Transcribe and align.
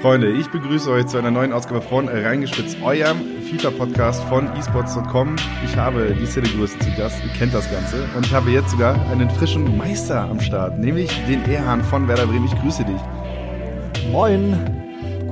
Freunde, 0.00 0.30
ich 0.30 0.50
begrüße 0.50 0.90
euch 0.90 1.08
zu 1.08 1.18
einer 1.18 1.30
neuen 1.30 1.52
Ausgabe 1.52 1.82
von 1.82 2.08
Reingeschwitzt, 2.08 2.78
eurem 2.82 3.20
FIFA-Podcast 3.42 4.24
von 4.24 4.50
esports.com. 4.56 5.36
Ich 5.62 5.76
habe 5.76 6.16
die 6.18 6.24
Cinegröße 6.24 6.78
zu 6.78 6.90
Gast, 6.96 7.22
ihr 7.22 7.30
kennt 7.34 7.52
das 7.52 7.70
Ganze. 7.70 8.08
Und 8.16 8.24
ich 8.24 8.32
habe 8.32 8.50
jetzt 8.50 8.70
sogar 8.70 8.94
einen 9.10 9.28
frischen 9.28 9.76
Meister 9.76 10.22
am 10.22 10.40
Start, 10.40 10.78
nämlich 10.78 11.10
den 11.26 11.44
Erhan 11.44 11.84
von 11.84 12.08
Werder 12.08 12.26
Bremen. 12.26 12.46
Ich 12.46 12.58
grüße 12.62 12.82
dich. 12.82 14.10
Moin, 14.10 14.58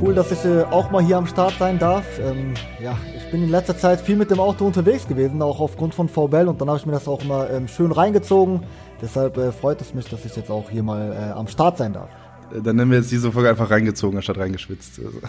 cool, 0.03 0.13
dass 0.13 0.33
ich 0.33 0.45
äh, 0.45 0.65
auch 0.65 0.91
mal 0.91 1.03
hier 1.03 1.17
am 1.17 1.27
Start 1.27 1.55
sein 1.59 1.79
darf. 1.79 2.05
Ähm, 2.19 2.53
ja, 2.79 2.95
ich 3.17 3.31
bin 3.31 3.43
in 3.43 3.49
letzter 3.49 3.79
Zeit 3.79 4.03
viel 4.03 4.17
mit 4.17 4.31
dem 4.31 4.39
Auto 4.39 4.67
unterwegs 4.67 5.09
gewesen, 5.09 5.41
auch 5.41 5.61
aufgrund 5.61 5.95
von 5.95 6.11
VBL 6.11 6.47
und 6.47 6.61
dann 6.61 6.69
habe 6.69 6.79
ich 6.79 6.85
mir 6.85 6.93
das 6.93 7.09
auch 7.09 7.25
mal 7.25 7.49
ähm, 7.51 7.69
schön 7.69 7.91
reingezogen. 7.91 8.65
Deshalb 9.01 9.39
äh, 9.39 9.51
freut 9.51 9.81
es 9.81 9.95
mich, 9.95 10.11
dass 10.11 10.27
ich 10.27 10.37
jetzt 10.37 10.51
auch 10.51 10.69
hier 10.69 10.83
mal 10.83 11.13
äh, 11.13 11.33
am 11.33 11.49
Start 11.49 11.79
sein 11.79 11.95
darf. 11.95 12.11
Dann 12.53 12.77
nennen 12.77 12.91
wir 12.91 12.99
jetzt 12.99 13.11
diese 13.11 13.33
Folge 13.33 13.51
einfach 13.51 13.71
reingezogen, 13.71 14.17
anstatt 14.17 14.39
reingeschwitzt. 14.39 15.01
Also. 15.05 15.21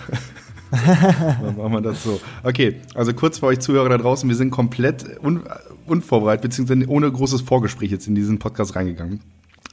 Dann 1.42 1.58
machen 1.58 1.74
wir 1.74 1.82
das 1.82 2.04
so. 2.04 2.20
Okay, 2.44 2.78
also 2.94 3.14
kurz 3.14 3.40
für 3.40 3.48
euch 3.48 3.60
Zuhörer 3.60 3.90
da 3.90 3.98
draußen, 3.98 4.28
wir 4.30 4.36
sind 4.36 4.52
komplett 4.52 5.06
un 5.24 5.42
unvorbereitet, 5.86 6.44
beziehungsweise 6.44 6.88
ohne 6.88 7.12
großes 7.12 7.42
Vorgespräch 7.42 7.90
jetzt 7.90 8.08
in 8.08 8.14
diesen 8.14 8.38
Podcast 8.38 8.76
reingegangen. 8.76 9.22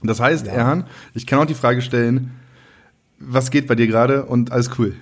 Das 0.02 0.18
heißt, 0.18 0.46
ja. 0.46 0.52
Erhan, 0.52 0.84
ich 1.14 1.26
kann 1.26 1.38
auch 1.38 1.46
die 1.46 1.54
Frage 1.54 1.82
stellen, 1.82 2.30
was 3.18 3.50
geht 3.50 3.66
bei 3.66 3.74
dir 3.74 3.86
gerade 3.86 4.24
und 4.24 4.52
alles 4.52 4.70
cool? 4.78 4.94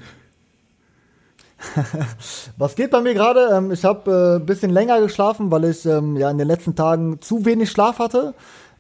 Was 2.59 2.75
geht 2.75 2.91
bei 2.91 3.01
mir 3.01 3.15
gerade? 3.15 3.49
Ähm, 3.53 3.71
ich 3.71 3.85
habe 3.85 4.37
ein 4.37 4.43
äh, 4.43 4.45
bisschen 4.45 4.71
länger 4.71 5.01
geschlafen, 5.01 5.51
weil 5.51 5.65
ich 5.65 5.87
ähm, 5.87 6.17
ja 6.17 6.31
in 6.31 6.37
den 6.37 6.47
letzten 6.47 6.75
Tagen 6.75 7.21
zu 7.21 7.45
wenig 7.45 7.71
Schlaf 7.71 7.99
hatte. 7.99 8.35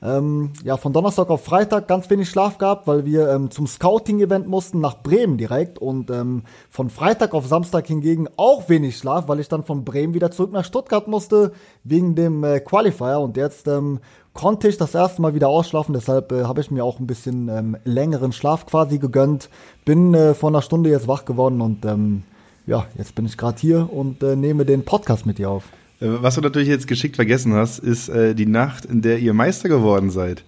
Ähm, 0.04 0.52
ja, 0.62 0.76
von 0.76 0.92
Donnerstag 0.92 1.30
auf 1.30 1.44
Freitag 1.44 1.88
ganz 1.88 2.10
wenig 2.10 2.28
Schlaf 2.28 2.58
gehabt, 2.58 2.86
weil 2.86 3.06
wir 3.06 3.30
ähm, 3.30 3.50
zum 3.50 3.66
Scouting-Event 3.66 4.46
mussten 4.46 4.78
nach 4.78 5.02
Bremen 5.02 5.38
direkt 5.38 5.78
und 5.78 6.10
ähm, 6.10 6.42
von 6.68 6.90
Freitag 6.90 7.32
auf 7.32 7.46
Samstag 7.46 7.86
hingegen 7.86 8.28
auch 8.36 8.68
wenig 8.68 8.98
Schlaf, 8.98 9.28
weil 9.28 9.40
ich 9.40 9.48
dann 9.48 9.64
von 9.64 9.82
Bremen 9.82 10.12
wieder 10.12 10.30
zurück 10.30 10.52
nach 10.52 10.66
Stuttgart 10.66 11.08
musste 11.08 11.52
wegen 11.84 12.14
dem 12.14 12.44
äh, 12.44 12.60
Qualifier 12.60 13.18
und 13.18 13.38
jetzt 13.38 13.66
ähm, 13.66 14.00
konnte 14.34 14.68
ich 14.68 14.76
das 14.76 14.94
erste 14.94 15.22
Mal 15.22 15.34
wieder 15.34 15.48
ausschlafen, 15.48 15.94
deshalb 15.94 16.32
äh, 16.32 16.44
habe 16.44 16.60
ich 16.60 16.70
mir 16.70 16.84
auch 16.84 17.00
ein 17.00 17.06
bisschen 17.06 17.48
ähm, 17.48 17.78
längeren 17.84 18.32
Schlaf 18.32 18.66
quasi 18.66 18.98
gegönnt. 18.98 19.48
Bin 19.86 20.12
äh, 20.12 20.34
vor 20.34 20.50
einer 20.50 20.60
Stunde 20.60 20.90
jetzt 20.90 21.08
wach 21.08 21.24
geworden 21.24 21.62
und 21.62 21.86
ähm, 21.86 22.24
ja, 22.66 22.84
jetzt 22.98 23.14
bin 23.14 23.24
ich 23.24 23.38
gerade 23.38 23.58
hier 23.58 23.90
und 23.90 24.22
äh, 24.22 24.36
nehme 24.36 24.66
den 24.66 24.84
Podcast 24.84 25.24
mit 25.24 25.38
dir 25.38 25.48
auf. 25.48 25.64
Äh, 26.04 26.22
was 26.22 26.34
du 26.34 26.40
natürlich 26.40 26.68
jetzt 26.68 26.86
geschickt 26.86 27.16
vergessen 27.16 27.54
hast, 27.54 27.78
ist 27.78 28.08
äh, 28.08 28.34
die 28.34 28.46
Nacht, 28.46 28.84
in 28.84 29.02
der 29.02 29.18
ihr 29.18 29.34
Meister 29.34 29.68
geworden 29.68 30.10
seid. 30.10 30.44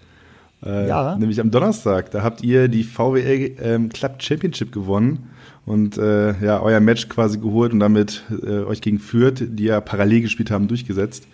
Äh, 0.64 0.88
ja. 0.88 1.16
Nämlich 1.16 1.40
am 1.40 1.50
Donnerstag. 1.50 2.10
Da 2.10 2.22
habt 2.22 2.42
ihr 2.42 2.68
die 2.68 2.84
VWL 2.84 3.56
ähm, 3.60 3.88
Club 3.88 4.22
Championship 4.22 4.72
gewonnen 4.72 5.30
und 5.64 5.98
äh, 5.98 6.38
ja, 6.44 6.60
euer 6.60 6.80
Match 6.80 7.08
quasi 7.08 7.38
geholt 7.38 7.72
und 7.72 7.80
damit 7.80 8.22
äh, 8.42 8.60
euch 8.64 8.80
gegen 8.80 8.98
Fürth, 8.98 9.40
die 9.40 9.64
ja 9.64 9.80
parallel 9.80 10.22
gespielt 10.22 10.50
haben, 10.50 10.68
durchgesetzt. 10.68 11.26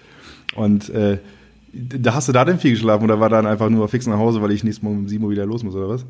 Und 0.55 0.91
äh, 0.91 1.19
da 1.73 2.15
hast 2.15 2.29
du 2.29 2.33
da 2.33 2.45
denn 2.45 2.59
viel 2.59 2.73
geschlafen 2.73 3.05
oder 3.05 3.21
war 3.21 3.31
dann 3.31 3.47
einfach 3.47 3.71
nur 3.71 3.89
fix 3.89 4.07
nach 4.07 4.19
Hause, 4.19 4.43
weil 4.43 4.53
ich 4.53 4.65
nächstes 4.65 4.83
Mal 4.83 4.91
um 4.91 5.09
7 5.09 5.23
Uhr 5.25 5.31
wieder 5.31 5.47
los 5.47 5.63
muss 5.63 5.75
oder 5.75 5.89
was? 5.89 6.05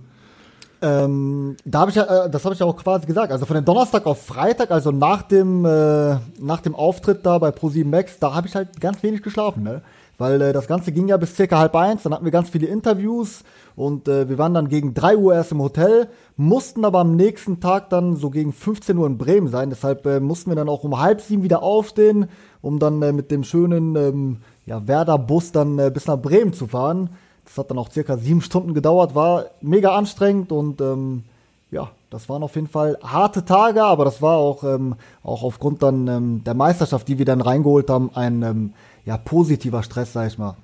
Ähm, 0.83 1.57
da 1.65 1.81
habe 1.81 1.91
ich 1.91 1.97
ja, 1.97 2.25
äh, 2.25 2.31
das 2.31 2.45
habe 2.45 2.55
ich 2.55 2.61
ja 2.61 2.67
auch 2.67 2.77
quasi 2.77 3.07
gesagt. 3.07 3.31
Also 3.31 3.47
von 3.47 3.55
dem 3.55 3.65
Donnerstag 3.65 4.05
auf 4.05 4.27
Freitag, 4.27 4.73
also 4.73 4.91
nach 4.91 5.23
dem 5.23 5.65
äh, 5.65 6.17
nach 6.41 6.61
dem 6.61 6.75
Auftritt 6.75 7.25
da 7.25 7.39
bei 7.39 7.51
Pro7 7.51 7.87
Max, 7.87 8.19
da 8.19 8.35
habe 8.35 8.49
ich 8.49 8.57
halt 8.57 8.81
ganz 8.81 9.01
wenig 9.05 9.23
geschlafen, 9.23 9.63
ne? 9.63 9.83
Weil 10.19 10.43
äh, 10.43 10.53
das 10.53 10.67
Ganze 10.67 10.91
ging 10.91 11.07
ja 11.07 11.17
bis 11.17 11.37
circa 11.37 11.59
halb 11.59 11.77
eins, 11.77 12.03
dann 12.03 12.13
hatten 12.13 12.25
wir 12.25 12.33
ganz 12.33 12.51
viele 12.51 12.67
Interviews 12.67 13.45
und 13.77 14.09
äh, 14.09 14.29
wir 14.29 14.39
waren 14.39 14.55
dann 14.55 14.69
gegen 14.69 14.93
drei 14.93 15.17
Uhr 15.17 15.35
erst 15.35 15.53
im 15.53 15.63
Hotel, 15.63 16.09
mussten 16.37 16.85
aber 16.85 16.99
am 16.99 17.15
nächsten 17.15 17.61
Tag 17.61 17.89
dann 17.91 18.17
so 18.17 18.31
gegen 18.31 18.53
15 18.53 18.99
Uhr 18.99 19.07
in 19.07 19.19
Bremen 19.19 19.49
sein. 19.49 19.71
Deshalb 19.71 20.05
äh, 20.07 20.19
mussten 20.21 20.51
wir 20.51 20.57
dann 20.57 20.69
auch 20.69 20.85
um 20.85 21.01
halb 21.01 21.21
sieben 21.21 21.45
wieder 21.45 21.63
aufstehen, 21.63 22.27
um 22.61 22.79
dann 22.79 23.01
äh, 23.03 23.13
mit 23.13 23.31
dem 23.31 23.45
schönen 23.45 23.95
ähm, 23.97 24.37
ja, 24.67 24.87
Werder-Bus 24.87 25.53
dann 25.53 25.79
äh, 25.79 25.91
bis 25.93 26.07
nach 26.07 26.21
Bremen 26.21 26.53
zu 26.53 26.67
fahren. 26.67 27.11
Das 27.45 27.59
hat 27.59 27.71
dann 27.71 27.79
auch 27.79 27.91
circa 27.91 28.17
sieben 28.17 28.41
Stunden 28.41 28.75
gedauert, 28.75 29.15
war 29.15 29.47
mega 29.61 29.97
anstrengend 29.97 30.53
und 30.53 30.81
ähm, 30.81 31.25
ja, 31.71 31.91
das 32.11 32.29
waren 32.29 32.43
auf 32.43 32.55
jeden 32.55 32.69
Fall 32.69 32.99
harte 33.03 33.45
Tage, 33.45 33.83
aber 33.83 34.05
das 34.05 34.21
war 34.21 34.37
auch, 34.37 34.63
ähm, 34.65 34.95
auch 35.23 35.43
aufgrund 35.43 35.83
dann 35.83 36.07
ähm, 36.07 36.45
der 36.45 36.55
Meisterschaft, 36.55 37.09
die 37.09 37.19
wir 37.19 37.25
dann 37.25 37.41
reingeholt 37.41 37.89
haben, 37.89 38.11
ein 38.15 38.43
ähm, 38.43 38.73
ja, 39.05 39.17
positiver 39.17 39.83
Stress, 39.83 40.13
sag 40.13 40.29
ich 40.29 40.39
mal. 40.39 40.57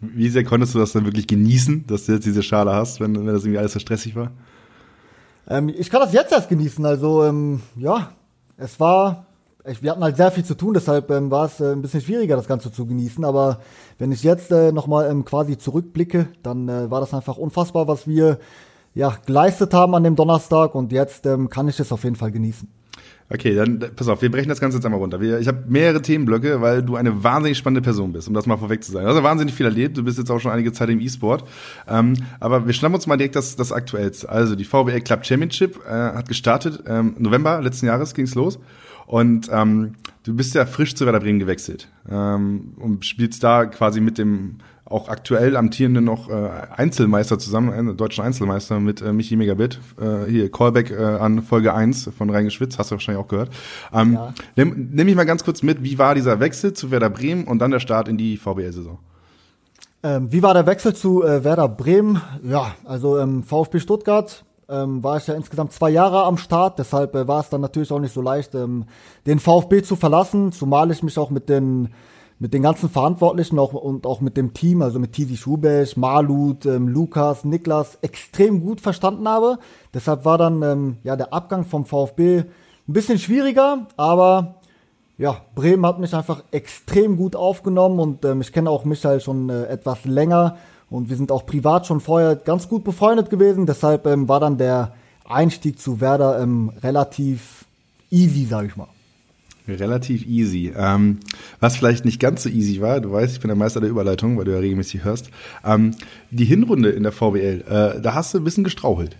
Wie 0.00 0.28
sehr 0.28 0.44
konntest 0.44 0.74
du 0.74 0.78
das 0.78 0.92
dann 0.92 1.04
wirklich 1.04 1.26
genießen, 1.26 1.86
dass 1.86 2.06
du 2.06 2.12
jetzt 2.12 2.26
diese 2.26 2.42
Schale 2.42 2.72
hast, 2.72 3.00
wenn, 3.00 3.14
wenn 3.14 3.26
das 3.26 3.44
irgendwie 3.44 3.58
alles 3.58 3.72
so 3.72 3.78
stressig 3.78 4.14
war? 4.16 4.30
Ähm, 5.48 5.68
ich 5.68 5.90
kann 5.90 6.00
das 6.00 6.12
jetzt 6.12 6.32
erst 6.32 6.48
genießen, 6.48 6.84
also 6.86 7.24
ähm, 7.24 7.60
ja, 7.76 8.12
es 8.56 8.78
war 8.78 9.26
wir 9.64 9.90
hatten 9.90 10.02
halt 10.02 10.16
sehr 10.16 10.30
viel 10.30 10.44
zu 10.44 10.54
tun, 10.54 10.74
deshalb 10.74 11.10
ähm, 11.10 11.30
war 11.30 11.46
es 11.46 11.60
äh, 11.60 11.72
ein 11.72 11.82
bisschen 11.82 12.00
schwieriger, 12.00 12.36
das 12.36 12.48
Ganze 12.48 12.72
zu 12.72 12.86
genießen. 12.86 13.24
Aber 13.24 13.60
wenn 13.98 14.12
ich 14.12 14.22
jetzt 14.22 14.50
äh, 14.50 14.72
nochmal 14.72 15.10
ähm, 15.10 15.24
quasi 15.24 15.58
zurückblicke, 15.58 16.28
dann 16.42 16.68
äh, 16.68 16.90
war 16.90 17.00
das 17.00 17.14
einfach 17.14 17.36
unfassbar, 17.36 17.86
was 17.88 18.06
wir 18.06 18.38
ja, 18.94 19.16
geleistet 19.26 19.72
haben 19.74 19.94
an 19.94 20.04
dem 20.04 20.16
Donnerstag 20.16 20.74
und 20.74 20.92
jetzt 20.92 21.26
ähm, 21.26 21.48
kann 21.48 21.68
ich 21.68 21.78
es 21.78 21.92
auf 21.92 22.04
jeden 22.04 22.16
Fall 22.16 22.32
genießen. 22.32 22.68
Okay, 23.32 23.54
dann 23.54 23.78
pass 23.94 24.08
auf, 24.08 24.22
wir 24.22 24.30
brechen 24.30 24.48
das 24.48 24.58
Ganze 24.58 24.78
jetzt 24.78 24.84
einmal 24.84 24.98
runter. 24.98 25.20
Wir, 25.20 25.38
ich 25.38 25.46
habe 25.46 25.62
mehrere 25.68 26.02
Themenblöcke, 26.02 26.60
weil 26.60 26.82
du 26.82 26.96
eine 26.96 27.22
wahnsinnig 27.22 27.58
spannende 27.58 27.80
Person 27.80 28.12
bist, 28.12 28.26
um 28.26 28.34
das 28.34 28.44
mal 28.46 28.56
vorweg 28.56 28.82
zu 28.82 28.90
sagen. 28.90 29.04
Du 29.04 29.10
hast 29.10 29.18
ja 29.18 29.22
wahnsinnig 29.22 29.54
viel 29.54 29.66
erlebt, 29.66 29.96
du 29.96 30.02
bist 30.02 30.18
jetzt 30.18 30.32
auch 30.32 30.40
schon 30.40 30.50
einige 30.50 30.72
Zeit 30.72 30.88
im 30.88 30.98
E-Sport. 30.98 31.44
Ähm, 31.86 32.14
aber 32.40 32.66
wir 32.66 32.72
schnappen 32.72 32.96
uns 32.96 33.06
mal 33.06 33.16
direkt 33.16 33.36
das, 33.36 33.54
das 33.54 33.70
Aktuellste. 33.70 34.28
Also 34.28 34.56
die 34.56 34.64
VBL 34.64 35.02
Club 35.02 35.24
Championship 35.24 35.78
äh, 35.86 35.90
hat 35.90 36.26
gestartet, 36.26 36.82
ähm, 36.88 37.14
November 37.18 37.62
letzten 37.62 37.86
Jahres 37.86 38.14
ging's 38.14 38.34
los. 38.34 38.58
Und 39.10 39.50
ähm, 39.52 39.94
du 40.22 40.36
bist 40.36 40.54
ja 40.54 40.66
frisch 40.66 40.94
zu 40.94 41.04
Werder 41.04 41.18
Bremen 41.18 41.40
gewechselt 41.40 41.88
ähm, 42.08 42.74
und 42.76 43.04
spielst 43.04 43.42
da 43.42 43.66
quasi 43.66 44.00
mit 44.00 44.18
dem 44.18 44.58
auch 44.84 45.08
aktuell 45.08 45.56
amtierenden 45.56 46.04
noch 46.04 46.28
äh, 46.30 46.48
Einzelmeister 46.76 47.36
zusammen, 47.40 47.88
äh, 47.88 47.94
deutschen 47.94 48.22
Einzelmeister 48.22 48.78
mit 48.78 49.02
äh, 49.02 49.12
Michi 49.12 49.34
Megabit. 49.34 49.80
Äh, 50.00 50.30
hier, 50.30 50.48
Callback 50.52 50.92
äh, 50.92 51.02
an 51.02 51.42
Folge 51.42 51.74
1 51.74 52.12
von 52.16 52.30
Reingeschwitz, 52.30 52.78
hast 52.78 52.92
du 52.92 52.94
wahrscheinlich 52.94 53.20
auch 53.20 53.26
gehört. 53.26 53.50
Ähm, 53.92 54.12
ja. 54.12 54.32
nimm, 54.54 54.90
nimm 54.92 55.06
mich 55.06 55.16
mal 55.16 55.26
ganz 55.26 55.42
kurz 55.42 55.64
mit, 55.64 55.82
wie 55.82 55.98
war 55.98 56.14
dieser 56.14 56.38
Wechsel 56.38 56.72
zu 56.72 56.92
Werder 56.92 57.10
Bremen 57.10 57.48
und 57.48 57.58
dann 57.58 57.72
der 57.72 57.80
Start 57.80 58.06
in 58.06 58.16
die 58.16 58.36
VBL-Saison? 58.36 59.00
Ähm, 60.04 60.30
wie 60.30 60.44
war 60.44 60.54
der 60.54 60.66
Wechsel 60.66 60.94
zu 60.94 61.24
äh, 61.24 61.42
Werder 61.42 61.68
Bremen? 61.68 62.22
Ja, 62.44 62.76
also 62.84 63.18
ähm, 63.18 63.42
VfB 63.42 63.80
Stuttgart 63.80 64.44
ähm, 64.70 65.02
war 65.02 65.16
ich 65.16 65.26
ja 65.26 65.34
insgesamt 65.34 65.72
zwei 65.72 65.90
Jahre 65.90 66.24
am 66.24 66.38
Start, 66.38 66.78
deshalb 66.78 67.14
äh, 67.14 67.26
war 67.28 67.40
es 67.40 67.48
dann 67.48 67.60
natürlich 67.60 67.92
auch 67.92 67.98
nicht 67.98 68.14
so 68.14 68.22
leicht, 68.22 68.54
ähm, 68.54 68.84
den 69.26 69.38
VfB 69.38 69.82
zu 69.82 69.96
verlassen, 69.96 70.52
zumal 70.52 70.90
ich 70.90 71.02
mich 71.02 71.18
auch 71.18 71.30
mit 71.30 71.48
den 71.48 71.90
mit 72.42 72.54
den 72.54 72.62
ganzen 72.62 72.88
Verantwortlichen 72.88 73.58
auch, 73.58 73.74
und 73.74 74.06
auch 74.06 74.22
mit 74.22 74.38
dem 74.38 74.54
Team, 74.54 74.80
also 74.80 74.98
mit 74.98 75.12
Tizi 75.12 75.36
Schubesch, 75.36 75.98
Malut, 75.98 76.64
ähm, 76.64 76.88
Lukas, 76.88 77.44
Niklas, 77.44 77.98
extrem 78.00 78.62
gut 78.62 78.80
verstanden 78.80 79.28
habe. 79.28 79.58
Deshalb 79.92 80.24
war 80.24 80.38
dann 80.38 80.62
ähm, 80.62 80.96
ja 81.04 81.16
der 81.16 81.34
Abgang 81.34 81.66
vom 81.66 81.84
VfB 81.84 82.38
ein 82.38 82.92
bisschen 82.92 83.18
schwieriger, 83.18 83.86
aber 83.98 84.54
ja, 85.18 85.42
Bremen 85.54 85.84
hat 85.84 86.00
mich 86.00 86.14
einfach 86.14 86.42
extrem 86.50 87.18
gut 87.18 87.36
aufgenommen 87.36 88.00
und 88.00 88.24
ähm, 88.24 88.40
ich 88.40 88.54
kenne 88.54 88.70
auch 88.70 88.86
Michael 88.86 89.20
schon 89.20 89.50
äh, 89.50 89.64
etwas 89.64 90.06
länger 90.06 90.56
und 90.90 91.08
wir 91.08 91.16
sind 91.16 91.32
auch 91.32 91.46
privat 91.46 91.86
schon 91.86 92.00
vorher 92.00 92.36
ganz 92.36 92.68
gut 92.68 92.84
befreundet 92.84 93.30
gewesen. 93.30 93.66
Deshalb 93.66 94.06
ähm, 94.06 94.28
war 94.28 94.40
dann 94.40 94.58
der 94.58 94.92
Einstieg 95.24 95.78
zu 95.78 96.00
Werder 96.00 96.40
ähm, 96.40 96.72
relativ 96.82 97.64
easy, 98.10 98.44
sage 98.44 98.66
ich 98.66 98.76
mal. 98.76 98.88
Relativ 99.68 100.26
easy. 100.26 100.72
Ähm, 100.76 101.20
was 101.60 101.76
vielleicht 101.76 102.04
nicht 102.04 102.18
ganz 102.18 102.42
so 102.42 102.48
easy 102.48 102.80
war, 102.80 103.00
du 103.00 103.12
weißt, 103.12 103.34
ich 103.34 103.40
bin 103.40 103.48
der 103.48 103.56
Meister 103.56 103.80
der 103.80 103.90
Überleitung, 103.90 104.36
weil 104.36 104.44
du 104.44 104.52
ja 104.52 104.58
regelmäßig 104.58 105.04
hörst. 105.04 105.30
Ähm, 105.64 105.94
die 106.30 106.44
Hinrunde 106.44 106.90
in 106.90 107.04
der 107.04 107.12
VWL, 107.12 107.64
äh, 107.68 108.00
da 108.00 108.14
hast 108.14 108.34
du 108.34 108.38
ein 108.38 108.44
bisschen 108.44 108.64
gestrauchelt. 108.64 109.16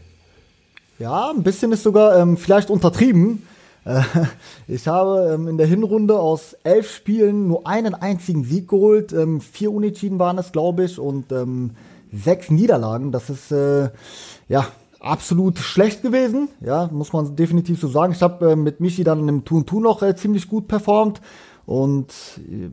Ja, 0.99 1.31
ein 1.31 1.45
bisschen 1.45 1.71
ist 1.73 1.85
sogar 1.85 2.19
ähm, 2.19 2.37
vielleicht 2.37 2.69
untertrieben. 2.69 3.43
Äh, 3.84 4.03
ich 4.68 4.88
habe 4.88 5.32
ähm, 5.34 5.48
in 5.48 5.59
der 5.59 5.66
Hinrunde 5.66 6.18
aus 6.18 6.54
elf 6.65 6.91
Spielen 6.91 7.48
nur 7.48 7.66
einen 7.66 7.94
einzigen 7.94 8.44
Sieg 8.44 8.68
geholt. 8.68 9.12
Ähm, 9.12 9.41
vier 9.41 9.72
Unentschieden 9.72 10.18
waren 10.18 10.38
es, 10.38 10.53
glaube 10.53 10.84
ich, 10.84 10.98
und 10.98 11.32
ähm, 11.32 11.72
sechs 12.12 12.50
Niederlagen. 12.50 13.12
Das 13.12 13.30
ist 13.30 13.53
äh, 13.53 13.91
ja 14.48 14.66
absolut 15.00 15.59
schlecht 15.59 16.03
gewesen. 16.03 16.48
Ja, 16.60 16.88
muss 16.92 17.12
man 17.12 17.36
definitiv 17.36 17.80
so 17.80 17.88
sagen. 17.88 18.12
Ich 18.12 18.22
habe 18.22 18.53
äh, 18.53 18.56
mit 18.56 18.80
Michi 18.80 19.04
dann 19.04 19.28
im 19.28 19.44
Tun 19.44 19.66
Tun 19.66 19.82
noch 19.82 20.03
ziemlich 20.15 20.48
gut 20.48 20.68
performt. 20.68 21.21
Und 21.66 22.12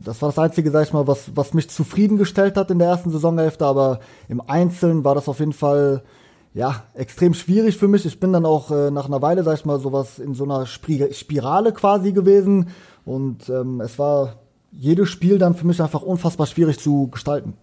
das 0.04 0.20
war 0.22 0.30
das 0.30 0.40
Einzige, 0.40 0.72
sag 0.72 0.84
ich 0.88 0.92
mal, 0.92 1.06
was, 1.06 1.30
was 1.36 1.54
mich 1.54 1.70
zufriedengestellt 1.70 2.56
hat 2.56 2.70
in 2.72 2.80
der 2.80 2.88
ersten 2.88 3.10
Saisonhälfte. 3.10 3.64
Aber 3.64 4.00
im 4.28 4.40
Einzelnen 4.40 5.04
war 5.04 5.14
das 5.14 5.28
auf 5.28 5.38
jeden 5.38 5.52
Fall 5.52 6.02
ja, 6.58 6.82
extrem 6.94 7.34
schwierig 7.34 7.76
für 7.76 7.86
mich. 7.86 8.04
Ich 8.04 8.18
bin 8.18 8.32
dann 8.32 8.44
auch 8.44 8.72
äh, 8.72 8.90
nach 8.90 9.06
einer 9.06 9.22
Weile, 9.22 9.44
sag 9.44 9.54
ich 9.54 9.64
mal, 9.64 9.78
sowas 9.78 10.18
in 10.18 10.34
so 10.34 10.42
einer 10.42 10.66
Spirale 10.66 11.72
quasi 11.72 12.10
gewesen. 12.10 12.70
Und 13.04 13.48
ähm, 13.48 13.80
es 13.80 13.96
war 13.96 14.40
jedes 14.72 15.08
Spiel 15.08 15.38
dann 15.38 15.54
für 15.54 15.68
mich 15.68 15.80
einfach 15.80 16.02
unfassbar 16.02 16.48
schwierig 16.48 16.80
zu 16.80 17.10
gestalten. 17.12 17.54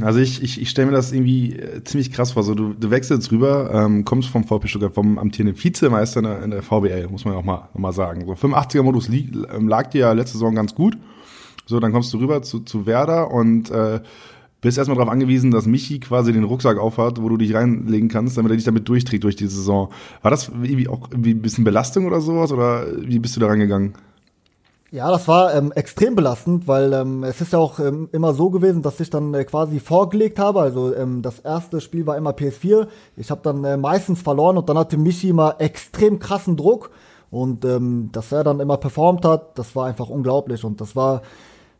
Also 0.00 0.20
ich, 0.20 0.44
ich, 0.44 0.62
ich 0.62 0.70
stelle 0.70 0.86
mir 0.86 0.96
das 0.96 1.10
irgendwie 1.10 1.56
äh, 1.56 1.82
ziemlich 1.82 2.12
krass 2.12 2.32
vor. 2.32 2.44
So, 2.44 2.54
du, 2.54 2.72
du 2.72 2.90
wechselst 2.90 3.32
rüber, 3.32 3.70
ähm, 3.74 4.04
kommst 4.04 4.28
vom 4.28 4.44
VP 4.44 4.68
Stuttgart, 4.68 4.94
vom 4.94 5.18
amtierenden 5.18 5.62
Vizemeister 5.62 6.20
in 6.20 6.24
der, 6.24 6.42
in 6.44 6.50
der 6.52 6.62
VBL, 6.62 7.08
muss 7.10 7.24
man 7.24 7.34
auch 7.34 7.42
mal, 7.42 7.68
noch 7.74 7.80
mal 7.80 7.92
sagen. 7.92 8.24
So 8.26 8.32
85er-Modus 8.32 9.08
ähm, 9.08 9.66
lag 9.66 9.90
dir 9.90 10.02
ja 10.02 10.12
letzte 10.12 10.34
Saison 10.34 10.54
ganz 10.54 10.72
gut. 10.72 10.96
So, 11.66 11.80
dann 11.80 11.90
kommst 11.90 12.14
du 12.14 12.18
rüber 12.18 12.42
zu, 12.42 12.60
zu 12.60 12.86
Werder 12.86 13.32
und 13.32 13.70
äh, 13.72 14.00
bist 14.66 14.78
erstmal 14.78 14.96
darauf 14.96 15.12
angewiesen, 15.12 15.52
dass 15.52 15.66
Michi 15.66 16.00
quasi 16.00 16.32
den 16.32 16.42
Rucksack 16.42 16.76
aufhat, 16.76 17.22
wo 17.22 17.28
du 17.28 17.36
dich 17.36 17.54
reinlegen 17.54 18.08
kannst, 18.08 18.36
damit 18.36 18.50
er 18.50 18.56
dich 18.56 18.64
damit 18.64 18.88
durchträgt 18.88 19.22
durch 19.22 19.36
die 19.36 19.46
Saison. 19.46 19.90
War 20.22 20.32
das 20.32 20.48
irgendwie 20.48 20.88
auch 20.88 21.08
irgendwie 21.08 21.30
ein 21.30 21.40
bisschen 21.40 21.62
Belastung 21.62 22.04
oder 22.06 22.20
sowas 22.20 22.50
oder 22.50 22.84
wie 22.98 23.20
bist 23.20 23.36
du 23.36 23.40
da 23.40 23.46
rangegangen? 23.46 23.94
Ja, 24.90 25.08
das 25.10 25.28
war 25.28 25.54
ähm, 25.54 25.70
extrem 25.72 26.16
belastend, 26.16 26.66
weil 26.66 26.92
ähm, 26.92 27.22
es 27.22 27.40
ist 27.40 27.52
ja 27.52 27.60
auch 27.60 27.78
ähm, 27.78 28.08
immer 28.10 28.34
so 28.34 28.50
gewesen, 28.50 28.82
dass 28.82 28.98
ich 28.98 29.08
dann 29.08 29.34
äh, 29.34 29.44
quasi 29.44 29.78
vorgelegt 29.78 30.40
habe. 30.40 30.60
Also 30.60 30.94
ähm, 30.94 31.22
das 31.22 31.38
erste 31.38 31.80
Spiel 31.80 32.06
war 32.06 32.16
immer 32.16 32.30
PS4. 32.30 32.88
Ich 33.16 33.30
habe 33.30 33.40
dann 33.44 33.62
äh, 33.62 33.76
meistens 33.76 34.22
verloren 34.22 34.56
und 34.58 34.68
dann 34.68 34.78
hatte 34.78 34.96
Michi 34.96 35.28
immer 35.28 35.56
extrem 35.58 36.18
krassen 36.18 36.56
Druck. 36.56 36.90
Und 37.30 37.64
ähm, 37.64 38.10
dass 38.12 38.32
er 38.32 38.42
dann 38.42 38.58
immer 38.58 38.78
performt 38.78 39.24
hat, 39.24 39.56
das 39.58 39.76
war 39.76 39.86
einfach 39.86 40.08
unglaublich. 40.08 40.64
Und 40.64 40.80
das 40.80 40.96
war, 40.96 41.22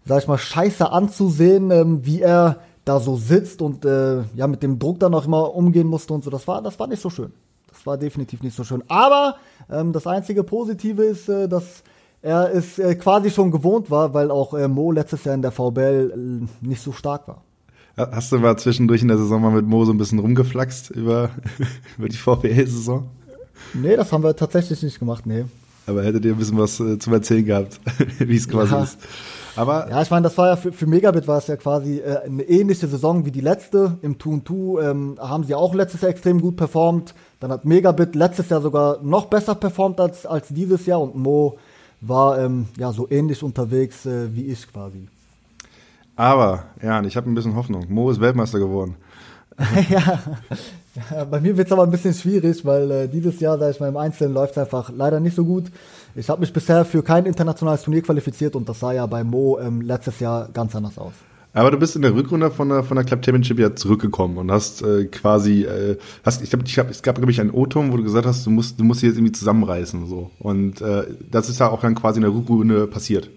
sag 0.05 0.23
ich 0.23 0.29
mal, 0.29 0.39
scheiße 0.39 0.91
anzusehen, 0.91 1.71
ähm, 1.73 2.05
wie 2.05 2.21
er 2.21 2.59
da 2.87 3.01
so 3.01 3.17
sitzt 3.17 3.61
und 3.61 3.85
äh, 3.85 4.23
ja 4.35 4.47
mit 4.47 4.63
dem 4.63 4.79
Druck 4.79 5.01
dann 5.01 5.13
auch 5.13 5.27
immer 5.27 5.55
umgehen 5.55 5.89
musste 5.89 6.15
und 6.15 6.25
so. 6.25 6.31
Das 6.31 6.49
war, 6.49 6.63
das 6.63 6.79
war 6.79 6.87
nicht 6.87 7.03
so 7.03 7.11
schön. 7.11 7.33
Das 7.69 7.85
war 7.85 7.99
definitiv 7.99 8.43
nicht 8.43 8.57
so 8.57 8.65
schön. 8.65 8.83
Aber 8.89 9.37
ähm, 9.71 9.93
das 9.93 10.07
einzige 10.07 10.45
Positive 10.45 11.05
ist, 11.05 11.29
äh, 11.29 11.49
dass 11.49 11.83
er 12.23 12.55
es 12.55 12.79
äh, 12.79 12.95
quasi 12.95 13.31
schon 13.31 13.51
gewohnt 13.51 13.91
war, 13.91 14.15
weil 14.15 14.31
auch 14.31 14.55
äh, 14.55 14.69
Mo 14.69 14.93
letztes 14.93 15.25
Jahr 15.25 15.35
in 15.35 15.43
der 15.43 15.51
VBL 15.51 16.13
äh, 16.15 16.67
nicht 16.67 16.81
so 16.81 16.93
stark 16.93 17.29
war. 17.29 17.43
Hast 17.97 18.31
du 18.31 18.39
mal 18.39 18.57
zwischendurch 18.57 19.03
in 19.03 19.09
der 19.09 19.19
Saison 19.19 19.43
mal 19.43 19.51
mit 19.51 19.67
Mo 19.67 19.85
so 19.85 19.93
ein 19.93 19.99
bisschen 19.99 20.21
rumgeflaxt 20.21 20.91
über, 20.91 21.31
über 21.99 22.09
die 22.09 22.17
VBL-Saison? 22.17 23.09
Nee, 23.75 23.97
das 23.97 24.13
haben 24.13 24.23
wir 24.23 24.37
tatsächlich 24.37 24.83
nicht 24.83 24.99
gemacht, 24.99 25.27
nee. 25.27 25.45
Aber 25.87 26.05
hättet 26.05 26.25
ihr 26.25 26.33
ein 26.33 26.39
bisschen 26.39 26.59
was 26.59 26.79
äh, 26.79 26.99
zum 26.99 27.13
Erzählen 27.15 27.45
gehabt, 27.45 27.81
wie 28.19 28.37
es 28.37 28.49
quasi 28.49 28.75
ja. 28.75 28.83
ist. 28.85 28.99
Aber 29.57 29.89
ja, 29.89 30.03
ich 30.03 30.11
meine, 30.11 30.25
das 30.25 30.37
war 30.37 30.49
ja 30.49 30.57
für, 30.57 30.73
für 30.73 30.87
Megabit 30.87 31.27
war 31.27 31.39
es 31.39 31.47
ja 31.47 31.57
quasi 31.57 31.99
äh, 31.99 32.19
eine 32.25 32.43
ähnliche 32.43 32.87
Saison 32.87 33.25
wie 33.25 33.31
die 33.31 33.41
letzte. 33.41 33.99
Im 34.03 34.21
2 34.21 34.43
2 34.47 34.83
ähm, 34.83 35.17
haben 35.19 35.45
sie 35.45 35.55
auch 35.55 35.75
letztes 35.75 36.03
Jahr 36.03 36.11
extrem 36.11 36.41
gut 36.41 36.57
performt. 36.57 37.15
Dann 37.41 37.51
hat 37.51 37.65
Megabit 37.65 38.15
letztes 38.15 38.49
Jahr 38.51 38.61
sogar 38.61 39.03
noch 39.03 39.27
besser 39.27 39.55
performt 39.55 39.99
als, 40.01 40.27
als 40.27 40.49
dieses 40.49 40.87
Jahr 40.87 41.01
und 41.01 41.17
Mo 41.17 41.59
war 42.01 42.39
ähm, 42.39 42.69
ja 42.77 42.93
so 42.93 43.09
ähnlich 43.11 43.43
unterwegs 43.43 44.05
äh, 44.07 44.35
wie 44.35 44.47
ich 44.47 44.71
quasi. 44.71 45.09
Aber, 46.17 46.65
ja, 46.83 47.03
ich 47.03 47.17
habe 47.17 47.31
ein 47.31 47.35
bisschen 47.35 47.57
Hoffnung. 47.57 47.87
Mo 47.89 48.11
ist 48.11 48.21
Weltmeister 48.21 48.59
geworden. 48.59 48.97
ja. 49.91 50.21
ja, 51.11 51.25
bei 51.25 51.41
mir 51.41 51.57
wird 51.57 51.67
es 51.67 51.73
aber 51.73 51.83
ein 51.83 51.91
bisschen 51.91 52.15
schwierig, 52.15 52.65
weil 52.65 52.91
äh, 52.91 53.09
dieses 53.09 53.41
Jahr, 53.41 53.59
sag 53.59 53.71
ich 53.71 53.81
mal, 53.81 53.89
im 53.89 53.97
Einzelnen 53.97 54.35
läuft 54.35 54.53
es 54.53 54.59
einfach 54.59 54.91
leider 54.95 55.21
nicht 55.21 55.37
so 55.37 55.45
gut. 55.45 55.67
Ich 56.19 56.31
habe 56.31 56.41
mich 56.41 56.51
bisher 56.51 56.87
für 56.87 57.03
kein 57.03 57.27
internationales 57.27 57.83
Turnier 57.83 58.01
qualifiziert 58.01 58.57
und 58.57 58.67
das 58.67 58.81
sah 58.81 58.93
ja 58.93 59.05
bei 59.05 59.23
Mo 59.23 59.59
ähm, 59.61 59.83
letztes 59.83 60.19
Jahr 60.19 60.49
ganz 60.51 60.75
anders 60.75 60.97
aus. 60.97 61.13
Aber 61.53 61.71
du 61.71 61.79
bist 61.79 61.95
in 61.95 62.01
der 62.01 62.15
Rückrunde 62.15 62.51
von 62.51 62.71
der, 62.71 62.83
von 62.85 62.97
der 62.97 63.05
Club 63.05 63.23
Championship 63.23 63.59
ja 63.59 63.75
zurückgekommen 63.75 64.39
und 64.39 64.51
hast 64.51 64.83
äh, 64.83 65.05
quasi, 65.07 65.65
äh, 65.65 65.99
hast, 66.25 66.43
ich 66.43 66.49
glaube, 66.49 66.65
ich 66.67 66.79
hab, 66.79 66.91
es 66.91 67.03
gab, 67.03 67.17
glaube 67.17 67.31
ich, 67.31 67.41
einen 67.41 67.51
O-Ton, 67.51 67.93
wo 67.93 67.99
du 67.99 68.03
gesagt 68.03 68.27
hast, 68.27 68.47
du 68.47 68.51
musst, 68.51 68.81
du 68.81 68.85
musst 68.85 69.03
dich 69.03 69.09
jetzt 69.09 69.19
irgendwie 69.19 69.33
zusammenreißen. 69.33 70.07
so. 70.07 70.31
Und 70.39 70.81
äh, 70.81 71.05
das 71.31 71.51
ist 71.51 71.61
ja 71.61 71.69
auch 71.69 71.83
dann 71.83 71.95
quasi 71.95 72.19
in 72.19 72.23
der 72.23 72.33
Rückrunde 72.33 72.87
passiert. 72.87 73.29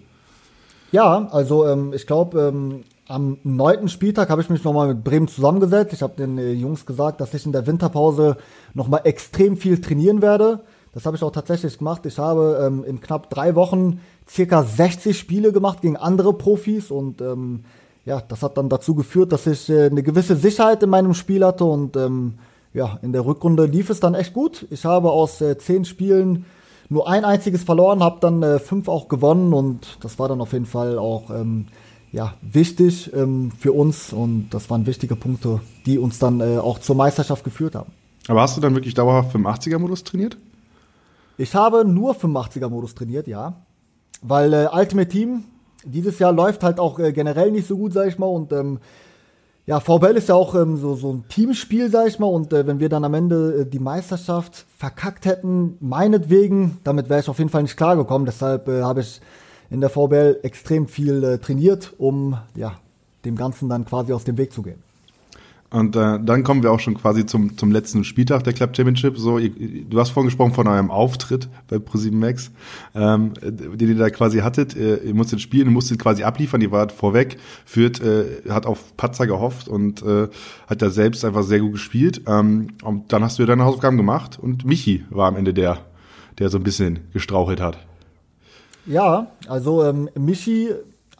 Ja, 0.90 1.28
also 1.32 1.66
ähm, 1.66 1.92
ich 1.94 2.06
glaube, 2.06 2.40
ähm, 2.40 2.84
am 3.08 3.38
neunten 3.42 3.88
Spieltag 3.88 4.30
habe 4.30 4.40
ich 4.40 4.48
mich 4.48 4.64
nochmal 4.64 4.88
mit 4.88 5.04
Bremen 5.04 5.28
zusammengesetzt. 5.28 5.92
Ich 5.92 6.02
habe 6.02 6.16
den 6.16 6.38
äh, 6.38 6.52
Jungs 6.52 6.86
gesagt, 6.86 7.20
dass 7.20 7.34
ich 7.34 7.44
in 7.44 7.52
der 7.52 7.66
Winterpause 7.66 8.38
nochmal 8.72 9.02
extrem 9.04 9.58
viel 9.58 9.80
trainieren 9.82 10.22
werde. 10.22 10.60
Das 10.92 11.06
habe 11.06 11.16
ich 11.16 11.22
auch 11.22 11.30
tatsächlich 11.30 11.78
gemacht. 11.78 12.04
Ich 12.06 12.18
habe 12.18 12.60
ähm, 12.66 12.84
in 12.84 13.00
knapp 13.00 13.30
drei 13.30 13.54
Wochen 13.54 14.00
circa 14.28 14.64
60 14.64 15.18
Spiele 15.18 15.52
gemacht 15.52 15.80
gegen 15.82 15.96
andere 15.96 16.32
Profis 16.32 16.90
und 16.90 17.20
ähm, 17.20 17.64
ja, 18.04 18.20
das 18.20 18.42
hat 18.42 18.56
dann 18.56 18.68
dazu 18.68 18.94
geführt, 18.94 19.32
dass 19.32 19.46
ich 19.46 19.68
äh, 19.68 19.86
eine 19.86 20.02
gewisse 20.02 20.36
Sicherheit 20.36 20.82
in 20.82 20.90
meinem 20.90 21.14
Spiel 21.14 21.44
hatte 21.44 21.64
und 21.64 21.96
ähm, 21.96 22.34
ja, 22.72 22.98
in 23.02 23.12
der 23.12 23.24
Rückrunde 23.24 23.66
lief 23.66 23.90
es 23.90 24.00
dann 24.00 24.14
echt 24.14 24.32
gut. 24.32 24.66
Ich 24.70 24.84
habe 24.84 25.10
aus 25.10 25.40
äh, 25.40 25.58
zehn 25.58 25.84
Spielen 25.84 26.44
nur 26.88 27.08
ein 27.08 27.24
einziges 27.24 27.62
verloren, 27.62 28.02
habe 28.02 28.18
dann 28.20 28.42
äh, 28.42 28.58
fünf 28.58 28.88
auch 28.88 29.08
gewonnen 29.08 29.52
und 29.52 29.98
das 30.00 30.18
war 30.18 30.28
dann 30.28 30.40
auf 30.40 30.52
jeden 30.52 30.66
Fall 30.66 30.98
auch 30.98 31.30
ähm, 31.30 31.66
ja, 32.12 32.34
wichtig 32.42 33.12
ähm, 33.14 33.52
für 33.56 33.72
uns 33.72 34.12
und 34.12 34.50
das 34.50 34.70
waren 34.70 34.86
wichtige 34.86 35.14
Punkte, 35.14 35.60
die 35.86 35.98
uns 35.98 36.18
dann 36.18 36.40
äh, 36.40 36.58
auch 36.58 36.80
zur 36.80 36.96
Meisterschaft 36.96 37.44
geführt 37.44 37.76
haben. 37.76 37.92
Aber 38.26 38.42
hast 38.42 38.56
du 38.56 38.60
dann 38.60 38.74
wirklich 38.74 38.94
dauerhaft 38.94 39.34
85er-Modus 39.34 40.04
trainiert? 40.04 40.36
Ich 41.40 41.54
habe 41.54 41.86
nur 41.86 42.14
85er-Modus 42.14 42.94
trainiert, 42.94 43.26
ja. 43.26 43.62
Weil 44.20 44.52
äh, 44.52 44.68
Ultimate 44.70 45.08
Team 45.08 45.44
dieses 45.84 46.18
Jahr 46.18 46.34
läuft 46.34 46.62
halt 46.62 46.78
auch 46.78 46.98
äh, 46.98 47.14
generell 47.14 47.50
nicht 47.50 47.66
so 47.66 47.78
gut, 47.78 47.94
sag 47.94 48.08
ich 48.08 48.18
mal. 48.18 48.26
Und 48.26 48.52
ähm, 48.52 48.78
ja, 49.64 49.80
VBL 49.80 50.18
ist 50.18 50.28
ja 50.28 50.34
auch 50.34 50.54
ähm, 50.54 50.76
so, 50.76 50.96
so 50.96 51.14
ein 51.14 51.24
Teamspiel, 51.30 51.90
sag 51.90 52.08
ich 52.08 52.18
mal. 52.18 52.26
Und 52.26 52.52
äh, 52.52 52.66
wenn 52.66 52.78
wir 52.78 52.90
dann 52.90 53.04
am 53.04 53.14
Ende 53.14 53.62
äh, 53.62 53.64
die 53.66 53.78
Meisterschaft 53.78 54.66
verkackt 54.76 55.24
hätten, 55.24 55.78
meinetwegen, 55.80 56.76
damit 56.84 57.08
wäre 57.08 57.20
ich 57.20 57.28
auf 57.30 57.38
jeden 57.38 57.48
Fall 57.48 57.62
nicht 57.62 57.78
klargekommen. 57.78 58.26
Deshalb 58.26 58.68
äh, 58.68 58.82
habe 58.82 59.00
ich 59.00 59.22
in 59.70 59.80
der 59.80 59.88
VBL 59.88 60.40
extrem 60.42 60.88
viel 60.88 61.24
äh, 61.24 61.38
trainiert, 61.38 61.94
um 61.96 62.36
ja, 62.54 62.74
dem 63.24 63.36
Ganzen 63.36 63.70
dann 63.70 63.86
quasi 63.86 64.12
aus 64.12 64.24
dem 64.24 64.36
Weg 64.36 64.52
zu 64.52 64.60
gehen. 64.60 64.82
Und 65.70 65.94
äh, 65.94 66.18
dann 66.20 66.42
kommen 66.42 66.64
wir 66.64 66.72
auch 66.72 66.80
schon 66.80 66.94
quasi 66.94 67.26
zum, 67.26 67.56
zum 67.56 67.70
letzten 67.70 68.02
Spieltag 68.02 68.42
der 68.42 68.52
Club 68.52 68.76
Championship. 68.76 69.16
So, 69.16 69.38
ihr, 69.38 69.50
du 69.84 70.00
hast 70.00 70.10
vorhin 70.10 70.26
gesprochen 70.26 70.52
von 70.52 70.66
eurem 70.66 70.90
Auftritt 70.90 71.48
bei 71.68 71.76
Pro7 71.76 72.12
Max, 72.12 72.50
ähm, 72.92 73.34
den 73.40 73.88
ihr 73.88 73.96
da 73.96 74.10
quasi 74.10 74.38
hattet. 74.38 74.74
Ihr, 74.74 75.02
ihr 75.04 75.14
musstet 75.14 75.40
spielen, 75.40 75.68
ihr 75.68 75.72
musstet 75.72 76.00
quasi 76.00 76.24
abliefern, 76.24 76.60
ihr 76.60 76.72
wart 76.72 76.90
vorweg, 76.90 77.36
führt, 77.64 78.00
äh, 78.00 78.42
hat 78.48 78.66
auf 78.66 78.96
Patzer 78.96 79.28
gehofft 79.28 79.68
und 79.68 80.02
äh, 80.02 80.26
hat 80.66 80.82
da 80.82 80.90
selbst 80.90 81.24
einfach 81.24 81.44
sehr 81.44 81.60
gut 81.60 81.72
gespielt. 81.72 82.22
Ähm, 82.26 82.68
und 82.82 83.12
dann 83.12 83.22
hast 83.22 83.38
du 83.38 83.46
deine 83.46 83.64
Hausaufgaben 83.64 83.96
gemacht 83.96 84.40
und 84.40 84.64
Michi 84.64 85.04
war 85.08 85.28
am 85.28 85.36
Ende 85.36 85.54
der, 85.54 85.78
der 86.40 86.48
so 86.48 86.58
ein 86.58 86.64
bisschen 86.64 86.98
gestrauchelt 87.12 87.60
hat. 87.60 87.78
Ja, 88.86 89.30
also 89.46 89.84
ähm, 89.84 90.08
Michi 90.18 90.70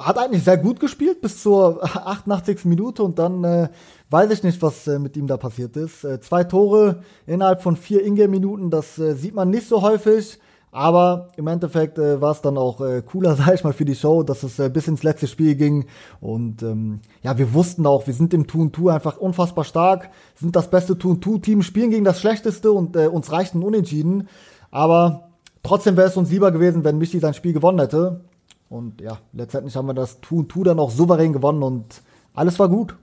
hat 0.01 0.19
eigentlich 0.19 0.45
sehr 0.45 0.57
gut 0.57 0.81
gespielt 0.81 1.21
bis 1.21 1.43
zur 1.43 1.85
88. 2.07 2.65
Minute 2.65 3.03
und 3.03 3.19
dann 3.19 3.45
äh, 3.45 3.69
weiß 4.09 4.31
ich 4.31 4.43
nicht, 4.43 4.61
was 4.63 4.87
äh, 4.87 4.99
mit 4.99 5.17
ihm 5.17 5.27
da 5.27 5.37
passiert 5.37 5.77
ist. 5.77 6.05
Äh, 6.05 6.21
zwei 6.21 6.45
Tore 6.45 7.03
innerhalb 7.27 7.63
von 7.63 7.77
vier 7.77 8.05
Ingame-Minuten, 8.05 8.71
das 8.71 8.99
äh, 8.99 9.15
sieht 9.15 9.35
man 9.35 9.51
nicht 9.51 9.69
so 9.69 9.83
häufig. 9.83 10.39
Aber 10.73 11.31
im 11.37 11.49
Endeffekt 11.49 11.99
äh, 11.99 12.21
war 12.21 12.31
es 12.31 12.43
dann 12.43 12.57
auch 12.57 12.81
äh, 12.81 13.03
cooler, 13.03 13.35
sag 13.37 13.55
ich 13.55 13.65
mal, 13.65 13.73
für 13.73 13.85
die 13.85 13.97
Show, 13.97 14.23
dass 14.23 14.43
es 14.43 14.59
äh, 14.59 14.69
bis 14.69 14.89
ins 14.89 15.03
letzte 15.03 15.27
Spiel 15.27 15.55
ging. 15.57 15.87
Und 16.21 16.63
ähm, 16.63 17.01
ja, 17.23 17.37
wir 17.39 17.53
wussten 17.53 17.87
auch, 17.87 18.07
wir 18.07 18.15
sind 18.15 18.33
im 18.33 18.47
Tun 18.47 18.73
Two 18.73 18.89
einfach 18.89 19.19
unfassbar 19.19 19.65
stark, 19.65 20.11
sind 20.37 20.55
das 20.55 20.71
beste 20.71 20.97
Tun 20.97 21.21
Two 21.21 21.39
Team, 21.39 21.63
spielen 21.63 21.91
gegen 21.91 22.05
das 22.05 22.21
schlechteste 22.21 22.73
und 22.73 22.97
äh, 22.97 23.09
uns 23.09 23.33
reichten 23.33 23.63
Unentschieden. 23.63 24.29
Aber 24.71 25.31
trotzdem 25.63 25.97
wäre 25.97 26.09
es 26.09 26.17
uns 26.17 26.31
lieber 26.31 26.53
gewesen, 26.53 26.85
wenn 26.85 26.99
Michi 26.99 27.19
sein 27.19 27.35
Spiel 27.35 27.53
gewonnen 27.53 27.81
hätte. 27.81 28.21
Und 28.71 29.01
ja, 29.01 29.19
letztendlich 29.33 29.77
haben 29.77 29.87
wir 29.87 29.95
das 29.95 30.21
Tu 30.21 30.39
und 30.39 30.49
Tu 30.49 30.63
dann 30.63 30.79
auch 30.79 30.93
souverän 30.93 31.33
gewonnen 31.33 31.63
und 31.63 32.03
alles 32.35 32.59
war 32.59 32.69
gut. 32.69 32.97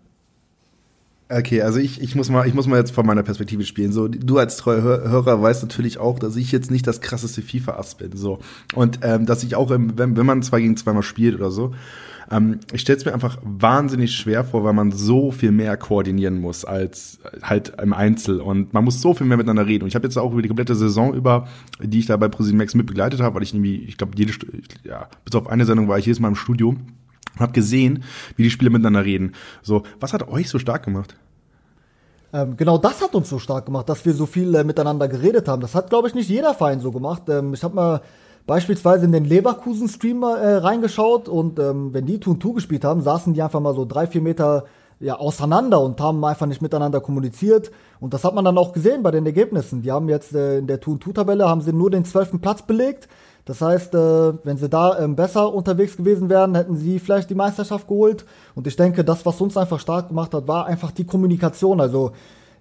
Okay, 1.30 1.62
also 1.62 1.78
ich, 1.78 2.02
ich 2.02 2.16
muss 2.16 2.30
mal, 2.30 2.48
ich 2.48 2.54
muss 2.54 2.68
mal 2.68 2.80
jetzt 2.80 2.92
von 2.92 3.06
meiner 3.06 3.22
Perspektive 3.22 3.66
spielen. 3.66 3.92
So, 3.92 4.08
du 4.08 4.38
als 4.38 4.56
treuer 4.56 4.82
Hörer 4.82 5.42
weißt 5.42 5.62
natürlich 5.62 5.98
auch, 5.98 6.20
dass 6.20 6.38
ich 6.38 6.54
jetzt 6.54 6.72
nicht 6.72 6.88
das 6.88 7.02
krasseste 7.02 7.42
FIFA-Ass 7.42 7.96
bin. 7.96 8.16
So. 8.16 8.40
Und 8.76 9.00
ähm, 9.02 9.26
dass 9.26 9.44
ich 9.44 9.58
auch, 9.58 9.70
im, 9.72 9.98
wenn, 9.98 10.16
wenn 10.16 10.26
man 10.26 10.42
zwei 10.42 10.62
gegen 10.62 10.78
zwei 10.78 10.94
mal 10.94 11.04
spielt 11.04 11.36
oder 11.36 11.52
so, 11.52 11.74
ähm, 12.30 12.60
ich 12.72 12.82
stelle 12.82 12.98
es 12.98 13.06
mir 13.06 13.14
einfach 13.14 13.38
wahnsinnig 13.42 14.16
schwer 14.16 14.44
vor, 14.44 14.64
weil 14.64 14.74
man 14.74 14.92
so 14.92 15.32
viel 15.32 15.52
mehr 15.52 15.78
koordinieren 15.78 16.40
muss 16.40 16.66
als 16.66 17.20
halt 17.42 17.74
im 17.82 17.94
Einzel 17.94 18.42
und 18.42 18.74
man 18.74 18.84
muss 18.84 19.02
so 19.02 19.14
viel 19.14 19.28
mehr 19.28 19.38
miteinander 19.38 19.66
reden. 19.66 19.84
Und 19.84 19.90
ich 19.90 19.96
habe 19.96 20.06
jetzt 20.06 20.18
auch 20.18 20.32
über 20.32 20.42
die 20.42 20.50
komplette 20.50 20.76
Saison 20.76 21.14
über, 21.14 21.48
die 21.82 22.00
ich 22.00 22.06
da 22.06 22.18
bei 22.18 22.28
ProSieben 22.28 22.58
mit 22.58 22.86
begleitet 22.88 23.22
habe, 23.22 23.36
weil 23.36 23.44
ich 23.44 23.54
irgendwie, 23.54 23.78
ich 23.84 23.98
glaube, 23.98 24.14
jede, 24.16 24.34
ja, 24.84 25.08
bis 25.24 25.36
auf 25.36 25.48
eine 25.48 25.66
Sendung 25.66 25.88
war 25.88 25.98
ich 25.98 26.06
jedes 26.06 26.20
Mal 26.20 26.30
im 26.30 26.36
Studio 26.36 26.70
und 26.70 27.40
habe 27.40 27.54
gesehen, 27.54 28.04
wie 28.36 28.44
die 28.44 28.50
Spieler 28.50 28.72
miteinander 28.72 29.06
reden. 29.06 29.34
So, 29.62 29.84
was 30.00 30.14
hat 30.14 30.28
euch 30.28 30.50
so 30.50 30.60
stark 30.60 30.84
gemacht? 30.84 31.16
Ähm, 32.34 32.58
genau 32.58 32.78
das 32.78 33.02
hat 33.02 33.16
uns 33.16 33.30
so 33.30 33.40
stark 33.40 33.66
gemacht, 33.66 33.88
dass 33.88 34.06
wir 34.06 34.14
so 34.14 34.26
viel 34.26 34.54
äh, 34.54 34.64
miteinander 34.64 35.08
geredet 35.08 35.48
haben. 35.48 35.62
Das 35.62 35.76
hat, 35.76 35.90
glaube 35.90 36.10
ich, 36.10 36.14
nicht 36.14 36.30
jeder 36.30 36.54
Verein 36.54 36.82
so 36.82 36.92
gemacht. 36.92 37.24
Ähm, 37.30 37.54
ich 37.54 37.64
habe 37.64 37.76
mal 37.76 38.02
beispielsweise 38.48 39.06
in 39.06 39.12
den 39.12 39.26
Leverkusen-Stream 39.26 40.24
äh, 40.24 40.56
reingeschaut 40.56 41.30
und 41.30 41.60
ähm, 41.60 41.94
wenn 41.94 42.06
die 42.06 42.20
Tun 42.20 42.42
2 42.42 42.54
gespielt 42.54 42.86
haben, 42.86 43.02
saßen 43.02 43.34
die 43.34 43.44
einfach 43.44 43.60
mal 43.60 43.76
so 43.76 43.86
drei, 43.86 44.08
vier 44.08 44.22
Meter 44.22 44.64
ja, 45.00 45.16
auseinander 45.18 45.82
und 45.82 46.00
haben 46.00 46.24
einfach 46.26 46.48
nicht 46.48 46.62
miteinander 46.62 47.02
kommuniziert. 47.02 47.72
Und 48.00 48.14
das 48.14 48.24
hat 48.24 48.34
man 48.34 48.46
dann 48.46 48.58
auch 48.58 48.74
gesehen 48.74 49.04
bei 49.04 49.12
den 49.12 49.26
Ergebnissen. 49.26 49.84
Die 49.84 49.92
haben 49.92 50.10
jetzt 50.10 50.34
äh, 50.34 50.58
in 50.58 50.66
der 50.66 50.80
Tun 50.80 51.00
2 51.00 51.12
Tabelle 51.12 51.48
haben 51.48 51.62
sie 51.62 51.74
nur 51.74 51.92
den 51.92 52.06
zwölften 52.06 52.40
Platz 52.40 52.62
belegt. 52.62 53.08
Das 53.46 53.62
heißt, 53.62 53.94
äh, 53.94 54.34
wenn 54.44 54.58
sie 54.58 54.70
da 54.70 54.98
ähm, 54.98 55.16
besser 55.16 55.54
unterwegs 55.54 55.98
gewesen 55.98 56.30
wären, 56.30 56.56
hätten 56.56 56.78
sie 56.78 57.00
vielleicht 57.00 57.30
die 57.30 57.36
Meisterschaft 57.36 57.88
geholt. 57.88 58.26
Und 58.56 58.66
ich 58.66 58.76
denke, 58.76 59.04
das, 59.04 59.26
was 59.26 59.40
uns 59.40 59.58
einfach 59.58 59.80
stark 59.80 60.08
gemacht 60.08 60.34
hat, 60.34 60.48
war 60.48 60.66
einfach 60.66 60.92
die 60.92 61.06
Kommunikation. 61.06 61.80
Also 61.80 62.12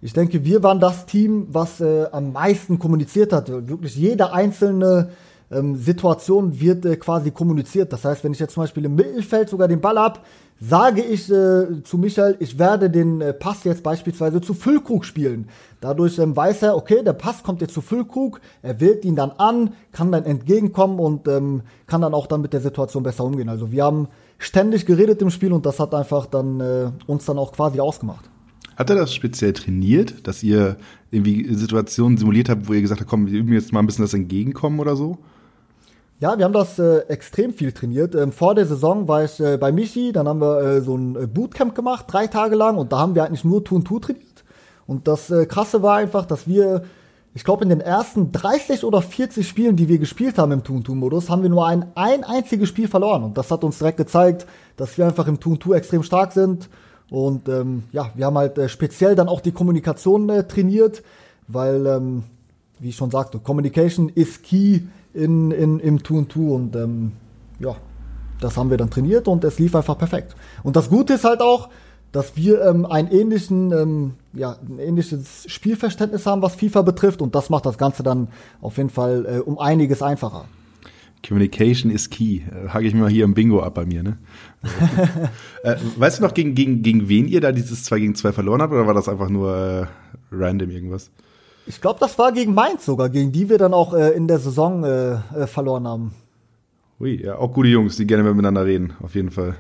ich 0.03 0.13
denke, 0.13 0.45
wir 0.45 0.63
waren 0.63 0.81
das 0.81 1.07
Team, 1.07 1.47
was 1.51 1.81
äh, 1.81 2.07
am 2.13 2.33
meisten 2.33 2.79
kommuniziert 2.79 3.33
hat. 3.33 3.49
Wirklich 3.69 3.97
jede 3.97 4.33
einzelne 4.33 5.11
ähm, 5.51 5.77
Situation 5.77 6.59
wird 6.61 6.85
äh, 6.85 6.97
quasi 6.97 7.31
kommuniziert. 7.31 7.93
Das 7.93 8.05
heißt, 8.05 8.25
wenn 8.25 8.33
ich 8.33 8.39
jetzt 8.39 8.55
zum 8.55 8.63
Beispiel 8.63 8.85
im 8.85 8.95
Mittelfeld 8.95 9.49
sogar 9.49 9.69
den 9.69 9.81
Ball 9.81 9.99
habe, 9.99 10.21
sage 10.61 11.03
ich 11.03 11.31
äh, 11.31 11.83
zu 11.83 11.99
Michael, 11.99 12.37
ich 12.41 12.59
werde 12.59 12.91
den 12.91 13.21
äh, 13.21 13.33
Pass 13.33 13.65
jetzt 13.65 13.83
beispielsweise 13.83 14.41
zu 14.41 14.55
Füllkrug 14.55 15.05
spielen. 15.05 15.49
Dadurch 15.81 16.19
ähm, 16.19 16.35
weiß 16.35 16.63
er, 16.63 16.77
okay, 16.77 17.03
der 17.05 17.13
Pass 17.13 17.43
kommt 17.43 17.61
jetzt 17.61 17.75
zu 17.75 17.83
Füllkrug, 17.83 18.41
er 18.63 18.81
wählt 18.81 19.05
ihn 19.05 19.17
dann 19.17 19.33
an, 19.33 19.75
kann 19.93 20.11
dann 20.11 20.25
entgegenkommen 20.25 20.99
und 20.99 21.29
ähm, 21.29 21.63
kann 21.87 22.01
dann 22.01 22.15
auch 22.15 22.27
dann 22.27 22.41
mit 22.41 22.53
der 22.53 22.61
Situation 22.61 23.03
besser 23.03 23.25
umgehen. 23.25 23.49
Also 23.49 23.71
wir 23.71 23.85
haben 23.85 24.09
ständig 24.39 24.87
geredet 24.87 25.21
im 25.23 25.31
Spiel 25.31 25.53
und 25.53 25.67
das 25.67 25.79
hat 25.79 25.95
einfach 25.95 26.27
dann 26.27 26.61
äh, 26.61 26.91
uns 27.07 27.27
dann 27.27 27.39
auch 27.39 27.53
quasi 27.53 27.79
ausgemacht. 27.79 28.31
Hat 28.77 28.91
er 28.91 28.97
das 28.97 29.15
speziell 29.15 29.55
trainiert, 29.55 30.27
dass 30.27 30.43
ihr 30.43 30.77
irgendwie 31.11 31.55
Situationen 31.55 32.19
simuliert 32.19 32.51
habt, 32.51 32.69
wo 32.69 32.75
ihr 32.75 32.83
gesagt 32.83 33.01
habt, 33.01 33.09
komm, 33.09 33.27
wir 33.27 33.39
üben 33.39 33.53
jetzt 33.53 33.73
mal 33.73 33.81
ein 33.81 33.87
bisschen 33.87 34.05
das 34.05 34.13
Entgegenkommen 34.13 34.81
oder 34.81 34.97
so? 34.97 35.19
Ja, 36.19 36.39
wir 36.39 36.47
haben 36.47 36.55
das 36.55 36.79
äh, 36.79 37.01
extrem 37.09 37.53
viel 37.53 37.73
trainiert. 37.73 38.15
Ähm, 38.15 38.33
vor 38.33 38.55
der 38.55 38.65
Saison 38.65 39.07
war 39.07 39.25
ich 39.25 39.39
äh, 39.39 39.59
bei 39.59 39.71
Michi, 39.71 40.13
dann 40.13 40.27
haben 40.27 40.41
wir 40.41 40.61
äh, 40.63 40.81
so 40.81 40.97
ein 40.97 41.15
äh, 41.15 41.27
Bootcamp 41.27 41.75
gemacht, 41.75 42.07
drei 42.09 42.27
Tage 42.27 42.57
lang, 42.57 42.79
und 42.79 42.91
da 42.91 42.99
haben 43.01 43.15
wir 43.15 43.25
eigentlich 43.25 43.45
nur 43.45 43.63
Tun 43.63 43.85
Tu 43.85 43.99
trainiert. 43.99 44.45
Und 44.87 45.09
das 45.09 45.31
äh, 45.31 45.45
Krasse 45.45 45.83
war 45.83 45.97
einfach, 45.97 46.25
dass 46.25 46.47
wir, 46.49 46.85
ich 47.35 47.45
glaube, 47.45 47.65
in 47.65 47.69
den 47.69 47.83
ersten 47.83 48.33
30 48.33 48.85
oder 48.85 49.03
40 49.03 49.47
Spielen, 49.47 49.77
die 49.77 49.91
wir 49.91 49.99
gespielt 49.99 50.39
haben 50.39 50.53
im 50.53 50.65
Tun 50.65 50.85
Tu 50.85 50.95
Modus, 50.95 51.29
haben 51.29 51.43
wir 51.43 51.51
nur 51.51 51.67
ein, 51.67 51.85
ein 51.97 52.25
einziges 52.25 52.71
Spiel 52.71 52.89
verloren. 52.89 53.23
Und 53.23 53.37
das 53.37 53.51
hat 53.51 53.63
uns 53.63 53.77
direkt 53.77 53.99
gezeigt, 53.99 54.47
dass 54.79 54.97
wir 54.97 55.05
einfach 55.05 55.29
im 55.29 55.39
Tun 55.39 55.59
Tu 55.59 55.75
extrem 55.75 56.03
stark 56.03 56.33
sind. 56.33 56.71
Und 57.11 57.47
ähm, 57.51 57.83
ja, 57.93 58.11
wir 58.15 58.25
haben 58.25 58.39
halt 58.39 58.57
äh, 58.57 58.71
speziell 58.71 59.17
dann 59.17 59.29
auch 59.29 59.43
die 59.43 59.53
Kommunikation 59.53 60.29
trainiert, 60.49 61.03
weil, 61.47 61.87
ähm, 61.87 62.23
wie 62.79 62.89
ich 62.89 62.97
schon 62.97 63.11
sagte, 63.11 63.39
Communication 63.39 64.09
is 64.09 64.41
key 64.41 64.81
in, 65.17 65.51
in, 65.51 65.81
im 65.81 66.03
Tu 66.03 66.19
und 66.19 66.29
Tu 66.29 66.55
und 66.55 66.77
ähm, 66.77 67.13
ja, 67.59 67.77
das 68.41 68.57
haben 68.57 68.71
wir 68.71 68.77
dann 68.77 68.91
trainiert 68.91 69.29
und 69.29 69.45
es 69.45 69.59
lief 69.59 69.75
einfach 69.75 69.99
perfekt. 69.99 70.37
Und 70.63 70.77
das 70.77 70.89
Gute 70.89 71.15
ist 71.15 71.25
halt 71.25 71.41
auch, 71.41 71.71
dass 72.13 72.37
wir 72.37 72.63
ähm, 72.63 72.87
einen 72.87 73.09
ähnlichen, 73.09 73.73
ähm, 73.73 74.15
ja, 74.33 74.57
ein 74.69 74.79
ähnliches 74.79 75.45
Spielverständnis 75.49 76.27
haben, 76.27 76.43
was 76.43 76.55
FIFA 76.55 76.83
betrifft 76.83 77.21
und 77.21 77.35
das 77.35 77.51
macht 77.51 77.67
das 77.67 77.79
Ganze 77.79 78.03
dann 78.03 78.29
auf 78.61 78.77
jeden 78.77 78.91
Fall 78.91 79.27
äh, 79.27 79.39
um 79.41 79.59
einiges 79.59 80.03
einfacher. 80.03 80.47
Communication 81.27 81.91
is 81.91 82.09
key. 82.09 82.43
Äh, 82.43 82.69
hake 82.69 82.87
ich 82.87 82.95
mir 82.95 83.01
mal 83.01 83.11
hier 83.11 83.25
im 83.25 83.35
Bingo 83.35 83.61
ab 83.61 83.75
bei 83.75 83.85
mir, 83.85 84.03
ne? 84.03 84.19
äh, 85.63 85.77
weißt 85.97 86.19
du 86.19 86.23
noch, 86.23 86.35
gegen, 86.35 86.55
gegen, 86.55 86.83
gegen 86.83 87.09
wen 87.09 87.27
ihr 87.27 87.41
da 87.41 87.53
dieses 87.53 87.85
2 87.85 87.99
gegen 87.99 88.15
2 88.15 88.33
verloren 88.33 88.63
habt 88.63 88.73
oder 88.73 88.87
war 88.87 88.95
das 88.95 89.09
einfach 89.09 89.29
nur 89.29 89.57
äh, 89.57 89.87
random 90.31 90.71
irgendwas? 90.71 91.11
Ich 91.67 91.81
glaube, 91.81 91.99
das 91.99 92.17
war 92.19 92.31
gegen 92.31 92.55
Mainz 92.55 92.87
sogar, 92.87 93.09
gegen 93.09 93.33
die 93.33 93.49
wir 93.49 93.59
dann 93.59 93.75
auch 93.75 93.93
äh, 93.93 94.11
in 94.11 94.29
der 94.29 94.39
Saison 94.39 94.85
äh, 94.85 95.15
äh, 95.15 95.47
verloren 95.47 95.87
haben. 95.87 96.15
Ui, 97.01 97.25
ja, 97.25 97.37
auch 97.39 97.53
gute 97.53 97.69
Jungs, 97.69 97.97
die 97.97 98.07
gerne 98.07 98.23
miteinander 98.23 98.65
reden, 98.65 98.95
auf 99.03 99.15
jeden 99.15 99.31
Fall. 99.31 99.57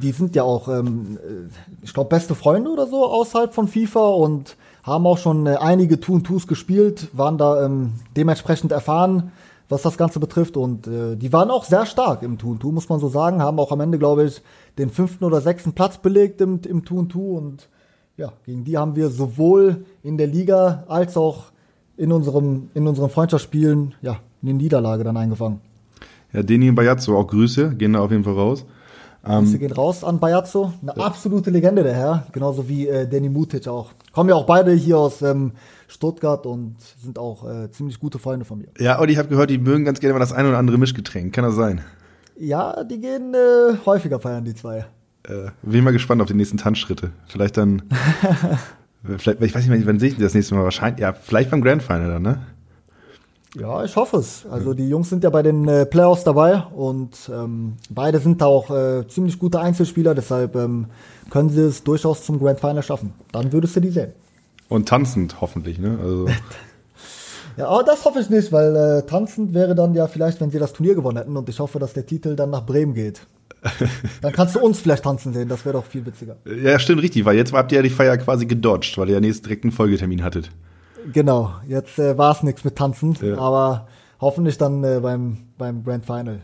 Die 0.00 0.12
sind 0.12 0.36
ja 0.36 0.44
auch, 0.44 0.68
ähm, 0.68 1.18
äh, 1.20 1.84
ich 1.84 1.92
glaube, 1.92 2.08
beste 2.08 2.34
Freunde 2.34 2.70
oder 2.70 2.86
so 2.86 3.04
außerhalb 3.04 3.52
von 3.52 3.66
FIFA 3.66 4.08
und 4.08 4.56
haben 4.84 5.06
auch 5.06 5.18
schon 5.18 5.46
äh, 5.46 5.56
einige 5.56 5.98
Toon-Toos 5.98 6.46
gespielt, 6.46 7.08
waren 7.12 7.38
da 7.38 7.64
ähm, 7.64 7.94
dementsprechend 8.16 8.70
erfahren, 8.70 9.32
was 9.68 9.82
das 9.82 9.98
Ganze 9.98 10.20
betrifft. 10.20 10.56
Und 10.56 10.86
äh, 10.86 11.16
die 11.16 11.32
waren 11.32 11.50
auch 11.50 11.64
sehr 11.64 11.86
stark 11.86 12.22
im 12.22 12.38
Toon-Two, 12.38 12.70
muss 12.70 12.88
man 12.88 13.00
so 13.00 13.08
sagen. 13.08 13.42
Haben 13.42 13.58
auch 13.58 13.72
am 13.72 13.80
Ende, 13.80 13.98
glaube 13.98 14.24
ich, 14.24 14.42
den 14.78 14.90
fünften 14.90 15.24
oder 15.24 15.40
sechsten 15.40 15.72
Platz 15.72 15.98
belegt 15.98 16.40
im, 16.40 16.60
im 16.66 16.84
Toon-Two 16.84 17.36
und 17.36 17.68
ja, 18.22 18.32
gegen 18.46 18.62
die 18.62 18.78
haben 18.78 18.94
wir 18.94 19.10
sowohl 19.10 19.84
in 20.04 20.16
der 20.16 20.28
Liga 20.28 20.84
als 20.86 21.16
auch 21.16 21.46
in 21.96 22.12
unserem, 22.12 22.70
in 22.72 22.86
unseren 22.86 23.10
Freundschaftsspielen, 23.10 23.94
ja, 24.00 24.18
eine 24.42 24.54
Niederlage 24.54 25.02
dann 25.02 25.16
eingefangen. 25.16 25.60
Ja, 26.32 26.42
Deni 26.42 26.68
und 26.68 26.76
Bajazzo, 26.76 27.18
auch 27.18 27.26
Grüße, 27.26 27.74
gehen 27.74 27.94
da 27.94 27.98
auf 28.00 28.12
jeden 28.12 28.22
Fall 28.22 28.34
raus. 28.34 28.64
Grüße 29.24 29.54
ähm, 29.54 29.58
gehen 29.58 29.72
raus 29.72 30.04
an 30.04 30.20
Bajazzo, 30.20 30.72
eine 30.82 30.94
ja. 30.96 31.04
absolute 31.04 31.50
Legende 31.50 31.82
der 31.82 31.94
Herr, 31.94 32.26
genauso 32.30 32.68
wie 32.68 32.86
äh, 32.86 33.08
Danny 33.08 33.28
Mutic 33.28 33.66
auch. 33.66 33.90
Kommen 34.12 34.28
ja 34.28 34.36
auch 34.36 34.46
beide 34.46 34.72
hier 34.72 34.98
aus 34.98 35.20
ähm, 35.22 35.52
Stuttgart 35.88 36.46
und 36.46 36.76
sind 37.02 37.18
auch 37.18 37.44
äh, 37.48 37.72
ziemlich 37.72 37.98
gute 37.98 38.20
Freunde 38.20 38.44
von 38.44 38.58
mir. 38.58 38.68
Ja, 38.78 39.00
und 39.00 39.08
ich 39.08 39.18
habe 39.18 39.28
gehört, 39.28 39.50
die 39.50 39.58
mögen 39.58 39.84
ganz 39.84 39.98
gerne 39.98 40.12
mal 40.12 40.20
das 40.20 40.32
ein 40.32 40.46
oder 40.46 40.58
andere 40.58 40.78
Mischgetränk. 40.78 41.34
Kann 41.34 41.44
das 41.44 41.56
sein? 41.56 41.80
Ja, 42.38 42.84
die 42.84 43.00
gehen 43.00 43.34
äh, 43.34 43.76
häufiger 43.84 44.20
feiern, 44.20 44.44
die 44.44 44.54
zwei 44.54 44.86
äh, 45.24 45.50
bin 45.62 45.84
mal 45.84 45.92
gespannt 45.92 46.20
auf 46.20 46.28
die 46.28 46.34
nächsten 46.34 46.56
Tanzschritte. 46.56 47.10
Vielleicht 47.26 47.56
dann, 47.56 47.82
vielleicht, 49.18 49.40
ich 49.40 49.54
weiß 49.54 49.66
nicht, 49.66 49.86
wann 49.86 49.98
sehe 49.98 50.10
ich 50.10 50.18
das 50.18 50.34
nächste 50.34 50.54
Mal? 50.54 50.64
Wahrscheinlich, 50.64 51.00
ja, 51.00 51.12
vielleicht 51.12 51.50
beim 51.50 51.62
Grand 51.62 51.82
Final 51.82 52.08
dann, 52.08 52.22
ne? 52.22 52.46
Ja, 53.54 53.84
ich 53.84 53.96
hoffe 53.96 54.16
es. 54.16 54.46
Also 54.50 54.72
die 54.72 54.88
Jungs 54.88 55.10
sind 55.10 55.24
ja 55.24 55.30
bei 55.30 55.42
den 55.42 55.68
äh, 55.68 55.84
Playoffs 55.84 56.24
dabei 56.24 56.62
und 56.74 57.30
ähm, 57.32 57.74
beide 57.90 58.18
sind 58.18 58.40
da 58.40 58.46
auch 58.46 58.70
äh, 58.70 59.06
ziemlich 59.08 59.38
gute 59.38 59.60
Einzelspieler, 59.60 60.14
deshalb 60.14 60.56
ähm, 60.56 60.86
können 61.28 61.50
sie 61.50 61.60
es 61.60 61.84
durchaus 61.84 62.24
zum 62.24 62.38
Grand 62.38 62.60
Final 62.60 62.82
schaffen. 62.82 63.12
Dann 63.30 63.52
würdest 63.52 63.76
du 63.76 63.80
die 63.80 63.90
sehen. 63.90 64.12
Und 64.68 64.88
tanzend 64.88 65.40
hoffentlich, 65.42 65.78
ne? 65.78 65.98
Also. 66.00 66.28
ja, 67.56 67.68
aber 67.68 67.84
das 67.84 68.04
hoffe 68.04 68.20
ich 68.20 68.30
nicht, 68.30 68.52
weil 68.52 68.74
äh, 68.74 69.02
tanzend 69.06 69.54
wäre 69.54 69.74
dann 69.74 69.94
ja 69.94 70.06
vielleicht, 70.06 70.40
wenn 70.40 70.50
sie 70.50 70.58
das 70.58 70.72
Turnier 70.72 70.94
gewonnen 70.94 71.18
hätten 71.18 71.36
und 71.36 71.48
ich 71.48 71.58
hoffe, 71.60 71.78
dass 71.78 71.92
der 71.92 72.06
Titel 72.06 72.36
dann 72.36 72.50
nach 72.50 72.64
Bremen 72.64 72.94
geht. 72.94 73.26
Dann 74.22 74.32
kannst 74.32 74.56
du 74.56 74.60
uns 74.60 74.80
vielleicht 74.80 75.04
tanzen 75.04 75.32
sehen, 75.32 75.48
das 75.48 75.64
wäre 75.64 75.74
doch 75.74 75.84
viel 75.84 76.04
witziger. 76.04 76.34
Ja, 76.44 76.80
stimmt, 76.80 77.00
richtig, 77.00 77.24
weil 77.24 77.36
jetzt 77.36 77.52
habt 77.52 77.70
ihr 77.70 77.76
ja 77.76 77.82
die 77.82 77.90
Feier 77.90 78.16
quasi 78.18 78.44
gedodged, 78.44 78.98
weil 78.98 79.08
ihr 79.08 79.14
ja 79.14 79.20
nächstes 79.20 79.42
direkt 79.42 79.62
einen 79.62 79.70
Folgetermin 79.70 80.24
hattet. 80.24 80.50
Genau, 81.12 81.54
jetzt 81.68 81.96
äh, 81.98 82.18
war 82.18 82.32
es 82.32 82.42
nichts 82.42 82.64
mit 82.64 82.74
Tanzen, 82.74 83.16
ja. 83.22 83.38
aber 83.38 83.86
hoffentlich 84.20 84.58
dann 84.58 84.82
äh, 84.82 84.98
beim, 85.00 85.38
beim 85.58 85.84
Grand 85.84 86.06
Final. 86.06 86.40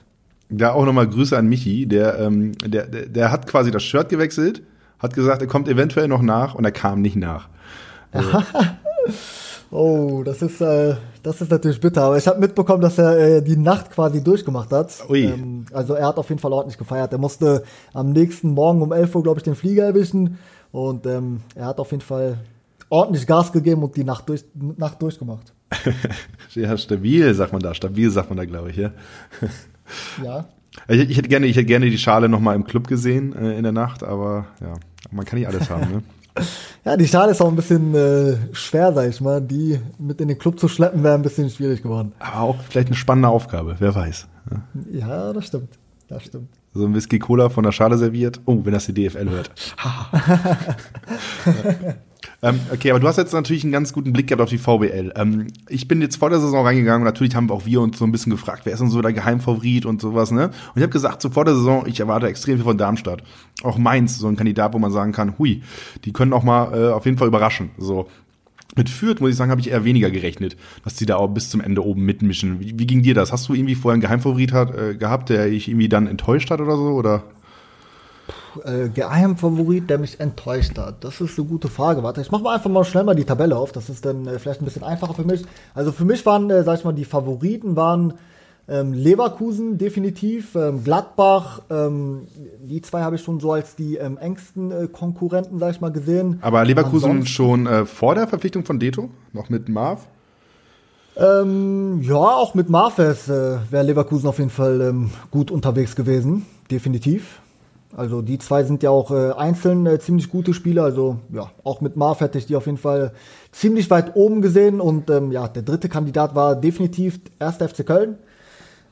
Ja, 0.50 0.72
auch 0.72 0.84
nochmal 0.84 1.08
Grüße 1.08 1.36
an 1.36 1.46
Michi, 1.46 1.86
der, 1.86 2.18
ähm, 2.18 2.52
der, 2.64 2.86
der, 2.86 3.06
der 3.06 3.32
hat 3.32 3.46
quasi 3.46 3.70
das 3.70 3.82
Shirt 3.82 4.08
gewechselt, 4.08 4.62
hat 4.98 5.14
gesagt, 5.14 5.42
er 5.42 5.48
kommt 5.48 5.68
eventuell 5.68 6.08
noch 6.08 6.22
nach 6.22 6.54
und 6.54 6.64
er 6.64 6.72
kam 6.72 7.02
nicht 7.02 7.16
nach. 7.16 7.48
Also. 8.10 8.42
Oh, 9.70 10.22
das 10.24 10.40
ist, 10.40 10.60
äh, 10.60 10.96
das 11.22 11.40
ist 11.40 11.50
natürlich 11.50 11.80
bitter. 11.80 12.02
Aber 12.02 12.16
ich 12.16 12.26
habe 12.26 12.40
mitbekommen, 12.40 12.80
dass 12.80 12.98
er 12.98 13.18
äh, 13.18 13.42
die 13.42 13.56
Nacht 13.56 13.90
quasi 13.90 14.22
durchgemacht 14.24 14.72
hat. 14.72 14.92
Ui. 15.08 15.24
Ähm, 15.24 15.66
also 15.72 15.94
er 15.94 16.06
hat 16.06 16.16
auf 16.16 16.28
jeden 16.30 16.40
Fall 16.40 16.52
ordentlich 16.52 16.78
gefeiert. 16.78 17.12
Er 17.12 17.18
musste 17.18 17.64
am 17.92 18.10
nächsten 18.10 18.50
Morgen 18.50 18.80
um 18.80 18.92
11 18.92 19.14
Uhr, 19.14 19.22
glaube 19.22 19.38
ich, 19.38 19.44
den 19.44 19.54
Flieger 19.54 19.84
erwischen. 19.84 20.38
Und 20.72 21.06
ähm, 21.06 21.40
er 21.54 21.66
hat 21.66 21.80
auf 21.80 21.90
jeden 21.90 22.02
Fall 22.02 22.38
ordentlich 22.88 23.26
Gas 23.26 23.52
gegeben 23.52 23.82
und 23.82 23.96
die 23.96 24.04
Nacht, 24.04 24.28
durch, 24.28 24.44
Nacht 24.54 25.02
durchgemacht. 25.02 25.52
ja, 26.54 26.76
stabil, 26.78 27.34
sagt 27.34 27.52
man 27.52 27.60
da. 27.60 27.74
Stabil, 27.74 28.10
sagt 28.10 28.30
man 28.30 28.38
da, 28.38 28.44
glaube 28.46 28.70
ich, 28.70 28.76
ja. 28.76 28.92
ja. 30.24 30.46
Ich, 30.88 31.10
ich, 31.10 31.16
hätte 31.18 31.28
gerne, 31.28 31.46
ich 31.46 31.56
hätte 31.56 31.66
gerne 31.66 31.90
die 31.90 31.98
Schale 31.98 32.28
noch 32.28 32.40
mal 32.40 32.54
im 32.54 32.64
Club 32.64 32.86
gesehen 32.86 33.34
äh, 33.34 33.56
in 33.56 33.64
der 33.64 33.72
Nacht, 33.72 34.02
aber 34.02 34.46
ja, 34.60 34.74
man 35.10 35.24
kann 35.24 35.38
nicht 35.38 35.48
alles 35.48 35.68
haben, 35.68 35.92
ne? 35.92 36.02
Ja, 36.84 36.96
die 36.96 37.06
Schale 37.06 37.32
ist 37.32 37.40
auch 37.40 37.48
ein 37.48 37.56
bisschen 37.56 37.94
äh, 37.94 38.36
schwer, 38.52 38.92
sag 38.92 39.08
ich 39.08 39.20
mal. 39.20 39.40
Die 39.40 39.78
mit 39.98 40.20
in 40.20 40.28
den 40.28 40.38
Club 40.38 40.58
zu 40.58 40.68
schleppen, 40.68 41.02
wäre 41.02 41.14
ein 41.14 41.22
bisschen 41.22 41.50
schwierig 41.50 41.82
geworden. 41.82 42.12
Aber 42.18 42.40
auch 42.40 42.56
vielleicht 42.68 42.88
eine 42.88 42.96
spannende 42.96 43.28
Aufgabe, 43.28 43.76
wer 43.78 43.94
weiß. 43.94 44.26
Ja, 44.90 44.98
ja 44.98 45.32
das 45.32 45.46
stimmt. 45.46 45.78
Das 46.08 46.24
stimmt. 46.24 46.48
So 46.72 46.86
ein 46.86 46.94
Whisky 46.94 47.18
Cola 47.18 47.50
von 47.50 47.64
der 47.64 47.72
Schale 47.72 47.98
serviert. 47.98 48.40
Oh, 48.46 48.60
wenn 48.62 48.72
das 48.72 48.86
die 48.86 48.94
DFL 48.94 49.28
hört. 49.28 49.50
Ähm, 52.40 52.60
okay, 52.72 52.90
aber 52.90 53.00
du 53.00 53.08
hast 53.08 53.16
jetzt 53.16 53.32
natürlich 53.32 53.64
einen 53.64 53.72
ganz 53.72 53.92
guten 53.92 54.12
Blick 54.12 54.28
gehabt 54.28 54.42
auf 54.42 54.48
die 54.48 54.58
VBL. 54.58 55.12
Ähm, 55.16 55.48
ich 55.68 55.88
bin 55.88 56.00
jetzt 56.00 56.16
vor 56.16 56.30
der 56.30 56.38
Saison 56.38 56.64
reingegangen 56.64 57.02
und 57.02 57.12
natürlich 57.12 57.34
haben 57.34 57.50
auch 57.50 57.66
wir 57.66 57.80
uns 57.80 57.98
so 57.98 58.04
ein 58.04 58.12
bisschen 58.12 58.30
gefragt, 58.30 58.60
wer 58.64 58.74
ist 58.74 58.78
denn 58.78 58.90
so 58.90 59.02
der 59.02 59.12
Geheimfavorit 59.12 59.86
und 59.86 60.00
sowas, 60.00 60.30
ne? 60.30 60.46
Und 60.46 60.76
ich 60.76 60.82
habe 60.82 60.92
gesagt, 60.92 61.20
so 61.20 61.30
vor 61.30 61.44
der 61.44 61.56
Saison, 61.56 61.84
ich 61.86 61.98
erwarte 61.98 62.28
extrem 62.28 62.56
viel 62.56 62.64
von 62.64 62.78
Darmstadt. 62.78 63.24
Auch 63.64 63.76
Mainz, 63.76 64.18
so 64.18 64.28
ein 64.28 64.36
Kandidat, 64.36 64.72
wo 64.72 64.78
man 64.78 64.92
sagen 64.92 65.10
kann, 65.10 65.36
hui, 65.38 65.62
die 66.04 66.12
können 66.12 66.32
auch 66.32 66.44
mal 66.44 66.72
äh, 66.74 66.92
auf 66.92 67.06
jeden 67.06 67.18
Fall 67.18 67.26
überraschen. 67.26 67.70
So. 67.76 68.06
Mit 68.76 68.88
Fürth, 68.88 69.20
muss 69.20 69.30
ich 69.30 69.36
sagen, 69.36 69.50
habe 69.50 69.60
ich 69.60 69.70
eher 69.70 69.84
weniger 69.84 70.10
gerechnet, 70.10 70.56
dass 70.84 70.94
die 70.94 71.06
da 71.06 71.16
auch 71.16 71.26
bis 71.26 71.50
zum 71.50 71.60
Ende 71.60 71.84
oben 71.84 72.04
mitmischen. 72.04 72.60
Wie, 72.60 72.78
wie 72.78 72.86
ging 72.86 73.02
dir 73.02 73.14
das? 73.14 73.32
Hast 73.32 73.48
du 73.48 73.54
irgendwie 73.54 73.74
vorher 73.74 73.94
einen 73.94 74.02
Geheimfavorit 74.02 74.52
hat, 74.52 74.72
äh, 74.76 74.94
gehabt, 74.94 75.30
der 75.30 75.48
dich 75.48 75.66
irgendwie 75.66 75.88
dann 75.88 76.06
enttäuscht 76.06 76.50
hat 76.52 76.60
oder 76.60 76.76
so? 76.76 76.90
Oder? 76.90 77.24
Äh, 78.64 78.88
Geheimfavorit, 78.88 79.88
der 79.90 79.98
mich 79.98 80.20
enttäuscht 80.20 80.78
hat? 80.78 81.04
Das 81.04 81.20
ist 81.20 81.38
eine 81.38 81.48
gute 81.48 81.68
Frage. 81.68 82.02
Warte, 82.02 82.20
ich 82.20 82.30
mache 82.30 82.42
mal 82.42 82.54
einfach 82.54 82.70
mal 82.70 82.84
schnell 82.84 83.04
mal 83.04 83.14
die 83.14 83.24
Tabelle 83.24 83.56
auf. 83.56 83.72
Das 83.72 83.88
ist 83.88 84.04
dann 84.04 84.26
äh, 84.26 84.38
vielleicht 84.38 84.62
ein 84.62 84.64
bisschen 84.64 84.84
einfacher 84.84 85.14
für 85.14 85.24
mich. 85.24 85.44
Also 85.74 85.92
für 85.92 86.04
mich 86.04 86.24
waren, 86.26 86.50
äh, 86.50 86.62
sag 86.64 86.78
ich 86.78 86.84
mal, 86.84 86.92
die 86.92 87.04
Favoriten 87.04 87.76
waren 87.76 88.14
ähm, 88.68 88.92
Leverkusen 88.92 89.78
definitiv, 89.78 90.54
ähm, 90.54 90.84
Gladbach, 90.84 91.62
ähm, 91.70 92.28
die 92.60 92.82
zwei 92.82 93.00
habe 93.00 93.16
ich 93.16 93.22
schon 93.22 93.40
so 93.40 93.52
als 93.52 93.76
die 93.76 93.96
ähm, 93.96 94.18
engsten 94.18 94.70
äh, 94.70 94.88
Konkurrenten, 94.88 95.58
sag 95.58 95.70
ich 95.70 95.80
mal, 95.80 95.90
gesehen. 95.90 96.38
Aber 96.42 96.64
Leverkusen 96.64 97.10
Ansonsten, 97.10 97.26
schon 97.26 97.66
äh, 97.66 97.86
vor 97.86 98.14
der 98.14 98.28
Verpflichtung 98.28 98.64
von 98.64 98.78
Deto, 98.78 99.08
noch 99.32 99.48
mit 99.48 99.68
Marv? 99.70 100.06
Ähm, 101.16 102.00
ja, 102.02 102.14
auch 102.14 102.54
mit 102.54 102.68
Marfes 102.68 103.28
äh, 103.28 103.56
wäre 103.70 103.84
Leverkusen 103.84 104.28
auf 104.28 104.38
jeden 104.38 104.50
Fall 104.50 104.80
ähm, 104.82 105.10
gut 105.30 105.50
unterwegs 105.50 105.96
gewesen, 105.96 106.44
definitiv. 106.70 107.40
Also 107.98 108.22
die 108.22 108.38
zwei 108.38 108.62
sind 108.62 108.84
ja 108.84 108.90
auch 108.90 109.10
äh, 109.10 109.32
einzeln 109.32 109.84
äh, 109.86 109.98
ziemlich 109.98 110.30
gute 110.30 110.54
Spieler. 110.54 110.84
Also 110.84 111.16
ja, 111.32 111.50
auch 111.64 111.80
mit 111.80 111.96
Marf 111.96 112.20
hätte 112.20 112.38
ich 112.38 112.46
die 112.46 112.54
auf 112.54 112.66
jeden 112.66 112.78
Fall 112.78 113.10
ziemlich 113.50 113.90
weit 113.90 114.14
oben 114.14 114.40
gesehen. 114.40 114.80
Und 114.80 115.10
ähm, 115.10 115.32
ja, 115.32 115.48
der 115.48 115.62
dritte 115.62 115.88
Kandidat 115.88 116.36
war 116.36 116.54
definitiv 116.54 117.18
1. 117.40 117.56
FC 117.56 117.84
Köln. 117.84 118.18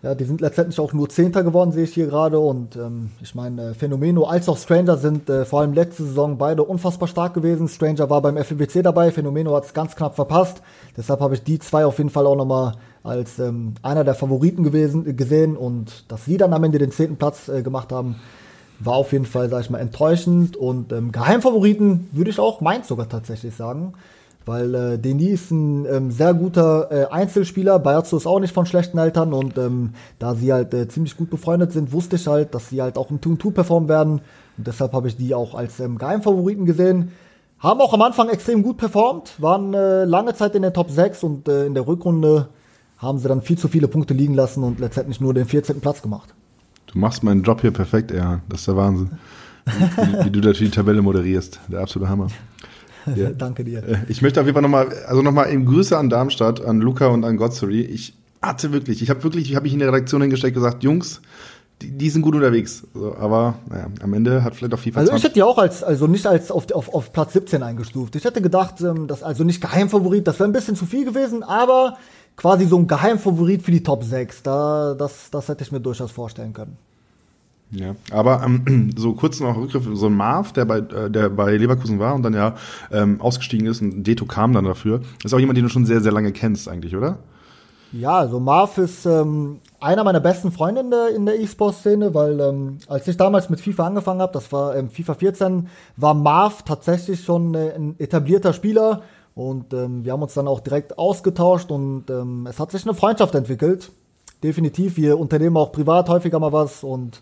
Ja, 0.03 0.17
die 0.17 0.25
sind 0.25 0.41
letztendlich 0.41 0.81
auch 0.81 0.93
nur 0.93 1.09
Zehnter 1.09 1.45
geworden, 1.45 1.71
sehe 1.71 1.85
ich 1.85 1.95
hier 1.95 2.09
gerade. 2.09 2.41
Und 2.41 2.75
ähm, 2.75 3.11
ich 3.23 3.37
meine, 3.37 3.71
äh, 3.71 3.75
Phänomeno 3.75 4.25
als 4.25 4.49
auch 4.49 4.59
Stranger 4.59 4.97
sind 4.97 5.31
äh, 5.31 5.45
vor 5.45 5.61
allem 5.61 5.73
letzte 5.73 6.03
Saison 6.03 6.37
beide 6.37 6.65
unfassbar 6.65 7.07
stark 7.07 7.33
gewesen. 7.33 7.69
Stranger 7.69 8.11
war 8.11 8.21
beim 8.23 8.37
FBC 8.37 8.83
dabei, 8.83 9.13
Phänomeno 9.13 9.55
hat 9.55 9.67
es 9.67 9.73
ganz 9.73 9.95
knapp 9.95 10.17
verpasst. 10.17 10.63
Deshalb 10.97 11.21
habe 11.21 11.35
ich 11.35 11.45
die 11.45 11.61
zwei 11.61 11.87
auf 11.87 11.99
jeden 11.99 12.11
Fall 12.11 12.27
auch 12.27 12.35
nochmal 12.35 12.73
als 13.05 13.39
ähm, 13.39 13.75
einer 13.83 14.03
der 14.03 14.17
Favoriten 14.17 14.65
gewesen, 14.65 15.17
gesehen. 15.17 15.57
Und 15.57 16.11
dass 16.11 16.25
sie 16.25 16.39
dann 16.39 16.53
am 16.53 16.65
Ende 16.65 16.79
den 16.79 16.91
zehnten 16.91 17.19
Platz 17.19 17.49
äh, 17.49 17.63
gemacht 17.63 17.93
haben, 17.93 18.17
war 18.81 18.95
auf 18.95 19.13
jeden 19.13 19.27
Fall, 19.27 19.49
sag 19.49 19.63
ich 19.63 19.71
mal, 19.71 19.79
enttäuschend. 19.79 20.57
Und 20.57 20.93
ähm, 20.93 21.13
Geheimfavoriten 21.13 22.09
würde 22.13 22.31
ich 22.31 22.39
auch 22.39 22.61
Mainz 22.61 22.89
sogar 22.89 23.09
tatsächlich 23.09 23.55
sagen. 23.55 23.95
Weil 24.45 24.75
äh, 24.75 24.99
Denis 24.99 25.43
ist 25.43 25.51
ein 25.51 25.87
ähm, 25.87 26.11
sehr 26.13 26.33
guter 26.33 26.93
äh, 26.93 27.07
Einzelspieler. 27.07 27.81
Bayazzo 27.81 28.17
ist 28.17 28.27
auch 28.27 28.39
nicht 28.39 28.55
von 28.55 28.65
schlechten 28.65 28.97
Eltern. 28.99 29.33
Und 29.33 29.59
ähm, 29.59 29.95
da 30.19 30.35
sie 30.35 30.53
halt 30.53 30.73
äh, 30.73 30.87
ziemlich 30.89 31.17
gut 31.17 31.31
befreundet 31.31 31.73
sind, 31.73 31.93
wusste 31.93 32.17
ich 32.17 32.27
halt, 32.27 32.55
dass 32.55 32.69
sie 32.69 32.81
halt 32.81 32.97
auch 32.97 33.11
im 33.11 33.19
2-2 33.21 33.51
performen 33.51 33.89
werden. 33.89 34.21
Und 34.57 34.67
deshalb 34.67 34.93
habe 34.93 35.09
ich 35.09 35.17
die 35.17 35.35
auch 35.35 35.55
als 35.55 35.81
ähm, 35.81 35.99
Geheimfavoriten 35.99 36.65
gesehen. 36.65 37.13
Haben 37.59 37.81
auch 37.81 37.95
am 37.95 38.03
Anfang 38.03 38.29
extrem 38.29 38.63
gut 38.63 38.77
performt, 38.77 39.41
waren 39.41 39.73
äh, 39.73 40.05
lange 40.05 40.35
Zeit 40.35 40.55
in 40.55 40.63
der 40.63 40.75
Top 40.75 40.91
6 40.91 41.23
und 41.23 41.49
äh, 41.49 41.67
in 41.67 41.75
der 41.75 41.87
Rückrunde 41.87 42.49
haben 42.99 43.19
sie 43.19 43.29
dann 43.29 43.41
viel 43.43 43.57
zu 43.57 43.69
viele 43.69 43.89
Punkte 43.89 44.15
liegen 44.15 44.35
lassen 44.35 44.63
und 44.63 44.79
letztendlich 44.79 45.21
nur 45.21 45.33
den 45.35 45.47
14. 45.47 45.81
Platz 45.81 46.03
gemacht. 46.03 46.35
Du 46.97 47.01
machst 47.01 47.23
meinen 47.23 47.43
Job 47.43 47.61
hier 47.61 47.73
perfekt, 47.73 48.11
Erhan. 48.11 48.41
Das 48.49 48.61
ist 48.61 48.69
der 48.69 48.77
Wahnsinn. 48.77 49.11
wie, 49.67 50.25
wie 50.25 50.31
du 50.31 50.39
natürlich 50.39 50.71
die 50.71 50.77
Tabelle 50.77 51.03
moderierst. 51.03 51.61
Der 51.69 51.81
absolute 51.81 52.11
Hammer. 52.11 52.29
Ja. 53.15 53.31
Danke 53.31 53.63
dir. 53.63 53.87
Äh, 53.87 53.99
ich 54.09 54.21
möchte 54.21 54.41
auf 54.41 54.47
jeden 54.47 54.55
Fall 54.55 54.63
nochmal, 54.63 54.89
also 55.07 55.23
nochmal 55.23 55.53
eben 55.53 55.65
Grüße 55.65 55.97
an 55.97 56.09
Darmstadt, 56.09 56.65
an 56.65 56.81
Luca 56.81 57.07
und 57.07 57.23
an 57.23 57.37
Godsary. 57.37 57.83
Ich 57.83 58.17
hatte 58.43 58.73
wirklich, 58.73 59.01
ich 59.01 59.11
habe 59.11 59.23
wirklich, 59.23 59.49
ich 59.49 59.55
habe 59.55 59.63
mich 59.63 59.75
in 59.75 59.79
der 59.79 59.87
Redaktion 59.87 60.23
hingesteckt 60.23 60.57
und 60.57 60.65
gesagt, 60.65 60.83
Jungs, 60.83 61.21
die, 61.83 61.93
die 61.93 62.11
sind 62.11 62.23
gut 62.23 62.35
unterwegs. 62.35 62.83
So, 62.95 63.15
aber 63.15 63.61
naja, 63.71 63.87
am 64.03 64.13
Ende 64.13 64.43
hat 64.43 64.57
vielleicht 64.57 64.75
auch 64.75 64.81
FIFA 64.81 64.99
Also 64.99 65.15
ich 65.15 65.23
hätte 65.23 65.35
die 65.35 65.45
auch 65.45 65.59
als, 65.59 65.85
also 65.85 66.09
nicht 66.09 66.27
als 66.27 66.51
auf, 66.51 66.69
auf, 66.73 66.93
auf 66.93 67.13
Platz 67.13 67.35
17 67.35 67.63
eingestuft. 67.63 68.17
Ich 68.17 68.25
hätte 68.25 68.43
gedacht, 68.43 68.81
ähm, 68.81 69.07
dass 69.07 69.23
also 69.23 69.45
nicht 69.45 69.61
Geheimfavorit, 69.61 70.27
das 70.27 70.41
wäre 70.41 70.49
ein 70.49 70.53
bisschen 70.53 70.75
zu 70.75 70.85
viel 70.85 71.05
gewesen, 71.05 71.45
aber 71.45 71.99
quasi 72.37 72.67
so 72.67 72.79
ein 72.79 72.87
Geheimfavorit 72.87 73.63
für 73.63 73.71
die 73.71 73.83
Top 73.83 74.05
6. 74.05 74.43
Da, 74.43 74.95
das, 74.95 75.31
das 75.31 75.49
hätte 75.49 75.65
ich 75.65 75.73
mir 75.73 75.81
durchaus 75.81 76.13
vorstellen 76.13 76.53
können. 76.53 76.77
Ja, 77.71 77.97
aber 78.13 78.43
ähm, 78.45 78.93
so 78.97 79.15
kurz 79.15 79.41
noch 79.41 79.57
Rückgriff, 79.57 79.89
so 79.95 80.07
ein 80.07 80.15
Marv, 80.15 80.53
der 80.53 80.65
bei, 80.65 80.79
äh, 80.79 81.11
der 81.11 81.31
bei 81.31 81.57
Leverkusen 81.57 81.99
war 81.99 82.15
und 82.15 82.23
dann 82.23 82.35
ja 82.35 82.55
ähm, 82.93 83.21
ausgestiegen 83.21 83.67
ist 83.67 83.83
und 83.83 84.05
Deto 84.05 84.25
kam 84.25 84.53
dann 84.53 84.65
dafür, 84.65 85.01
ist 85.25 85.35
auch 85.35 85.41
jemand, 85.41 85.57
den 85.57 85.65
du 85.65 85.71
schon 85.71 85.87
sehr, 85.87 86.01
sehr 86.01 86.13
lange 86.13 86.33
kennst 86.33 86.69
eigentlich, 86.69 86.95
oder? 86.95 87.19
Ja, 87.93 88.19
also 88.19 88.41
Marv 88.41 88.79
ist 88.79 89.07
ähm, 89.07 89.61
einer 89.81 90.05
meiner 90.05 90.21
besten 90.21 90.51
Freunde 90.53 90.81
in 90.83 90.91
der, 90.91 91.09
in 91.15 91.27
der 91.27 91.41
E-Sport-Szene, 91.41 92.15
weil 92.15 92.41
ähm, 92.41 92.79
als 92.89 93.07
ich 93.09 93.17
damals 93.17 93.49
mit 93.49 93.61
FIFA 93.61 93.87
angefangen 93.87 94.21
habe, 94.21 94.33
das 94.33 94.51
war 94.53 94.77
ähm, 94.77 94.91
FIFA 94.91 95.15
14, 95.15 95.69
war 95.97 96.15
Marv 96.15 96.63
tatsächlich 96.63 97.25
schon 97.25 97.55
äh, 97.55 97.73
ein 97.75 97.95
etablierter 97.99 98.53
Spieler 98.53 99.03
und 99.37 99.75
ähm, 99.75 100.03
wir 100.03 100.13
haben 100.13 100.23
uns 100.23 100.33
dann 100.33 100.49
auch 100.49 100.61
direkt 100.61 100.99
ausgetauscht 100.99 101.71
und 101.71 102.09
ähm, 102.09 102.49
es 102.49 102.59
hat 102.59 102.73
sich 102.73 102.85
eine 102.85 102.95
Freundschaft 102.95 103.35
entwickelt. 103.35 103.93
Definitiv, 104.43 104.97
wir 104.97 105.19
unternehmen 105.19 105.59
auch 105.59 105.73
privat 105.73 106.09
häufiger 106.09 106.41
mal 106.41 106.55
was 106.55 106.83
und 106.83 107.21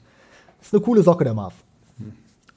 ist 0.62 0.72
eine 0.72 0.80
coole 0.80 1.02
Socke, 1.02 1.24
der 1.24 1.34
Marv. 1.34 1.54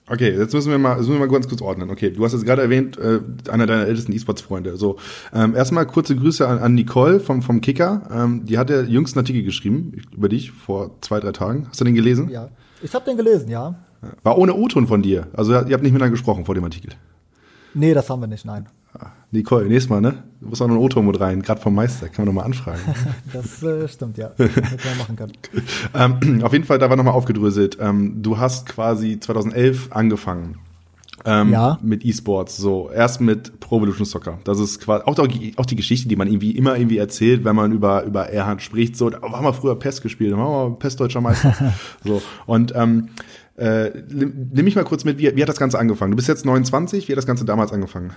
Okay, 0.09 0.37
jetzt 0.37 0.53
müssen 0.53 0.69
wir 0.69 0.77
mal, 0.77 0.97
müssen 0.97 1.11
wir 1.11 1.19
mal 1.19 1.27
ganz 1.27 1.49
kurz 1.49 1.61
ordnen. 1.61 1.89
Okay, 1.89 2.11
du 2.11 2.23
hast 2.23 2.33
jetzt 2.33 2.45
gerade 2.45 2.61
erwähnt, 2.61 2.99
äh, 2.99 3.19
einer 3.49 3.65
deiner 3.65 3.87
ältesten 3.87 4.13
E-Sports-Freunde. 4.13 4.77
So, 4.77 4.97
ähm, 5.33 5.55
erstmal 5.55 5.87
kurze 5.87 6.15
Grüße 6.15 6.47
an, 6.47 6.59
an 6.59 6.75
Nicole 6.75 7.19
vom, 7.19 7.41
vom 7.41 7.59
Kicker. 7.59 8.07
Ähm, 8.11 8.45
die 8.45 8.59
hat 8.59 8.69
ja 8.69 8.81
jüngst 8.81 9.17
einen 9.17 9.23
Artikel 9.23 9.41
geschrieben 9.41 9.99
über 10.15 10.29
dich 10.29 10.51
vor 10.51 10.91
zwei, 11.01 11.19
drei 11.19 11.31
Tagen. 11.31 11.65
Hast 11.67 11.81
du 11.81 11.83
den 11.83 11.95
gelesen? 11.95 12.29
Ja, 12.29 12.49
ich 12.83 12.93
habe 12.93 13.05
den 13.05 13.17
gelesen, 13.17 13.49
ja. 13.49 13.73
War 14.21 14.37
ohne 14.37 14.53
O-Ton 14.53 14.85
von 14.85 15.01
dir. 15.01 15.27
Also 15.33 15.51
ihr 15.51 15.57
habt 15.57 15.65
nicht 15.65 15.93
miteinander 15.93 16.11
gesprochen 16.11 16.45
vor 16.45 16.53
dem 16.53 16.63
Artikel. 16.63 16.91
Nee, 17.73 17.95
das 17.95 18.07
haben 18.09 18.21
wir 18.21 18.27
nicht, 18.27 18.45
nein. 18.45 18.67
Nicole, 19.31 19.65
nächstes 19.65 19.89
Mal, 19.89 19.99
ne? 19.99 20.23
Du 20.39 20.47
musst 20.47 20.61
auch 20.61 20.67
noch 20.67 20.75
ein 20.75 20.81
Auto 20.81 21.01
mit 21.01 21.19
rein, 21.19 21.41
gerade 21.41 21.59
vom 21.59 21.75
Meister, 21.75 22.07
kann 22.07 22.25
man 22.25 22.33
nochmal 22.33 22.45
anfragen. 22.45 22.79
das 23.33 23.61
äh, 23.61 23.87
stimmt, 23.87 24.17
ja. 24.17 24.31
Hätte 24.37 24.61
man 24.61 24.97
machen 24.99 25.15
können. 25.15 25.33
ähm, 26.21 26.41
auf 26.43 26.53
jeden 26.53 26.63
Fall, 26.63 26.79
da 26.79 26.89
war 26.89 26.95
nochmal 26.95 27.13
aufgedröselt. 27.13 27.77
Ähm, 27.81 28.21
du 28.21 28.37
hast 28.37 28.67
quasi 28.67 29.19
2011 29.19 29.91
angefangen. 29.91 30.59
Ähm, 31.25 31.51
ja. 31.51 31.77
mit 31.81 32.05
E-Sports. 32.05 32.55
So, 32.55 32.89
erst 32.89 33.19
mit 33.19 33.59
Pro 33.59 33.77
Evolution 33.77 34.05
Soccer. 34.05 34.39
Das 34.45 34.59
ist 34.59 34.79
quasi 34.79 35.03
auch, 35.03 35.17
auch 35.17 35.65
die 35.65 35.75
Geschichte, 35.75 36.07
die 36.07 36.15
man 36.15 36.27
irgendwie 36.27 36.51
immer 36.51 36.77
irgendwie 36.77 36.99
erzählt, 36.99 37.43
wenn 37.43 37.55
man 37.55 37.73
über, 37.73 38.03
über 38.03 38.29
Erhard 38.29 38.61
spricht. 38.61 38.95
So, 38.95 39.09
da 39.09 39.21
haben 39.21 39.43
wir 39.43 39.51
früher 39.51 39.77
PES 39.77 40.01
gespielt, 40.01 40.31
da 40.31 40.37
waren 40.37 40.71
wir 40.71 40.79
PES 40.79 40.95
Deutscher 40.95 41.19
Meister. 41.19 41.73
so. 42.05 42.21
Und 42.45 42.73
ähm, 42.75 43.09
äh, 43.57 43.89
nimm 44.09 44.63
mich 44.63 44.75
mal 44.75 44.85
kurz 44.85 45.03
mit, 45.03 45.17
wie, 45.17 45.35
wie 45.35 45.41
hat 45.41 45.49
das 45.49 45.57
Ganze 45.57 45.79
angefangen? 45.79 46.11
Du 46.11 46.15
bist 46.15 46.29
jetzt 46.29 46.45
29, 46.45 47.07
wie 47.07 47.11
hat 47.11 47.17
das 47.17 47.25
Ganze 47.25 47.43
damals 47.43 47.73
angefangen? 47.73 48.13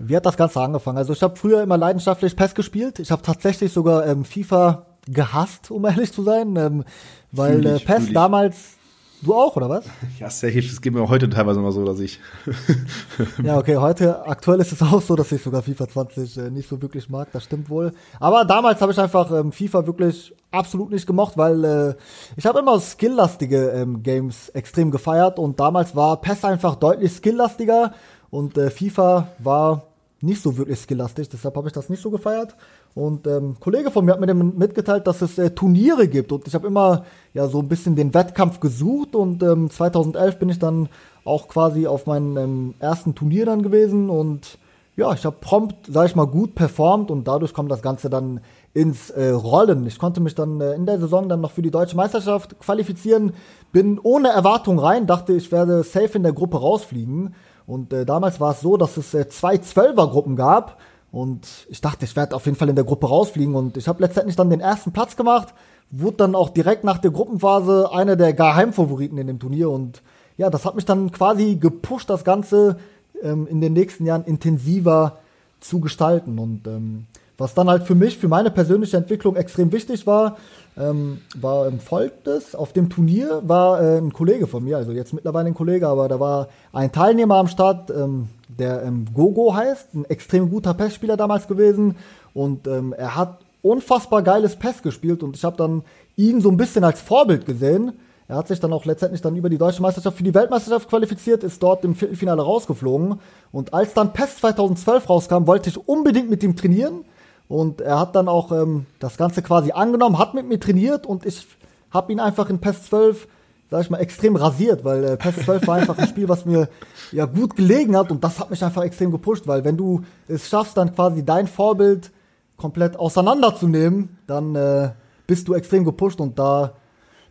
Wie 0.00 0.16
hat 0.16 0.26
das 0.26 0.36
Ganze 0.36 0.60
angefangen? 0.60 0.98
Also 0.98 1.12
ich 1.12 1.22
habe 1.22 1.36
früher 1.36 1.62
immer 1.62 1.76
leidenschaftlich 1.76 2.34
PES 2.34 2.54
gespielt. 2.54 2.98
Ich 2.98 3.10
habe 3.10 3.22
tatsächlich 3.22 3.72
sogar 3.72 4.06
ähm, 4.06 4.24
FIFA 4.24 4.86
gehasst, 5.06 5.70
um 5.70 5.84
ehrlich 5.86 6.12
zu 6.12 6.22
sein, 6.22 6.56
ähm, 6.56 6.84
weil 7.32 7.64
ich, 7.64 7.82
äh, 7.82 7.84
PES 7.84 8.12
damals 8.12 8.80
Du 9.22 9.34
auch, 9.34 9.54
oder 9.56 9.68
was? 9.68 9.84
Ja, 10.18 10.30
safe. 10.30 10.58
Es 10.58 10.80
geht 10.80 10.94
mir 10.94 11.06
heute 11.06 11.28
teilweise 11.28 11.60
immer 11.60 11.72
so, 11.72 11.84
dass 11.84 12.00
ich. 12.00 12.20
ja, 13.42 13.58
okay, 13.58 13.76
heute, 13.76 14.26
aktuell 14.26 14.60
ist 14.60 14.72
es 14.72 14.80
auch 14.80 15.02
so, 15.02 15.14
dass 15.14 15.30
ich 15.32 15.42
sogar 15.42 15.62
FIFA 15.62 15.88
20 15.88 16.38
äh, 16.38 16.50
nicht 16.50 16.68
so 16.68 16.80
wirklich 16.80 17.10
mag, 17.10 17.28
das 17.32 17.44
stimmt 17.44 17.68
wohl. 17.68 17.92
Aber 18.18 18.46
damals 18.46 18.80
habe 18.80 18.92
ich 18.92 18.98
einfach 18.98 19.30
ähm, 19.30 19.52
FIFA 19.52 19.86
wirklich 19.86 20.34
absolut 20.50 20.90
nicht 20.90 21.06
gemocht, 21.06 21.36
weil 21.36 21.64
äh, 21.64 21.94
ich 22.36 22.46
habe 22.46 22.60
immer 22.60 22.80
skilllastige 22.80 23.70
ähm, 23.70 24.02
Games 24.02 24.48
extrem 24.50 24.90
gefeiert 24.90 25.38
und 25.38 25.60
damals 25.60 25.94
war 25.94 26.20
PES 26.20 26.44
einfach 26.44 26.76
deutlich 26.76 27.12
skilllastiger 27.12 27.92
und 28.30 28.56
äh, 28.56 28.70
FIFA 28.70 29.28
war 29.38 29.89
nicht 30.22 30.42
so 30.42 30.56
wirklich 30.58 30.78
skilllastig, 30.78 31.28
deshalb 31.28 31.56
habe 31.56 31.68
ich 31.68 31.72
das 31.72 31.88
nicht 31.88 32.02
so 32.02 32.10
gefeiert. 32.10 32.54
Und 32.94 33.26
ähm, 33.26 33.50
ein 33.50 33.60
Kollege 33.60 33.90
von 33.90 34.04
mir 34.04 34.12
hat 34.12 34.20
mir 34.20 34.34
mitgeteilt, 34.34 35.06
dass 35.06 35.22
es 35.22 35.38
äh, 35.38 35.50
Turniere 35.50 36.08
gibt. 36.08 36.32
Und 36.32 36.46
ich 36.46 36.54
habe 36.54 36.66
immer 36.66 37.04
ja 37.32 37.46
so 37.48 37.60
ein 37.60 37.68
bisschen 37.68 37.96
den 37.96 38.12
Wettkampf 38.12 38.60
gesucht. 38.60 39.14
Und 39.14 39.42
ähm, 39.42 39.70
2011 39.70 40.38
bin 40.38 40.48
ich 40.48 40.58
dann 40.58 40.88
auch 41.24 41.48
quasi 41.48 41.86
auf 41.86 42.06
meinem 42.06 42.36
ähm, 42.36 42.74
ersten 42.80 43.14
Turnier 43.14 43.46
dann 43.46 43.62
gewesen. 43.62 44.10
Und 44.10 44.58
ja, 44.96 45.12
ich 45.12 45.24
habe 45.24 45.36
prompt, 45.40 45.86
sag 45.88 46.06
ich 46.06 46.16
mal, 46.16 46.26
gut 46.26 46.54
performt. 46.54 47.10
Und 47.10 47.26
dadurch 47.26 47.54
kommt 47.54 47.70
das 47.70 47.80
Ganze 47.80 48.10
dann 48.10 48.40
ins 48.74 49.10
äh, 49.10 49.30
Rollen. 49.30 49.86
Ich 49.86 49.98
konnte 49.98 50.20
mich 50.20 50.34
dann 50.34 50.60
äh, 50.60 50.74
in 50.74 50.84
der 50.84 50.98
Saison 50.98 51.28
dann 51.28 51.40
noch 51.40 51.52
für 51.52 51.62
die 51.62 51.70
deutsche 51.70 51.96
Meisterschaft 51.96 52.58
qualifizieren, 52.60 53.32
bin 53.72 53.98
ohne 54.00 54.28
Erwartung 54.28 54.78
rein, 54.78 55.06
dachte, 55.06 55.32
ich 55.32 55.50
werde 55.50 55.82
safe 55.82 56.16
in 56.16 56.22
der 56.22 56.32
Gruppe 56.32 56.58
rausfliegen 56.58 57.34
und 57.70 57.92
äh, 57.92 58.04
damals 58.04 58.40
war 58.40 58.50
es 58.50 58.60
so, 58.62 58.76
dass 58.76 58.96
es 58.96 59.14
äh, 59.14 59.28
zwei 59.28 59.56
Zwölfergruppen 59.56 60.34
gab. 60.34 60.78
Und 61.12 61.46
ich 61.68 61.80
dachte, 61.80 62.04
ich 62.04 62.16
werde 62.16 62.34
auf 62.34 62.44
jeden 62.46 62.58
Fall 62.58 62.68
in 62.68 62.74
der 62.74 62.84
Gruppe 62.84 63.06
rausfliegen. 63.06 63.54
Und 63.54 63.76
ich 63.76 63.86
habe 63.86 64.02
letztendlich 64.02 64.34
dann 64.34 64.50
den 64.50 64.58
ersten 64.58 64.90
Platz 64.90 65.14
gemacht. 65.14 65.54
Wurde 65.92 66.16
dann 66.16 66.34
auch 66.34 66.48
direkt 66.48 66.82
nach 66.82 66.98
der 66.98 67.12
Gruppenphase 67.12 67.92
einer 67.92 68.16
der 68.16 68.32
Geheimfavoriten 68.32 69.18
in 69.18 69.28
dem 69.28 69.38
Turnier. 69.38 69.70
Und 69.70 70.02
ja, 70.36 70.50
das 70.50 70.64
hat 70.64 70.74
mich 70.74 70.84
dann 70.84 71.12
quasi 71.12 71.56
gepusht, 71.56 72.10
das 72.10 72.24
Ganze 72.24 72.78
ähm, 73.22 73.46
in 73.46 73.60
den 73.60 73.72
nächsten 73.72 74.04
Jahren 74.04 74.24
intensiver 74.24 75.18
zu 75.60 75.78
gestalten. 75.78 76.40
Und 76.40 76.66
ähm, 76.66 77.06
was 77.38 77.54
dann 77.54 77.70
halt 77.70 77.84
für 77.84 77.94
mich, 77.94 78.18
für 78.18 78.28
meine 78.28 78.50
persönliche 78.50 78.96
Entwicklung 78.96 79.36
extrem 79.36 79.70
wichtig 79.70 80.08
war, 80.08 80.38
ähm, 80.78 81.20
war 81.34 81.66
ähm, 81.66 81.80
folgendes. 81.80 82.54
Auf 82.54 82.72
dem 82.72 82.88
Turnier 82.88 83.42
war 83.44 83.80
äh, 83.80 83.98
ein 83.98 84.12
Kollege 84.12 84.46
von 84.46 84.64
mir, 84.64 84.76
also 84.76 84.92
jetzt 84.92 85.12
mittlerweile 85.12 85.48
ein 85.48 85.54
Kollege, 85.54 85.88
aber 85.88 86.08
da 86.08 86.20
war 86.20 86.48
ein 86.72 86.92
Teilnehmer 86.92 87.36
am 87.36 87.48
Start, 87.48 87.90
ähm, 87.90 88.28
der 88.48 88.82
ähm, 88.82 89.06
Gogo 89.12 89.54
heißt, 89.54 89.94
ein 89.94 90.04
extrem 90.06 90.50
guter 90.50 90.74
PES-Spieler 90.74 91.16
damals 91.16 91.48
gewesen 91.48 91.96
und 92.34 92.66
ähm, 92.66 92.94
er 92.96 93.16
hat 93.16 93.38
unfassbar 93.62 94.22
geiles 94.22 94.56
PES 94.56 94.82
gespielt 94.82 95.22
und 95.22 95.36
ich 95.36 95.44
habe 95.44 95.56
dann 95.56 95.82
ihn 96.16 96.40
so 96.40 96.50
ein 96.50 96.56
bisschen 96.56 96.84
als 96.84 97.00
Vorbild 97.00 97.46
gesehen. 97.46 97.92
Er 98.28 98.36
hat 98.36 98.46
sich 98.46 98.60
dann 98.60 98.72
auch 98.72 98.84
letztendlich 98.84 99.22
dann 99.22 99.34
über 99.34 99.50
die 99.50 99.58
deutsche 99.58 99.82
Meisterschaft 99.82 100.16
für 100.16 100.22
die 100.22 100.34
Weltmeisterschaft 100.34 100.88
qualifiziert, 100.88 101.42
ist 101.42 101.60
dort 101.62 101.84
im 101.84 101.96
Viertelfinale 101.96 102.42
rausgeflogen. 102.42 103.18
Und 103.50 103.74
als 103.74 103.92
dann 103.92 104.12
PES 104.12 104.36
2012 104.36 105.08
rauskam, 105.10 105.46
wollte 105.48 105.68
ich 105.68 105.88
unbedingt 105.88 106.30
mit 106.30 106.42
ihm 106.44 106.54
trainieren. 106.54 107.04
Und 107.50 107.80
er 107.80 107.98
hat 107.98 108.14
dann 108.14 108.28
auch 108.28 108.52
ähm, 108.52 108.86
das 109.00 109.16
Ganze 109.16 109.42
quasi 109.42 109.72
angenommen, 109.72 110.20
hat 110.20 110.34
mit 110.34 110.46
mir 110.46 110.60
trainiert 110.60 111.04
und 111.04 111.26
ich 111.26 111.48
habe 111.90 112.12
ihn 112.12 112.20
einfach 112.20 112.48
in 112.48 112.60
PES 112.60 112.84
12, 112.84 113.26
sag 113.72 113.80
ich 113.82 113.90
mal, 113.90 113.98
extrem 113.98 114.36
rasiert, 114.36 114.84
weil 114.84 115.02
äh, 115.02 115.16
PES 115.16 115.46
12 115.46 115.66
war 115.66 115.74
einfach 115.74 115.98
ein 115.98 116.06
Spiel, 116.06 116.28
was 116.28 116.46
mir 116.46 116.68
ja 117.10 117.26
gut 117.26 117.56
gelegen 117.56 117.96
hat 117.96 118.12
und 118.12 118.22
das 118.22 118.38
hat 118.38 118.50
mich 118.50 118.62
einfach 118.62 118.84
extrem 118.84 119.10
gepusht, 119.10 119.48
weil 119.48 119.64
wenn 119.64 119.76
du 119.76 120.02
es 120.28 120.48
schaffst, 120.48 120.76
dann 120.76 120.94
quasi 120.94 121.24
dein 121.24 121.48
Vorbild 121.48 122.12
komplett 122.56 122.96
auseinanderzunehmen, 122.96 124.16
dann 124.28 124.54
äh, 124.54 124.90
bist 125.26 125.48
du 125.48 125.54
extrem 125.54 125.84
gepusht 125.84 126.20
und 126.20 126.38
da 126.38 126.74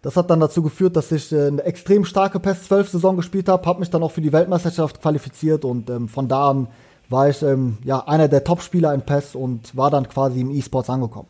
das 0.02 0.18
hat 0.18 0.30
dann 0.30 0.42
dazu 0.42 0.62
geführt, 0.62 0.98
dass 0.98 1.14
ich 1.14 1.32
äh, 1.32 1.48
eine 1.48 1.64
extrem 1.64 2.04
starke 2.04 2.42
PES 2.42 2.64
12 2.64 2.90
Saison 2.90 3.16
gespielt 3.16 3.48
habe, 3.48 3.66
habe 3.66 3.80
mich 3.80 3.90
dann 3.90 4.04
auch 4.04 4.12
für 4.12 4.22
die 4.22 4.34
Weltmeisterschaft 4.34 5.02
qualifiziert 5.02 5.64
und 5.64 5.90
ähm, 5.90 6.10
von 6.10 6.28
da 6.28 6.50
an 6.50 6.68
war 7.10 7.30
ich 7.30 7.42
ähm, 7.42 7.78
ja 7.84 8.00
einer 8.08 8.28
der 8.28 8.44
Top-Spieler 8.44 8.94
in 8.94 9.02
PES 9.02 9.36
und 9.36 9.76
war 9.76 9.90
dann 9.90 10.08
quasi 10.08 10.42
im 10.42 10.52
E-Sports 10.52 10.90
angekommen. 10.90 11.28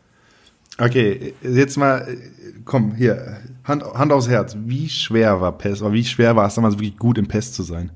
Okay, 0.78 1.34
jetzt 1.42 1.76
mal, 1.76 2.06
komm, 2.64 2.94
hier, 2.94 3.38
Hand, 3.64 3.84
Hand 3.84 4.12
aufs 4.12 4.28
Herz. 4.28 4.56
Wie 4.58 4.88
schwer 4.88 5.40
war 5.40 5.52
PES, 5.52 5.82
oder 5.82 5.92
wie 5.92 6.04
schwer 6.04 6.36
war 6.36 6.46
es 6.46 6.54
damals 6.54 6.74
wirklich 6.74 6.96
gut 6.96 7.18
im 7.18 7.28
PES 7.28 7.52
zu 7.52 7.62
sein? 7.62 7.90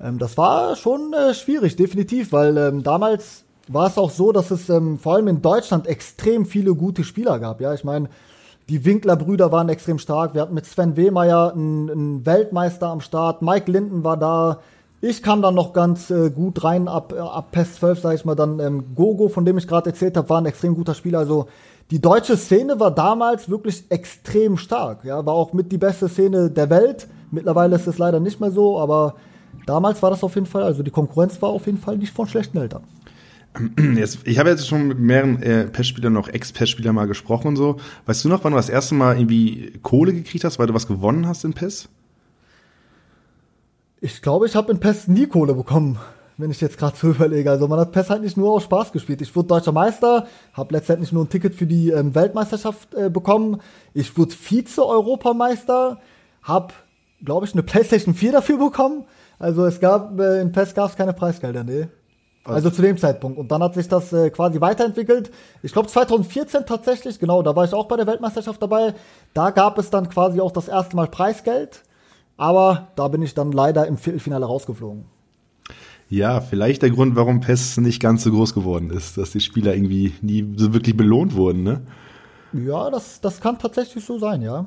Ähm, 0.00 0.18
das 0.18 0.36
war 0.36 0.76
schon 0.76 1.12
äh, 1.12 1.34
schwierig, 1.34 1.76
definitiv, 1.76 2.32
weil 2.32 2.56
ähm, 2.56 2.82
damals 2.82 3.44
war 3.68 3.86
es 3.86 3.98
auch 3.98 4.10
so, 4.10 4.32
dass 4.32 4.50
es 4.50 4.68
ähm, 4.68 4.98
vor 4.98 5.14
allem 5.14 5.28
in 5.28 5.42
Deutschland 5.42 5.86
extrem 5.86 6.44
viele 6.44 6.74
gute 6.74 7.04
Spieler 7.04 7.38
gab. 7.38 7.60
Ja, 7.60 7.72
ich 7.72 7.84
meine, 7.84 8.08
die 8.68 8.84
Winkler-Brüder 8.84 9.52
waren 9.52 9.68
extrem 9.68 9.98
stark. 9.98 10.34
Wir 10.34 10.42
hatten 10.42 10.54
mit 10.54 10.66
Sven 10.66 10.96
Wehmeier 10.96 11.52
einen, 11.52 11.90
einen, 11.90 12.26
Weltmeister 12.26 12.88
am 12.88 13.00
Start. 13.00 13.42
Mike 13.42 13.70
Linden 13.70 14.04
war 14.04 14.16
da. 14.16 14.60
Ich 15.02 15.22
kam 15.22 15.40
dann 15.40 15.54
noch 15.54 15.72
ganz 15.72 16.10
äh, 16.10 16.30
gut 16.30 16.62
rein 16.62 16.86
ab, 16.86 17.14
äh, 17.16 17.20
ab 17.20 17.52
PES 17.52 17.76
12, 17.76 18.00
sag 18.00 18.14
ich 18.14 18.24
mal. 18.24 18.34
Dann 18.34 18.60
ähm, 18.60 18.94
Gogo, 18.94 19.28
von 19.28 19.44
dem 19.44 19.56
ich 19.56 19.66
gerade 19.66 19.90
erzählt 19.90 20.16
habe, 20.16 20.28
war 20.28 20.40
ein 20.40 20.46
extrem 20.46 20.74
guter 20.74 20.94
Spieler. 20.94 21.20
Also 21.20 21.46
die 21.90 22.00
deutsche 22.00 22.36
Szene 22.36 22.78
war 22.78 22.90
damals 22.90 23.48
wirklich 23.48 23.84
extrem 23.90 24.58
stark. 24.58 25.04
Ja, 25.04 25.24
war 25.24 25.34
auch 25.34 25.52
mit 25.52 25.72
die 25.72 25.78
beste 25.78 26.08
Szene 26.08 26.50
der 26.50 26.68
Welt. 26.68 27.08
Mittlerweile 27.30 27.76
ist 27.76 27.86
es 27.86 27.98
leider 27.98 28.20
nicht 28.20 28.40
mehr 28.40 28.50
so, 28.50 28.78
aber 28.78 29.14
damals 29.66 30.02
war 30.02 30.10
das 30.10 30.22
auf 30.22 30.34
jeden 30.34 30.46
Fall, 30.46 30.62
also 30.62 30.82
die 30.82 30.90
Konkurrenz 30.90 31.40
war 31.40 31.48
auf 31.48 31.66
jeden 31.66 31.78
Fall 31.78 31.96
nicht 31.96 32.12
von 32.12 32.26
schlechten 32.26 32.58
Eltern. 32.58 32.82
Jetzt, 33.96 34.20
ich 34.24 34.38
habe 34.38 34.50
jetzt 34.50 34.68
schon 34.68 34.86
mit 34.86 35.00
mehreren 35.00 35.42
äh, 35.42 35.64
PES-Spielern, 35.66 36.12
noch 36.12 36.28
Ex-PES-Spielern 36.28 36.94
mal 36.94 37.08
gesprochen 37.08 37.48
und 37.48 37.56
so. 37.56 37.78
Weißt 38.06 38.24
du 38.24 38.28
noch, 38.28 38.44
wann 38.44 38.52
du 38.52 38.56
das 38.56 38.68
erste 38.68 38.94
Mal 38.94 39.16
irgendwie 39.16 39.72
Kohle 39.82 40.12
gekriegt 40.12 40.44
hast, 40.44 40.60
weil 40.60 40.68
du 40.68 40.74
was 40.74 40.86
gewonnen 40.86 41.26
hast 41.26 41.44
in 41.44 41.52
PES? 41.52 41.88
Ich 44.02 44.22
glaube, 44.22 44.46
ich 44.46 44.56
habe 44.56 44.72
in 44.72 44.80
PES 44.80 45.08
nie 45.08 45.26
Kohle 45.26 45.52
bekommen, 45.52 45.98
wenn 46.38 46.50
ich 46.50 46.62
jetzt 46.62 46.78
gerade 46.78 46.96
so 46.96 47.08
überlege. 47.10 47.50
Also 47.50 47.68
man 47.68 47.78
hat 47.78 47.92
PES 47.92 48.08
halt 48.08 48.22
nicht 48.22 48.36
nur 48.36 48.50
aus 48.52 48.62
Spaß 48.64 48.92
gespielt. 48.92 49.20
Ich 49.20 49.36
wurde 49.36 49.48
deutscher 49.48 49.72
Meister, 49.72 50.26
habe 50.54 50.74
letztendlich 50.74 51.12
nur 51.12 51.24
ein 51.24 51.28
Ticket 51.28 51.54
für 51.54 51.66
die 51.66 51.90
ähm, 51.90 52.14
Weltmeisterschaft 52.14 52.94
äh, 52.94 53.10
bekommen. 53.10 53.60
Ich 53.92 54.16
wurde 54.16 54.32
Vize-Europameister, 54.32 56.00
habe, 56.42 56.72
glaube 57.22 57.44
ich, 57.44 57.52
eine 57.52 57.62
PlayStation 57.62 58.14
4 58.14 58.32
dafür 58.32 58.56
bekommen. 58.56 59.04
Also 59.38 59.66
es 59.66 59.80
gab, 59.80 60.18
äh, 60.18 60.40
in 60.40 60.50
PES 60.50 60.74
gab 60.74 60.88
es 60.88 60.96
keine 60.96 61.12
Preisgelder, 61.12 61.62
nee. 61.62 61.88
Also 62.42 62.70
zu 62.70 62.80
dem 62.80 62.96
Zeitpunkt. 62.96 63.38
Und 63.38 63.52
dann 63.52 63.62
hat 63.62 63.74
sich 63.74 63.86
das 63.86 64.14
äh, 64.14 64.30
quasi 64.30 64.62
weiterentwickelt. 64.62 65.30
Ich 65.62 65.72
glaube 65.72 65.88
2014 65.88 66.64
tatsächlich, 66.64 67.18
genau, 67.18 67.42
da 67.42 67.54
war 67.54 67.66
ich 67.66 67.74
auch 67.74 67.86
bei 67.86 67.98
der 67.98 68.06
Weltmeisterschaft 68.06 68.62
dabei. 68.62 68.94
Da 69.34 69.50
gab 69.50 69.76
es 69.76 69.90
dann 69.90 70.08
quasi 70.08 70.40
auch 70.40 70.52
das 70.52 70.68
erste 70.68 70.96
Mal 70.96 71.06
Preisgeld. 71.06 71.82
Aber 72.40 72.88
da 72.96 73.06
bin 73.08 73.20
ich 73.20 73.34
dann 73.34 73.52
leider 73.52 73.86
im 73.86 73.98
Viertelfinale 73.98 74.46
rausgeflogen. 74.46 75.04
Ja, 76.08 76.40
vielleicht 76.40 76.80
der 76.80 76.88
Grund, 76.88 77.14
warum 77.14 77.40
PES 77.40 77.76
nicht 77.76 78.00
ganz 78.00 78.24
so 78.24 78.30
groß 78.30 78.54
geworden 78.54 78.88
ist, 78.88 79.18
dass 79.18 79.32
die 79.32 79.40
Spieler 79.40 79.74
irgendwie 79.74 80.14
nie 80.22 80.54
so 80.56 80.72
wirklich 80.72 80.96
belohnt 80.96 81.36
wurden, 81.36 81.62
ne? 81.62 81.82
Ja, 82.54 82.88
das, 82.90 83.20
das 83.20 83.42
kann 83.42 83.58
tatsächlich 83.58 84.02
so 84.06 84.18
sein, 84.18 84.40
ja. 84.40 84.64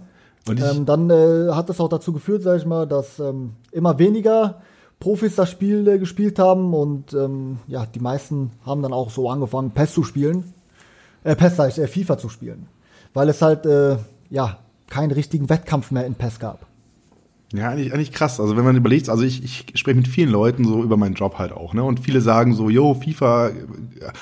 Und 0.47 0.61
ähm, 0.61 0.85
dann 0.85 1.09
äh, 1.09 1.51
hat 1.51 1.67
es 1.71 1.79
auch 1.79 1.89
dazu 1.89 2.13
geführt, 2.13 2.43
sag 2.43 2.57
ich 2.59 2.65
mal, 2.67 2.85
dass 2.85 3.17
ähm, 3.17 3.53
immer 3.71 3.97
weniger 3.97 4.61
Profis 4.99 5.33
das 5.33 5.49
Spiel 5.49 5.87
äh, 5.87 5.97
gespielt 5.97 6.37
haben 6.37 6.75
und 6.75 7.13
ähm, 7.13 7.57
ja, 7.67 7.87
die 7.87 7.99
meisten 7.99 8.51
haben 8.67 8.83
dann 8.83 8.93
auch 8.93 9.09
so 9.09 9.31
angefangen, 9.31 9.71
PES 9.71 9.95
zu 9.95 10.03
spielen. 10.03 10.53
Äh, 11.23 11.35
PES 11.35 11.55
sag 11.55 11.69
ich, 11.69 11.79
äh, 11.79 11.87
FIFA 11.87 12.19
zu 12.19 12.29
spielen. 12.29 12.67
Weil 13.15 13.29
es 13.29 13.41
halt, 13.41 13.65
äh, 13.65 13.97
ja, 14.29 14.59
keinen 14.89 15.11
richtigen 15.11 15.49
Wettkampf 15.49 15.89
mehr 15.89 16.05
in 16.05 16.13
PES 16.13 16.39
gab. 16.39 16.67
Ja, 17.55 17.69
eigentlich, 17.69 17.93
eigentlich 17.93 18.11
krass. 18.11 18.39
Also 18.39 18.57
wenn 18.57 18.63
man 18.63 18.75
überlegt, 18.75 19.09
also 19.09 19.21
ich, 19.23 19.43
ich 19.43 19.65
spreche 19.75 19.95
mit 19.95 20.07
vielen 20.07 20.31
Leuten 20.31 20.65
so 20.65 20.81
über 20.81 20.97
meinen 20.97 21.13
Job 21.13 21.37
halt 21.37 21.51
auch, 21.51 21.75
ne? 21.75 21.83
Und 21.83 21.99
viele 21.99 22.19
sagen 22.19 22.55
so, 22.55 22.67
yo, 22.67 22.95
FIFA, 22.95 23.45
aber 23.45 23.53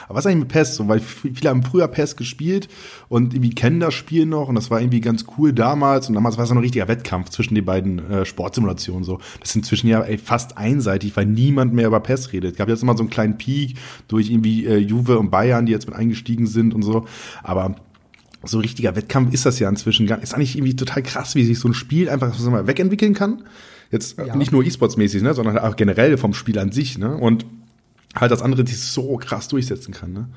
was 0.09 0.25
ist 0.25 0.31
eigentlich 0.31 0.39
mit 0.39 0.47
PES? 0.49 0.75
So, 0.75 0.89
weil 0.89 0.99
viele 0.99 1.49
haben 1.49 1.63
früher 1.63 1.87
PES 1.87 2.17
gespielt 2.17 2.67
und 3.07 3.33
irgendwie 3.33 3.51
kennen 3.51 3.79
das 3.79 3.93
Spiel 3.93 4.25
noch 4.25 4.49
und 4.49 4.55
das 4.55 4.69
war 4.69 4.81
irgendwie 4.81 4.99
ganz 4.99 5.23
cool 5.37 5.53
damals 5.53 6.09
und 6.09 6.15
damals 6.15 6.35
war 6.35 6.43
es 6.43 6.49
so 6.49 6.55
ein 6.55 6.57
richtiger 6.57 6.89
Wettkampf 6.89 7.29
zwischen 7.29 7.55
den 7.55 7.63
beiden 7.63 7.99
äh, 8.11 8.25
Sportsimulationen 8.25 9.05
so. 9.05 9.19
Das 9.39 9.51
ist 9.51 9.55
inzwischen 9.55 9.87
ja 9.87 10.01
ey, 10.01 10.17
fast 10.17 10.57
einseitig, 10.57 11.15
weil 11.15 11.25
niemand 11.25 11.73
mehr 11.73 11.87
über 11.87 12.01
PES 12.01 12.33
redet. 12.33 12.51
Es 12.51 12.57
gab 12.57 12.67
jetzt 12.67 12.83
immer 12.83 12.97
so 12.97 13.03
einen 13.03 13.09
kleinen 13.09 13.37
Peak 13.37 13.77
durch 14.09 14.29
irgendwie 14.29 14.65
äh, 14.65 14.75
Juve 14.75 15.17
und 15.17 15.31
Bayern, 15.31 15.65
die 15.65 15.71
jetzt 15.71 15.87
mit 15.87 15.95
eingestiegen 15.95 16.47
sind 16.47 16.73
und 16.73 16.81
so. 16.81 17.05
Aber 17.43 17.75
so 18.43 18.59
richtiger 18.59 18.95
Wettkampf 18.95 19.33
ist 19.33 19.45
das 19.45 19.59
ja 19.59 19.69
inzwischen 19.69 20.07
gar 20.07 20.17
nicht. 20.17 20.23
Ist 20.23 20.33
eigentlich 20.33 20.55
irgendwie 20.55 20.75
total 20.75 21.03
krass, 21.03 21.35
wie 21.35 21.45
sich 21.45 21.59
so 21.59 21.67
ein 21.67 21.73
Spiel 21.73 22.09
einfach 22.09 22.33
so 22.33 22.49
mal 22.49 22.67
wegentwickeln 22.67 23.13
kann. 23.13 23.43
Jetzt 23.91 24.17
ja. 24.17 24.35
nicht 24.35 24.51
nur 24.51 24.63
E-Sports-mäßig, 24.63 25.21
ne, 25.21 25.33
sondern 25.33 25.57
auch 25.59 25.75
generell 25.75 26.17
vom 26.17 26.33
Spiel 26.33 26.57
an 26.57 26.71
sich, 26.71 26.97
ne? 26.97 27.15
Und 27.15 27.45
halt 28.15 28.31
das 28.31 28.41
andere 28.41 28.65
sich 28.65 28.79
so 28.79 29.17
krass 29.17 29.47
durchsetzen 29.47 29.93
kann, 29.93 30.13
ne? 30.13 30.29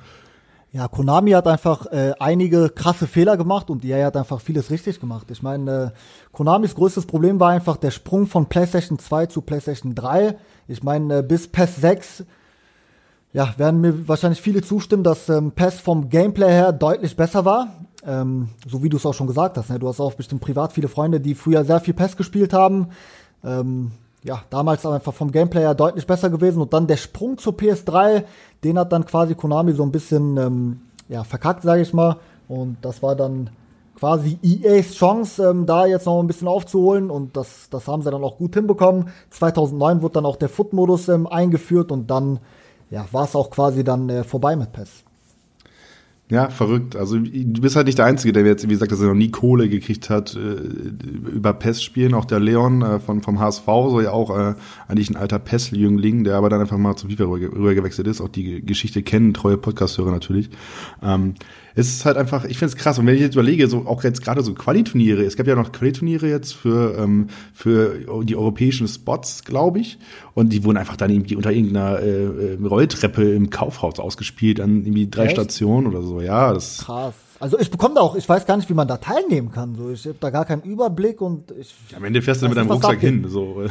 Ja, 0.72 0.88
Konami 0.88 1.30
hat 1.30 1.46
einfach 1.46 1.86
äh, 1.86 2.14
einige 2.18 2.68
krasse 2.68 3.06
Fehler 3.06 3.36
gemacht 3.36 3.70
und 3.70 3.84
EA 3.84 4.06
hat 4.06 4.16
einfach 4.16 4.40
vieles 4.40 4.72
richtig 4.72 4.98
gemacht. 4.98 5.30
Ich 5.30 5.40
meine, 5.40 5.92
äh, 5.94 6.32
Konamis 6.32 6.74
größtes 6.74 7.06
Problem 7.06 7.38
war 7.38 7.50
einfach 7.50 7.76
der 7.76 7.92
Sprung 7.92 8.26
von 8.26 8.48
PlayStation 8.48 8.98
2 8.98 9.26
zu 9.26 9.40
PlayStation 9.40 9.94
3. 9.94 10.36
Ich 10.66 10.82
meine, 10.82 11.18
äh, 11.18 11.22
bis 11.22 11.46
PES 11.46 11.76
6 11.76 12.24
ja, 13.32 13.54
werden 13.56 13.80
mir 13.82 14.08
wahrscheinlich 14.08 14.42
viele 14.42 14.62
zustimmen, 14.62 15.04
dass 15.04 15.28
ähm, 15.28 15.52
PES 15.52 15.78
vom 15.78 16.08
Gameplay 16.08 16.50
her 16.50 16.72
deutlich 16.72 17.14
besser 17.14 17.44
war. 17.44 17.68
Ähm, 18.06 18.48
so 18.66 18.82
wie 18.82 18.88
du 18.88 18.96
es 18.96 19.06
auch 19.06 19.14
schon 19.14 19.26
gesagt 19.26 19.56
hast. 19.56 19.70
Ne? 19.70 19.78
Du 19.78 19.88
hast 19.88 20.00
auch 20.00 20.14
bestimmt 20.14 20.42
privat 20.42 20.72
viele 20.72 20.88
Freunde, 20.88 21.20
die 21.20 21.34
früher 21.34 21.64
sehr 21.64 21.80
viel 21.80 21.94
PES 21.94 22.16
gespielt 22.16 22.52
haben. 22.52 22.88
Ähm, 23.42 23.92
ja, 24.22 24.42
damals 24.50 24.84
einfach 24.86 25.12
vom 25.12 25.30
Gameplay 25.30 25.60
her 25.60 25.74
deutlich 25.74 26.06
besser 26.06 26.30
gewesen. 26.30 26.60
Und 26.60 26.72
dann 26.72 26.86
der 26.86 26.96
Sprung 26.96 27.38
zur 27.38 27.54
PS3, 27.54 28.24
den 28.62 28.78
hat 28.78 28.92
dann 28.92 29.04
quasi 29.04 29.34
Konami 29.34 29.72
so 29.72 29.82
ein 29.82 29.92
bisschen 29.92 30.36
ähm, 30.36 30.80
ja, 31.08 31.24
verkackt, 31.24 31.62
sage 31.62 31.82
ich 31.82 31.92
mal. 31.92 32.16
Und 32.48 32.78
das 32.82 33.02
war 33.02 33.16
dann 33.16 33.50
quasi 33.96 34.38
EAs 34.42 34.94
Chance, 34.94 35.42
ähm, 35.48 35.66
da 35.66 35.86
jetzt 35.86 36.06
noch 36.06 36.20
ein 36.20 36.26
bisschen 36.26 36.48
aufzuholen. 36.48 37.10
Und 37.10 37.36
das, 37.36 37.68
das 37.70 37.86
haben 37.86 38.02
sie 38.02 38.10
dann 38.10 38.24
auch 38.24 38.38
gut 38.38 38.54
hinbekommen. 38.54 39.08
2009 39.30 40.02
wurde 40.02 40.14
dann 40.14 40.26
auch 40.26 40.36
der 40.36 40.48
Foot-Modus 40.48 41.08
ähm, 41.08 41.26
eingeführt 41.26 41.92
und 41.92 42.10
dann 42.10 42.40
ja, 42.90 43.06
war 43.12 43.24
es 43.24 43.36
auch 43.36 43.50
quasi 43.50 43.84
dann 43.84 44.08
äh, 44.08 44.24
vorbei 44.24 44.56
mit 44.56 44.72
PES. 44.72 45.04
Ja, 46.30 46.48
verrückt. 46.48 46.96
Also 46.96 47.18
du 47.18 47.60
bist 47.60 47.76
halt 47.76 47.86
nicht 47.86 47.98
der 47.98 48.06
Einzige, 48.06 48.32
der 48.32 48.46
jetzt, 48.46 48.64
wie 48.64 48.72
gesagt, 48.72 48.90
dass 48.90 49.00
er 49.00 49.08
noch 49.08 49.14
nie 49.14 49.30
Kohle 49.30 49.68
gekriegt 49.68 50.08
hat 50.08 50.34
äh, 50.34 50.54
über 51.30 51.52
PES-Spielen. 51.52 52.14
Auch 52.14 52.24
der 52.24 52.40
Leon 52.40 52.80
äh, 52.80 52.98
von, 52.98 53.20
vom 53.20 53.38
HSV 53.38 53.66
soll 53.66 54.04
ja 54.04 54.12
auch 54.12 54.30
äh, 54.36 54.54
eigentlich 54.88 55.10
ein 55.10 55.16
alter 55.16 55.38
PES-Jüngling, 55.38 56.24
der 56.24 56.36
aber 56.36 56.48
dann 56.48 56.62
einfach 56.62 56.78
mal 56.78 56.96
zu 56.96 57.08
FIFA 57.08 57.24
rüber, 57.24 57.74
gewechselt 57.74 58.06
ist. 58.08 58.22
Auch 58.22 58.28
die 58.28 58.64
Geschichte 58.64 59.02
kennen, 59.02 59.34
treue 59.34 59.58
Podcast-Hörer 59.58 60.12
natürlich. 60.12 60.48
Ähm, 61.02 61.34
es 61.76 61.88
ist 61.88 62.04
halt 62.04 62.16
einfach, 62.16 62.44
ich 62.44 62.58
finde 62.58 62.74
es 62.74 62.76
krass. 62.76 62.98
Und 62.98 63.06
wenn 63.06 63.14
ich 63.14 63.20
jetzt 63.20 63.34
überlege, 63.34 63.66
so 63.68 63.86
auch 63.86 64.04
jetzt 64.04 64.22
gerade 64.22 64.42
so 64.42 64.54
Qualiturniere, 64.54 65.24
es 65.24 65.36
gab 65.36 65.46
ja 65.46 65.56
noch 65.56 65.72
Qualiturniere 65.72 66.28
jetzt 66.28 66.52
für, 66.52 66.96
ähm, 66.96 67.28
für 67.52 68.22
die 68.24 68.36
europäischen 68.36 68.86
Spots, 68.86 69.44
glaube 69.44 69.80
ich. 69.80 69.98
Und 70.34 70.52
die 70.52 70.64
wurden 70.64 70.76
einfach 70.76 70.96
dann 70.96 71.10
irgendwie 71.10 71.36
unter 71.36 71.50
irgendeiner 71.50 71.98
äh, 72.00 72.54
äh 72.54 72.58
Rolltreppe 72.64 73.34
im 73.34 73.50
Kaufhaus 73.50 73.98
ausgespielt, 73.98 74.60
an 74.60 74.84
irgendwie 74.84 75.10
drei 75.10 75.24
Echt? 75.24 75.32
Stationen 75.32 75.86
oder 75.88 76.02
so. 76.02 76.20
Ja, 76.20 76.52
das. 76.52 76.78
Krass. 76.78 77.14
Also 77.40 77.58
ich 77.58 77.70
bekomme 77.70 77.96
da 77.96 78.00
auch, 78.00 78.14
ich 78.14 78.28
weiß 78.28 78.46
gar 78.46 78.56
nicht, 78.56 78.70
wie 78.70 78.74
man 78.74 78.86
da 78.86 78.96
teilnehmen 78.96 79.50
kann. 79.50 79.74
So, 79.74 79.90
ich 79.90 80.06
habe 80.06 80.16
da 80.20 80.30
gar 80.30 80.44
keinen 80.44 80.62
Überblick 80.62 81.20
und 81.20 81.50
ich. 81.50 81.74
Ja, 81.90 81.96
am 81.96 82.04
Ende 82.04 82.22
fährst 82.22 82.42
du 82.42 82.48
mit 82.48 82.56
deinem 82.56 82.70
Rucksack 82.70 83.00
hin. 83.00 83.26
So. 83.28 83.64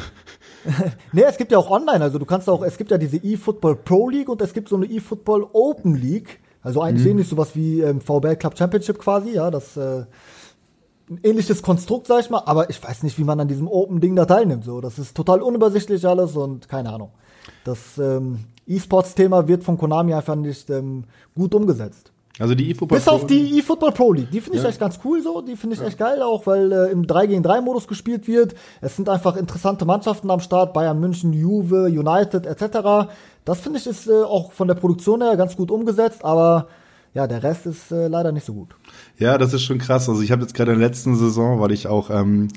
nee, 1.13 1.23
es 1.23 1.37
gibt 1.37 1.51
ja 1.53 1.57
auch 1.57 1.71
online, 1.71 2.01
also 2.01 2.19
du 2.19 2.25
kannst 2.25 2.49
auch, 2.49 2.61
es 2.63 2.77
gibt 2.77 2.91
ja 2.91 2.97
diese 2.97 3.17
eFootball 3.17 3.77
Pro 3.77 4.09
League 4.09 4.27
und 4.27 4.41
es 4.41 4.53
gibt 4.53 4.67
so 4.67 4.75
eine 4.75 4.85
eFootball 4.85 5.47
Open 5.53 5.95
League. 5.95 6.39
Also 6.63 6.82
eigentlich 6.82 7.04
mhm. 7.04 7.12
ähnlich 7.12 7.28
sowas 7.28 7.56
wie 7.56 7.82
ähm, 7.82 8.02
VBL 8.02 8.38
Club 8.38 8.58
Championship 8.58 8.97
quasi, 8.97 9.32
ja, 9.32 9.52
das 9.52 9.78
äh, 9.78 10.06
ein 11.10 11.19
ähnliches 11.21 11.62
Konstrukt, 11.62 12.08
sag 12.08 12.21
ich 12.21 12.30
mal, 12.30 12.43
aber 12.45 12.69
ich 12.69 12.82
weiß 12.82 13.04
nicht, 13.04 13.19
wie 13.19 13.26
man 13.26 13.39
an 13.39 13.49
diesem 13.49 13.67
Open-Ding 13.67 14.15
da 14.15 14.26
teilnimmt. 14.26 14.63
So, 14.63 14.80
das 14.80 14.97
ist 14.97 15.15
total 15.15 15.41
unübersichtlich 15.41 16.08
alles 16.08 16.38
und 16.38 16.69
keine 16.69 16.91
Ahnung. 16.91 17.12
Das 17.65 17.97
ähm, 17.97 18.45
E-Sports-Thema 18.67 19.47
wird 19.49 19.65
von 19.65 19.78
Konami 19.78 20.13
einfach 20.13 20.36
nicht 20.36 20.69
ähm, 20.69 21.04
gut 21.36 21.54
umgesetzt. 21.54 22.12
Also 22.39 22.55
die 22.55 22.71
eFootball 22.71 22.97
Bis 22.97 23.07
auf 23.07 23.27
die 23.27 23.59
eFootball 23.59 23.91
Pro 23.91 24.11
League. 24.11 24.31
Die 24.31 24.41
finde 24.41 24.57
ich 24.57 24.63
ja. 24.63 24.69
echt 24.69 24.79
ganz 24.79 24.99
cool 25.05 25.21
so. 25.21 25.41
Die 25.41 25.55
finde 25.55 25.75
ich 25.75 25.81
ja. 25.81 25.87
echt 25.87 25.99
geil, 25.99 26.21
auch 26.23 26.47
weil 26.47 26.71
äh, 26.71 26.91
im 26.91 27.05
3 27.05 27.27
gegen 27.27 27.43
3 27.43 27.61
Modus 27.61 27.87
gespielt 27.87 28.27
wird. 28.27 28.55
Es 28.81 28.95
sind 28.95 29.07
einfach 29.07 29.35
interessante 29.35 29.85
Mannschaften 29.85 30.31
am 30.31 30.39
Start. 30.39 30.73
Bayern 30.73 30.99
München, 30.99 31.31
Juve, 31.31 31.85
United 31.85 32.47
etc. 32.47 33.11
Das 33.45 33.59
finde 33.59 33.77
ich 33.77 33.85
ist 33.85 34.07
äh, 34.07 34.23
auch 34.23 34.51
von 34.51 34.67
der 34.67 34.75
Produktion 34.75 35.21
her 35.21 35.37
ganz 35.37 35.55
gut 35.55 35.69
umgesetzt, 35.69 36.25
aber 36.25 36.67
ja, 37.13 37.28
der 37.28 37.43
Rest 37.43 37.67
ist 37.67 37.91
äh, 37.91 38.08
leider 38.08 38.32
nicht 38.32 38.45
so 38.45 38.54
gut. 38.54 38.76
Ja, 39.19 39.38
das 39.38 39.54
ist 39.54 39.63
schon 39.63 39.78
krass. 39.78 40.10
Also 40.10 40.21
ich 40.21 40.32
habe 40.32 40.41
jetzt 40.41 40.56
gerade 40.56 40.71
in 40.71 40.80
der 40.80 40.88
letzten 40.88 41.15
Saison, 41.15 41.60
weil 41.60 41.71
ich 41.71 41.86
auch 41.88 42.10
ähm, 42.10 42.47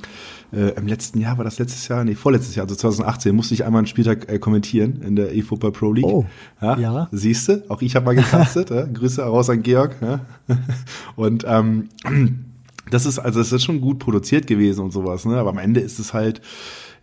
äh, 0.52 0.70
im 0.76 0.86
letzten 0.86 1.20
Jahr, 1.20 1.36
war 1.36 1.44
das 1.44 1.58
letztes 1.58 1.86
Jahr? 1.88 2.04
Nee, 2.04 2.14
vorletztes 2.14 2.54
Jahr, 2.54 2.64
also 2.64 2.74
2018, 2.74 3.36
musste 3.36 3.52
ich 3.52 3.64
einmal 3.64 3.80
einen 3.80 3.86
Spieltag 3.86 4.30
äh, 4.30 4.38
kommentieren 4.38 5.02
in 5.02 5.14
der 5.14 5.34
eFootball 5.34 5.72
Pro 5.72 5.92
League. 5.92 6.06
Oh, 6.06 6.24
ja. 6.62 6.78
ja. 6.78 7.08
Siehst 7.12 7.48
du, 7.48 7.64
auch 7.68 7.82
ich 7.82 7.94
habe 7.96 8.06
mal 8.06 8.14
gecastet. 8.14 8.70
ja? 8.70 8.86
Grüße 8.92 9.22
raus 9.22 9.50
an 9.50 9.62
Georg. 9.62 9.96
Ja? 10.00 10.20
Und 11.16 11.44
ähm, 11.46 11.88
das 12.90 13.04
ist, 13.04 13.18
also 13.18 13.40
es 13.40 13.52
ist 13.52 13.64
schon 13.64 13.82
gut 13.82 13.98
produziert 13.98 14.46
gewesen 14.46 14.84
und 14.84 14.92
sowas, 14.92 15.24
ne? 15.24 15.36
Aber 15.36 15.50
am 15.50 15.58
Ende 15.58 15.80
ist 15.80 15.98
es 15.98 16.14
halt, 16.14 16.40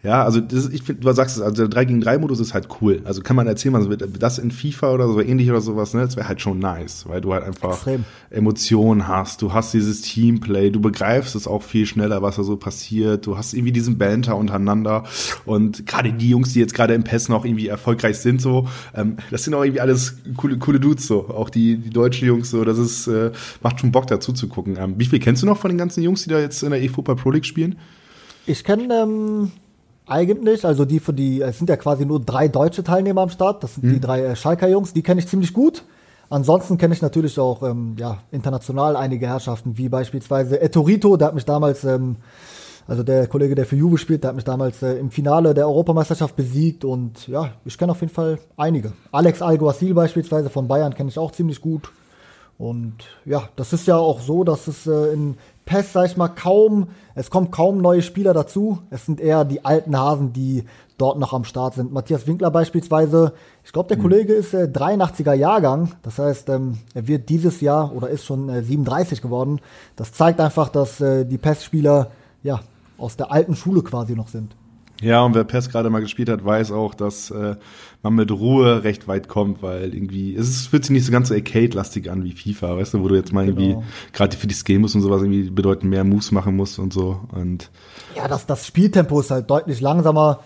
ja, 0.03 0.21
also 0.21 0.41
das, 0.41 0.67
ich 0.67 0.83
finde, 0.83 1.01
du 1.01 1.13
sagst 1.13 1.37
es, 1.37 1.41
also 1.41 1.63
der 1.63 1.69
3 1.69 1.85
gegen 1.85 2.01
3 2.01 2.17
Modus 2.17 2.41
ist 2.41 2.53
halt 2.53 2.67
cool. 2.81 3.01
Also 3.05 3.21
kann 3.21 3.37
man 3.37 3.47
erzählen, 3.47 3.73
also 3.75 3.89
das 3.95 4.37
in 4.37 4.51
FIFA 4.51 4.91
oder 4.91 5.07
so 5.07 5.21
ähnlich 5.21 5.49
oder 5.49 5.61
sowas, 5.61 5.93
ne, 5.93 6.01
das 6.01 6.17
wäre 6.17 6.27
halt 6.27 6.41
schon 6.41 6.59
nice, 6.59 7.05
weil 7.07 7.21
du 7.21 7.33
halt 7.33 7.45
einfach 7.45 7.71
Extrem. 7.71 8.03
Emotionen 8.29 9.07
hast, 9.07 9.41
du 9.41 9.53
hast 9.53 9.73
dieses 9.73 10.01
Teamplay, 10.01 10.71
du 10.71 10.81
begreifst 10.81 11.35
es 11.35 11.47
auch 11.47 11.63
viel 11.63 11.85
schneller, 11.85 12.21
was 12.21 12.35
da 12.35 12.43
so 12.43 12.57
passiert, 12.57 13.25
du 13.25 13.37
hast 13.37 13.53
irgendwie 13.53 13.71
diesen 13.71 13.97
Banter 13.97 14.35
untereinander 14.35 15.05
und 15.45 15.85
gerade 15.85 16.11
die 16.11 16.29
Jungs, 16.29 16.51
die 16.51 16.59
jetzt 16.59 16.73
gerade 16.73 16.93
im 16.95 17.05
PES 17.05 17.29
noch 17.29 17.45
irgendwie 17.45 17.69
erfolgreich 17.69 18.17
sind, 18.17 18.41
so, 18.41 18.67
ähm, 18.93 19.15
das 19.31 19.45
sind 19.45 19.53
auch 19.53 19.63
irgendwie 19.63 19.79
alles 19.79 20.17
coole, 20.35 20.57
coole 20.57 20.81
Dudes 20.81 21.07
so, 21.07 21.29
auch 21.29 21.49
die, 21.49 21.77
die 21.77 21.91
deutschen 21.91 22.27
Jungs 22.27 22.49
so, 22.49 22.65
das 22.65 22.77
ist, 22.77 23.07
äh, 23.07 23.31
macht 23.61 23.79
schon 23.79 23.93
Bock 23.93 24.07
dazu 24.07 24.33
zu 24.33 24.49
gucken. 24.49 24.75
Ähm, 24.77 24.95
wie 24.97 25.05
viel 25.05 25.19
kennst 25.19 25.43
du 25.43 25.45
noch 25.45 25.57
von 25.57 25.69
den 25.69 25.77
ganzen 25.77 26.03
Jungs, 26.03 26.23
die 26.23 26.29
da 26.29 26.41
jetzt 26.41 26.61
in 26.61 26.71
der 26.71 26.83
eFootball 26.83 27.15
Pro 27.15 27.31
League 27.31 27.45
spielen? 27.45 27.77
Ich 28.45 28.65
kenne 28.65 28.93
ähm, 28.93 29.51
eigentlich. 30.07 30.65
Also 30.65 30.85
die 30.85 30.99
für 30.99 31.13
die, 31.13 31.41
es 31.41 31.57
sind 31.57 31.69
ja 31.69 31.77
quasi 31.77 32.05
nur 32.05 32.19
drei 32.19 32.47
deutsche 32.47 32.83
Teilnehmer 32.83 33.21
am 33.21 33.29
Start. 33.29 33.63
Das 33.63 33.75
sind 33.75 33.85
mhm. 33.85 33.93
die 33.93 33.99
drei 33.99 34.23
äh, 34.23 34.35
Schalker 34.35 34.67
Jungs, 34.67 34.93
die 34.93 35.03
kenne 35.03 35.19
ich 35.19 35.27
ziemlich 35.27 35.53
gut. 35.53 35.83
Ansonsten 36.29 36.77
kenne 36.77 36.93
ich 36.93 37.01
natürlich 37.01 37.39
auch 37.39 37.61
ähm, 37.63 37.95
ja, 37.99 38.19
international 38.31 38.95
einige 38.95 39.27
Herrschaften, 39.27 39.77
wie 39.77 39.89
beispielsweise 39.89 40.59
Etorito, 40.59 41.15
der 41.15 41.27
hat 41.27 41.35
mich 41.35 41.45
damals, 41.45 41.83
ähm, 41.83 42.15
also 42.87 43.03
der 43.03 43.27
Kollege, 43.27 43.53
der 43.53 43.67
für 43.67 43.75
Juve 43.75 43.99
spielt, 43.99 44.23
der 44.23 44.29
hat 44.29 44.35
mich 44.35 44.43
damals 44.43 44.81
äh, 44.81 44.93
im 44.95 45.11
Finale 45.11 45.53
der 45.53 45.67
Europameisterschaft 45.67 46.35
besiegt 46.35 46.85
und 46.85 47.27
ja, 47.27 47.51
ich 47.65 47.77
kenne 47.77 47.91
auf 47.91 48.01
jeden 48.01 48.11
Fall 48.11 48.39
einige. 48.57 48.93
Alex 49.11 49.43
Alguacil 49.43 49.93
beispielsweise 49.93 50.49
von 50.49 50.67
Bayern 50.67 50.95
kenne 50.95 51.09
ich 51.09 51.19
auch 51.19 51.31
ziemlich 51.31 51.61
gut. 51.61 51.91
Und 52.57 52.93
ja, 53.25 53.49
das 53.55 53.73
ist 53.73 53.87
ja 53.87 53.97
auch 53.97 54.21
so, 54.21 54.43
dass 54.43 54.67
es 54.67 54.87
äh, 54.87 55.13
in 55.13 55.37
PES, 55.65 55.93
sag 55.93 56.05
ich 56.07 56.17
mal, 56.17 56.27
kaum, 56.27 56.87
es 57.15 57.29
kommen 57.29 57.51
kaum 57.51 57.79
neue 57.79 58.01
Spieler 58.01 58.33
dazu. 58.33 58.79
Es 58.89 59.05
sind 59.05 59.19
eher 59.19 59.45
die 59.45 59.63
alten 59.63 59.97
Hasen, 59.97 60.33
die 60.33 60.65
dort 60.97 61.19
noch 61.19 61.33
am 61.33 61.43
Start 61.43 61.75
sind. 61.75 61.91
Matthias 61.91 62.27
Winkler 62.27 62.51
beispielsweise, 62.51 63.33
ich 63.63 63.71
glaube, 63.71 63.87
der 63.87 63.97
mhm. 63.97 64.01
Kollege 64.01 64.33
ist 64.33 64.53
äh, 64.53 64.69
83er 64.71 65.33
Jahrgang. 65.33 65.91
Das 66.01 66.19
heißt, 66.19 66.49
ähm, 66.49 66.79
er 66.93 67.07
wird 67.07 67.29
dieses 67.29 67.61
Jahr 67.61 67.93
oder 67.93 68.09
ist 68.09 68.25
schon 68.25 68.49
äh, 68.49 68.61
37 68.61 69.21
geworden. 69.21 69.59
Das 69.95 70.13
zeigt 70.13 70.39
einfach, 70.39 70.69
dass 70.69 71.01
äh, 71.01 71.25
die 71.25 71.37
PES-Spieler 71.37 72.11
ja 72.43 72.61
aus 72.97 73.17
der 73.17 73.31
alten 73.31 73.55
Schule 73.55 73.81
quasi 73.81 74.15
noch 74.15 74.27
sind. 74.27 74.55
Ja, 75.01 75.21
und 75.23 75.35
wer 75.35 75.43
PES 75.43 75.69
gerade 75.69 75.89
mal 75.89 75.99
gespielt 75.99 76.29
hat, 76.29 76.45
weiß 76.45 76.71
auch, 76.71 76.93
dass 76.93 77.29
äh, 77.31 77.55
man 78.03 78.15
mit 78.15 78.31
Ruhe 78.31 78.83
recht 78.83 79.07
weit 79.07 79.27
kommt, 79.27 79.63
weil 79.63 79.95
irgendwie, 79.95 80.35
es 80.35 80.49
ist, 80.49 80.67
fühlt 80.67 80.83
sich 80.83 80.91
nicht 80.91 81.05
so 81.05 81.11
ganz 81.11 81.29
so 81.29 81.33
Arcade-lastig 81.33 82.11
an 82.11 82.23
wie 82.23 82.33
FIFA, 82.33 82.77
weißt 82.77 82.93
du, 82.93 83.01
wo 83.01 83.07
du 83.07 83.15
jetzt 83.15 83.31
mal 83.31 83.45
irgendwie, 83.45 83.69
genau. 83.69 83.83
gerade 84.11 84.35
für 84.35 84.47
die 84.47 84.53
Skills 84.53 84.93
und 84.93 85.01
sowas 85.01 85.21
irgendwie 85.21 85.49
bedeutend 85.49 85.89
mehr 85.89 86.03
Moves 86.03 86.31
machen 86.31 86.55
musst 86.55 86.79
und 86.79 86.91
so. 86.93 87.21
Und 87.31 87.71
ja, 88.15 88.27
das, 88.27 88.45
das 88.45 88.67
Spieltempo 88.67 89.21
ist 89.21 89.31
halt 89.31 89.49
deutlich 89.49 89.79
langsamer 89.79 90.41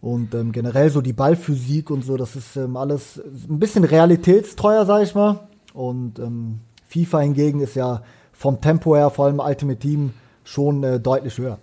und 0.00 0.34
ähm, 0.34 0.52
generell 0.52 0.90
so 0.90 1.00
die 1.00 1.12
Ballphysik 1.12 1.90
und 1.90 2.04
so, 2.04 2.16
das 2.16 2.36
ist 2.36 2.56
ähm, 2.56 2.76
alles 2.76 3.22
ein 3.48 3.58
bisschen 3.58 3.84
realitätstreuer, 3.84 4.84
sag 4.84 5.04
ich 5.04 5.14
mal. 5.14 5.48
Und 5.72 6.18
ähm, 6.18 6.60
FIFA 6.88 7.20
hingegen 7.20 7.60
ist 7.60 7.76
ja 7.76 8.02
vom 8.32 8.60
Tempo 8.60 8.96
her, 8.96 9.10
vor 9.10 9.26
allem 9.26 9.38
Ultimate 9.38 9.78
Team, 9.78 10.12
schon 10.44 10.82
äh, 10.82 11.00
deutlich 11.00 11.38
höher. 11.38 11.58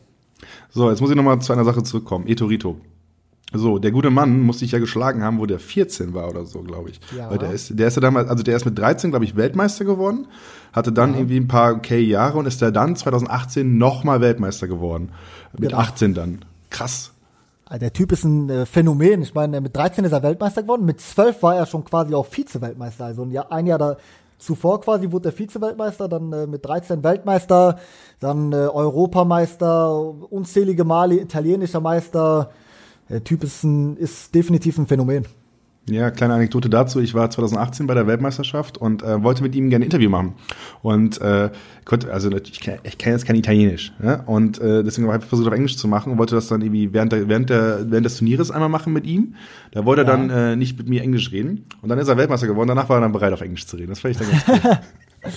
So, 0.70 0.90
jetzt 0.90 1.02
muss 1.02 1.10
ich 1.10 1.16
nochmal 1.16 1.40
zu 1.40 1.54
einer 1.54 1.64
Sache 1.66 1.84
zurückkommen. 1.84 2.28
Etorito. 2.28 2.78
So, 3.56 3.78
der 3.78 3.92
gute 3.92 4.10
Mann 4.10 4.40
muss 4.40 4.60
sich 4.60 4.72
ja 4.72 4.80
geschlagen 4.80 5.24
haben, 5.24 5.38
wo 5.38 5.46
der 5.46 5.60
14 5.60 6.16
war 6.16 6.28
oder 6.28 6.46
so, 6.46 6.62
glaube 6.62 6.90
ich. 6.90 7.00
Ja. 7.16 7.30
Weil 7.30 7.38
der 7.38 7.52
ist, 7.52 7.78
der 7.78 7.88
ist 7.88 7.96
ja 7.96 8.02
damals, 8.02 8.28
also 8.28 8.42
der 8.42 8.56
ist 8.56 8.66
mit 8.66 8.78
13, 8.78 9.12
glaube 9.12 9.26
ich, 9.26 9.36
Weltmeister 9.36 9.86
geworden, 9.86 10.28
hatte 10.74 10.92
dann 10.92 11.14
ja. 11.14 11.20
irgendwie 11.20 11.38
ein 11.38 11.48
paar 11.48 11.76
okay 11.76 12.00
Jahre 12.00 12.40
und 12.40 12.48
ist 12.48 12.62
der 12.62 12.72
dann 12.72 12.96
2018 12.96 13.78
nochmal 13.78 14.22
Weltmeister 14.22 14.68
geworden. 14.68 15.10
Mit 15.54 15.70
genau. 15.70 15.82
18 15.82 16.16
dann. 16.16 16.46
Krass. 16.72 17.12
Der 17.72 17.94
Typ 17.94 18.12
ist 18.12 18.24
ein 18.24 18.50
äh, 18.50 18.66
Phänomen. 18.66 19.22
Ich 19.22 19.34
meine, 19.34 19.62
mit 19.62 19.76
13 19.76 20.04
ist 20.04 20.12
er 20.12 20.24
Weltmeister 20.24 20.64
geworden, 20.64 20.86
mit 20.86 21.00
12 21.00 21.42
war 21.44 21.56
er 21.56 21.66
schon 21.66 21.86
quasi 21.86 22.14
auch 22.14 22.26
Vize-Weltmeister. 22.26 23.06
Also 23.06 23.24
ein 23.24 23.32
Jahr, 23.32 23.52
ein 23.52 23.68
Jahr 23.68 23.78
da, 23.78 23.98
zuvor 24.38 24.82
quasi 24.82 25.12
wurde 25.12 25.30
er 25.30 25.34
Vize-Weltmeister, 25.34 26.08
dann 26.08 26.34
äh, 26.34 26.48
mit 26.48 26.66
13 26.66 27.04
Weltmeister, 27.04 27.80
dann 28.20 28.52
äh, 28.52 28.56
Europameister, 28.56 29.96
unzählige 30.30 30.84
Male 30.84 31.20
italienischer 31.20 31.82
Meister. 31.82 32.50
Der 33.14 33.24
Typ 33.24 33.44
ist, 33.44 33.64
ein, 33.64 33.96
ist 33.98 34.34
definitiv 34.34 34.80
ein 34.80 34.88
Phänomen. 34.88 35.28
Ja, 35.88 36.10
kleine 36.10 36.34
Anekdote 36.34 36.68
dazu. 36.68 37.00
Ich 37.00 37.14
war 37.14 37.30
2018 37.30 37.86
bei 37.86 37.94
der 37.94 38.08
Weltmeisterschaft 38.08 38.80
und 38.80 39.04
äh, 39.04 39.22
wollte 39.22 39.44
mit 39.44 39.54
ihm 39.54 39.70
gerne 39.70 39.84
ein 39.84 39.86
Interview 39.86 40.10
machen. 40.10 40.34
Und 40.82 41.22
äh, 41.22 41.52
konnte, 41.86 42.12
also 42.12 42.32
ich, 42.32 42.60
kann, 42.60 42.80
ich 42.82 42.98
kenne 42.98 43.16
jetzt 43.16 43.28
kein 43.28 43.36
Italienisch. 43.36 43.94
Ja? 44.02 44.24
Und 44.26 44.60
äh, 44.60 44.84
deswegen 44.84 45.08
habe 45.12 45.22
ich 45.22 45.30
versucht, 45.30 45.48
auf 45.48 45.54
Englisch 45.54 45.78
zu 45.78 45.88
machen 45.88 46.12
und 46.12 46.18
wollte 46.18 46.34
das 46.34 46.48
dann 46.48 46.62
irgendwie 46.62 46.92
während, 46.92 47.12
der, 47.12 47.30
während, 47.30 47.52
der, 47.52 47.92
während 47.92 48.08
des 48.08 48.18
Turnieres 48.18 48.50
einmal 48.50 48.70
machen 48.70 48.94
mit 48.94 49.06
ihm. 49.06 49.36
Da 49.74 49.86
wollte 49.86 50.02
ja. 50.02 50.08
er 50.08 50.18
dann 50.18 50.30
äh, 50.32 50.56
nicht 50.56 50.76
mit 50.80 50.90
mir 50.90 51.04
Englisch 51.04 51.32
reden. 51.32 51.66
Und 51.84 51.90
dann 51.90 52.00
ist 52.00 52.08
er 52.08 52.18
Weltmeister 52.18 52.48
geworden. 52.48 52.70
Danach 52.70 52.90
war 52.90 52.98
er 52.98 53.02
dann 53.02 53.12
bereit, 53.12 53.34
auf 53.34 53.42
Englisch 53.42 53.68
zu 53.68 53.78
reden. 53.78 53.90
Das 53.90 54.00
fand 54.00 54.16
ich 54.16 54.22
dann 54.22 54.32
ganz 54.32 54.64
cool. 54.66 55.32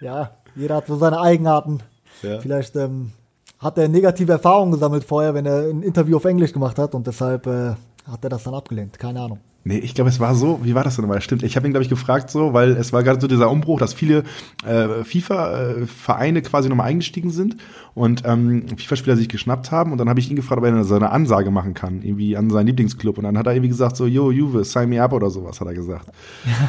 ja, 0.00 0.30
jeder 0.56 0.74
hat 0.74 0.88
so 0.88 0.96
seine 0.96 1.20
Eigenarten. 1.20 1.78
Ja. 2.22 2.40
Vielleicht 2.40 2.74
ähm, 2.74 3.12
hat 3.60 3.78
er 3.78 3.88
negative 3.88 4.32
Erfahrungen 4.32 4.72
gesammelt 4.72 5.04
vorher, 5.04 5.34
wenn 5.34 5.46
er 5.46 5.68
ein 5.68 5.82
Interview 5.82 6.16
auf 6.16 6.24
Englisch 6.24 6.52
gemacht 6.52 6.78
hat 6.78 6.94
und 6.94 7.06
deshalb 7.06 7.46
äh, 7.46 7.74
hat 8.10 8.24
er 8.24 8.30
das 8.30 8.44
dann 8.44 8.54
abgelehnt. 8.54 8.98
Keine 8.98 9.20
Ahnung. 9.20 9.38
Nee, 9.62 9.76
ich 9.76 9.94
glaube, 9.94 10.08
es 10.08 10.18
war 10.18 10.34
so, 10.34 10.60
wie 10.62 10.74
war 10.74 10.84
das 10.84 10.96
denn 10.96 11.06
mal? 11.06 11.20
Stimmt, 11.20 11.42
ich 11.42 11.54
habe 11.54 11.66
ihn, 11.66 11.72
glaube 11.72 11.84
ich, 11.84 11.90
gefragt 11.90 12.30
so, 12.30 12.54
weil 12.54 12.70
es 12.70 12.94
war 12.94 13.02
gerade 13.02 13.20
so 13.20 13.26
dieser 13.26 13.50
Umbruch, 13.50 13.78
dass 13.78 13.92
viele 13.92 14.24
äh, 14.64 15.04
FIFA-Vereine 15.04 16.40
quasi 16.40 16.70
nochmal 16.70 16.86
eingestiegen 16.86 17.30
sind 17.30 17.58
und 17.94 18.22
ähm, 18.24 18.64
FIFA-Spieler 18.74 19.16
sich 19.16 19.28
geschnappt 19.28 19.70
haben 19.70 19.92
und 19.92 19.98
dann 19.98 20.08
habe 20.08 20.18
ich 20.18 20.30
ihn 20.30 20.36
gefragt, 20.36 20.62
ob 20.62 20.64
er 20.64 20.82
so 20.84 20.94
eine 20.94 21.10
Ansage 21.10 21.50
machen 21.50 21.74
kann, 21.74 22.00
irgendwie 22.00 22.38
an 22.38 22.48
seinen 22.48 22.68
Lieblingsclub 22.68 23.18
und 23.18 23.24
dann 23.24 23.36
hat 23.36 23.46
er 23.46 23.52
irgendwie 23.52 23.68
gesagt 23.68 23.96
so, 23.96 24.06
yo, 24.06 24.30
Juve, 24.30 24.64
sign 24.64 24.88
me 24.88 25.02
up 25.02 25.12
oder 25.12 25.28
sowas, 25.28 25.60
hat 25.60 25.66
er 25.66 25.74
gesagt. 25.74 26.06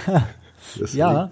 ja, 0.94 1.32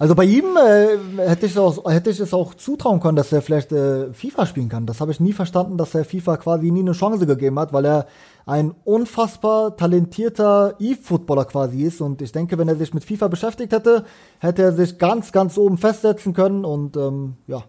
also 0.00 0.14
bei 0.14 0.24
ihm 0.24 0.56
äh, 0.56 1.28
hätte, 1.28 1.44
ich 1.44 1.58
auch, 1.58 1.84
hätte 1.84 2.08
ich 2.08 2.18
es 2.20 2.32
auch 2.32 2.54
zutrauen 2.54 3.00
können, 3.00 3.16
dass 3.16 3.32
er 3.32 3.42
vielleicht 3.42 3.70
äh, 3.70 4.10
FIFA 4.14 4.46
spielen 4.46 4.70
kann. 4.70 4.86
Das 4.86 4.98
habe 5.02 5.12
ich 5.12 5.20
nie 5.20 5.34
verstanden, 5.34 5.76
dass 5.76 5.94
er 5.94 6.06
FIFA 6.06 6.38
quasi 6.38 6.70
nie 6.70 6.80
eine 6.80 6.92
Chance 6.92 7.26
gegeben 7.26 7.58
hat, 7.58 7.74
weil 7.74 7.84
er 7.84 8.06
ein 8.46 8.74
unfassbar 8.84 9.76
talentierter 9.76 10.76
E-Footballer 10.78 11.44
quasi 11.44 11.82
ist. 11.82 12.00
Und 12.00 12.22
ich 12.22 12.32
denke, 12.32 12.56
wenn 12.56 12.68
er 12.68 12.76
sich 12.76 12.94
mit 12.94 13.04
FIFA 13.04 13.28
beschäftigt 13.28 13.74
hätte, 13.74 14.06
hätte 14.38 14.62
er 14.62 14.72
sich 14.72 14.96
ganz, 14.96 15.32
ganz 15.32 15.58
oben 15.58 15.76
festsetzen 15.76 16.32
können. 16.32 16.64
Und 16.64 16.96
ähm, 16.96 17.34
ja, 17.46 17.64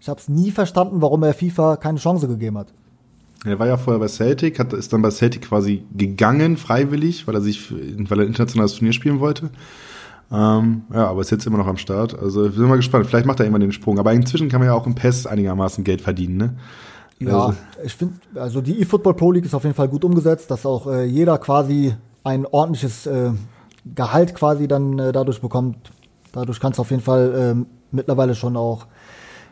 ich 0.00 0.08
habe 0.08 0.18
es 0.18 0.28
nie 0.28 0.50
verstanden, 0.50 1.00
warum 1.02 1.22
er 1.22 1.34
FIFA 1.34 1.76
keine 1.76 2.00
Chance 2.00 2.26
gegeben 2.26 2.58
hat. 2.58 2.74
Er 3.44 3.60
war 3.60 3.68
ja 3.68 3.76
vorher 3.76 4.00
bei 4.00 4.08
Celtic, 4.08 4.58
hat, 4.58 4.72
ist 4.72 4.92
dann 4.92 5.02
bei 5.02 5.12
Celtic 5.12 5.42
quasi 5.42 5.84
gegangen, 5.96 6.56
freiwillig, 6.56 7.28
weil 7.28 7.36
er 7.36 7.42
sich, 7.42 7.70
weil 7.70 8.18
er 8.18 8.26
internationales 8.26 8.74
Turnier 8.74 8.92
spielen 8.92 9.20
wollte. 9.20 9.50
Ähm, 10.32 10.82
ja, 10.92 11.08
aber 11.08 11.20
ist 11.20 11.30
jetzt 11.30 11.46
immer 11.46 11.58
noch 11.58 11.66
am 11.66 11.76
Start. 11.76 12.18
Also 12.18 12.46
ich 12.46 12.56
bin 12.56 12.66
mal 12.66 12.76
gespannt. 12.76 13.06
Vielleicht 13.06 13.26
macht 13.26 13.40
er 13.40 13.46
irgendwann 13.46 13.60
den 13.60 13.72
Sprung. 13.72 13.98
Aber 13.98 14.12
inzwischen 14.12 14.48
kann 14.48 14.60
man 14.60 14.68
ja 14.68 14.74
auch 14.74 14.86
im 14.86 14.94
PES 14.94 15.26
einigermaßen 15.26 15.84
Geld 15.84 16.00
verdienen, 16.00 16.36
ne? 16.36 16.56
Ja, 17.18 17.46
also. 17.46 17.54
ich 17.82 17.94
finde, 17.94 18.14
also 18.34 18.60
die 18.60 18.82
eFootball 18.82 19.14
Pro 19.14 19.32
League 19.32 19.46
ist 19.46 19.54
auf 19.54 19.64
jeden 19.64 19.74
Fall 19.74 19.88
gut 19.88 20.04
umgesetzt, 20.04 20.50
dass 20.50 20.66
auch 20.66 20.86
äh, 20.86 21.04
jeder 21.04 21.38
quasi 21.38 21.94
ein 22.24 22.44
ordentliches 22.44 23.06
äh, 23.06 23.30
Gehalt 23.94 24.34
quasi 24.34 24.68
dann 24.68 24.98
äh, 24.98 25.12
dadurch 25.12 25.40
bekommt. 25.40 25.76
Dadurch 26.32 26.60
kannst 26.60 26.78
du 26.78 26.82
auf 26.82 26.90
jeden 26.90 27.02
Fall 27.02 27.56
äh, 27.56 27.66
mittlerweile 27.92 28.34
schon 28.34 28.56
auch 28.56 28.86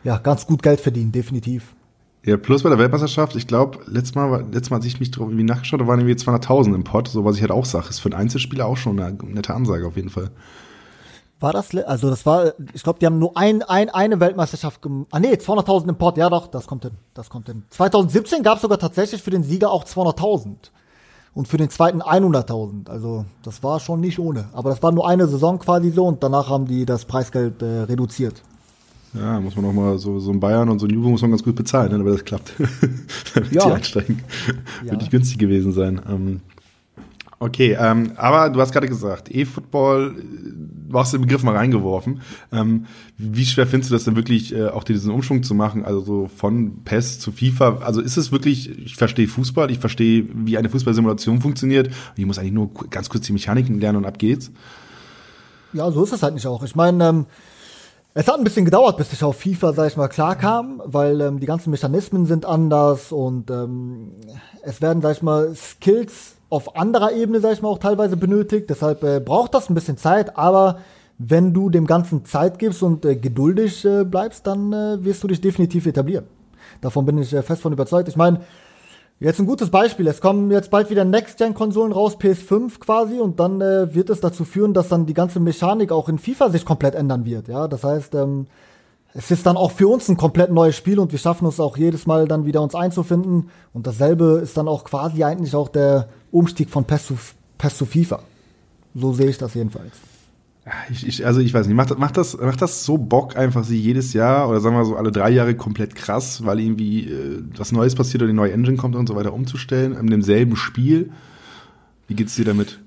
ja, 0.03 0.17
ganz 0.17 0.45
gut 0.45 0.61
Geld 0.61 0.79
verdienen, 0.79 1.11
definitiv. 1.11 1.73
Ja, 2.25 2.37
plus 2.37 2.63
bei 2.63 2.69
der 2.69 2.79
Weltmeisterschaft, 2.79 3.35
ich 3.35 3.45
glaube, 3.45 3.79
letztes 3.85 4.15
Mal, 4.15 4.41
letztes 4.51 4.71
Mal, 4.71 4.77
als 4.77 4.85
ich 4.85 4.99
mich 4.99 5.11
drauf 5.11 5.27
irgendwie 5.27 5.43
nachgeschaut 5.43 5.79
habe, 5.79 5.87
waren 5.87 5.99
irgendwie 5.99 6.15
200.000 6.15 6.73
im 6.73 6.83
Pot, 6.83 7.07
so 7.07 7.23
was 7.23 7.35
ich 7.35 7.41
halt 7.41 7.51
auch 7.51 7.65
sage. 7.65 7.89
Ist 7.89 7.99
für 7.99 8.09
einen 8.09 8.19
Einzelspieler 8.19 8.65
auch 8.65 8.77
schon 8.77 8.99
eine 8.99 9.15
nette 9.25 9.53
Ansage 9.53 9.85
auf 9.85 9.95
jeden 9.95 10.09
Fall. 10.09 10.31
War 11.39 11.53
das, 11.53 11.75
also 11.75 12.09
das 12.09 12.25
war, 12.25 12.53
ich 12.73 12.81
glaube, 12.81 12.97
die 12.97 13.05
haben 13.05 13.19
nur 13.19 13.37
ein, 13.37 13.61
ein, 13.61 13.91
eine 13.91 14.19
Weltmeisterschaft 14.19 14.81
gemacht. 14.81 15.07
Ah 15.11 15.19
nee, 15.19 15.33
200.000 15.33 15.89
im 15.89 15.97
Pot, 15.97 16.17
ja 16.17 16.29
doch, 16.29 16.47
das 16.47 16.65
kommt 16.65 16.83
hin, 16.83 16.93
das 17.13 17.29
kommt 17.29 17.47
hin. 17.47 17.63
2017 17.69 18.41
gab 18.41 18.55
es 18.55 18.63
sogar 18.63 18.79
tatsächlich 18.79 19.21
für 19.21 19.31
den 19.31 19.43
Sieger 19.43 19.69
auch 19.69 19.83
200.000 19.83 20.55
und 21.35 21.47
für 21.47 21.57
den 21.57 21.69
zweiten 21.69 22.01
100.000. 22.01 22.89
Also 22.89 23.25
das 23.43 23.61
war 23.61 23.79
schon 23.79 23.99
nicht 23.99 24.17
ohne. 24.17 24.49
Aber 24.53 24.71
das 24.71 24.81
war 24.81 24.91
nur 24.91 25.07
eine 25.07 25.27
Saison 25.27 25.59
quasi 25.59 25.91
so 25.91 26.07
und 26.07 26.23
danach 26.23 26.49
haben 26.49 26.65
die 26.65 26.87
das 26.87 27.05
Preisgeld 27.05 27.61
äh, 27.61 27.81
reduziert. 27.81 28.41
Ja, 29.15 29.39
muss 29.39 29.55
man 29.55 29.65
auch 29.65 29.73
mal 29.73 29.97
so, 29.97 30.19
so 30.19 30.31
ein 30.31 30.39
Bayern 30.39 30.69
und 30.69 30.79
so 30.79 30.87
ein 30.87 30.93
Juve 30.93 31.09
muss 31.09 31.21
man 31.21 31.31
ganz 31.31 31.43
gut 31.43 31.55
bezahlen, 31.55 31.91
ne, 31.91 31.97
damit 31.97 32.13
das 32.13 32.25
klappt. 32.25 32.53
damit 33.33 33.51
ja. 33.51 33.65
die 33.65 33.71
einsteigen. 33.71 34.23
Ja. 34.83 34.91
Wird 34.91 35.01
nicht 35.01 35.11
günstig 35.11 35.37
gewesen 35.37 35.71
sein. 35.71 36.01
Ähm, 36.09 36.41
Okay, 37.37 37.77
ähm, 37.79 38.13
aber 38.15 38.49
du 38.49 38.61
hast 38.61 38.71
gerade 38.71 38.87
gesagt, 38.87 39.29
E-Football, 39.29 40.15
du 40.89 40.97
hast 40.97 41.13
den 41.13 41.21
Begriff 41.21 41.43
mal 41.43 41.55
reingeworfen. 41.55 42.21
Ähm, 42.53 42.85
wie 43.17 43.45
schwer 43.45 43.67
findest 43.67 43.91
du 43.91 43.95
das 43.95 44.05
denn 44.05 44.15
wirklich, 44.15 44.55
äh, 44.55 44.69
auch 44.69 44.85
diesen 44.85 45.11
Umschwung 45.11 45.43
zu 45.43 45.53
machen, 45.53 45.83
also 45.83 45.99
so 45.99 46.29
von 46.33 46.83
PES 46.85 47.19
zu 47.19 47.33
FIFA? 47.33 47.79
Also 47.79 47.99
ist 47.99 48.15
es 48.15 48.31
wirklich, 48.31 48.69
ich 48.79 48.95
verstehe 48.95 49.27
Fußball, 49.27 49.69
ich 49.69 49.79
verstehe, 49.79 50.25
wie 50.33 50.57
eine 50.57 50.69
Fußballsimulation 50.69 51.41
funktioniert, 51.41 51.89
ich 52.15 52.25
muss 52.25 52.39
eigentlich 52.39 52.53
nur 52.53 52.71
ganz 52.89 53.09
kurz 53.09 53.25
die 53.25 53.33
Mechaniken 53.33 53.81
lernen 53.81 53.97
und 53.97 54.05
ab 54.05 54.17
geht's? 54.17 54.51
Ja, 55.73 55.91
so 55.91 56.05
ist 56.05 56.13
es 56.13 56.23
halt 56.23 56.35
nicht 56.35 56.47
auch. 56.47 56.63
Ich 56.63 56.75
meine, 56.75 57.05
ähm, 57.05 57.25
es 58.17 58.29
hat 58.29 58.37
ein 58.37 58.45
bisschen 58.45 58.63
gedauert, 58.63 58.95
bis 58.95 59.11
ich 59.11 59.21
auf 59.25 59.41
FIFA, 59.41 59.73
sag 59.73 59.87
ich 59.87 59.97
mal, 59.97 60.07
klarkam, 60.07 60.81
weil 60.85 61.19
ähm, 61.19 61.41
die 61.41 61.45
ganzen 61.45 61.69
Mechanismen 61.69 62.25
sind 62.25 62.45
anders 62.45 63.11
und 63.11 63.51
ähm, 63.51 64.13
es 64.61 64.81
werden, 64.81 65.01
sag 65.01 65.17
ich 65.17 65.21
mal, 65.21 65.53
Skills 65.53 66.37
auf 66.49 66.77
anderer 66.77 67.11
Ebene, 67.11 67.41
sag 67.41 67.51
ich 67.51 67.61
mal, 67.61 67.67
auch 67.67 67.77
teilweise 67.77 68.15
benötigt. 68.15 68.69
Deshalb 68.69 69.03
äh, 69.03 69.19
braucht 69.19 69.53
das 69.53 69.69
ein 69.69 69.75
bisschen 69.75 69.97
Zeit, 69.97 70.37
aber 70.37 70.79
wenn 71.17 71.53
du 71.53 71.69
dem 71.69 71.87
Ganzen 71.87 72.23
Zeit 72.23 72.57
gibst 72.57 72.81
und 72.83 73.03
äh, 73.03 73.17
geduldig 73.17 73.83
äh, 73.83 74.05
bleibst, 74.05 74.47
dann 74.47 74.71
äh, 74.71 75.03
wirst 75.03 75.21
du 75.21 75.27
dich 75.27 75.41
definitiv 75.41 75.85
etablieren. 75.85 76.25
Davon 76.79 77.05
bin 77.05 77.17
ich 77.17 77.33
äh, 77.33 77.41
fest 77.41 77.61
von 77.61 77.73
überzeugt. 77.73 78.07
Ich 78.07 78.15
meine, 78.15 78.39
jetzt 79.19 79.39
ein 79.39 79.45
gutes 79.45 79.69
Beispiel. 79.69 80.07
Es 80.07 80.21
kommen 80.21 80.51
jetzt 80.51 80.71
bald 80.71 80.89
wieder 80.89 81.05
Next-Gen-Konsolen 81.05 81.91
raus, 81.91 82.17
PS5 82.17 82.79
quasi, 82.79 83.19
und 83.19 83.39
dann 83.39 83.61
äh, 83.61 83.93
wird 83.93 84.09
es 84.09 84.19
dazu 84.19 84.45
führen, 84.45 84.73
dass 84.73 84.89
dann 84.89 85.05
die 85.05 85.13
ganze 85.13 85.39
Mechanik 85.39 85.91
auch 85.91 86.09
in 86.09 86.19
FIFA 86.19 86.49
sich 86.49 86.65
komplett 86.65 86.95
ändern 86.95 87.25
wird. 87.25 87.47
Ja, 87.47 87.67
das 87.67 87.83
heißt, 87.83 88.15
ähm, 88.15 88.47
es 89.13 89.31
ist 89.31 89.45
dann 89.45 89.55
auch 89.55 89.71
für 89.71 89.87
uns 89.87 90.09
ein 90.09 90.17
komplett 90.17 90.51
neues 90.51 90.75
Spiel 90.75 90.99
und 90.99 91.13
wir 91.13 91.19
schaffen 91.19 91.47
es 91.47 91.61
auch 91.61 91.77
jedes 91.77 92.05
Mal 92.05 92.27
dann 92.27 92.45
wieder 92.45 92.61
uns 92.61 92.75
einzufinden. 92.75 93.49
Und 93.73 93.87
dasselbe 93.87 94.41
ist 94.43 94.57
dann 94.57 94.67
auch 94.67 94.83
quasi 94.83 95.23
eigentlich 95.23 95.55
auch 95.55 95.69
der 95.69 96.09
Umstieg 96.31 96.69
von 96.69 96.83
PES 96.83 97.07
zu, 97.07 97.17
PES 97.57 97.77
zu 97.77 97.85
FIFA. 97.85 98.19
So 98.93 99.13
sehe 99.13 99.29
ich 99.29 99.37
das 99.37 99.53
jedenfalls. 99.53 99.93
Ich, 100.89 101.05
ich, 101.05 101.25
also 101.25 101.41
ich 101.41 101.53
weiß 101.53 101.67
nicht, 101.67 101.75
macht, 101.75 101.95
macht, 101.99 102.17
das, 102.17 102.37
macht 102.37 102.59
das 102.59 102.85
so 102.85 102.97
Bock, 102.97 103.37
einfach 103.37 103.63
sie 103.63 103.79
jedes 103.79 104.13
Jahr 104.13 104.49
oder 104.49 104.59
sagen 104.59 104.75
wir 104.75 104.83
so 104.83 104.95
alle 104.95 105.11
drei 105.11 105.29
Jahre 105.29 105.55
komplett 105.55 105.93
krass, 105.93 106.43
weil 106.43 106.59
irgendwie 106.59 107.07
äh, 107.07 107.43
was 107.55 107.71
Neues 107.71 107.93
passiert 107.93 108.23
oder 108.23 108.31
die 108.31 108.35
neue 108.35 108.51
Engine 108.51 108.75
kommt 108.75 108.95
und 108.95 109.07
so 109.07 109.15
weiter 109.15 109.33
umzustellen 109.33 109.95
in 109.95 110.07
demselben 110.07 110.55
Spiel? 110.55 111.11
Wie 112.07 112.15
geht's 112.15 112.35
dir 112.35 112.45
damit? 112.45 112.79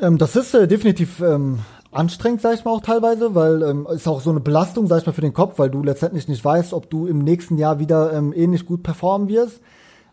Ähm, 0.00 0.18
das 0.18 0.36
ist 0.36 0.54
äh, 0.54 0.68
definitiv 0.68 1.20
ähm, 1.20 1.60
anstrengend, 1.92 2.42
sag 2.42 2.54
ich 2.54 2.64
mal 2.66 2.72
auch 2.72 2.82
teilweise, 2.82 3.34
weil 3.34 3.62
ähm, 3.62 3.86
ist 3.90 4.06
auch 4.06 4.20
so 4.20 4.30
eine 4.30 4.40
Belastung, 4.40 4.86
sag 4.86 5.00
ich 5.00 5.06
mal, 5.06 5.12
für 5.12 5.22
den 5.22 5.32
Kopf, 5.32 5.58
weil 5.58 5.70
du 5.70 5.82
letztendlich 5.82 6.28
nicht 6.28 6.44
weißt, 6.44 6.74
ob 6.74 6.90
du 6.90 7.06
im 7.06 7.20
nächsten 7.20 7.56
Jahr 7.56 7.78
wieder 7.78 8.12
ähm, 8.12 8.34
ähnlich 8.34 8.66
gut 8.66 8.82
performen 8.82 9.28
wirst. 9.28 9.60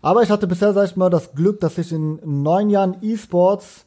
Aber 0.01 0.23
ich 0.23 0.29
hatte 0.29 0.47
bisher, 0.47 0.73
sag 0.73 0.85
ich 0.85 0.95
mal, 0.95 1.09
das 1.09 1.33
Glück, 1.33 1.59
dass 1.59 1.77
ich 1.77 1.91
in 1.91 2.19
neun 2.23 2.69
Jahren 2.69 2.97
E-Sports 3.01 3.85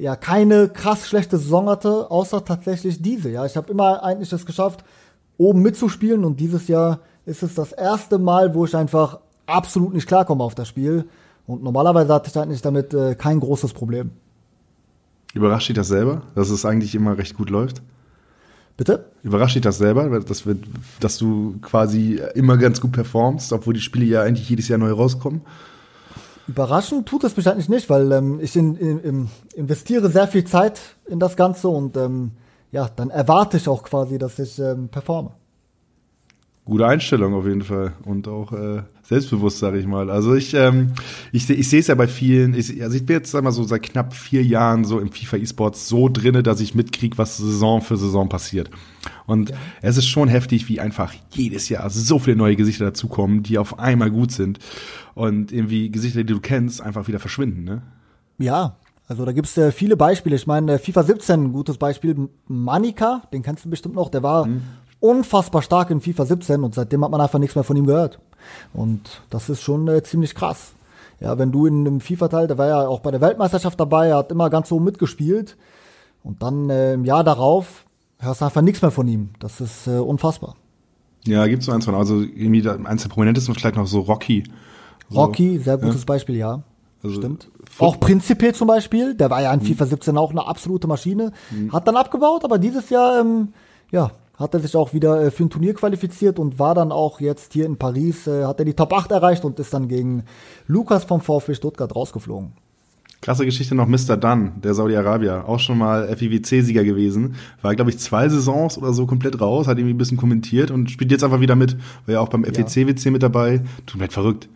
ja 0.00 0.16
keine 0.16 0.68
krass 0.68 1.06
schlechte 1.06 1.36
Saison 1.36 1.68
hatte, 1.68 2.10
außer 2.10 2.44
tatsächlich 2.44 3.02
diese. 3.02 3.28
Ja, 3.30 3.44
ich 3.44 3.56
habe 3.56 3.70
immer 3.70 4.02
eigentlich 4.02 4.32
es 4.32 4.46
geschafft, 4.46 4.82
oben 5.36 5.60
mitzuspielen 5.60 6.24
und 6.24 6.40
dieses 6.40 6.68
Jahr 6.68 7.00
ist 7.26 7.42
es 7.42 7.54
das 7.54 7.72
erste 7.72 8.18
Mal, 8.18 8.54
wo 8.54 8.64
ich 8.64 8.74
einfach 8.74 9.20
absolut 9.46 9.92
nicht 9.92 10.08
klarkomme 10.08 10.42
auf 10.42 10.54
das 10.54 10.68
Spiel. 10.68 11.04
Und 11.46 11.62
normalerweise 11.62 12.14
hatte 12.14 12.30
ich 12.30 12.38
eigentlich 12.38 12.62
damit 12.62 12.94
äh, 12.94 13.14
kein 13.14 13.40
großes 13.40 13.74
Problem. 13.74 14.10
Überrascht 15.34 15.68
dich 15.68 15.76
das 15.76 15.88
selber, 15.88 16.22
dass 16.34 16.50
es 16.50 16.64
eigentlich 16.64 16.94
immer 16.94 17.18
recht 17.18 17.36
gut 17.36 17.50
läuft? 17.50 17.82
Bitte? 18.76 19.10
Überrascht 19.22 19.56
dich 19.56 19.62
das 19.62 19.78
selber, 19.78 20.20
dass, 20.20 20.46
wir, 20.46 20.56
dass 21.00 21.18
du 21.18 21.58
quasi 21.60 22.20
immer 22.34 22.56
ganz 22.56 22.80
gut 22.80 22.92
performst, 22.92 23.52
obwohl 23.52 23.74
die 23.74 23.80
Spiele 23.80 24.06
ja 24.06 24.22
eigentlich 24.22 24.48
jedes 24.48 24.68
Jahr 24.68 24.78
neu 24.78 24.92
rauskommen? 24.92 25.42
Überraschend 26.50 27.08
tut 27.08 27.22
es 27.22 27.36
mich 27.36 27.48
eigentlich 27.48 27.68
nicht, 27.68 27.88
weil 27.88 28.10
ähm, 28.10 28.40
ich 28.42 28.56
in, 28.56 28.74
in, 28.74 28.98
in, 28.98 29.30
investiere 29.54 30.08
sehr 30.08 30.26
viel 30.26 30.42
Zeit 30.42 30.80
in 31.06 31.20
das 31.20 31.36
Ganze 31.36 31.68
und 31.68 31.96
ähm, 31.96 32.32
ja, 32.72 32.88
dann 32.96 33.10
erwarte 33.10 33.56
ich 33.56 33.68
auch 33.68 33.84
quasi, 33.84 34.18
dass 34.18 34.36
ich 34.40 34.58
ähm, 34.58 34.88
performe 34.88 35.30
gute 36.64 36.86
Einstellung 36.86 37.34
auf 37.34 37.46
jeden 37.46 37.62
Fall 37.62 37.94
und 38.04 38.28
auch 38.28 38.52
äh, 38.52 38.82
selbstbewusst, 39.02 39.58
sage 39.58 39.78
ich 39.78 39.86
mal. 39.86 40.10
Also 40.10 40.34
ich, 40.34 40.54
ähm, 40.54 40.92
ich, 41.32 41.48
ich 41.50 41.68
sehe 41.68 41.80
es 41.80 41.88
ja 41.88 41.94
bei 41.94 42.06
vielen, 42.06 42.54
ich, 42.54 42.82
also 42.82 42.96
ich 42.96 43.04
bin 43.04 43.16
jetzt 43.16 43.30
sag 43.30 43.42
mal 43.42 43.50
so 43.50 43.64
seit 43.64 43.82
knapp 43.82 44.14
vier 44.14 44.44
Jahren 44.44 44.84
so 44.84 45.00
im 45.00 45.10
FIFA 45.10 45.38
E-Sports 45.38 45.88
so 45.88 46.08
drinne, 46.08 46.42
dass 46.42 46.60
ich 46.60 46.74
mitkriege, 46.74 47.18
was 47.18 47.38
Saison 47.38 47.80
für 47.80 47.96
Saison 47.96 48.28
passiert. 48.28 48.70
Und 49.26 49.50
ja. 49.50 49.56
es 49.82 49.96
ist 49.96 50.06
schon 50.06 50.28
heftig, 50.28 50.68
wie 50.68 50.80
einfach 50.80 51.12
jedes 51.32 51.68
Jahr 51.68 51.88
so 51.90 52.18
viele 52.18 52.36
neue 52.36 52.56
Gesichter 52.56 52.84
dazukommen, 52.84 53.42
die 53.42 53.58
auf 53.58 53.78
einmal 53.78 54.10
gut 54.10 54.30
sind 54.30 54.58
und 55.14 55.50
irgendwie 55.50 55.90
Gesichter, 55.90 56.22
die 56.22 56.32
du 56.32 56.40
kennst, 56.40 56.80
einfach 56.80 57.08
wieder 57.08 57.18
verschwinden, 57.18 57.64
ne? 57.64 57.82
Ja, 58.38 58.76
also 59.08 59.24
da 59.24 59.32
gibt's 59.32 59.58
äh, 59.58 59.72
viele 59.72 59.96
Beispiele. 59.96 60.36
Ich 60.36 60.46
meine, 60.46 60.78
FIFA 60.78 61.02
17, 61.02 61.44
ein 61.44 61.52
gutes 61.52 61.78
Beispiel, 61.78 62.28
Manika, 62.46 63.22
den 63.32 63.42
kennst 63.42 63.64
du 63.64 63.70
bestimmt 63.70 63.96
noch, 63.96 64.08
der 64.08 64.22
war 64.22 64.46
mhm 64.46 64.62
unfassbar 65.00 65.62
stark 65.62 65.90
in 65.90 66.00
FIFA 66.00 66.26
17 66.26 66.62
und 66.62 66.74
seitdem 66.74 67.04
hat 67.04 67.10
man 67.10 67.20
einfach 67.20 67.38
nichts 67.38 67.54
mehr 67.54 67.64
von 67.64 67.76
ihm 67.76 67.86
gehört. 67.86 68.18
Und 68.72 69.22
das 69.30 69.48
ist 69.48 69.62
schon 69.62 69.88
äh, 69.88 70.02
ziemlich 70.02 70.34
krass. 70.34 70.72
Ja, 71.20 71.38
wenn 71.38 71.52
du 71.52 71.66
in 71.66 71.86
einem 71.86 72.00
FIFA-Teil, 72.00 72.46
der 72.46 72.56
war 72.56 72.66
ja 72.66 72.86
auch 72.86 73.00
bei 73.00 73.10
der 73.10 73.20
Weltmeisterschaft 73.20 73.78
dabei, 73.78 74.08
er 74.08 74.18
hat 74.18 74.32
immer 74.32 74.48
ganz 74.48 74.68
so 74.68 74.80
mitgespielt. 74.80 75.56
Und 76.22 76.42
dann 76.42 76.70
äh, 76.70 76.94
im 76.94 77.04
Jahr 77.04 77.24
darauf 77.24 77.84
hörst 78.18 78.40
du 78.40 78.44
einfach 78.46 78.62
nichts 78.62 78.82
mehr 78.82 78.90
von 78.90 79.08
ihm. 79.08 79.30
Das 79.38 79.60
ist 79.60 79.86
äh, 79.86 79.98
unfassbar. 79.98 80.56
Ja, 81.26 81.46
gibt's 81.46 81.66
so 81.66 81.72
eins 81.72 81.84
von. 81.84 81.94
Also 81.94 82.20
irgendwie 82.20 82.66
eins 82.68 83.02
der 83.02 83.10
prominentesten 83.10 83.54
vielleicht 83.54 83.76
noch 83.76 83.86
so 83.86 84.00
Rocky. 84.00 84.44
So, 85.10 85.20
Rocky, 85.20 85.58
sehr 85.58 85.76
gutes 85.76 86.02
ja. 86.02 86.06
Beispiel, 86.06 86.36
ja. 86.36 86.62
Also, 87.02 87.16
Stimmt. 87.16 87.48
Auch 87.78 87.98
Principe 87.98 88.52
zum 88.52 88.68
Beispiel, 88.68 89.14
der 89.14 89.30
war 89.30 89.42
ja 89.42 89.52
in 89.52 89.60
mhm. 89.60 89.66
FIFA 89.66 89.86
17 89.86 90.18
auch 90.18 90.30
eine 90.30 90.46
absolute 90.46 90.86
Maschine. 90.86 91.32
Mhm. 91.50 91.72
Hat 91.72 91.88
dann 91.88 91.96
abgebaut, 91.96 92.44
aber 92.44 92.58
dieses 92.58 92.90
Jahr, 92.90 93.20
ähm, 93.20 93.48
ja, 93.90 94.12
hat 94.40 94.54
er 94.54 94.60
sich 94.60 94.74
auch 94.74 94.94
wieder 94.94 95.22
äh, 95.22 95.30
für 95.30 95.44
ein 95.44 95.50
Turnier 95.50 95.74
qualifiziert 95.74 96.38
und 96.38 96.58
war 96.58 96.74
dann 96.74 96.90
auch 96.90 97.20
jetzt 97.20 97.52
hier 97.52 97.66
in 97.66 97.76
Paris, 97.76 98.26
äh, 98.26 98.44
hat 98.44 98.58
er 98.58 98.64
die 98.64 98.74
Top 98.74 98.92
8 98.92 99.12
erreicht 99.12 99.44
und 99.44 99.60
ist 99.60 99.74
dann 99.74 99.86
gegen 99.86 100.24
Lukas 100.66 101.04
vom 101.04 101.20
VfB 101.20 101.54
Stuttgart 101.54 101.94
rausgeflogen. 101.94 102.52
Krasse 103.20 103.44
Geschichte 103.44 103.74
noch 103.74 103.86
Mr. 103.86 104.16
Dunn, 104.16 104.52
der 104.62 104.72
Saudi-Arabier, 104.72 105.44
auch 105.46 105.58
schon 105.58 105.76
mal 105.76 106.08
FIWC-Sieger 106.16 106.84
gewesen, 106.84 107.36
war 107.60 107.74
glaube 107.74 107.90
ich 107.90 107.98
zwei 107.98 108.30
Saisons 108.30 108.78
oder 108.78 108.94
so 108.94 109.06
komplett 109.06 109.38
raus, 109.42 109.66
hat 109.66 109.76
irgendwie 109.76 109.92
ein 109.92 109.98
bisschen 109.98 110.16
kommentiert 110.16 110.70
und 110.70 110.90
spielt 110.90 111.10
jetzt 111.10 111.22
einfach 111.22 111.40
wieder 111.40 111.54
mit, 111.54 111.76
war 112.06 112.14
ja 112.14 112.20
auch 112.20 112.30
beim 112.30 112.44
FEC-WC 112.44 113.10
mit 113.10 113.22
dabei, 113.22 113.62
tut 113.84 114.00
mir 114.00 114.08
verrückt. 114.08 114.48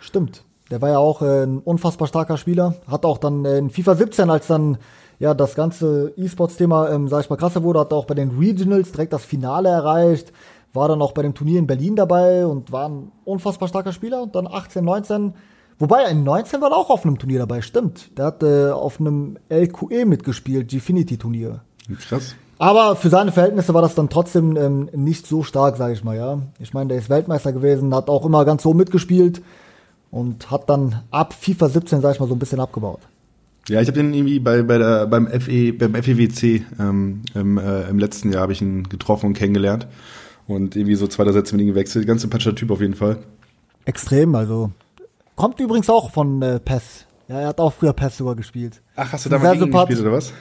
Stimmt, 0.00 0.42
der 0.72 0.82
war 0.82 0.88
ja 0.88 0.98
auch 0.98 1.22
äh, 1.22 1.44
ein 1.44 1.58
unfassbar 1.58 2.08
starker 2.08 2.36
Spieler, 2.36 2.74
hat 2.88 3.04
auch 3.04 3.18
dann 3.18 3.44
in 3.44 3.70
FIFA 3.70 3.94
17, 3.94 4.28
als 4.28 4.48
dann 4.48 4.78
ja, 5.20 5.34
das 5.34 5.54
ganze 5.54 6.12
E-Sports-Thema, 6.16 6.90
ähm, 6.90 7.06
sag 7.06 7.20
ich 7.20 7.30
mal, 7.30 7.36
krasser 7.36 7.62
wurde, 7.62 7.80
hat 7.80 7.92
auch 7.92 8.06
bei 8.06 8.14
den 8.14 8.30
Regionals 8.38 8.90
direkt 8.90 9.12
das 9.12 9.24
Finale 9.24 9.68
erreicht, 9.68 10.32
war 10.72 10.88
dann 10.88 11.02
auch 11.02 11.12
bei 11.12 11.22
dem 11.22 11.34
Turnier 11.34 11.58
in 11.58 11.66
Berlin 11.66 11.94
dabei 11.94 12.46
und 12.46 12.72
war 12.72 12.88
ein 12.88 13.12
unfassbar 13.24 13.68
starker 13.68 13.92
Spieler 13.92 14.22
und 14.22 14.34
dann 14.34 14.46
18, 14.46 14.82
19, 14.82 15.34
wobei 15.78 16.04
in 16.06 16.24
19 16.24 16.62
war 16.62 16.70
er 16.70 16.76
auch 16.78 16.88
auf 16.88 17.04
einem 17.04 17.18
Turnier 17.18 17.38
dabei, 17.38 17.60
stimmt. 17.60 18.16
Der 18.16 18.24
hat 18.26 18.42
äh, 18.42 18.70
auf 18.70 18.98
einem 18.98 19.36
LQE 19.50 20.06
mitgespielt, 20.06 20.70
Gfinity-Turnier. 20.70 21.60
Krass. 22.08 22.34
Aber 22.58 22.96
für 22.96 23.10
seine 23.10 23.32
Verhältnisse 23.32 23.74
war 23.74 23.82
das 23.82 23.94
dann 23.94 24.08
trotzdem 24.08 24.56
ähm, 24.56 24.88
nicht 24.94 25.26
so 25.26 25.42
stark, 25.42 25.76
sage 25.76 25.92
ich 25.92 26.02
mal, 26.02 26.16
ja. 26.16 26.38
Ich 26.60 26.72
meine, 26.72 26.88
der 26.88 26.98
ist 26.98 27.10
Weltmeister 27.10 27.52
gewesen, 27.52 27.94
hat 27.94 28.08
auch 28.08 28.24
immer 28.24 28.46
ganz 28.46 28.62
so 28.62 28.72
mitgespielt 28.72 29.42
und 30.10 30.50
hat 30.50 30.70
dann 30.70 31.02
ab 31.10 31.34
FIFA 31.34 31.68
17, 31.68 32.00
sag 32.00 32.14
ich 32.14 32.20
mal, 32.20 32.28
so 32.28 32.34
ein 32.34 32.38
bisschen 32.38 32.60
abgebaut. 32.60 33.00
Ja, 33.68 33.80
ich 33.80 33.88
habe 33.88 33.98
den 33.98 34.12
irgendwie 34.14 34.40
bei, 34.40 34.62
bei 34.62 34.78
der, 34.78 35.06
beim 35.06 35.28
FE, 35.28 35.72
beim 35.72 35.94
FEWC 35.94 36.64
ähm, 36.78 37.22
im, 37.34 37.58
äh, 37.58 37.88
im 37.88 37.98
letzten 37.98 38.32
Jahr 38.32 38.42
habe 38.42 38.52
ich 38.52 38.62
ihn 38.62 38.88
getroffen 38.88 39.26
und 39.26 39.34
kennengelernt. 39.34 39.86
Und 40.46 40.74
irgendwie 40.74 40.96
so 40.96 41.06
zwei, 41.06 41.24
drei 41.24 41.32
Sätze 41.32 41.54
mit 41.54 41.64
ihm 41.64 41.68
gewechselt. 41.68 42.06
Ganz 42.06 42.22
sympathischer 42.22 42.54
Typ 42.54 42.70
auf 42.70 42.80
jeden 42.80 42.94
Fall. 42.94 43.18
Extrem, 43.84 44.34
also. 44.34 44.72
Kommt 45.36 45.60
übrigens 45.60 45.88
auch 45.88 46.10
von 46.10 46.42
äh, 46.42 46.58
PES. 46.58 47.06
Ja, 47.28 47.40
er 47.40 47.48
hat 47.48 47.60
auch 47.60 47.72
früher 47.72 47.92
PES 47.92 48.16
sogar 48.16 48.34
gespielt. 48.34 48.82
Ach, 48.96 49.12
hast 49.12 49.26
du 49.26 49.30
da 49.30 49.38
mal 49.38 49.56
gegen 49.56 49.70
gespielt 49.70 50.00
oder 50.00 50.12
was? 50.12 50.32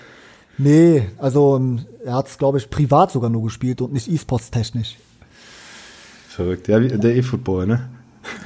Nee, 0.58 1.08
also 1.17 1.55
ähm, 1.55 1.86
er 2.03 2.15
hat 2.15 2.27
es, 2.27 2.38
glaube 2.38 2.58
ich, 2.58 2.69
privat 2.69 3.12
sogar 3.12 3.29
nur 3.29 3.43
gespielt 3.43 3.82
und 3.82 3.93
nicht 3.93 4.10
E-Sports 4.12 4.51
technisch. 4.51 4.97
Verrückt. 6.27 6.67
Ja, 6.67 6.79
der 6.79 7.15
E-Football, 7.15 7.67
ne? 7.67 7.89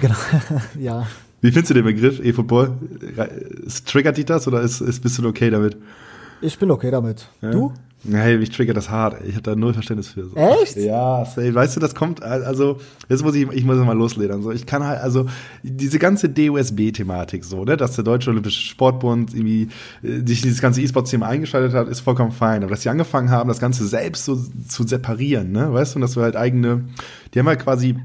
Genau, 0.01 0.15
ja. 0.79 1.07
Wie 1.43 1.51
findest 1.51 1.71
du 1.71 1.73
den 1.73 1.83
Begriff 1.83 2.21
E-Football? 2.23 2.71
Triggert 3.85 4.15
dich 4.15 4.23
das 4.23 4.47
oder 4.47 4.61
ist, 4.61 4.79
ist, 4.79 5.03
bist 5.03 5.17
du 5.19 5.27
okay 5.27 5.49
damit? 5.49 5.75
Ich 6.41 6.57
bin 6.57 6.71
okay 6.71 6.89
damit. 6.89 7.27
Ja? 7.41 7.51
Du? 7.51 7.73
Hey, 8.09 8.37
mich 8.37 8.49
triggert 8.49 8.77
das 8.77 8.89
hart. 8.89 9.17
Ich 9.25 9.33
habe 9.33 9.43
da 9.43 9.53
null 9.53 9.73
Verständnis 9.73 10.07
für. 10.07 10.25
So. 10.25 10.37
Echt? 10.37 10.77
Ja, 10.77 11.25
safe. 11.25 11.53
weißt 11.53 11.75
du, 11.75 11.81
das 11.81 11.95
kommt, 11.95 12.23
also, 12.23 12.79
jetzt 13.09 13.23
muss 13.23 13.35
ich, 13.35 13.49
ich 13.51 13.65
muss 13.65 13.75
mal 13.77 13.91
losledern. 13.91 14.41
So, 14.41 14.51
ich 14.51 14.65
kann 14.65 14.85
halt, 14.85 15.01
also, 15.01 15.25
diese 15.63 15.99
ganze 15.99 16.29
DOSB-Thematik, 16.29 17.43
so, 17.43 17.65
ne, 17.65 17.75
dass 17.75 17.95
der 17.95 18.05
Deutsche 18.05 18.29
Olympische 18.29 18.61
Sportbund 18.61 19.33
irgendwie 19.33 19.67
äh, 20.01 20.25
sich 20.25 20.41
dieses 20.41 20.61
ganze 20.61 20.81
E-Sports-Thema 20.81 21.27
eingeschaltet 21.27 21.73
hat, 21.73 21.89
ist 21.89 21.99
vollkommen 21.99 22.31
fein. 22.31 22.63
Aber 22.63 22.71
dass 22.71 22.83
sie 22.83 22.89
angefangen 22.89 23.31
haben, 23.31 23.49
das 23.49 23.59
Ganze 23.59 23.85
selbst 23.85 24.23
so 24.23 24.37
zu 24.67 24.87
separieren, 24.87 25.51
ne, 25.51 25.73
weißt 25.73 25.93
du, 25.93 25.97
und 25.97 26.01
dass 26.03 26.13
du 26.13 26.21
halt 26.21 26.37
eigene, 26.37 26.85
die 27.33 27.39
haben 27.39 27.47
halt 27.47 27.59
quasi 27.59 27.97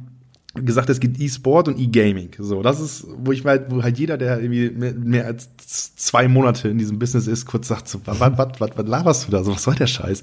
gesagt, 0.65 0.91
es 0.91 1.01
gibt 1.01 1.21
E-Sport 1.21 1.69
und 1.69 1.79
E-Gaming. 1.79 2.31
So, 2.39 2.63
das 2.63 2.81
ist, 2.81 3.07
wo 3.19 3.33
ich 3.33 3.45
halt, 3.45 3.71
wo 3.71 3.83
halt 3.83 3.99
jeder, 3.99 4.17
der 4.17 4.41
irgendwie 4.41 4.71
mehr, 4.71 4.95
mehr 4.95 5.27
als 5.27 5.49
zwei 5.97 6.29
Monate 6.29 6.69
in 6.69 6.79
diesem 6.79 6.99
Business 6.99 7.27
ist, 7.27 7.47
kurz 7.47 7.69
sagt, 7.69 7.89
so, 7.89 8.01
was, 8.05 8.21
was, 8.21 8.49
was, 8.59 8.71
was 8.77 8.87
laberst 8.87 9.27
du 9.27 9.33
da? 9.33 9.45
So, 9.45 9.53
was 9.53 9.63
soll 9.63 9.75
der 9.75 9.87
Scheiß? 9.87 10.23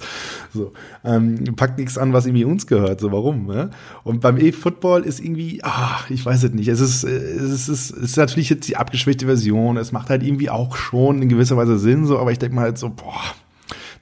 So, 0.53 0.73
ähm, 1.03 1.43
packt 1.55 1.77
nichts 1.77 1.97
an, 1.97 2.13
was 2.13 2.25
irgendwie 2.25 2.45
uns 2.45 2.67
gehört. 2.67 2.99
So, 2.99 3.11
warum? 3.11 3.47
Ne? 3.47 3.69
Und 4.03 4.21
beim 4.21 4.37
E-Football 4.37 5.03
ist 5.03 5.19
irgendwie, 5.19 5.61
ah, 5.63 5.99
ich 6.09 6.25
weiß 6.25 6.43
es 6.43 6.53
nicht. 6.53 6.67
Es 6.67 6.79
ist, 6.79 7.03
es 7.03 7.69
ist, 7.69 7.69
es 7.69 7.91
ist 7.91 8.17
natürlich 8.17 8.49
jetzt 8.49 8.67
die 8.67 8.77
abgeschwächte 8.77 9.25
Version. 9.25 9.77
Es 9.77 9.91
macht 9.91 10.09
halt 10.09 10.23
irgendwie 10.23 10.49
auch 10.49 10.75
schon 10.75 11.21
in 11.21 11.29
gewisser 11.29 11.57
Weise 11.57 11.77
Sinn, 11.77 12.05
so, 12.05 12.19
aber 12.19 12.31
ich 12.31 12.39
denke 12.39 12.55
mal 12.55 12.63
halt 12.63 12.77
so, 12.77 12.89
boah, 12.89 13.35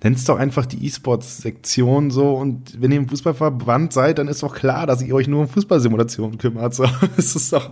nennt's 0.04 0.26
doch 0.26 0.38
einfach 0.38 0.66
die 0.66 0.86
E-Sports-Sektion 0.86 2.12
so 2.12 2.34
und 2.34 2.82
wenn 2.82 2.91
ihr 2.91 2.97
im 2.97 3.08
Fußballverband 3.08 3.93
seid, 3.93 4.20
dann 4.20 4.28
ist 4.28 4.43
doch 4.43 4.54
klar, 4.54 4.86
dass 4.86 5.01
ihr 5.01 5.16
euch 5.16 5.28
nur 5.28 5.41
um 5.41 5.47
Fußballsimulationen 5.47 6.38
kümmert. 6.38 6.76
So, 6.76 6.86
das 7.16 7.36
ist 7.36 7.51
doch. 7.54 7.72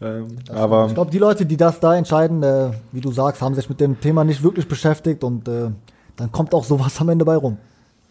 Ja, 0.00 0.08
ähm, 0.08 0.28
aber 0.50 0.86
ich 0.86 0.94
glaube, 0.94 1.10
die 1.10 1.18
Leute, 1.18 1.46
die 1.46 1.56
das 1.56 1.80
da 1.80 1.96
entscheiden, 1.96 2.42
äh, 2.42 2.70
wie 2.92 3.00
du 3.00 3.10
sagst, 3.10 3.42
haben 3.42 3.54
sich 3.54 3.68
mit 3.68 3.80
dem 3.80 4.00
Thema 4.00 4.22
nicht 4.22 4.42
wirklich 4.42 4.68
beschäftigt 4.68 5.24
und 5.24 5.48
äh, 5.48 5.70
dann 6.16 6.30
kommt 6.30 6.54
auch 6.54 6.64
sowas 6.64 7.00
am 7.00 7.08
Ende 7.08 7.24
bei 7.24 7.36
rum. 7.36 7.56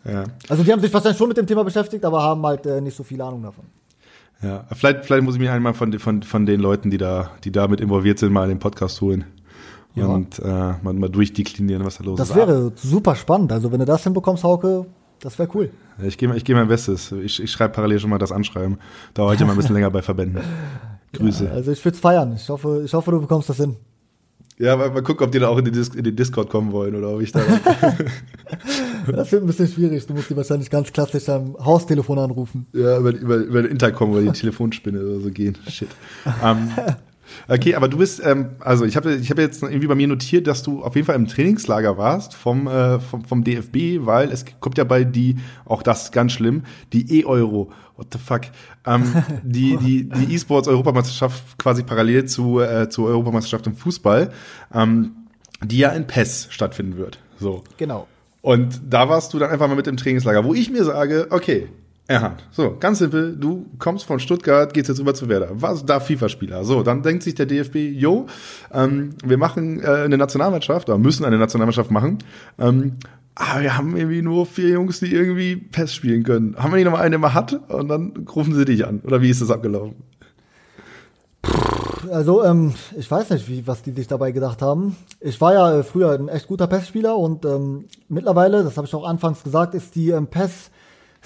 Ja. 0.03 0.23
Also 0.49 0.63
die 0.63 0.71
haben 0.71 0.81
sich 0.81 0.93
wahrscheinlich 0.93 1.17
schon 1.17 1.27
mit 1.27 1.37
dem 1.37 1.47
Thema 1.47 1.63
beschäftigt, 1.63 2.03
aber 2.03 2.21
haben 2.21 2.45
halt 2.45 2.65
äh, 2.65 2.81
nicht 2.81 2.97
so 2.97 3.03
viel 3.03 3.21
Ahnung 3.21 3.43
davon. 3.43 3.65
Ja, 4.41 4.65
vielleicht, 4.73 5.05
vielleicht 5.05 5.23
muss 5.23 5.35
ich 5.35 5.39
mich 5.39 5.49
einmal 5.49 5.73
von, 5.73 5.97
von, 5.97 6.23
von 6.23 6.45
den 6.45 6.59
Leuten, 6.59 6.91
die 6.91 6.97
da, 6.97 7.31
die 7.43 7.51
damit 7.51 7.81
involviert 7.81 8.19
sind, 8.19 8.31
mal 8.31 8.43
in 8.43 8.49
den 8.49 8.59
Podcast 8.59 9.01
holen 9.01 9.25
ja. 9.99 10.07
und 10.07 10.39
äh, 10.39 10.45
mal, 10.47 10.93
mal 10.93 11.09
durchdeklinieren, 11.09 11.85
was 11.85 11.97
da 11.97 12.03
los 12.03 12.17
das 12.17 12.29
ist. 12.29 12.35
Das 12.35 12.47
wäre 12.47 12.71
super 12.75 13.15
spannend. 13.15 13.51
Also 13.51 13.71
wenn 13.71 13.79
du 13.79 13.85
das 13.85 14.03
hinbekommst, 14.03 14.43
Hauke, 14.43 14.85
das 15.19 15.37
wäre 15.39 15.49
cool. 15.55 15.71
Ich 16.03 16.17
gebe 16.17 16.35
ich 16.35 16.45
geh 16.45 16.53
mein 16.53 16.67
Bestes. 16.67 17.11
Ich, 17.11 17.41
ich 17.41 17.51
schreibe 17.51 17.73
parallel 17.73 17.99
schon 17.99 18.09
mal 18.09 18.19
das 18.19 18.31
Anschreiben. 18.31 18.77
Dauert 19.13 19.31
heute 19.31 19.45
mal 19.45 19.51
ein 19.51 19.57
bisschen 19.57 19.73
länger 19.75 19.89
bei 19.89 20.01
Verbänden. 20.01 20.43
Grüße. 21.13 21.45
Ja, 21.45 21.51
also 21.51 21.71
ich 21.71 21.83
würde 21.83 21.95
es 21.95 22.01
feiern. 22.01 22.33
Ich 22.35 22.47
hoffe, 22.49 22.83
ich 22.85 22.93
hoffe, 22.93 23.11
du 23.11 23.21
bekommst 23.21 23.49
das 23.49 23.57
hin. 23.57 23.75
Ja, 24.59 24.75
mal, 24.75 24.89
mal 24.89 25.03
gucken, 25.03 25.25
ob 25.25 25.31
die 25.31 25.37
da 25.37 25.49
auch 25.49 25.57
in, 25.59 25.65
die 25.65 25.71
in 25.71 26.03
den 26.03 26.15
Discord 26.15 26.49
kommen 26.49 26.71
wollen 26.71 26.95
oder 26.95 27.13
ob 27.13 27.21
ich 27.21 27.31
da. 27.31 27.41
das 29.07 29.31
wird 29.31 29.43
ein 29.43 29.47
bisschen 29.47 29.67
schwierig. 29.67 30.05
Du 30.07 30.15
musst 30.15 30.31
die 30.31 30.35
wahrscheinlich 30.35 30.69
ganz 30.71 30.91
klassisch 30.91 31.29
am 31.29 31.55
Haustelefon 31.63 32.17
anrufen. 32.17 32.65
Ja, 32.73 32.97
über, 32.97 33.11
über, 33.11 33.35
über 33.35 33.61
den 33.61 33.71
Intercom 33.71 34.11
oder 34.11 34.21
die 34.21 34.31
Telefonspinne 34.31 34.99
oder 34.99 35.19
so 35.19 35.29
gehen. 35.29 35.55
Shit. 35.67 35.89
Um, 36.25 36.31
ähm, 36.43 36.69
Okay, 37.47 37.75
aber 37.75 37.87
du 37.87 37.97
bist, 37.97 38.21
ähm, 38.23 38.51
also 38.59 38.85
ich 38.85 38.95
habe 38.95 39.15
ich 39.15 39.29
hab 39.29 39.37
jetzt 39.37 39.63
irgendwie 39.63 39.87
bei 39.87 39.95
mir 39.95 40.07
notiert, 40.07 40.47
dass 40.47 40.63
du 40.63 40.83
auf 40.83 40.95
jeden 40.95 41.05
Fall 41.05 41.15
im 41.15 41.27
Trainingslager 41.27 41.97
warst 41.97 42.33
vom, 42.33 42.67
äh, 42.67 42.99
vom, 42.99 43.23
vom 43.23 43.43
DFB, 43.43 44.05
weil 44.05 44.31
es 44.31 44.45
kommt 44.59 44.77
ja 44.77 44.83
bei 44.83 45.03
die, 45.03 45.37
auch 45.65 45.83
das 45.83 46.11
ganz 46.11 46.33
schlimm, 46.33 46.63
die 46.93 47.19
E-Euro, 47.19 47.71
what 47.95 48.07
the 48.11 48.19
fuck, 48.19 48.41
ähm, 48.85 49.03
die 49.43 49.77
die 49.77 50.09
die 50.09 50.35
E-Sports 50.35 50.67
Europameisterschaft 50.67 51.57
quasi 51.57 51.83
parallel 51.83 52.25
zu 52.25 52.59
äh, 52.59 52.89
zur 52.89 53.07
Europameisterschaft 53.07 53.67
im 53.67 53.75
Fußball, 53.75 54.31
ähm, 54.73 55.11
die 55.63 55.79
ja 55.79 55.89
in 55.89 56.07
PES 56.07 56.47
stattfinden 56.49 56.97
wird. 56.97 57.19
So. 57.39 57.63
Genau. 57.77 58.07
Und 58.41 58.79
da 58.89 59.09
warst 59.09 59.33
du 59.33 59.39
dann 59.39 59.49
einfach 59.49 59.67
mal 59.67 59.75
mit 59.75 59.87
im 59.87 59.97
Trainingslager, 59.97 60.45
wo 60.45 60.53
ich 60.53 60.69
mir 60.69 60.85
sage, 60.85 61.27
okay, 61.31 61.67
Erhard. 62.09 62.41
So, 62.51 62.77
ganz 62.79 62.99
simpel. 62.99 63.35
Du 63.35 63.65
kommst 63.79 64.05
von 64.05 64.19
Stuttgart, 64.19 64.73
gehst 64.73 64.87
jetzt 64.87 64.99
rüber 64.99 65.13
zu 65.13 65.27
Werder. 65.27 65.49
Was 65.51 65.85
da 65.85 65.99
FIFA-Spieler? 65.99 66.63
So, 66.63 66.81
dann 66.81 67.03
denkt 67.03 67.23
sich 67.23 67.35
der 67.35 67.45
DFB, 67.45 67.75
yo, 67.75 68.27
ähm, 68.73 69.15
wir 69.25 69.37
machen 69.37 69.81
äh, 69.81 69.87
eine 69.87 70.17
Nationalmannschaft 70.17 70.87
oder 70.87 70.97
müssen 70.97 71.25
eine 71.25 71.37
Nationalmannschaft 71.37 71.91
machen. 71.91 72.19
Ähm, 72.59 72.93
aber 73.35 73.61
wir 73.61 73.77
haben 73.77 73.97
irgendwie 73.97 74.21
nur 74.21 74.45
vier 74.45 74.69
Jungs, 74.69 74.99
die 74.99 75.13
irgendwie 75.13 75.57
PES 75.57 75.93
spielen 75.93 76.23
können. 76.23 76.55
Haben 76.57 76.71
wir 76.71 76.77
nicht 76.77 76.85
noch 76.85 76.93
mal 76.93 77.01
einen, 77.01 77.11
der 77.11 77.19
mal 77.19 77.33
hat? 77.33 77.59
Und 77.69 77.89
dann 77.89 78.25
rufen 78.33 78.55
sie 78.55 78.63
dich 78.63 78.87
an. 78.87 79.01
Oder 79.03 79.21
wie 79.21 79.29
ist 79.29 79.41
das 79.41 79.51
abgelaufen? 79.51 79.95
Also, 82.09 82.43
ähm, 82.45 82.73
ich 82.97 83.11
weiß 83.11 83.31
nicht, 83.31 83.49
wie, 83.49 83.67
was 83.67 83.81
die 83.81 83.91
sich 83.91 84.07
dabei 84.07 84.31
gedacht 84.31 84.61
haben. 84.61 84.95
Ich 85.19 85.41
war 85.41 85.53
ja 85.53 85.79
äh, 85.79 85.83
früher 85.83 86.13
ein 86.13 86.29
echt 86.29 86.47
guter 86.47 86.67
PES-Spieler 86.67 87.17
und 87.17 87.43
ähm, 87.43 87.85
mittlerweile, 88.07 88.63
das 88.63 88.77
habe 88.77 88.87
ich 88.87 88.95
auch 88.95 89.05
anfangs 89.05 89.43
gesagt, 89.43 89.75
ist 89.75 89.95
die 89.95 90.11
ähm, 90.11 90.27
PES 90.27 90.71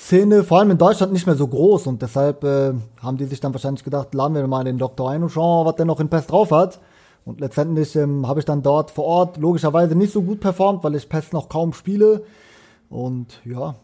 Szene, 0.02 0.44
vor 0.44 0.60
allem 0.60 0.72
in 0.72 0.78
Deutschland, 0.78 1.14
nicht 1.14 1.28
mehr 1.28 1.36
so 1.36 1.48
groß 1.48 1.86
und 1.86 2.02
deshalb 2.02 2.44
äh, 2.44 2.74
haben 3.02 3.18
die 3.18 3.26
sich 3.26 3.40
dann 3.40 3.54
wahrscheinlich 3.54 3.84
gedacht, 3.84 4.14
laden 4.14 4.34
wir 4.34 4.48
mal 4.48 4.64
den 4.64 4.80
Doktor 4.80 5.12
ein 5.12 5.22
und 5.22 5.30
schauen, 5.30 5.66
was 5.68 5.76
der 5.76 5.86
noch 5.86 6.00
in 6.00 6.10
Pest 6.10 6.32
drauf 6.32 6.52
hat. 6.52 6.80
Und 7.24 7.40
letztendlich 7.40 7.96
ähm, 7.96 8.28
habe 8.28 8.40
ich 8.40 8.46
dann 8.46 8.64
dort 8.64 8.90
vor 8.90 9.06
Ort 9.06 9.38
logischerweise 9.38 9.96
nicht 9.96 10.12
so 10.12 10.24
gut 10.24 10.40
performt, 10.40 10.84
weil 10.84 10.96
ich 10.96 11.08
Pest 11.08 11.34
noch 11.34 11.50
kaum 11.50 11.72
spiele. 11.72 12.24
Und 12.90 13.42
ja, 13.46 13.76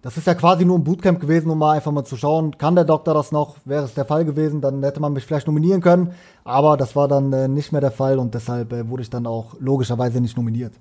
das 0.00 0.16
ist 0.16 0.28
ja 0.28 0.34
quasi 0.34 0.64
nur 0.64 0.78
ein 0.78 0.84
Bootcamp 0.84 1.18
gewesen, 1.20 1.50
um 1.50 1.58
mal 1.58 1.72
einfach 1.72 1.90
mal 1.90 2.04
zu 2.04 2.16
schauen, 2.16 2.56
kann 2.56 2.76
der 2.76 2.84
Doktor 2.84 3.12
das 3.12 3.32
noch? 3.32 3.56
Wäre 3.64 3.84
es 3.84 3.94
der 3.94 4.04
Fall 4.04 4.24
gewesen, 4.24 4.60
dann 4.60 4.80
hätte 4.84 5.00
man 5.00 5.12
mich 5.12 5.26
vielleicht 5.26 5.48
nominieren 5.48 5.80
können. 5.80 6.12
Aber 6.44 6.76
das 6.76 6.94
war 6.94 7.08
dann 7.08 7.32
äh, 7.32 7.48
nicht 7.48 7.72
mehr 7.72 7.80
der 7.80 7.90
Fall 7.90 8.20
und 8.20 8.32
deshalb 8.32 8.72
äh, 8.72 8.88
wurde 8.88 9.02
ich 9.02 9.10
dann 9.10 9.26
auch 9.26 9.56
logischerweise 9.58 10.20
nicht 10.20 10.36
nominiert. 10.36 10.74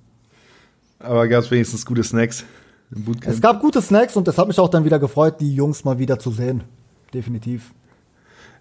Aber 0.99 1.27
gab 1.27 1.43
es 1.43 1.49
wenigstens 1.49 1.83
gute 1.83 2.03
Snacks? 2.03 2.45
Im 2.95 3.03
Bootcamp. 3.05 3.33
Es 3.33 3.41
gab 3.41 3.59
gute 3.61 3.81
Snacks 3.81 4.15
und 4.15 4.27
das 4.27 4.37
hat 4.37 4.47
mich 4.47 4.59
auch 4.59 4.69
dann 4.69 4.85
wieder 4.85 4.99
gefreut, 4.99 5.35
die 5.39 5.53
Jungs 5.53 5.83
mal 5.83 5.99
wieder 5.99 6.19
zu 6.19 6.31
sehen. 6.31 6.63
Definitiv. 7.13 7.73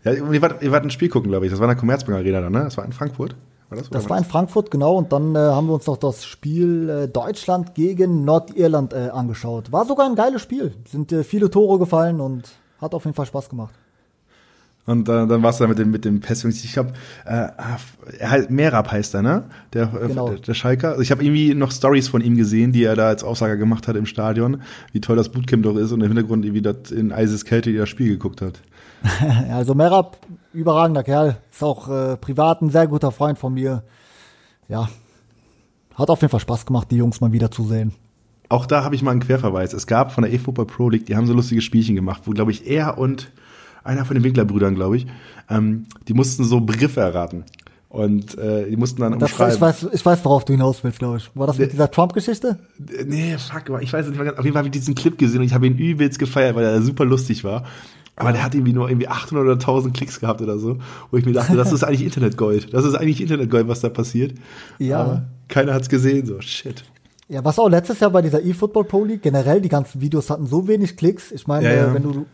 Ja, 0.04 0.12
ihr 0.12 0.42
wart, 0.42 0.62
ihr 0.62 0.72
wart 0.72 0.84
ein 0.84 0.90
Spiel 0.90 1.08
gucken, 1.08 1.30
glaube 1.30 1.46
ich. 1.46 1.52
Das 1.52 1.60
war 1.60 1.66
in 1.66 1.74
der 1.74 1.78
Commerzbank 1.78 2.18
Arena 2.18 2.40
dann, 2.40 2.52
ne? 2.52 2.64
Das 2.64 2.76
war 2.76 2.84
in 2.84 2.92
Frankfurt. 2.92 3.36
War 3.68 3.78
das, 3.78 3.88
das 3.88 4.10
war 4.10 4.18
in 4.18 4.24
Frankfurt, 4.24 4.70
genau. 4.70 4.96
Und 4.96 5.12
dann 5.12 5.34
äh, 5.34 5.38
haben 5.38 5.68
wir 5.68 5.74
uns 5.74 5.86
noch 5.86 5.96
das 5.96 6.24
Spiel 6.24 6.88
äh, 6.88 7.08
Deutschland 7.08 7.74
gegen 7.74 8.24
Nordirland 8.24 8.92
äh, 8.92 9.10
angeschaut. 9.10 9.70
War 9.70 9.86
sogar 9.86 10.06
ein 10.06 10.14
geiles 10.14 10.42
Spiel. 10.42 10.74
Sind 10.90 11.12
äh, 11.12 11.24
viele 11.24 11.50
Tore 11.50 11.78
gefallen 11.78 12.20
und 12.20 12.50
hat 12.80 12.94
auf 12.94 13.04
jeden 13.04 13.14
Fall 13.14 13.26
Spaß 13.26 13.48
gemacht. 13.48 13.74
Und 14.84 15.08
äh, 15.08 15.26
dann 15.26 15.42
warst 15.42 15.60
du 15.60 15.64
da 15.64 15.68
mit 15.68 15.78
dem, 15.78 15.92
mit 15.92 16.04
dem 16.04 16.20
Pessimist. 16.20 16.64
Ich 16.64 16.72
glaube, 16.72 16.92
äh, 17.24 17.48
er 18.18 18.30
halt 18.30 18.50
Merab 18.50 18.90
heißt 18.90 19.14
er, 19.14 19.22
ne? 19.22 19.44
Der, 19.72 19.84
äh, 19.94 20.08
genau. 20.08 20.30
der, 20.30 20.38
der 20.40 20.54
Schalker. 20.54 20.90
Also 20.90 21.02
ich 21.02 21.12
habe 21.12 21.22
irgendwie 21.22 21.54
noch 21.54 21.70
Stories 21.70 22.08
von 22.08 22.20
ihm 22.20 22.36
gesehen, 22.36 22.72
die 22.72 22.82
er 22.82 22.96
da 22.96 23.06
als 23.06 23.22
Aussager 23.22 23.56
gemacht 23.56 23.86
hat 23.86 23.94
im 23.94 24.06
Stadion, 24.06 24.62
wie 24.92 25.00
toll 25.00 25.16
das 25.16 25.28
Bootcamp 25.28 25.62
doch 25.62 25.76
ist 25.76 25.92
und 25.92 26.00
im 26.00 26.08
Hintergrund 26.08 26.44
irgendwie 26.44 26.62
das 26.62 26.90
in 26.90 27.12
eises 27.12 27.44
Kälte 27.44 27.72
das 27.72 27.88
Spiel 27.88 28.08
geguckt 28.08 28.42
hat. 28.42 28.60
also 29.52 29.74
Merab, 29.74 30.18
überragender 30.52 31.04
Kerl, 31.04 31.36
ist 31.50 31.62
auch 31.62 31.88
äh, 31.88 32.16
privat 32.16 32.62
ein 32.62 32.70
sehr 32.70 32.88
guter 32.88 33.12
Freund 33.12 33.38
von 33.38 33.54
mir. 33.54 33.84
Ja, 34.68 34.88
hat 35.94 36.10
auf 36.10 36.20
jeden 36.22 36.30
Fall 36.30 36.40
Spaß 36.40 36.66
gemacht, 36.66 36.90
die 36.90 36.96
Jungs 36.96 37.20
mal 37.20 37.32
wieder 37.32 37.50
zu 37.50 37.64
sehen. 37.64 37.92
Auch 38.48 38.66
da 38.66 38.84
habe 38.84 38.94
ich 38.94 39.02
mal 39.02 39.12
einen 39.12 39.20
Querverweis. 39.20 39.72
Es 39.72 39.86
gab 39.86 40.12
von 40.12 40.24
der 40.24 40.32
eFootball 40.32 40.66
Pro 40.66 40.90
League, 40.90 41.06
die 41.06 41.16
haben 41.16 41.26
so 41.26 41.32
lustige 41.32 41.62
Spielchen 41.62 41.94
gemacht, 41.94 42.22
wo, 42.24 42.32
glaube 42.32 42.50
ich, 42.50 42.68
er 42.68 42.98
und 42.98 43.30
einer 43.84 44.04
von 44.04 44.14
den 44.14 44.24
Winklerbrüdern, 44.24 44.74
glaube 44.74 44.96
ich, 44.96 45.06
ähm, 45.48 45.86
die 46.08 46.14
mussten 46.14 46.44
so 46.44 46.60
Begriffe 46.60 47.00
erraten. 47.00 47.44
Und 47.88 48.38
äh, 48.38 48.70
die 48.70 48.76
mussten 48.78 49.02
dann 49.02 49.18
das, 49.18 49.32
umschreiben. 49.32 49.54
Ich 49.54 49.60
weiß, 49.60 49.88
ich 49.92 50.06
weiß, 50.06 50.24
worauf 50.24 50.46
du 50.46 50.54
hinaus 50.54 50.82
willst, 50.82 50.98
glaube 50.98 51.18
ich. 51.18 51.30
War 51.34 51.46
das 51.46 51.58
mit 51.58 51.72
dieser 51.72 51.90
Trump-Geschichte? 51.90 52.58
Nee, 53.04 53.36
fuck, 53.36 53.64
ich 53.82 53.92
weiß 53.92 54.08
nicht. 54.08 54.18
Auf 54.18 54.26
jeden 54.26 54.54
Fall 54.54 54.60
habe 54.60 54.68
ich 54.68 54.72
diesen 54.72 54.94
Clip 54.94 55.18
gesehen 55.18 55.40
und 55.40 55.44
ich 55.44 55.52
habe 55.52 55.66
ihn 55.66 55.76
übelst 55.76 56.18
gefeiert, 56.18 56.56
weil 56.56 56.64
er 56.64 56.80
super 56.80 57.04
lustig 57.04 57.44
war. 57.44 57.64
Aber 58.16 58.30
ja. 58.30 58.36
der 58.36 58.44
hat 58.44 58.54
irgendwie 58.54 58.72
nur 58.72 58.88
irgendwie 58.88 59.08
800 59.08 59.44
oder 59.44 59.54
1000 59.54 59.94
Klicks 59.94 60.20
gehabt 60.20 60.40
oder 60.40 60.58
so, 60.58 60.78
wo 61.10 61.18
ich 61.18 61.26
mir 61.26 61.32
dachte, 61.32 61.54
das 61.54 61.70
ist 61.70 61.84
eigentlich 61.84 62.04
Internetgold. 62.04 62.72
Das 62.72 62.86
ist 62.86 62.94
eigentlich 62.94 63.20
Internetgold, 63.20 63.68
was 63.68 63.80
da 63.80 63.90
passiert. 63.90 64.38
Ja. 64.78 65.00
Aber 65.00 65.22
keiner 65.48 65.74
hat's 65.74 65.90
gesehen, 65.90 66.24
so 66.24 66.40
shit. 66.40 66.84
Ja, 67.28 67.44
was 67.44 67.58
auch 67.58 67.68
letztes 67.68 68.00
Jahr 68.00 68.10
bei 68.10 68.22
dieser 68.22 68.42
eFootball 68.42 68.84
Pro 68.84 69.04
League, 69.04 69.22
generell 69.22 69.60
die 69.60 69.68
ganzen 69.68 70.00
Videos 70.00 70.30
hatten 70.30 70.46
so 70.46 70.66
wenig 70.68 70.96
Klicks. 70.96 71.30
Ich 71.30 71.46
meine, 71.46 71.66
ja, 71.66 71.74
ja. 71.74 71.94
wenn 71.94 72.02
du 72.02 72.26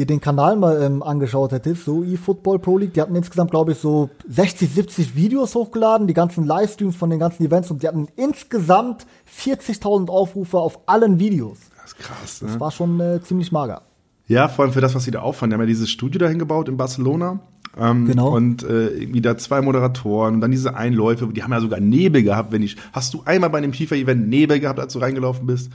dir 0.00 0.06
den 0.06 0.20
Kanal 0.20 0.56
mal 0.56 0.82
ähm, 0.82 1.02
angeschaut 1.02 1.52
hättest, 1.52 1.84
so 1.84 2.02
eFootball 2.02 2.58
Pro 2.58 2.78
League, 2.78 2.94
die 2.94 3.02
hatten 3.02 3.14
insgesamt, 3.14 3.50
glaube 3.50 3.72
ich, 3.72 3.78
so 3.78 4.08
60, 4.28 4.70
70 4.70 5.14
Videos 5.14 5.54
hochgeladen, 5.54 6.06
die 6.06 6.14
ganzen 6.14 6.44
Livestreams 6.44 6.96
von 6.96 7.10
den 7.10 7.18
ganzen 7.18 7.44
Events 7.44 7.70
und 7.70 7.82
die 7.82 7.88
hatten 7.88 8.08
insgesamt 8.16 9.06
40.000 9.38 10.08
Aufrufe 10.08 10.58
auf 10.58 10.80
allen 10.86 11.18
Videos. 11.18 11.58
Das 11.76 11.92
ist 11.92 11.98
krass, 11.98 12.42
ne? 12.42 12.48
Das 12.48 12.60
war 12.60 12.70
schon 12.70 12.98
äh, 12.98 13.20
ziemlich 13.22 13.52
mager. 13.52 13.82
Ja, 14.26 14.48
vor 14.48 14.64
allem 14.64 14.72
für 14.72 14.80
das, 14.80 14.94
was 14.94 15.04
sie 15.04 15.10
da 15.10 15.20
auffahren. 15.20 15.50
Die 15.50 15.54
haben 15.54 15.60
ja 15.60 15.66
dieses 15.66 15.90
Studio 15.90 16.18
dahin 16.18 16.38
gebaut 16.38 16.68
in 16.68 16.76
Barcelona. 16.76 17.40
Ähm, 17.78 18.06
genau. 18.06 18.34
Und 18.34 18.62
äh, 18.62 19.12
wieder 19.12 19.36
zwei 19.38 19.60
Moderatoren 19.60 20.34
und 20.34 20.40
dann 20.40 20.50
diese 20.50 20.76
Einläufe, 20.76 21.26
die 21.26 21.42
haben 21.42 21.52
ja 21.52 21.60
sogar 21.60 21.80
Nebel 21.80 22.22
gehabt, 22.22 22.52
wenn 22.52 22.62
ich. 22.62 22.76
Hast 22.92 23.12
du 23.12 23.22
einmal 23.24 23.50
bei 23.50 23.58
einem 23.58 23.72
FIFA-Event 23.72 24.28
Nebel 24.28 24.60
gehabt, 24.60 24.80
als 24.80 24.92
du 24.92 24.98
reingelaufen 24.98 25.46
bist? 25.46 25.70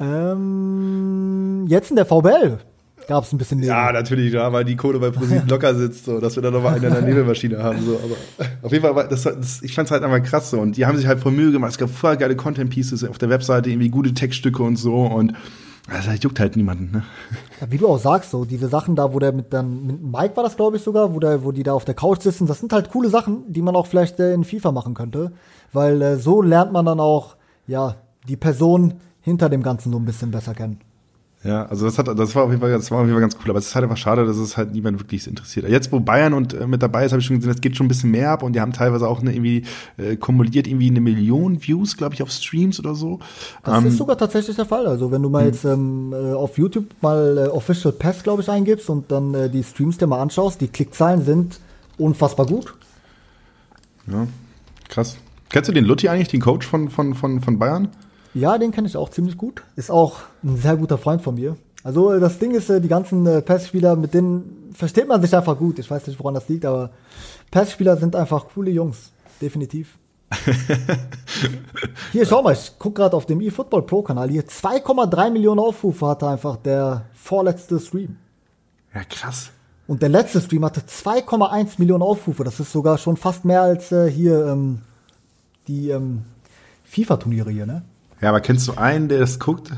Ähm, 0.00 1.66
jetzt 1.68 1.90
in 1.90 1.96
der 1.96 2.06
VBL 2.06 2.58
gab 3.06 3.24
es 3.24 3.32
ein 3.32 3.38
bisschen 3.38 3.58
Nebel. 3.58 3.68
Ja, 3.68 3.92
natürlich, 3.92 4.32
ja, 4.32 4.52
weil 4.52 4.64
die 4.64 4.76
Kohle 4.76 4.98
bei 4.98 5.10
ProSieben 5.10 5.48
locker 5.48 5.74
sitzt, 5.74 6.04
so, 6.04 6.20
dass 6.20 6.36
wir 6.36 6.42
da 6.42 6.50
nochmal 6.50 6.74
eine 6.74 6.86
in 6.86 6.92
der 6.92 7.02
Nebelmaschine 7.02 7.62
haben. 7.62 7.84
So. 7.84 8.00
Aber 8.02 8.46
auf 8.62 8.72
jeden 8.72 8.82
Fall, 8.84 9.08
das, 9.08 9.22
das, 9.22 9.62
ich 9.62 9.74
fand 9.74 9.86
es 9.86 9.92
halt 9.92 10.02
einfach 10.02 10.22
krass 10.22 10.50
so. 10.50 10.60
Und 10.60 10.76
die 10.76 10.86
haben 10.86 10.96
sich 10.96 11.06
halt 11.06 11.20
voll 11.20 11.32
Mühe 11.32 11.52
gemacht. 11.52 11.72
Es 11.72 11.78
gab 11.78 11.90
voll 11.90 12.16
geile 12.16 12.36
Content-Pieces 12.36 13.04
auf 13.04 13.18
der 13.18 13.28
Webseite, 13.28 13.70
irgendwie 13.70 13.88
gute 13.88 14.14
Textstücke 14.14 14.62
und 14.62 14.76
so. 14.76 14.94
Und 15.02 15.34
das 15.88 16.06
juckt 16.22 16.38
halt 16.38 16.56
niemanden, 16.56 16.90
ne? 16.92 17.04
Ja, 17.60 17.70
wie 17.70 17.78
du 17.78 17.88
auch 17.88 17.98
sagst, 17.98 18.30
so 18.30 18.44
diese 18.44 18.68
Sachen 18.68 18.94
da, 18.94 19.12
wo 19.12 19.18
der 19.18 19.32
mit 19.32 19.52
dann 19.52 19.86
mit 19.86 20.02
Mike 20.02 20.36
war 20.36 20.44
das, 20.44 20.56
glaube 20.56 20.76
ich, 20.76 20.82
sogar, 20.82 21.12
wo 21.12 21.18
der, 21.18 21.44
wo 21.44 21.50
die 21.50 21.64
da 21.64 21.72
auf 21.72 21.84
der 21.84 21.94
Couch 21.94 22.22
sitzen, 22.22 22.46
das 22.46 22.60
sind 22.60 22.72
halt 22.72 22.90
coole 22.90 23.08
Sachen, 23.08 23.52
die 23.52 23.62
man 23.62 23.74
auch 23.74 23.86
vielleicht 23.86 24.20
äh, 24.20 24.32
in 24.32 24.44
FIFA 24.44 24.72
machen 24.72 24.94
könnte. 24.94 25.32
Weil 25.72 26.00
äh, 26.00 26.16
so 26.16 26.40
lernt 26.40 26.72
man 26.72 26.86
dann 26.86 27.00
auch, 27.00 27.36
ja, 27.66 27.96
die 28.28 28.36
Person 28.36 28.94
hinter 29.20 29.48
dem 29.48 29.62
Ganzen 29.62 29.92
so 29.92 29.98
ein 29.98 30.04
bisschen 30.04 30.30
besser 30.30 30.54
kennen. 30.54 30.80
Ja, 31.44 31.66
also 31.66 31.86
das 31.86 31.98
hat, 31.98 32.06
das 32.06 32.36
war 32.36 32.44
auf 32.44 32.50
jeden 32.50 32.60
Fall, 32.60 32.70
das 32.70 32.90
war 32.92 32.98
auf 32.98 33.04
jeden 33.04 33.14
Fall 33.14 33.20
ganz 33.20 33.36
cool. 33.42 33.50
Aber 33.50 33.58
es 33.58 33.66
ist 33.66 33.74
halt 33.74 33.82
einfach 33.82 33.96
schade, 33.96 34.24
dass 34.24 34.36
es 34.36 34.56
halt 34.56 34.72
niemand 34.72 35.00
wirklich 35.00 35.26
interessiert. 35.26 35.68
Jetzt, 35.68 35.90
wo 35.90 35.98
Bayern 35.98 36.34
und 36.34 36.54
äh, 36.54 36.68
mit 36.68 36.82
dabei 36.82 37.04
ist, 37.04 37.10
habe 37.10 37.20
ich 37.20 37.26
schon 37.26 37.36
gesehen, 37.36 37.50
es 37.50 37.60
geht 37.60 37.76
schon 37.76 37.86
ein 37.86 37.88
bisschen 37.88 38.12
mehr 38.12 38.30
ab 38.30 38.44
und 38.44 38.52
die 38.52 38.60
haben 38.60 38.72
teilweise 38.72 39.08
auch 39.08 39.20
eine, 39.20 39.32
irgendwie 39.34 39.64
äh, 39.96 40.14
kumuliert 40.14 40.68
irgendwie 40.68 40.88
eine 40.88 41.00
Million 41.00 41.60
Views, 41.60 41.96
glaube 41.96 42.14
ich, 42.14 42.22
auf 42.22 42.30
Streams 42.30 42.78
oder 42.78 42.94
so. 42.94 43.18
Das 43.64 43.78
ähm, 43.78 43.88
ist 43.88 43.96
sogar 43.96 44.16
tatsächlich 44.16 44.54
der 44.54 44.66
Fall. 44.66 44.86
Also 44.86 45.10
wenn 45.10 45.20
du 45.20 45.30
mal 45.30 45.40
hm. 45.40 45.46
jetzt 45.46 45.64
ähm, 45.64 46.12
äh, 46.12 46.32
auf 46.32 46.58
YouTube 46.58 46.86
mal 47.00 47.38
äh, 47.38 47.48
Official 47.48 47.92
Pass, 47.92 48.22
glaube 48.22 48.42
ich, 48.42 48.48
eingibst 48.48 48.88
und 48.88 49.10
dann 49.10 49.34
äh, 49.34 49.50
die 49.50 49.64
Streams 49.64 49.98
dir 49.98 50.06
mal 50.06 50.22
anschaust, 50.22 50.60
die 50.60 50.68
Klickzahlen 50.68 51.24
sind 51.24 51.58
unfassbar 51.98 52.46
gut. 52.46 52.72
Ja, 54.06 54.28
krass. 54.88 55.16
Kennst 55.48 55.68
du 55.68 55.72
den 55.72 55.84
Lutti 55.84 56.08
eigentlich, 56.08 56.28
den 56.28 56.40
Coach 56.40 56.66
von, 56.66 56.88
von, 56.88 57.14
von, 57.14 57.40
von 57.40 57.58
Bayern? 57.58 57.88
Ja, 58.34 58.56
den 58.58 58.72
kenne 58.72 58.88
ich 58.88 58.96
auch 58.96 59.10
ziemlich 59.10 59.36
gut. 59.36 59.62
Ist 59.76 59.90
auch 59.90 60.20
ein 60.42 60.56
sehr 60.56 60.76
guter 60.76 60.98
Freund 60.98 61.22
von 61.22 61.34
mir. 61.34 61.56
Also 61.84 62.18
das 62.18 62.38
Ding 62.38 62.52
ist, 62.52 62.70
äh, 62.70 62.80
die 62.80 62.88
ganzen 62.88 63.26
äh, 63.26 63.42
PES-Spieler, 63.42 63.96
mit 63.96 64.14
denen 64.14 64.70
versteht 64.72 65.08
man 65.08 65.20
sich 65.20 65.34
einfach 65.34 65.58
gut. 65.58 65.78
Ich 65.78 65.90
weiß 65.90 66.06
nicht, 66.06 66.18
woran 66.18 66.34
das 66.34 66.48
liegt, 66.48 66.64
aber 66.64 66.90
PES-Spieler 67.50 67.96
sind 67.96 68.16
einfach 68.16 68.46
coole 68.54 68.70
Jungs. 68.70 69.12
Definitiv. 69.40 69.98
hier, 72.12 72.24
schau 72.24 72.42
mal, 72.42 72.54
ich 72.54 72.72
guck 72.78 72.94
gerade 72.94 73.14
auf 73.16 73.26
dem 73.26 73.40
eFootball 73.40 73.82
Pro-Kanal. 73.82 74.30
Hier 74.30 74.44
2,3 74.44 75.30
Millionen 75.30 75.60
Aufrufe 75.60 76.06
hatte 76.06 76.26
einfach 76.26 76.56
der 76.56 77.04
vorletzte 77.12 77.78
Stream. 77.80 78.16
Ja, 78.94 79.02
krass. 79.04 79.50
Und 79.86 80.00
der 80.00 80.08
letzte 80.08 80.40
Stream 80.40 80.64
hatte 80.64 80.80
2,1 80.80 81.74
Millionen 81.78 82.02
Aufrufe. 82.02 82.44
Das 82.44 82.60
ist 82.60 82.72
sogar 82.72 82.96
schon 82.96 83.16
fast 83.16 83.44
mehr 83.44 83.62
als 83.62 83.92
äh, 83.92 84.10
hier 84.10 84.46
ähm, 84.46 84.82
die 85.68 85.90
ähm, 85.90 86.22
FIFA-Turniere 86.84 87.50
hier, 87.50 87.66
ne? 87.66 87.82
Ja, 88.22 88.28
aber 88.28 88.40
kennst 88.40 88.68
du 88.68 88.74
einen, 88.74 89.08
der 89.08 89.18
das 89.18 89.38
guckt? 89.38 89.72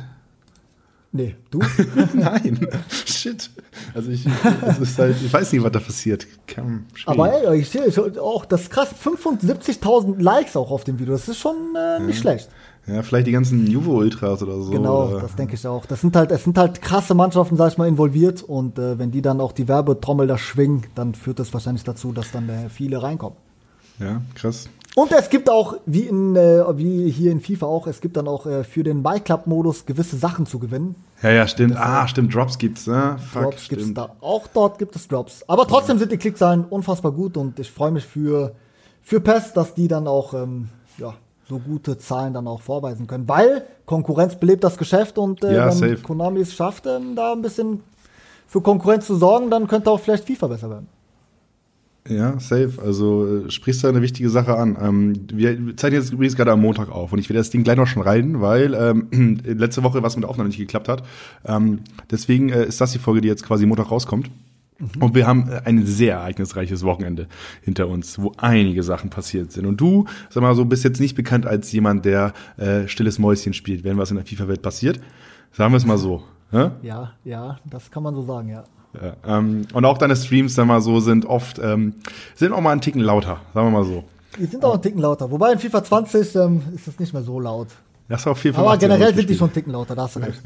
Nee, 1.12 1.36
du? 1.50 1.60
Nein. 2.12 2.68
Shit. 3.06 3.48
Also 3.94 4.10
ich, 4.10 4.26
das 4.60 4.80
ist 4.80 4.98
halt, 4.98 5.16
ich 5.24 5.32
weiß 5.32 5.52
nicht, 5.52 5.62
was 5.62 5.72
da 5.72 5.78
passiert. 5.78 6.26
aber 7.06 7.32
ey, 7.32 7.60
ich 7.60 7.70
sehe 7.70 7.86
auch, 8.20 8.44
das 8.44 8.62
ist 8.62 8.70
krass, 8.70 8.88
75.000 9.02 10.20
Likes 10.20 10.56
auch 10.56 10.70
auf 10.72 10.84
dem 10.84 10.98
Video. 10.98 11.14
Das 11.14 11.28
ist 11.28 11.38
schon 11.38 11.56
äh, 11.76 12.00
nicht 12.00 12.16
ja. 12.16 12.20
schlecht. 12.20 12.48
Ja, 12.86 13.02
vielleicht 13.02 13.28
die 13.28 13.32
ganzen 13.32 13.66
Juvo-Ultras 13.66 14.42
oder 14.42 14.60
so. 14.60 14.70
Genau, 14.72 15.08
oder? 15.08 15.20
das 15.20 15.36
denke 15.36 15.54
ich 15.54 15.66
auch. 15.66 15.86
Das 15.86 16.00
sind 16.00 16.14
halt, 16.16 16.30
es 16.32 16.44
sind 16.44 16.58
halt 16.58 16.82
krasse 16.82 17.14
Mannschaften, 17.14 17.56
sag 17.56 17.72
ich 17.72 17.78
mal, 17.78 17.88
involviert 17.88 18.42
und 18.42 18.78
äh, 18.78 18.98
wenn 18.98 19.10
die 19.10 19.22
dann 19.22 19.40
auch 19.40 19.52
die 19.52 19.68
Werbetrommel 19.68 20.26
da 20.26 20.36
schwingen, 20.36 20.82
dann 20.94 21.14
führt 21.14 21.38
das 21.38 21.54
wahrscheinlich 21.54 21.84
dazu, 21.84 22.12
dass 22.12 22.30
dann 22.32 22.48
äh, 22.48 22.68
viele 22.68 23.02
reinkommen. 23.02 23.38
Ja, 24.00 24.20
krass. 24.34 24.68
Und 24.96 25.10
es 25.10 25.28
gibt 25.28 25.50
auch, 25.50 25.76
wie, 25.86 26.02
in, 26.02 26.36
äh, 26.36 26.62
wie 26.78 27.10
hier 27.10 27.32
in 27.32 27.40
FIFA 27.40 27.66
auch, 27.66 27.86
es 27.88 28.00
gibt 28.00 28.16
dann 28.16 28.28
auch 28.28 28.46
äh, 28.46 28.62
für 28.62 28.84
den 28.84 29.02
MyClub-Modus 29.02 29.86
gewisse 29.86 30.16
Sachen 30.16 30.46
zu 30.46 30.60
gewinnen. 30.60 30.94
Ja, 31.20 31.30
ja, 31.30 31.48
stimmt. 31.48 31.74
Das, 31.74 31.80
ah, 31.80 32.06
stimmt, 32.06 32.32
Drops 32.32 32.58
gibt's, 32.58 32.86
ne? 32.86 33.16
Fuck, 33.32 33.42
Drops 33.42 33.64
stimmt. 33.64 33.80
gibt's 33.80 33.94
da. 33.94 34.14
Auch 34.20 34.46
dort 34.46 34.78
gibt 34.78 34.94
es 34.94 35.08
Drops. 35.08 35.42
Aber 35.48 35.66
trotzdem 35.66 35.98
sind 35.98 36.12
die 36.12 36.16
Klickzahlen 36.16 36.64
unfassbar 36.64 37.10
gut 37.10 37.36
und 37.36 37.58
ich 37.58 37.70
freue 37.72 37.90
mich 37.90 38.04
für, 38.04 38.54
für 39.02 39.20
PES, 39.20 39.52
dass 39.52 39.74
die 39.74 39.88
dann 39.88 40.06
auch, 40.06 40.32
ähm, 40.32 40.68
ja, 40.98 41.14
so 41.48 41.58
gute 41.58 41.98
Zahlen 41.98 42.32
dann 42.32 42.46
auch 42.46 42.62
vorweisen 42.62 43.06
können. 43.06 43.28
Weil 43.28 43.66
Konkurrenz 43.86 44.36
belebt 44.36 44.64
das 44.64 44.78
Geschäft 44.78 45.18
und 45.18 45.44
äh, 45.44 45.56
ja, 45.56 45.66
wenn 45.66 45.72
safe. 45.72 45.96
Konami 45.96 46.40
es 46.40 46.54
schafft, 46.54 46.86
ähm, 46.86 47.16
da 47.16 47.32
ein 47.32 47.42
bisschen 47.42 47.82
für 48.46 48.60
Konkurrenz 48.60 49.06
zu 49.06 49.16
sorgen, 49.16 49.50
dann 49.50 49.66
könnte 49.66 49.90
auch 49.90 50.00
vielleicht 50.00 50.24
FIFA 50.24 50.46
besser 50.46 50.70
werden. 50.70 50.88
Ja, 52.06 52.38
safe. 52.38 52.74
Also 52.82 53.46
äh, 53.46 53.50
sprichst 53.50 53.82
du 53.82 53.88
eine 53.88 54.02
wichtige 54.02 54.28
Sache 54.28 54.56
an. 54.56 54.76
Ähm, 54.80 55.14
wir 55.32 55.76
zeichnen 55.76 56.02
jetzt 56.02 56.12
übrigens 56.12 56.36
gerade 56.36 56.52
am 56.52 56.60
Montag 56.60 56.90
auf 56.90 57.12
und 57.12 57.18
ich 57.18 57.30
werde 57.30 57.38
das 57.38 57.48
Ding 57.48 57.64
gleich 57.64 57.76
noch 57.76 57.86
schon 57.86 58.02
rein, 58.02 58.42
weil 58.42 58.74
ähm, 58.74 59.40
letzte 59.44 59.82
Woche 59.82 60.02
was 60.02 60.14
mit 60.14 60.24
der 60.24 60.30
Aufnahme 60.30 60.48
nicht 60.48 60.58
geklappt 60.58 60.88
hat. 60.88 61.02
Ähm, 61.46 61.80
deswegen 62.10 62.50
äh, 62.50 62.66
ist 62.66 62.80
das 62.80 62.92
die 62.92 62.98
Folge, 62.98 63.22
die 63.22 63.28
jetzt 63.28 63.42
quasi 63.42 63.64
Montag 63.64 63.90
rauskommt. 63.90 64.30
Mhm. 64.78 65.02
Und 65.02 65.14
wir 65.14 65.26
haben 65.26 65.48
äh, 65.48 65.62
ein 65.64 65.86
sehr 65.86 66.16
ereignisreiches 66.16 66.82
Wochenende 66.82 67.26
hinter 67.62 67.88
uns, 67.88 68.18
wo 68.18 68.32
einige 68.36 68.82
Sachen 68.82 69.08
passiert 69.08 69.52
sind. 69.52 69.64
Und 69.64 69.80
du, 69.80 70.04
sag 70.28 70.42
mal 70.42 70.54
so, 70.54 70.66
bist 70.66 70.84
jetzt 70.84 71.00
nicht 71.00 71.14
bekannt 71.14 71.46
als 71.46 71.72
jemand, 71.72 72.04
der 72.04 72.34
äh, 72.58 72.86
stilles 72.86 73.18
Mäuschen 73.18 73.54
spielt, 73.54 73.82
wenn 73.82 73.96
was 73.96 74.10
in 74.10 74.16
der 74.16 74.26
FIFA-Welt 74.26 74.60
passiert. 74.60 75.00
Sagen 75.52 75.72
wir 75.72 75.78
es 75.78 75.86
mal 75.86 75.98
so. 75.98 76.22
Hä? 76.50 76.70
Ja, 76.82 77.12
ja, 77.24 77.58
das 77.64 77.90
kann 77.90 78.02
man 78.02 78.14
so 78.14 78.22
sagen, 78.22 78.50
ja. 78.50 78.64
Ja, 79.00 79.38
ähm, 79.38 79.66
und 79.72 79.84
auch 79.84 79.98
deine 79.98 80.16
Streams, 80.16 80.54
dann 80.54 80.68
mal 80.68 80.80
so, 80.80 81.00
sind 81.00 81.26
oft, 81.26 81.58
ähm, 81.58 81.94
sind 82.34 82.52
auch 82.52 82.60
mal 82.60 82.72
einen 82.72 82.80
Ticken 82.80 83.00
lauter, 83.00 83.40
sagen 83.52 83.66
wir 83.66 83.70
mal 83.70 83.84
so. 83.84 84.04
Die 84.38 84.46
sind 84.46 84.64
auch 84.64 84.74
einen 84.74 84.82
Ticken 84.82 85.00
lauter. 85.00 85.30
Wobei 85.30 85.52
in 85.52 85.58
FIFA 85.58 85.84
20 85.84 86.34
ähm, 86.36 86.62
ist 86.74 86.88
es 86.88 86.98
nicht 86.98 87.12
mehr 87.12 87.22
so 87.22 87.38
laut. 87.40 87.68
Das 88.08 88.20
ist 88.20 88.26
auch 88.26 88.36
viel 88.36 88.54
Aber 88.54 88.76
generell 88.76 89.14
sind 89.14 89.30
die 89.30 89.34
schon 89.34 89.48
einen 89.48 89.54
Ticken 89.54 89.72
lauter, 89.72 89.94
da 89.94 90.02
hast 90.02 90.16
du 90.16 90.20
recht. 90.20 90.42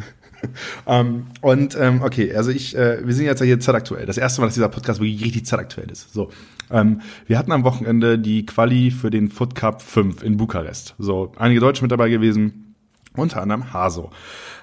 um, 0.84 0.94
ähm, 0.94 1.26
und 1.40 1.76
ähm, 1.78 2.02
okay, 2.02 2.34
also 2.34 2.50
ich, 2.50 2.76
äh, 2.76 3.04
wir 3.04 3.14
sind 3.14 3.24
jetzt 3.24 3.40
ja 3.40 3.46
hier 3.46 3.58
zeitaktuell. 3.58 4.06
Das 4.06 4.16
erste 4.16 4.40
Mal, 4.40 4.46
dass 4.46 4.54
dieser 4.54 4.68
Podcast 4.68 5.00
wirklich 5.00 5.24
richtig 5.24 5.46
zeitaktuell 5.46 5.90
ist. 5.90 6.12
So, 6.12 6.30
ähm, 6.70 7.00
wir 7.26 7.36
hatten 7.36 7.50
am 7.50 7.64
Wochenende 7.64 8.18
die 8.18 8.46
Quali 8.46 8.90
für 8.90 9.10
den 9.10 9.28
Foot 9.28 9.54
Cup 9.56 9.82
5 9.82 10.22
in 10.22 10.36
Bukarest. 10.36 10.94
So, 10.98 11.32
einige 11.36 11.60
Deutsche 11.60 11.82
mit 11.82 11.90
dabei 11.90 12.10
gewesen, 12.10 12.76
unter 13.16 13.42
anderem 13.42 13.72
Haso. 13.72 14.10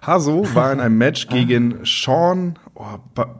Haso 0.01 0.47
war 0.53 0.71
in 0.71 0.79
einem 0.79 0.97
Match 0.97 1.27
gegen 1.29 1.79
Sean 1.83 2.57
oh, 2.75 2.99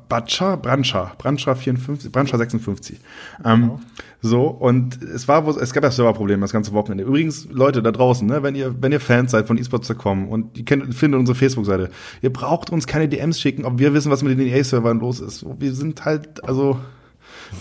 Bacha, 0.10 0.56
Brancha, 0.56 1.14
Brancha 1.18 1.56
54, 1.56 2.12
Brancha 2.12 2.38
56. 2.38 3.00
Ähm, 3.44 3.62
genau. 3.62 3.80
So, 4.22 4.48
und 4.48 5.02
es 5.04 5.28
war, 5.28 5.48
es 5.48 5.74
gab 5.74 5.84
ja 5.84 5.92
Serverprobleme 5.92 6.42
das 6.42 6.52
ganze 6.52 6.74
Wochenende. 6.74 7.04
Übrigens, 7.04 7.48
Leute 7.52 7.84
da 7.84 7.92
draußen, 7.92 8.28
ne, 8.28 8.42
wenn 8.42 8.56
ihr, 8.56 8.82
wenn 8.82 8.92
ihr 8.92 9.00
Fans 9.00 9.32
seid 9.32 9.48
von 9.48 9.58
esports.com 9.58 10.28
und 10.30 10.58
ihr 10.58 10.66
kennt, 10.66 10.96
findet 10.96 11.20
unsere 11.20 11.38
Facebook-Seite, 11.38 11.92
ihr 12.22 12.34
braucht 12.34 12.72
uns 12.72 12.88
keine 12.88 13.08
DMs 13.08 13.40
schicken, 13.40 13.66
ob 13.66 13.78
wir 13.78 13.94
wissen, 13.94 14.12
was 14.12 14.24
mit 14.24 14.38
den 14.38 14.48
EA-Servern 14.48 15.00
los 15.00 15.20
ist. 15.20 15.46
Wir 15.60 15.74
sind 15.74 16.06
halt, 16.06 16.44
also, 16.44 16.80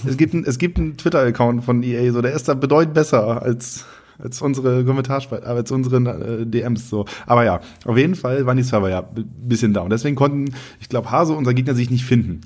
es 0.06 0.16
gibt, 0.16 0.32
ein, 0.32 0.44
es 0.46 0.58
gibt 0.58 0.78
einen 0.78 0.96
Twitter-Account 0.96 1.64
von 1.64 1.82
EA, 1.82 2.10
so, 2.12 2.22
der 2.22 2.32
ist 2.32 2.48
da 2.48 2.54
bedeutend 2.54 2.94
besser 2.94 3.42
als, 3.42 3.84
als 4.18 4.40
unsere 4.42 4.84
Kommentarspalte, 4.84 5.46
als 5.46 5.70
unsere 5.70 5.96
äh, 5.96 6.46
DMs 6.46 6.88
so. 6.88 7.04
Aber 7.26 7.44
ja, 7.44 7.60
auf 7.84 7.96
jeden 7.96 8.14
Fall 8.14 8.46
waren 8.46 8.56
die 8.56 8.62
Server 8.62 8.90
ja 8.90 9.08
bisschen 9.46 9.74
down. 9.74 9.90
Deswegen 9.90 10.16
konnten, 10.16 10.54
ich 10.80 10.88
glaube, 10.88 11.10
Hase 11.10 11.34
unser 11.34 11.54
Gegner 11.54 11.74
sich 11.74 11.90
nicht 11.90 12.04
finden. 12.04 12.42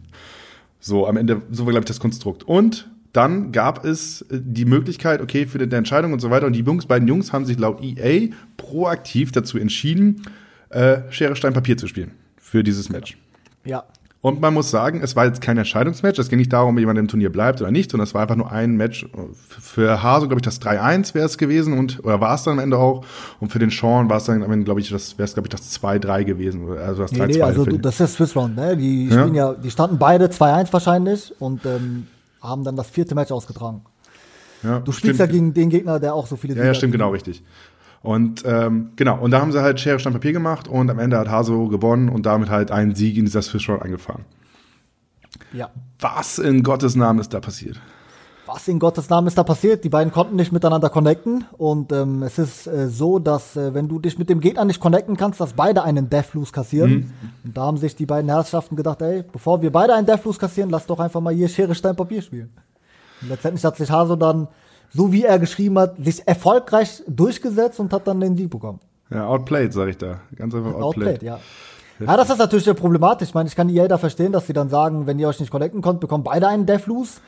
So, 0.80 1.06
am 1.06 1.16
Ende, 1.16 1.42
so 1.50 1.66
war, 1.66 1.72
glaube 1.72 1.84
ich, 1.84 1.88
das 1.88 2.00
Konstrukt. 2.00 2.44
Und 2.44 2.88
dann 3.12 3.52
gab 3.52 3.84
es 3.84 4.22
äh, 4.22 4.40
die 4.40 4.64
Möglichkeit, 4.64 5.20
okay, 5.20 5.46
für 5.46 5.58
die 5.58 5.74
Entscheidung 5.74 6.12
und 6.12 6.20
so 6.20 6.30
weiter. 6.30 6.46
Und 6.46 6.54
die 6.54 6.60
Jungs, 6.60 6.86
beiden 6.86 7.08
Jungs 7.08 7.32
haben 7.32 7.44
sich 7.44 7.58
laut 7.58 7.82
EA 7.82 8.28
proaktiv 8.56 9.32
dazu 9.32 9.58
entschieden, 9.58 10.22
äh, 10.70 11.00
Schere, 11.10 11.36
Stein, 11.36 11.52
Papier 11.52 11.76
zu 11.76 11.86
spielen 11.86 12.12
für 12.36 12.62
dieses 12.62 12.88
Match. 12.88 13.16
Ja. 13.64 13.84
Und 14.28 14.40
man 14.40 14.52
muss 14.52 14.70
sagen, 14.70 15.00
es 15.02 15.16
war 15.16 15.24
jetzt 15.24 15.40
kein 15.40 15.56
Entscheidungsmatch. 15.56 16.18
Es 16.18 16.28
ging 16.28 16.38
nicht 16.38 16.52
darum, 16.52 16.74
ob 16.74 16.78
jemand 16.80 16.98
im 16.98 17.08
Turnier 17.08 17.30
bleibt 17.30 17.60
oder 17.60 17.70
nicht, 17.70 17.90
sondern 17.90 18.04
es 18.04 18.14
war 18.14 18.22
einfach 18.22 18.36
nur 18.36 18.52
ein 18.52 18.76
Match. 18.76 19.06
Für 19.46 20.02
Hase, 20.02 20.28
glaube 20.28 20.40
ich, 20.40 20.44
das 20.44 20.60
3-1 20.60 21.14
wäre 21.14 21.26
es 21.26 21.38
gewesen 21.38 21.78
und 21.78 22.04
oder 22.04 22.20
war 22.20 22.34
es 22.34 22.42
dann 22.42 22.54
am 22.54 22.58
Ende 22.58 22.78
auch. 22.78 23.04
Und 23.40 23.50
für 23.50 23.58
den 23.58 23.70
Sean 23.70 24.10
war 24.10 24.18
es 24.18 24.24
dann 24.24 24.42
am 24.42 24.52
Ende, 24.52 24.64
glaube 24.64 24.80
ich, 24.80 24.90
das 24.90 25.16
wäre 25.18 25.24
es, 25.24 25.34
glaube 25.34 25.48
ich, 25.48 25.50
das 25.50 25.80
2-3 25.80 26.24
gewesen. 26.24 26.68
Also 26.78 27.02
das 27.02 27.12
3-2. 27.12 27.26
Nee, 27.26 27.32
nee, 27.32 27.42
also 27.42 27.64
du, 27.64 27.78
das 27.78 28.00
ist 28.00 28.14
Swiss 28.14 28.36
Round, 28.36 28.56
ne? 28.56 28.76
Die 28.76 29.08
ja? 29.08 29.26
ja, 29.26 29.54
die 29.54 29.70
standen 29.70 29.98
beide 29.98 30.26
2-1 30.26 30.72
wahrscheinlich 30.72 31.32
und 31.38 31.64
ähm, 31.64 32.06
haben 32.42 32.64
dann 32.64 32.76
das 32.76 32.90
vierte 32.90 33.14
Match 33.14 33.32
ausgetragen. 33.32 33.82
Ja, 34.62 34.80
du 34.80 34.92
spielst 34.92 35.16
stimmt. 35.16 35.18
ja 35.18 35.26
gegen 35.26 35.54
den 35.54 35.70
Gegner, 35.70 36.00
der 36.00 36.14
auch 36.14 36.26
so 36.26 36.36
viele 36.36 36.54
Ja, 36.56 36.64
ja 36.64 36.74
stimmt, 36.74 36.92
genau, 36.92 37.10
richtig. 37.10 37.42
Und 38.02 38.44
ähm, 38.46 38.90
genau, 38.96 39.18
und 39.18 39.32
da 39.32 39.40
haben 39.40 39.52
sie 39.52 39.60
halt 39.60 39.80
Schere, 39.80 39.98
Stein, 39.98 40.12
Papier 40.12 40.32
gemacht 40.32 40.68
und 40.68 40.88
am 40.90 40.98
Ende 40.98 41.18
hat 41.18 41.28
Haso 41.28 41.68
gewonnen 41.68 42.08
und 42.08 42.26
damit 42.26 42.48
halt 42.48 42.70
einen 42.70 42.94
Sieg 42.94 43.16
in 43.16 43.24
dieser 43.24 43.42
Swiss 43.42 43.68
Round 43.68 43.82
eingefahren. 43.82 44.24
Ja. 45.52 45.70
Was 45.98 46.38
in 46.38 46.62
Gottes 46.62 46.94
Namen 46.94 47.18
ist 47.18 47.34
da 47.34 47.40
passiert? 47.40 47.80
Was 48.46 48.66
in 48.66 48.78
Gottes 48.78 49.10
Namen 49.10 49.26
ist 49.26 49.36
da 49.36 49.42
passiert? 49.42 49.84
Die 49.84 49.90
beiden 49.90 50.10
konnten 50.10 50.36
nicht 50.36 50.52
miteinander 50.52 50.88
connecten 50.88 51.44
und 51.58 51.92
ähm, 51.92 52.22
es 52.22 52.38
ist 52.38 52.66
äh, 52.66 52.88
so, 52.88 53.18
dass 53.18 53.56
äh, 53.56 53.74
wenn 53.74 53.88
du 53.88 53.98
dich 53.98 54.18
mit 54.18 54.30
dem 54.30 54.40
Gegner 54.40 54.64
nicht 54.64 54.80
connecten 54.80 55.18
kannst, 55.18 55.38
dass 55.38 55.52
beide 55.52 55.82
einen 55.82 56.08
Deathloose 56.08 56.52
kassieren. 56.52 56.90
Mhm. 56.90 57.12
Und 57.44 57.56
da 57.56 57.62
haben 57.62 57.76
sich 57.76 57.94
die 57.94 58.06
beiden 58.06 58.30
Herrschaften 58.30 58.74
gedacht, 58.74 59.02
ey, 59.02 59.22
bevor 59.30 59.60
wir 59.60 59.70
beide 59.70 59.94
einen 59.94 60.06
Deathloose 60.06 60.38
kassieren, 60.38 60.70
lass 60.70 60.86
doch 60.86 60.98
einfach 60.98 61.20
mal 61.20 61.34
hier 61.34 61.48
Schere, 61.48 61.74
Stein, 61.74 61.94
Papier 61.94 62.22
spielen. 62.22 62.50
Und 63.20 63.28
letztendlich 63.28 63.64
hat 63.66 63.76
sich 63.76 63.90
Haso 63.90 64.16
dann 64.16 64.48
so 64.90 65.12
wie 65.12 65.24
er 65.24 65.38
geschrieben 65.38 65.78
hat, 65.78 65.96
sich 66.02 66.26
erfolgreich 66.26 67.02
durchgesetzt 67.06 67.80
und 67.80 67.92
hat 67.92 68.06
dann 68.06 68.20
den 68.20 68.36
Sieg 68.36 68.50
bekommen. 68.50 68.80
Ja, 69.10 69.26
outplayed, 69.26 69.72
sag 69.72 69.88
ich 69.88 69.98
da. 69.98 70.20
Ganz 70.36 70.54
einfach 70.54 70.74
outplayed. 70.74 71.08
outplayed 71.08 71.22
ja. 71.22 71.40
Ja, 72.00 72.16
das 72.16 72.30
ist 72.30 72.38
natürlich 72.38 72.66
problematisch. 72.76 73.28
Ich 73.28 73.34
meine, 73.34 73.48
ich 73.48 73.56
kann 73.56 73.68
die 73.68 73.74
jeder 73.74 73.98
verstehen, 73.98 74.30
dass 74.30 74.46
sie 74.46 74.52
dann 74.52 74.68
sagen, 74.68 75.06
wenn 75.06 75.18
ihr 75.18 75.26
euch 75.28 75.40
nicht 75.40 75.50
connecten 75.50 75.82
könnt, 75.82 75.98
bekommt 75.98 76.24
beide 76.24 76.46
einen 76.46 76.64
Deathloose. 76.64 77.20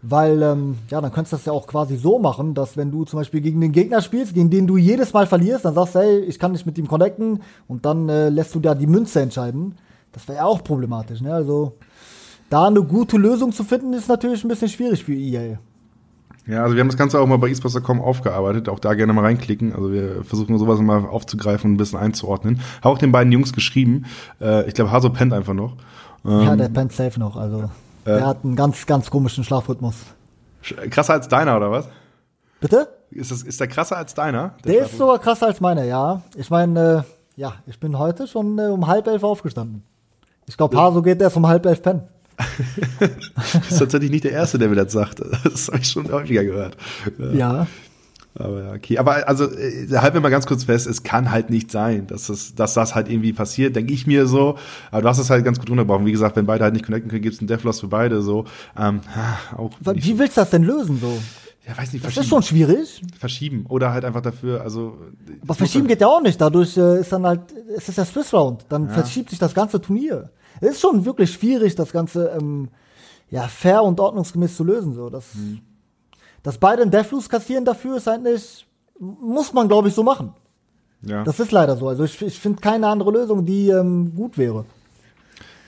Weil, 0.00 0.42
ähm, 0.42 0.78
ja, 0.90 1.00
dann 1.00 1.10
könntest 1.10 1.32
du 1.32 1.36
das 1.38 1.46
ja 1.46 1.52
auch 1.52 1.66
quasi 1.66 1.96
so 1.96 2.20
machen, 2.20 2.54
dass 2.54 2.76
wenn 2.76 2.92
du 2.92 3.04
zum 3.04 3.18
Beispiel 3.18 3.40
gegen 3.40 3.60
den 3.60 3.72
Gegner 3.72 4.00
spielst, 4.00 4.32
gegen 4.32 4.48
den 4.48 4.68
du 4.68 4.76
jedes 4.76 5.12
Mal 5.12 5.26
verlierst, 5.26 5.64
dann 5.64 5.74
sagst 5.74 5.96
du, 5.96 5.98
hey, 5.98 6.20
ich 6.20 6.38
kann 6.38 6.52
nicht 6.52 6.66
mit 6.66 6.78
ihm 6.78 6.86
connecten 6.86 7.42
und 7.66 7.84
dann 7.84 8.08
äh, 8.08 8.28
lässt 8.28 8.54
du 8.54 8.60
da 8.60 8.76
die 8.76 8.86
Münze 8.86 9.20
entscheiden. 9.20 9.74
Das 10.12 10.28
wäre 10.28 10.38
ja 10.38 10.44
auch 10.44 10.62
problematisch, 10.62 11.20
ne? 11.20 11.34
Also, 11.34 11.78
da 12.48 12.68
eine 12.68 12.82
gute 12.82 13.16
Lösung 13.16 13.50
zu 13.50 13.64
finden, 13.64 13.92
ist 13.92 14.08
natürlich 14.08 14.44
ein 14.44 14.48
bisschen 14.48 14.68
schwierig 14.68 15.04
für 15.04 15.14
EA. 15.14 15.58
Ja, 16.48 16.62
also 16.62 16.74
wir 16.74 16.80
haben 16.80 16.88
das 16.88 16.96
Ganze 16.96 17.20
auch 17.20 17.26
mal 17.26 17.36
bei 17.36 17.50
esports.com 17.50 18.00
aufgearbeitet, 18.00 18.70
auch 18.70 18.78
da 18.78 18.94
gerne 18.94 19.12
mal 19.12 19.20
reinklicken. 19.20 19.74
Also 19.74 19.92
wir 19.92 20.24
versuchen 20.24 20.58
sowas 20.58 20.80
mal 20.80 21.04
aufzugreifen 21.04 21.70
und 21.70 21.74
ein 21.74 21.76
bisschen 21.76 21.98
einzuordnen. 21.98 22.60
Habe 22.82 22.94
auch 22.94 22.98
den 22.98 23.12
beiden 23.12 23.30
Jungs 23.30 23.52
geschrieben. 23.52 24.06
Äh, 24.40 24.66
ich 24.66 24.72
glaube, 24.72 24.90
Haso 24.90 25.10
pennt 25.10 25.34
einfach 25.34 25.52
noch. 25.52 25.76
Ähm, 26.24 26.40
ja, 26.40 26.56
der 26.56 26.70
pennt 26.70 26.92
safe 26.92 27.20
noch. 27.20 27.36
Also 27.36 27.64
äh, 28.04 28.16
der 28.16 28.26
hat 28.26 28.44
einen 28.44 28.56
ganz, 28.56 28.86
ganz 28.86 29.10
komischen 29.10 29.44
Schlafrhythmus. 29.44 29.96
Krasser 30.90 31.12
als 31.12 31.28
deiner, 31.28 31.56
oder 31.56 31.70
was? 31.70 31.88
Bitte? 32.60 32.88
Ist, 33.10 33.30
das, 33.30 33.42
ist 33.42 33.60
der 33.60 33.68
krasser 33.68 33.98
als 33.98 34.14
deiner? 34.14 34.54
Der, 34.64 34.72
der 34.72 34.86
ist 34.86 34.96
sogar 34.96 35.18
krasser 35.18 35.46
als 35.46 35.60
meiner, 35.60 35.84
ja. 35.84 36.22
Ich 36.34 36.48
meine, 36.48 37.04
äh, 37.36 37.40
ja, 37.40 37.54
ich 37.66 37.78
bin 37.78 37.98
heute 37.98 38.26
schon 38.26 38.58
äh, 38.58 38.68
um 38.68 38.86
halb 38.86 39.06
elf 39.06 39.22
aufgestanden. 39.22 39.82
Ich 40.46 40.56
glaube, 40.56 40.78
Haso 40.78 41.02
geht 41.02 41.20
erst 41.20 41.36
um 41.36 41.46
halb 41.46 41.66
elf 41.66 41.82
pennen. 41.82 42.08
das 43.44 43.70
ist 43.70 43.78
tatsächlich 43.78 44.10
nicht 44.10 44.24
der 44.24 44.32
Erste, 44.32 44.58
der 44.58 44.68
mir 44.68 44.76
das 44.76 44.92
sagt. 44.92 45.20
Das 45.44 45.68
habe 45.68 45.78
ich 45.78 45.88
schon 45.88 46.10
häufiger 46.10 46.44
gehört. 46.44 46.76
Ja. 47.18 47.32
ja. 47.32 47.66
Aber 48.38 48.62
ja, 48.62 48.72
okay. 48.72 48.98
Aber 48.98 49.26
also, 49.28 49.50
äh, 49.50 49.88
halten 49.96 50.14
wir 50.14 50.20
mal 50.20 50.28
ganz 50.30 50.46
kurz 50.46 50.64
fest, 50.64 50.86
es 50.86 51.02
kann 51.02 51.30
halt 51.30 51.50
nicht 51.50 51.70
sein, 51.70 52.06
dass, 52.06 52.28
es, 52.28 52.54
dass 52.54 52.74
das 52.74 52.94
halt 52.94 53.10
irgendwie 53.10 53.32
passiert, 53.32 53.74
denke 53.74 53.92
ich 53.92 54.06
mir 54.06 54.26
so. 54.26 54.56
Aber 54.90 55.02
du 55.02 55.08
hast 55.08 55.18
es 55.18 55.30
halt 55.30 55.44
ganz 55.44 55.58
gut 55.58 55.70
runtergebrochen. 55.70 56.06
Wie 56.06 56.12
gesagt, 56.12 56.36
wenn 56.36 56.46
beide 56.46 56.64
halt 56.64 56.74
nicht 56.74 56.84
connecten 56.84 57.10
können, 57.10 57.22
gibt 57.22 57.34
es 57.34 57.40
einen 57.40 57.48
Deathloss 57.48 57.80
für 57.80 57.88
beide 57.88 58.22
so. 58.22 58.44
Ähm, 58.78 59.00
auch 59.56 59.70
Wie 59.80 60.18
willst 60.18 60.36
du 60.36 60.42
das 60.42 60.50
denn 60.50 60.62
lösen 60.62 60.98
so? 61.00 61.18
Ja, 61.66 61.76
weiß 61.76 61.92
nicht, 61.92 62.04
das 62.04 62.16
ist 62.16 62.28
schon 62.28 62.42
schwierig. 62.42 63.02
Verschieben 63.18 63.66
oder 63.68 63.92
halt 63.92 64.04
einfach 64.04 64.22
dafür, 64.22 64.62
also. 64.62 64.96
Aber 65.42 65.54
verschieben 65.54 65.86
geht 65.86 66.00
ja 66.00 66.06
auch 66.06 66.22
nicht. 66.22 66.40
Dadurch 66.40 66.76
äh, 66.78 67.00
ist 67.00 67.12
dann 67.12 67.26
halt, 67.26 67.40
es 67.76 67.88
ist 67.88 67.98
der 67.98 68.06
Swiss 68.06 68.32
Round. 68.32 68.64
Dann 68.70 68.86
ja. 68.86 68.94
verschiebt 68.94 69.30
sich 69.30 69.38
das 69.38 69.52
ganze 69.52 69.80
Turnier. 69.80 70.30
Es 70.60 70.70
ist 70.70 70.80
schon 70.80 71.04
wirklich 71.04 71.32
schwierig, 71.32 71.74
das 71.74 71.92
Ganze 71.92 72.28
ähm, 72.38 72.68
ja, 73.30 73.42
fair 73.42 73.82
und 73.82 74.00
ordnungsgemäß 74.00 74.56
zu 74.56 74.64
lösen. 74.64 74.94
So. 74.94 75.10
Das, 75.10 75.34
mhm. 75.34 75.60
Dass 76.42 76.58
beide 76.58 76.82
einen 76.82 76.90
Deathloose 76.90 77.28
kassieren 77.28 77.64
dafür 77.64 77.96
ist 77.96 78.08
eigentlich, 78.08 78.66
muss 78.98 79.52
man 79.52 79.68
glaube 79.68 79.88
ich 79.88 79.94
so 79.94 80.02
machen. 80.02 80.32
Ja. 81.02 81.22
Das 81.24 81.38
ist 81.38 81.52
leider 81.52 81.76
so. 81.76 81.88
Also 81.88 82.04
ich, 82.04 82.20
ich 82.22 82.38
finde 82.38 82.60
keine 82.60 82.88
andere 82.88 83.12
Lösung, 83.12 83.44
die 83.44 83.68
ähm, 83.68 84.12
gut 84.16 84.36
wäre. 84.36 84.64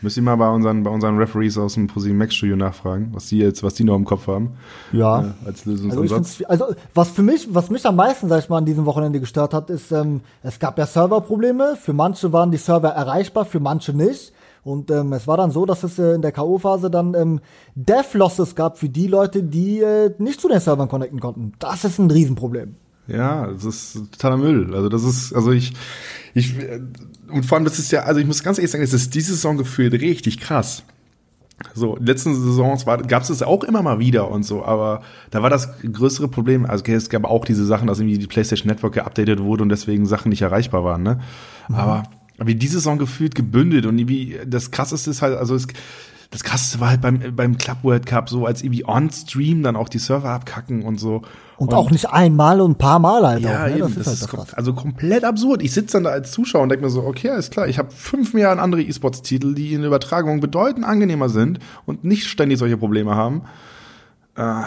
Müsst 0.02 0.16
ihr 0.16 0.22
mal 0.22 0.36
bei 0.36 0.48
unseren, 0.48 0.82
bei 0.82 0.90
unseren 0.90 1.18
Referees 1.18 1.58
aus 1.58 1.74
dem 1.74 1.86
ProSieben 1.86 2.16
Max 2.16 2.34
Studio 2.34 2.56
nachfragen, 2.56 3.10
was 3.12 3.26
die 3.26 3.38
jetzt, 3.38 3.62
was 3.62 3.74
die 3.74 3.84
noch 3.84 3.96
im 3.96 4.06
Kopf 4.06 4.28
haben. 4.28 4.54
Ja. 4.92 5.20
Äh, 5.20 5.46
als 5.46 5.66
Lösungsansatz. 5.66 6.42
Also, 6.48 6.64
also, 6.64 6.80
was 6.94 7.10
für 7.10 7.22
mich, 7.22 7.54
was 7.54 7.68
mich 7.68 7.84
am 7.84 7.96
meisten, 7.96 8.28
sag 8.28 8.38
ich 8.38 8.48
mal, 8.48 8.58
an 8.58 8.64
diesem 8.64 8.86
Wochenende 8.86 9.20
gestört 9.20 9.52
hat, 9.52 9.68
ist, 9.68 9.92
ähm, 9.92 10.22
es 10.42 10.58
gab 10.58 10.78
ja 10.78 10.86
Serverprobleme. 10.86 11.76
Für 11.76 11.92
manche 11.92 12.32
waren 12.32 12.50
die 12.50 12.56
Server 12.56 12.88
erreichbar, 12.88 13.44
für 13.44 13.60
manche 13.60 13.92
nicht. 13.92 14.32
Und 14.62 14.90
ähm, 14.90 15.12
es 15.12 15.26
war 15.26 15.36
dann 15.36 15.50
so, 15.50 15.64
dass 15.64 15.82
es 15.84 15.98
äh, 15.98 16.14
in 16.14 16.22
der 16.22 16.32
K.O.-Phase 16.32 16.90
dann 16.90 17.14
ähm, 17.14 17.40
Dev-Losses 17.74 18.54
gab 18.54 18.78
für 18.78 18.88
die 18.88 19.06
Leute, 19.06 19.42
die 19.42 19.80
äh, 19.80 20.14
nicht 20.18 20.40
zu 20.40 20.48
den 20.48 20.60
Servern 20.60 20.88
connecten 20.88 21.20
konnten. 21.20 21.52
Das 21.58 21.84
ist 21.84 21.98
ein 21.98 22.10
Riesenproblem. 22.10 22.76
Ja, 23.06 23.46
das 23.46 23.64
ist 23.64 23.94
totaler 24.12 24.36
Müll. 24.36 24.74
Also 24.74 24.88
das 24.88 25.02
ist, 25.02 25.34
also 25.34 25.50
ich, 25.50 25.72
ich, 26.34 26.58
äh, 26.58 26.80
und 27.28 27.46
vor 27.46 27.56
allem, 27.56 27.64
das 27.64 27.78
ist 27.78 27.90
ja, 27.90 28.02
also 28.02 28.20
ich 28.20 28.26
muss 28.26 28.42
ganz 28.42 28.58
ehrlich 28.58 28.70
sagen, 28.70 28.84
es 28.84 28.92
ist 28.92 29.14
diese 29.14 29.32
Saison 29.32 29.56
gefühlt 29.56 29.94
richtig 29.94 30.38
krass. 30.38 30.84
So, 31.74 31.94
in 31.94 32.00
den 32.00 32.06
letzten 32.06 32.34
Saisons 32.34 32.86
gab 32.86 33.22
es 33.22 33.30
es 33.30 33.42
auch 33.42 33.64
immer 33.64 33.82
mal 33.82 33.98
wieder 33.98 34.30
und 34.30 34.44
so, 34.44 34.64
aber 34.64 35.02
da 35.30 35.42
war 35.42 35.50
das 35.50 35.68
größere 35.80 36.28
Problem, 36.28 36.64
also 36.64 36.80
okay, 36.80 36.94
es 36.94 37.10
gab 37.10 37.24
auch 37.24 37.44
diese 37.44 37.66
Sachen, 37.66 37.86
dass 37.86 37.98
irgendwie 37.98 38.16
die 38.16 38.26
PlayStation 38.26 38.68
Network 38.68 38.94
geupdatet 38.94 39.40
wurde 39.40 39.62
und 39.62 39.68
deswegen 39.68 40.06
Sachen 40.06 40.30
nicht 40.30 40.40
erreichbar 40.40 40.84
waren, 40.84 41.02
ne? 41.02 41.20
Mhm. 41.68 41.74
Aber 41.74 42.02
wie 42.46 42.54
diese 42.54 42.74
Saison 42.74 42.98
gefühlt 42.98 43.34
gebündelt 43.34 43.86
und 43.86 43.96
wie 44.08 44.38
das 44.46 44.70
krasseste 44.70 45.10
ist 45.10 45.22
halt, 45.22 45.36
also 45.36 45.54
es, 45.54 45.66
das 46.30 46.44
krasseste 46.44 46.80
war 46.80 46.90
halt 46.90 47.00
beim, 47.00 47.34
beim 47.34 47.58
Club 47.58 47.78
World 47.82 48.06
Cup 48.06 48.30
so, 48.30 48.46
als 48.46 48.62
irgendwie 48.62 48.86
on 48.86 49.10
Stream 49.10 49.62
dann 49.62 49.74
auch 49.76 49.88
die 49.88 49.98
Server 49.98 50.30
abkacken 50.30 50.82
und 50.82 50.98
so. 50.98 51.22
Und, 51.56 51.68
und 51.68 51.74
auch 51.74 51.90
nicht 51.90 52.08
einmal 52.08 52.60
und 52.60 52.72
ein 52.72 52.78
paar 52.78 53.00
Mal 53.00 53.26
halt 53.26 53.42
ja, 53.42 53.64
auch, 53.64 53.66
ne? 53.66 53.78
eben, 53.78 53.94
das, 53.94 54.04
das 54.04 54.22
ist, 54.22 54.32
halt 54.32 54.48
ist 54.48 54.54
also 54.54 54.72
komplett 54.72 55.24
absurd. 55.24 55.60
Ich 55.62 55.72
sitze 55.72 55.94
dann 55.94 56.04
da 56.04 56.10
als 56.10 56.30
Zuschauer 56.30 56.62
und 56.62 56.68
denke 56.68 56.84
mir 56.84 56.90
so, 56.90 57.02
okay, 57.02 57.36
ist 57.36 57.50
klar, 57.50 57.66
ich 57.66 57.78
habe 57.78 57.90
fünf 57.90 58.32
Milliarden 58.32 58.62
andere 58.62 58.82
E-Sports-Titel, 58.82 59.54
die 59.54 59.74
in 59.74 59.82
Übertragung 59.82 60.40
bedeutend 60.40 60.84
angenehmer 60.86 61.28
sind 61.28 61.58
und 61.84 62.04
nicht 62.04 62.28
ständig 62.28 62.58
solche 62.58 62.76
Probleme 62.76 63.16
haben. 63.16 63.42
Ah, 64.36 64.66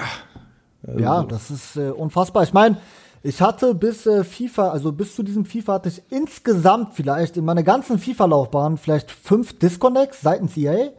also. 0.86 1.00
Ja, 1.00 1.24
das 1.24 1.50
ist 1.50 1.78
äh, 1.78 1.90
unfassbar. 1.92 2.44
Ich 2.44 2.54
meine, 2.54 2.78
ich 3.26 3.42
hatte 3.42 3.74
bis 3.74 4.06
äh, 4.06 4.26
FIFA, 4.26 4.72
also 4.72 4.92
bis 4.92 5.16
zu 5.16 5.24
diesem 5.24 5.46
FIFA 5.46 5.76
hatte 5.76 5.88
ich 5.88 6.04
insgesamt 6.10 6.94
vielleicht 6.94 7.38
in 7.38 7.46
meiner 7.46 7.64
ganzen 7.64 7.98
FIFA-Laufbahn 7.98 8.78
vielleicht 8.78 9.12
fünf 9.12 9.58
Disconnects 9.58 10.20
seitens 10.22 10.58
EA. 10.58 10.90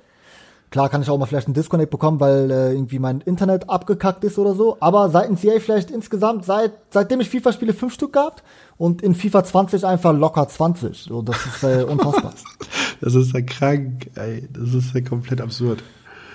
Klar 0.70 0.88
kann 0.88 1.02
ich 1.02 1.10
auch 1.10 1.18
mal 1.18 1.26
vielleicht 1.26 1.48
einen 1.48 1.54
Disconnect 1.54 1.90
bekommen, 1.90 2.18
weil 2.20 2.50
äh, 2.50 2.72
irgendwie 2.72 2.98
mein 2.98 3.20
Internet 3.20 3.68
abgekackt 3.68 4.24
ist 4.24 4.38
oder 4.38 4.54
so. 4.54 4.78
Aber 4.80 5.10
seitens 5.10 5.44
EA 5.44 5.60
vielleicht 5.60 5.90
insgesamt, 5.90 6.46
seit, 6.46 6.72
seitdem 6.90 7.20
ich 7.20 7.28
FIFA 7.28 7.52
spiele, 7.52 7.74
fünf 7.74 7.92
Stück 7.92 8.14
gehabt. 8.14 8.42
Und 8.78 9.02
in 9.02 9.14
FIFA 9.14 9.44
20 9.44 9.84
einfach 9.84 10.12
locker 10.12 10.48
20. 10.48 10.96
So, 10.96 11.20
das 11.20 11.36
ist 11.44 11.62
äh, 11.62 11.84
unfassbar. 11.84 12.32
das 13.02 13.14
ist 13.14 13.34
ja 13.34 13.42
krank, 13.42 14.10
ey. 14.16 14.48
Das 14.50 14.72
ist 14.72 14.94
ja 14.94 15.02
komplett 15.02 15.42
absurd. 15.42 15.82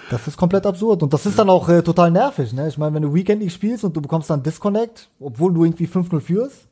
Das 0.09 0.27
ist 0.27 0.37
komplett 0.37 0.65
absurd. 0.65 1.03
Und 1.03 1.13
das 1.13 1.25
ist 1.25 1.37
dann 1.37 1.49
auch 1.49 1.69
äh, 1.69 1.83
total 1.83 2.09
nervig, 2.09 2.51
ne? 2.53 2.67
Ich 2.67 2.77
meine, 2.77 2.95
wenn 2.95 3.03
du 3.03 3.13
Weekend 3.13 3.41
League 3.41 3.51
spielst 3.51 3.83
und 3.83 3.95
du 3.95 4.01
bekommst 4.01 4.29
dann 4.29 4.41
Disconnect, 4.41 5.09
obwohl 5.19 5.53
du 5.53 5.63
irgendwie 5.63 5.87
5-0 5.87 6.19
führst. 6.19 6.67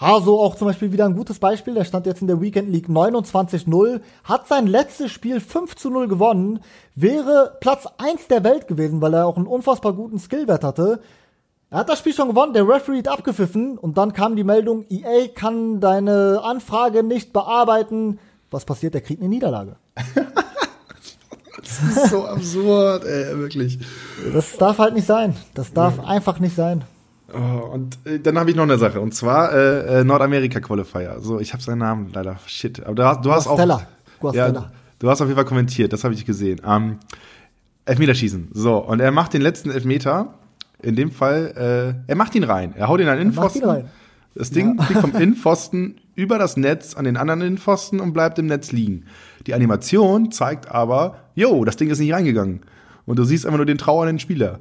Haso 0.00 0.40
auch 0.40 0.54
zum 0.54 0.68
Beispiel 0.68 0.92
wieder 0.92 1.04
ein 1.04 1.14
gutes 1.14 1.38
Beispiel. 1.38 1.74
Der 1.74 1.84
stand 1.84 2.06
jetzt 2.06 2.22
in 2.22 2.28
der 2.28 2.40
Weekend 2.40 2.70
League 2.70 2.88
29-0, 2.88 4.00
hat 4.24 4.48
sein 4.48 4.66
letztes 4.66 5.10
Spiel 5.10 5.40
5 5.40 5.84
0 5.84 6.08
gewonnen, 6.08 6.60
wäre 6.94 7.58
Platz 7.60 7.86
1 7.98 8.28
der 8.28 8.42
Welt 8.42 8.66
gewesen, 8.66 9.02
weil 9.02 9.12
er 9.12 9.26
auch 9.26 9.36
einen 9.36 9.46
unfassbar 9.46 9.92
guten 9.92 10.18
Skillwert 10.18 10.64
hatte. 10.64 11.00
Er 11.68 11.80
hat 11.80 11.88
das 11.88 11.98
Spiel 11.98 12.14
schon 12.14 12.28
gewonnen, 12.28 12.54
der 12.54 12.66
Referee 12.66 12.98
hat 12.98 13.08
abgepfiffen 13.08 13.76
und 13.76 13.98
dann 13.98 14.12
kam 14.12 14.36
die 14.36 14.44
Meldung, 14.44 14.86
EA 14.88 15.28
kann 15.34 15.80
deine 15.80 16.40
Anfrage 16.42 17.02
nicht 17.02 17.32
bearbeiten. 17.32 18.18
Was 18.50 18.64
passiert? 18.64 18.94
Er 18.94 19.02
kriegt 19.02 19.20
eine 19.20 19.28
Niederlage. 19.28 19.76
Das 21.60 21.82
ist 21.82 22.10
so 22.10 22.26
absurd, 22.26 23.04
ey, 23.04 23.38
wirklich. 23.38 23.78
Das 24.32 24.56
darf 24.56 24.78
halt 24.78 24.94
nicht 24.94 25.06
sein. 25.06 25.36
Das 25.54 25.72
darf 25.72 25.98
ja. 25.98 26.04
einfach 26.04 26.40
nicht 26.40 26.54
sein. 26.54 26.84
Oh, 27.32 27.66
und 27.72 27.98
äh, 28.04 28.18
dann 28.18 28.38
habe 28.38 28.50
ich 28.50 28.56
noch 28.56 28.64
eine 28.64 28.78
Sache 28.78 29.00
und 29.00 29.14
zwar 29.14 29.52
äh, 29.52 30.00
äh, 30.00 30.04
Nordamerika 30.04 30.60
Qualifier. 30.60 31.18
So, 31.20 31.38
ich 31.38 31.52
habe 31.52 31.62
seinen 31.62 31.78
Namen 31.78 32.10
leider. 32.12 32.38
Shit. 32.46 32.84
Aber 32.84 32.94
du 32.94 33.04
hast, 33.04 33.24
du 33.24 33.32
hast 33.32 33.46
auch. 33.46 33.58
Ja, 34.32 34.70
du 34.98 35.10
hast 35.10 35.20
auf 35.20 35.28
jeden 35.28 35.36
Fall 35.36 35.44
kommentiert. 35.44 35.92
Das 35.92 36.02
habe 36.02 36.14
ich 36.14 36.26
gesehen. 36.26 36.60
Ähm, 36.66 36.98
Elfmeterschießen. 37.84 38.48
So 38.52 38.78
und 38.78 39.00
er 39.00 39.12
macht 39.12 39.32
den 39.34 39.42
letzten 39.42 39.70
Elfmeter. 39.70 40.34
In 40.82 40.96
dem 40.96 41.10
Fall, 41.10 41.94
äh, 42.08 42.10
er 42.10 42.16
macht 42.16 42.34
ihn 42.34 42.44
rein. 42.44 42.74
Er 42.74 42.88
haut 42.88 43.00
ihn 43.00 43.08
an 43.08 43.16
den 43.16 43.28
Innenpfosten. 43.28 43.84
Das 44.34 44.50
Ding 44.50 44.76
ja. 44.78 44.84
fliegt 44.84 45.00
vom 45.00 45.14
Innenpfosten 45.14 46.00
über 46.14 46.38
das 46.38 46.56
Netz 46.56 46.94
an 46.94 47.04
den 47.04 47.16
anderen 47.16 47.40
Innenpfosten 47.42 48.00
und 48.00 48.12
bleibt 48.12 48.38
im 48.38 48.46
Netz 48.46 48.72
liegen. 48.72 49.04
Die 49.46 49.54
Animation 49.54 50.32
zeigt 50.32 50.70
aber, 50.70 51.16
yo, 51.40 51.64
das 51.64 51.76
Ding 51.76 51.90
ist 51.90 51.98
nicht 51.98 52.12
reingegangen. 52.12 52.60
Und 53.06 53.18
du 53.18 53.24
siehst 53.24 53.46
einfach 53.46 53.58
nur 53.58 53.66
den 53.66 53.78
trauernden 53.78 54.18
Spieler. 54.18 54.60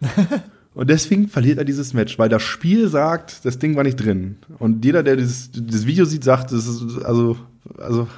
und 0.74 0.88
deswegen 0.88 1.28
verliert 1.28 1.58
er 1.58 1.64
dieses 1.64 1.92
Match, 1.92 2.18
weil 2.18 2.28
das 2.28 2.42
Spiel 2.42 2.88
sagt, 2.88 3.44
das 3.44 3.58
Ding 3.58 3.76
war 3.76 3.84
nicht 3.84 3.96
drin. 3.96 4.36
Und 4.58 4.84
jeder, 4.84 5.02
der 5.02 5.16
dieses, 5.16 5.50
dieses 5.52 5.86
Video 5.86 6.04
sieht, 6.04 6.24
sagt, 6.24 6.52
das 6.52 6.66
ist, 6.66 7.04
also, 7.04 7.36
also, 7.78 8.08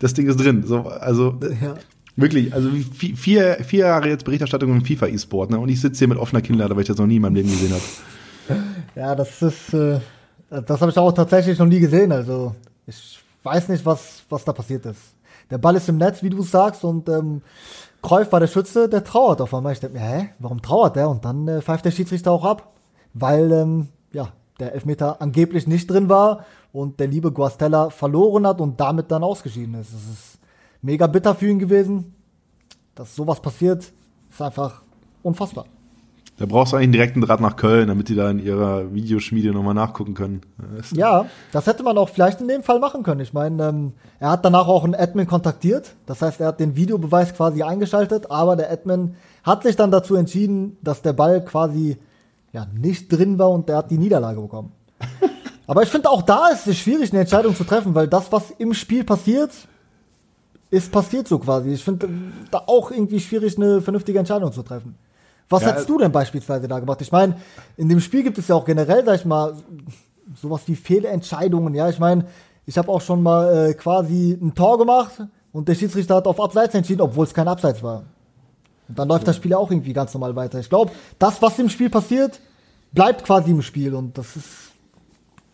das 0.00 0.14
Ding 0.14 0.28
ist 0.28 0.38
drin. 0.38 0.64
So, 0.66 0.86
also, 0.86 1.38
ja. 1.62 1.74
Wirklich, 2.18 2.54
also 2.54 2.70
vier, 2.70 3.58
vier 3.62 3.80
Jahre 3.80 4.08
jetzt 4.08 4.24
Berichterstattung 4.24 4.70
im 4.70 4.84
FIFA 4.84 5.08
E-Sport, 5.08 5.50
ne? 5.50 5.58
Und 5.58 5.68
ich 5.68 5.82
sitze 5.82 5.98
hier 5.98 6.08
mit 6.08 6.16
offener 6.16 6.40
Kinnlade, 6.40 6.74
weil 6.74 6.80
ich 6.80 6.88
das 6.88 6.96
noch 6.96 7.06
nie 7.06 7.16
in 7.16 7.22
meinem 7.22 7.34
Leben 7.34 7.50
gesehen 7.50 7.72
habe. 7.72 7.82
Ja, 8.94 9.14
das 9.14 9.42
ist, 9.42 9.74
äh, 9.74 10.00
das 10.48 10.80
habe 10.80 10.90
ich 10.90 10.96
auch 10.96 11.12
tatsächlich 11.12 11.58
noch 11.58 11.66
nie 11.66 11.80
gesehen. 11.80 12.12
Also 12.12 12.54
ich 12.86 13.18
weiß 13.42 13.68
nicht, 13.68 13.84
was, 13.84 14.22
was 14.30 14.42
da 14.42 14.54
passiert 14.54 14.86
ist. 14.86 15.15
Der 15.50 15.58
Ball 15.58 15.76
ist 15.76 15.88
im 15.88 15.96
Netz, 15.96 16.22
wie 16.22 16.30
du 16.30 16.42
sagst, 16.42 16.84
und 16.84 17.08
ähm, 17.08 17.42
Kreuf 18.02 18.30
war 18.32 18.40
der 18.40 18.46
Schütze, 18.46 18.88
der 18.88 19.04
trauert 19.04 19.40
auf 19.40 19.54
einmal. 19.54 19.72
Ich 19.72 19.80
denke 19.80 19.98
mir, 19.98 20.04
hä, 20.04 20.28
warum 20.38 20.62
trauert 20.62 20.96
der? 20.96 21.08
Und 21.08 21.24
dann 21.24 21.46
äh, 21.48 21.62
pfeift 21.62 21.84
der 21.84 21.90
Schiedsrichter 21.90 22.32
auch 22.32 22.44
ab, 22.44 22.72
weil 23.14 23.52
ähm, 23.52 23.88
ja, 24.12 24.28
der 24.58 24.74
Elfmeter 24.74 25.20
angeblich 25.20 25.66
nicht 25.66 25.90
drin 25.90 26.08
war 26.08 26.44
und 26.72 27.00
der 27.00 27.08
liebe 27.08 27.32
Guastella 27.32 27.90
verloren 27.90 28.46
hat 28.46 28.60
und 28.60 28.80
damit 28.80 29.10
dann 29.10 29.24
ausgeschieden 29.24 29.74
ist. 29.74 29.92
Es 29.92 30.10
ist 30.10 30.38
mega 30.82 31.06
bitter 31.06 31.34
für 31.34 31.48
ihn 31.48 31.58
gewesen, 31.58 32.14
dass 32.94 33.14
sowas 33.14 33.40
passiert. 33.40 33.92
Ist 34.30 34.42
einfach 34.42 34.82
unfassbar. 35.22 35.66
Da 36.38 36.44
brauchst 36.44 36.72
du 36.72 36.76
eigentlich 36.76 36.84
einen 36.84 36.92
direkten 36.92 37.20
Draht 37.22 37.40
nach 37.40 37.56
Köln, 37.56 37.88
damit 37.88 38.10
die 38.10 38.14
da 38.14 38.30
in 38.30 38.38
ihrer 38.38 38.92
Videoschmiede 38.92 39.52
nochmal 39.52 39.72
nachgucken 39.72 40.12
können. 40.12 40.42
Ja, 40.92 41.24
das 41.50 41.66
hätte 41.66 41.82
man 41.82 41.96
auch 41.96 42.10
vielleicht 42.10 42.42
in 42.42 42.48
dem 42.48 42.62
Fall 42.62 42.78
machen 42.78 43.02
können. 43.02 43.20
Ich 43.20 43.32
meine, 43.32 43.68
ähm, 43.68 43.92
er 44.20 44.30
hat 44.32 44.44
danach 44.44 44.68
auch 44.68 44.84
einen 44.84 44.94
Admin 44.94 45.26
kontaktiert. 45.26 45.94
Das 46.04 46.20
heißt, 46.20 46.40
er 46.40 46.48
hat 46.48 46.60
den 46.60 46.76
Videobeweis 46.76 47.34
quasi 47.34 47.62
eingeschaltet, 47.62 48.30
aber 48.30 48.54
der 48.54 48.70
Admin 48.70 49.14
hat 49.44 49.62
sich 49.62 49.76
dann 49.76 49.90
dazu 49.90 50.14
entschieden, 50.14 50.76
dass 50.82 51.00
der 51.00 51.14
Ball 51.14 51.42
quasi 51.42 51.96
ja, 52.52 52.66
nicht 52.78 53.10
drin 53.10 53.38
war 53.38 53.50
und 53.50 53.70
er 53.70 53.78
hat 53.78 53.90
die 53.90 53.98
Niederlage 53.98 54.40
bekommen. 54.40 54.72
aber 55.66 55.84
ich 55.84 55.88
finde 55.88 56.10
auch 56.10 56.20
da 56.20 56.48
ist 56.48 56.66
es 56.66 56.76
schwierig, 56.76 57.12
eine 57.12 57.20
Entscheidung 57.20 57.56
zu 57.56 57.64
treffen, 57.64 57.94
weil 57.94 58.08
das, 58.08 58.30
was 58.30 58.50
im 58.58 58.74
Spiel 58.74 59.04
passiert, 59.04 59.52
ist 60.68 60.92
passiert 60.92 61.28
so 61.28 61.38
quasi. 61.38 61.70
Ich 61.70 61.84
finde 61.84 62.08
da 62.50 62.62
auch 62.66 62.90
irgendwie 62.90 63.20
schwierig, 63.20 63.56
eine 63.56 63.80
vernünftige 63.80 64.18
Entscheidung 64.18 64.52
zu 64.52 64.62
treffen. 64.62 64.96
Was 65.48 65.62
ja, 65.62 65.68
hättest 65.68 65.88
du 65.88 65.98
denn 65.98 66.10
beispielsweise 66.10 66.66
da 66.66 66.80
gemacht? 66.80 67.00
Ich 67.02 67.12
meine, 67.12 67.36
in 67.76 67.88
dem 67.88 68.00
Spiel 68.00 68.22
gibt 68.22 68.38
es 68.38 68.48
ja 68.48 68.56
auch 68.56 68.64
generell, 68.64 69.04
sag 69.04 69.16
ich 69.16 69.24
mal, 69.24 69.54
sowas 70.34 70.62
wie 70.66 70.74
Fehlentscheidungen. 70.74 71.74
Ja, 71.74 71.88
ich 71.88 71.98
meine, 71.98 72.26
ich 72.66 72.76
habe 72.76 72.88
auch 72.88 73.00
schon 73.00 73.22
mal 73.22 73.68
äh, 73.68 73.74
quasi 73.74 74.36
ein 74.40 74.54
Tor 74.54 74.78
gemacht 74.78 75.22
und 75.52 75.68
der 75.68 75.74
Schiedsrichter 75.74 76.16
hat 76.16 76.26
auf 76.26 76.40
Abseits 76.40 76.74
entschieden, 76.74 77.00
obwohl 77.00 77.24
es 77.24 77.32
kein 77.32 77.46
Abseits 77.46 77.82
war. 77.82 78.04
Und 78.88 78.98
dann 78.98 79.08
läuft 79.08 79.22
ja. 79.22 79.26
das 79.26 79.36
Spiel 79.36 79.52
ja 79.52 79.58
auch 79.58 79.70
irgendwie 79.70 79.92
ganz 79.92 80.12
normal 80.14 80.34
weiter. 80.36 80.58
Ich 80.58 80.68
glaube, 80.68 80.90
das, 81.18 81.40
was 81.42 81.58
im 81.58 81.68
Spiel 81.68 81.90
passiert, 81.90 82.40
bleibt 82.92 83.24
quasi 83.24 83.50
im 83.50 83.62
Spiel 83.62 83.94
und 83.94 84.18
das 84.18 84.36
ist 84.36 84.72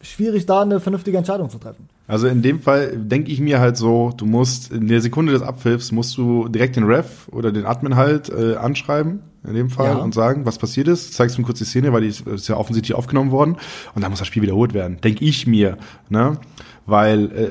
schwierig, 0.01 0.47
da 0.47 0.63
eine 0.63 0.81
vernünftige 0.81 1.17
Entscheidung 1.17 1.49
zu 1.49 1.59
treffen. 1.59 1.89
Also 2.07 2.27
in 2.27 2.43
dem 2.43 2.61
Fall 2.61 2.97
denke 2.97 3.31
ich 3.31 3.41
mir 3.41 3.61
halt 3.61 3.77
so, 3.77 4.13
du 4.17 4.27
musst 4.27 4.73
in 4.73 4.89
der 4.89 5.01
Sekunde 5.01 5.33
des 5.33 5.43
Abpfiffs 5.43 5.93
musst 5.93 6.17
du 6.17 6.49
direkt 6.49 6.77
den 6.77 6.85
Ref 6.85 7.29
oder 7.29 7.53
den 7.53 7.65
Admin 7.65 7.97
halt 7.97 8.29
äh, 8.29 8.57
anschreiben, 8.57 9.21
in 9.45 9.55
dem 9.55 9.71
Fall, 9.71 9.87
ja. 9.87 9.97
und 9.97 10.15
sagen, 10.15 10.47
was 10.47 10.59
passiert 10.59 10.89
ist. 10.89 11.15
Zeigst 11.15 11.37
du 11.37 11.41
mir 11.41 11.47
kurz 11.47 11.59
die 11.59 11.65
Szene, 11.65 11.93
weil 11.93 12.03
die 12.03 12.09
ist, 12.09 12.27
ist 12.27 12.49
ja 12.49 12.57
offensichtlich 12.57 12.97
aufgenommen 12.97 13.31
worden. 13.31 13.57
Und 13.95 14.03
dann 14.03 14.11
muss 14.11 14.21
das 14.21 14.29
Spiel 14.29 14.43
wiederholt 14.43 14.73
werden. 14.73 15.01
Denke 15.01 15.25
ich 15.25 15.47
mir. 15.47 15.79
Ne? 16.09 16.39
Weil 16.87 17.33
äh, 17.33 17.51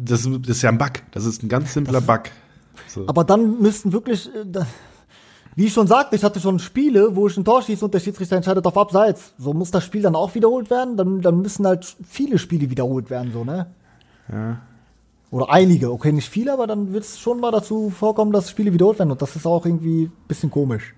das, 0.00 0.22
das 0.22 0.56
ist 0.56 0.62
ja 0.62 0.70
ein 0.70 0.78
Bug. 0.78 0.92
Das 1.10 1.24
ist 1.24 1.42
ein 1.42 1.48
ganz 1.48 1.74
simpler 1.74 2.00
das, 2.00 2.06
Bug. 2.06 2.22
So. 2.86 3.04
Aber 3.08 3.24
dann 3.24 3.60
müssten 3.60 3.92
wirklich. 3.92 4.28
Äh, 4.34 4.64
wie 5.56 5.64
ich 5.64 5.72
schon 5.72 5.88
sagte, 5.88 6.14
ich 6.14 6.22
hatte 6.22 6.38
schon 6.38 6.60
Spiele, 6.60 7.16
wo 7.16 7.26
ich 7.26 7.36
ein 7.36 7.44
Tor 7.44 7.62
schieße 7.62 7.84
und 7.84 7.92
der 7.92 7.98
Schiedsrichter 7.98 8.36
entscheidet 8.36 8.64
auf 8.64 8.78
Abseits. 8.78 9.34
So 9.38 9.52
muss 9.52 9.72
das 9.72 9.82
Spiel 9.82 10.02
dann 10.02 10.14
auch 10.14 10.36
wiederholt 10.36 10.70
werden. 10.70 10.96
Dann, 10.96 11.20
dann 11.20 11.40
müssen 11.40 11.66
halt 11.66 11.96
viele 12.08 12.38
Spiele 12.38 12.70
wiederholt 12.70 13.10
werden, 13.10 13.32
so, 13.32 13.42
ne? 13.42 13.66
Ja. 14.30 14.58
Oder 15.32 15.50
einige, 15.50 15.90
okay, 15.90 16.12
nicht 16.12 16.28
viele, 16.28 16.52
aber 16.52 16.68
dann 16.68 16.92
wird 16.92 17.02
es 17.02 17.18
schon 17.18 17.40
mal 17.40 17.50
dazu 17.50 17.90
vorkommen, 17.90 18.30
dass 18.30 18.50
Spiele 18.50 18.72
wiederholt 18.72 19.00
werden. 19.00 19.10
Und 19.10 19.20
das 19.20 19.34
ist 19.34 19.46
auch 19.46 19.66
irgendwie 19.66 20.04
ein 20.04 20.12
bisschen 20.28 20.48
komisch. 20.48 20.94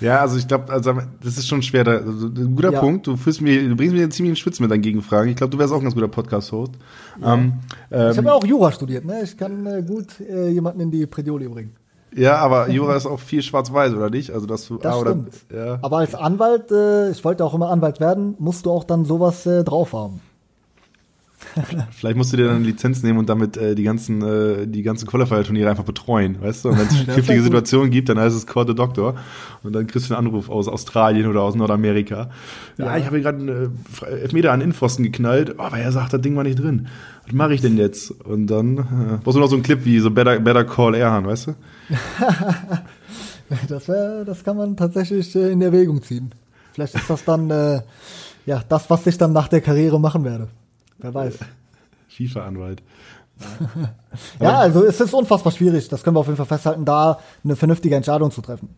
Ja, 0.00 0.20
also 0.20 0.36
ich 0.36 0.48
glaube, 0.48 0.72
also 0.72 0.92
das 1.22 1.38
ist 1.38 1.46
schon 1.46 1.62
schwer. 1.62 1.84
Da, 1.84 1.92
also, 1.98 2.26
ein 2.26 2.56
guter 2.56 2.72
ja. 2.72 2.80
Punkt. 2.80 3.06
Du 3.06 3.16
fühlst 3.16 3.40
mir, 3.40 3.68
du 3.68 3.76
bringst 3.76 3.94
mir 3.94 4.08
ziemlich 4.10 4.30
in 4.30 4.36
Schwitz 4.36 4.60
mit 4.60 4.70
deinen 4.70 4.82
Gegenfragen. 4.82 5.30
Ich 5.30 5.36
glaube, 5.36 5.50
du 5.50 5.58
wärst 5.58 5.72
auch 5.72 5.78
ein 5.78 5.82
ganz 5.82 5.94
guter 5.94 6.08
Podcast-Host. 6.08 6.72
Ja. 7.20 7.34
Ähm, 7.34 7.54
ich 7.90 7.96
habe 8.16 8.26
ja 8.26 8.32
auch 8.32 8.44
Jura 8.44 8.72
studiert, 8.72 9.04
ne? 9.04 9.22
Ich 9.22 9.36
kann 9.36 9.64
äh, 9.66 9.82
gut 9.82 10.20
äh, 10.20 10.48
jemanden 10.48 10.80
in 10.80 10.90
die 10.90 11.06
Predioli 11.06 11.48
bringen. 11.48 11.76
Ja, 12.16 12.36
aber 12.36 12.70
Jura 12.70 12.96
ist 12.96 13.06
auch 13.06 13.18
viel 13.18 13.42
schwarz-weiß, 13.42 13.92
oder 13.94 14.08
nicht? 14.08 14.30
Also 14.30 14.46
dass 14.46 14.66
du 14.68 14.78
das 14.78 14.94
ah, 14.94 14.98
oder, 14.98 15.16
ja. 15.52 15.78
Aber 15.82 15.98
als 15.98 16.14
Anwalt, 16.14 16.70
äh, 16.70 17.10
ich 17.10 17.24
wollte 17.24 17.44
auch 17.44 17.54
immer 17.54 17.70
Anwalt 17.70 17.98
werden, 18.00 18.36
musst 18.38 18.66
du 18.66 18.70
auch 18.70 18.84
dann 18.84 19.04
sowas 19.04 19.46
äh, 19.46 19.64
drauf 19.64 19.92
haben. 19.92 20.20
Vielleicht 21.90 22.16
musst 22.16 22.32
du 22.32 22.36
dir 22.36 22.46
dann 22.46 22.56
eine 22.56 22.64
Lizenz 22.64 23.02
nehmen 23.02 23.18
und 23.18 23.28
damit 23.28 23.56
äh, 23.56 23.74
die 23.74 23.82
ganzen 23.82 24.22
äh, 24.22 24.66
die 24.66 24.82
ganzen 24.82 25.06
Qualifier-Turniere 25.06 25.70
einfach 25.70 25.84
betreuen, 25.84 26.40
weißt 26.40 26.64
du? 26.64 26.68
Und 26.70 26.78
wenn 26.78 26.86
es 26.86 27.04
knifflige 27.14 27.42
Situationen 27.42 27.90
gibt, 27.90 28.08
dann 28.08 28.18
heißt 28.18 28.36
es 28.36 28.46
Call 28.46 28.66
the 28.66 28.74
Doctor 28.74 29.14
und 29.62 29.72
dann 29.72 29.86
kriegst 29.86 30.10
du 30.10 30.14
einen 30.14 30.26
Anruf 30.26 30.48
aus 30.48 30.68
Australien 30.68 31.26
oder 31.26 31.42
aus 31.42 31.54
Nordamerika. 31.54 32.30
Ja, 32.76 32.86
ja. 32.86 32.96
ich 32.98 33.06
habe 33.06 33.20
gerade 33.20 33.38
einen 33.38 33.78
äh, 34.02 34.06
Elfmeter 34.22 34.52
an 34.52 34.60
Innenpfosten 34.60 35.04
geknallt, 35.04 35.54
oh, 35.58 35.62
aber 35.62 35.78
er 35.78 35.92
sagt, 35.92 36.12
das 36.12 36.20
Ding 36.20 36.36
war 36.36 36.44
nicht 36.44 36.58
drin. 36.58 36.88
Was 37.24 37.32
mache 37.32 37.54
ich 37.54 37.60
denn 37.60 37.76
jetzt? 37.76 38.10
Und 38.10 38.48
dann 38.48 38.78
äh, 38.78 38.82
brauchst 39.22 39.36
du 39.36 39.40
noch 39.40 39.48
so 39.48 39.56
einen 39.56 39.62
Clip 39.62 39.84
wie 39.84 39.98
so 39.98 40.10
Better, 40.10 40.38
Better 40.40 40.64
Call 40.64 40.94
Erhan, 40.94 41.26
weißt 41.26 41.48
du? 41.48 41.54
das, 43.68 43.88
wär, 43.88 44.24
das 44.24 44.44
kann 44.44 44.56
man 44.56 44.76
tatsächlich 44.76 45.34
äh, 45.36 45.50
in 45.50 45.62
Erwägung 45.62 46.02
ziehen. 46.02 46.34
Vielleicht 46.72 46.94
ist 46.94 47.08
das 47.08 47.24
dann 47.24 47.50
äh, 47.50 47.80
ja 48.46 48.62
das, 48.68 48.90
was 48.90 49.06
ich 49.06 49.16
dann 49.16 49.32
nach 49.32 49.48
der 49.48 49.60
Karriere 49.60 50.00
machen 50.00 50.24
werde. 50.24 50.48
Wer 50.98 51.14
weiß. 51.14 51.38
FIFA-Anwalt. 52.08 52.82
ja, 54.40 54.58
also 54.58 54.84
es 54.84 55.00
ist 55.00 55.12
unfassbar 55.12 55.52
schwierig. 55.52 55.88
Das 55.88 56.02
können 56.02 56.16
wir 56.16 56.20
auf 56.20 56.26
jeden 56.26 56.36
Fall 56.36 56.46
festhalten, 56.46 56.84
da 56.84 57.18
eine 57.42 57.56
vernünftige 57.56 57.96
Entscheidung 57.96 58.30
zu 58.30 58.40
treffen. 58.40 58.68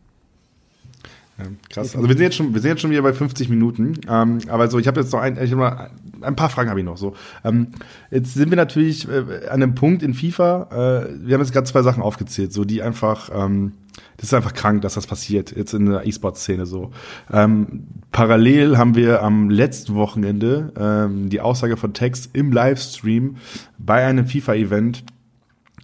Ja, 1.38 1.44
krass. 1.68 1.94
Also 1.94 2.08
wir 2.08 2.14
sind 2.14 2.22
jetzt 2.22 2.36
schon, 2.36 2.54
wir 2.54 2.60
sind 2.60 2.70
jetzt 2.70 2.80
schon 2.80 2.90
wieder 2.90 3.02
bei 3.02 3.12
50 3.12 3.48
Minuten. 3.48 4.00
Ähm, 4.08 4.38
aber 4.48 4.68
so, 4.68 4.78
ich 4.78 4.86
habe 4.86 5.00
jetzt 5.00 5.12
noch 5.12 5.20
ein, 5.20 5.42
ich 5.42 5.52
hab 5.52 5.58
mal, 5.58 5.90
ein 6.22 6.36
paar 6.36 6.48
Fragen 6.48 6.70
habe 6.70 6.80
ich 6.80 6.86
noch. 6.86 6.96
So, 6.96 7.14
ähm, 7.44 7.68
jetzt 8.10 8.34
sind 8.34 8.50
wir 8.50 8.56
natürlich 8.56 9.06
äh, 9.08 9.46
an 9.48 9.62
einem 9.62 9.74
Punkt 9.74 10.02
in 10.02 10.14
FIFA. 10.14 10.68
Äh, 10.70 11.26
wir 11.26 11.34
haben 11.34 11.42
jetzt 11.42 11.52
gerade 11.52 11.66
zwei 11.66 11.82
Sachen 11.82 12.02
aufgezählt, 12.02 12.52
so 12.52 12.64
die 12.64 12.82
einfach, 12.82 13.30
ähm, 13.34 13.72
das 14.16 14.28
ist 14.28 14.34
einfach 14.34 14.54
krank, 14.54 14.80
dass 14.80 14.94
das 14.94 15.06
passiert 15.06 15.54
jetzt 15.54 15.74
in 15.74 15.86
der 15.86 16.06
E-Sport-Szene 16.06 16.64
so. 16.64 16.90
Ähm, 17.30 17.86
parallel 18.12 18.78
haben 18.78 18.94
wir 18.94 19.22
am 19.22 19.50
letzten 19.50 19.94
Wochenende 19.94 20.72
ähm, 20.78 21.28
die 21.28 21.42
Aussage 21.42 21.76
von 21.76 21.92
Text 21.92 22.30
im 22.32 22.50
Livestream 22.50 23.36
bei 23.78 24.06
einem 24.06 24.26
FIFA-Event. 24.26 25.04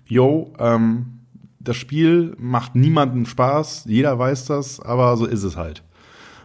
Yo, 0.09 0.53
ähm, 0.59 1.22
das 1.63 1.77
Spiel 1.77 2.35
macht 2.39 2.75
niemandem 2.75 3.27
Spaß, 3.27 3.85
jeder 3.87 4.19
weiß 4.19 4.47
das, 4.47 4.81
aber 4.81 5.17
so 5.17 5.27
ist 5.27 5.43
es 5.43 5.57
halt. 5.57 5.83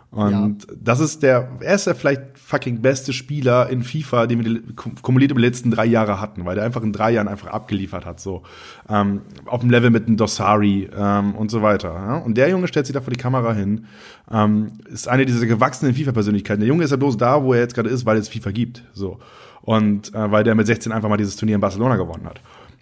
Und 0.09 0.63
ja. 0.63 0.75
das 0.81 1.01
ist 1.01 1.21
der, 1.21 1.49
er 1.59 1.75
ist 1.75 1.85
der 1.85 1.93
vielleicht 1.93 2.39
fucking 2.39 2.81
beste 2.81 3.11
Spieler 3.11 3.69
in 3.69 3.83
FIFA, 3.83 4.25
den 4.25 4.43
wir 4.43 4.61
kumuliert 5.01 5.31
über 5.31 5.41
die 5.41 5.47
letzten 5.47 5.69
drei 5.69 5.85
Jahre 5.85 6.21
hatten, 6.21 6.45
weil 6.45 6.55
der 6.55 6.63
einfach 6.63 6.81
in 6.81 6.93
drei 6.93 7.11
Jahren 7.11 7.27
einfach 7.27 7.49
abgeliefert 7.49 8.05
hat, 8.05 8.21
so. 8.21 8.43
Ähm, 8.89 9.21
auf 9.45 9.59
dem 9.59 9.69
Level 9.69 9.89
mit 9.89 10.07
einem 10.07 10.15
Dossari 10.15 10.89
ähm, 10.97 11.35
und 11.35 11.51
so 11.51 11.61
weiter. 11.61 11.93
Ja? 11.93 12.17
Und 12.17 12.37
der 12.37 12.49
Junge 12.49 12.69
stellt 12.69 12.85
sich 12.85 12.93
da 12.93 13.01
vor 13.01 13.11
die 13.11 13.19
Kamera 13.19 13.53
hin, 13.53 13.85
ähm, 14.31 14.71
ist 14.85 15.09
eine 15.09 15.25
dieser 15.25 15.45
gewachsenen 15.45 15.93
FIFA-Persönlichkeiten. 15.93 16.61
Der 16.61 16.69
Junge 16.69 16.85
ist 16.85 16.91
ja 16.91 16.97
bloß 16.97 17.17
da, 17.17 17.43
wo 17.43 17.53
er 17.53 17.59
jetzt 17.59 17.75
gerade 17.75 17.89
ist, 17.89 18.05
weil 18.05 18.17
es 18.17 18.29
FIFA 18.29 18.51
gibt, 18.51 18.83
so. 18.93 19.19
Und 19.61 20.15
äh, 20.15 20.31
weil 20.31 20.45
der 20.45 20.55
mit 20.55 20.67
16 20.67 20.93
einfach 20.93 21.09
mal 21.09 21.17
dieses 21.17 21.35
Turnier 21.35 21.55
in 21.55 21.61
Barcelona 21.61 21.97
gewonnen 21.97 22.25
hat. 22.25 22.39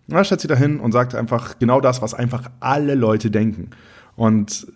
Und 0.07 0.15
dann 0.15 0.25
stellt 0.25 0.41
sie 0.41 0.47
dahin 0.47 0.79
und 0.79 0.91
sagt 0.91 1.15
einfach 1.15 1.57
genau 1.59 1.81
das, 1.81 2.01
was 2.01 2.13
einfach 2.13 2.49
alle 2.59 2.95
Leute 2.95 3.31
denken. 3.31 3.71
Und 4.15 4.67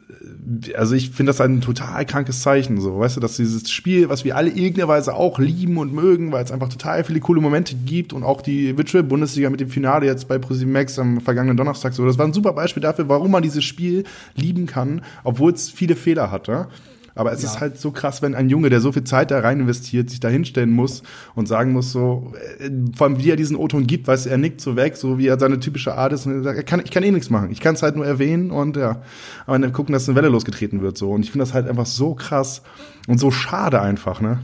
äh, 0.66 0.74
also 0.74 0.96
ich 0.96 1.12
finde 1.12 1.30
das 1.30 1.42
ein 1.42 1.62
total 1.62 2.06
krankes 2.06 2.42
Zeichen, 2.42 2.82
so, 2.82 3.00
weißt 3.00 3.18
du, 3.18 3.22
dass 3.22 3.38
dieses 3.38 3.72
Spiel, 3.72 4.10
was 4.10 4.26
wir 4.26 4.36
alle 4.36 4.50
irgendeiner 4.50 4.88
Weise 4.88 5.14
auch 5.14 5.40
lieben 5.40 5.78
und 5.78 5.94
mögen, 5.94 6.32
weil 6.32 6.44
es 6.44 6.52
einfach 6.52 6.70
total 6.70 7.04
viele 7.04 7.20
coole 7.20 7.42
Momente 7.42 7.76
gibt 7.76 8.12
und 8.12 8.24
auch 8.24 8.42
die 8.42 8.78
Virtual 8.78 9.04
Bundesliga 9.04 9.50
mit 9.50 9.62
dem 9.62 9.70
Finale 9.70 10.06
jetzt 10.06 10.28
bei 10.28 10.38
ProSieben 10.38 10.74
Max 10.74 11.00
am 11.00 11.22
vergangenen 11.22 11.58
Donnerstag 11.58 11.94
so, 11.94 12.06
das 12.06 12.18
war 12.18 12.26
ein 12.26 12.34
super 12.34 12.54
Beispiel 12.54 12.82
dafür, 12.82 13.08
warum 13.08 13.32
man 13.32 13.44
dieses 13.44 13.64
Spiel 13.64 14.04
lieben 14.36 14.66
kann, 14.66 15.02
obwohl 15.24 15.54
es 15.54 15.70
viele 15.70 15.96
Fehler 15.96 16.32
hatte. 16.32 16.68
Aber 17.16 17.32
es 17.32 17.42
ja. 17.44 17.50
ist 17.50 17.60
halt 17.60 17.80
so 17.80 17.92
krass, 17.92 18.22
wenn 18.22 18.36
ein 18.36 18.50
Junge, 18.50 18.70
der 18.70 18.82
so 18.82 18.92
viel 18.92 19.04
Zeit 19.04 19.32
da 19.32 19.40
rein 19.40 19.60
investiert, 19.60 20.10
sich 20.10 20.20
da 20.20 20.30
hinstellen 20.30 20.72
muss 20.72 21.04
und 21.36 21.48
sagen 21.48 21.74
muss, 21.74 21.92
so, 21.92 22.34
äh, 22.60 22.70
vor 22.96 23.08
allem 23.08 23.20
wie 23.20 23.30
er 23.30 23.36
diesen 23.36 23.56
O-Ton 23.56 23.88
gibt, 23.88 24.08
weißt 24.08 24.26
du, 24.26 24.30
er 24.30 24.38
nickt 24.38 24.62
so 24.62 24.76
weg, 24.76 24.98
so 24.98 25.18
wie 25.18 25.28
er 25.28 25.40
seine 25.40 25.60
typische 25.60 25.96
Art 25.96 26.14
ist 26.14 26.26
und 26.26 26.34
er 26.34 26.44
sagt, 26.44 26.68
kann, 26.68 26.82
ich 26.84 26.92
kann 26.92 27.04
eh 27.04 27.12
nichts 27.12 27.30
machen. 27.30 27.52
Ich 27.52 27.60
kann 27.60 27.76
es 27.76 27.84
halt 27.84 27.96
nur 27.96 28.06
erwähnen 28.06 28.52
und 28.52 28.78
ja, 28.78 29.02
aber 29.46 29.60
dann 29.60 29.74
gucken, 29.74 29.94
dass 29.94 30.08
eine 30.08 30.16
Welle 30.16 30.30
losgetreten 30.30 30.82
wird, 30.82 30.98
so. 30.98 31.12
Und 31.12 31.22
ich 31.24 31.32
finde 31.32 31.46
das 31.46 31.54
halt 31.54 31.68
einfach 31.68 31.86
so 31.86 32.16
krass 32.16 32.62
und 33.08 33.20
so 33.20 33.32
schade 33.32 33.82
einfach, 33.82 34.22
ne? 34.22 34.40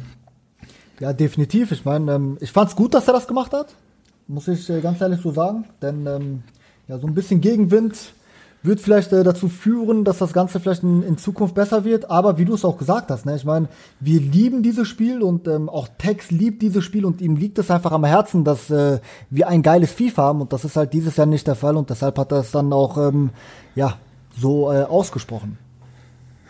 Ja, 1.00 1.14
definitiv. 1.14 1.72
Ich 1.72 1.86
meine, 1.86 2.14
ähm, 2.14 2.38
ich 2.40 2.52
fand's 2.52 2.76
gut, 2.76 2.94
dass 2.94 3.08
er 3.08 3.14
das 3.14 3.28
gemacht 3.28 3.54
hat. 3.54 3.76
Muss 4.28 4.48
ich 4.48 4.70
äh, 4.70 4.82
ganz 4.82 5.02
ehrlich 5.02 5.22
so 5.22 5.32
sagen. 5.32 5.66
Denn 5.82 6.08
ähm, 6.08 6.44
ja, 6.88 6.98
so 7.00 7.08
ein 7.08 7.14
bisschen 7.14 7.42
Gegenwind 7.42 8.14
wird 8.66 8.82
vielleicht 8.82 9.14
äh, 9.14 9.24
dazu 9.24 9.48
führen, 9.48 10.04
dass 10.04 10.18
das 10.18 10.34
Ganze 10.34 10.60
vielleicht 10.60 10.84
in, 10.84 11.04
in, 11.04 11.18
Zukunft 11.18 11.56
besser 11.56 11.84
wird. 11.84 12.10
Aber 12.10 12.38
wie 12.38 12.46
du 12.46 12.54
es 12.54 12.66
auch 12.66 12.78
gesagt 12.78 13.10
hast, 13.10 13.26
ne, 13.26 13.36
ich 13.36 13.46
meine, 13.46 13.70
wir 14.00 14.20
lieben 14.20 14.64
dieses 14.64 14.88
Spiel 14.88 15.22
und 15.22 15.48
ähm, 15.48 15.70
auch 15.70 15.88
Tex 15.98 16.32
liebt 16.32 16.62
dieses 16.62 16.84
Spiel 16.84 17.06
und 17.06 17.22
ihm 17.22 17.36
liegt 17.36 17.60
es 17.60 17.72
einfach 17.72 17.92
am 17.92 18.04
Herzen, 18.04 18.44
dass 18.44 18.70
äh, 18.70 19.00
wir 19.30 19.48
ein 19.48 19.62
geiles 19.62 19.92
FIFA 19.92 20.24
haben 20.24 20.42
und 20.42 20.54
das 20.54 20.66
ist 20.66 20.76
halt 20.76 20.94
dieses 20.94 21.16
Jahr 21.18 21.28
nicht 21.28 21.48
der 21.48 21.56
Fall 21.56 21.78
und 21.78 21.90
deshalb 21.90 22.18
hat 22.18 22.32
er 22.32 22.40
es 22.40 22.52
dann 22.52 22.74
auch 22.74 22.98
ähm, 22.98 23.32
ja 23.76 23.96
so 24.38 24.72
äh, 24.72 24.84
ausgesprochen. 24.84 25.58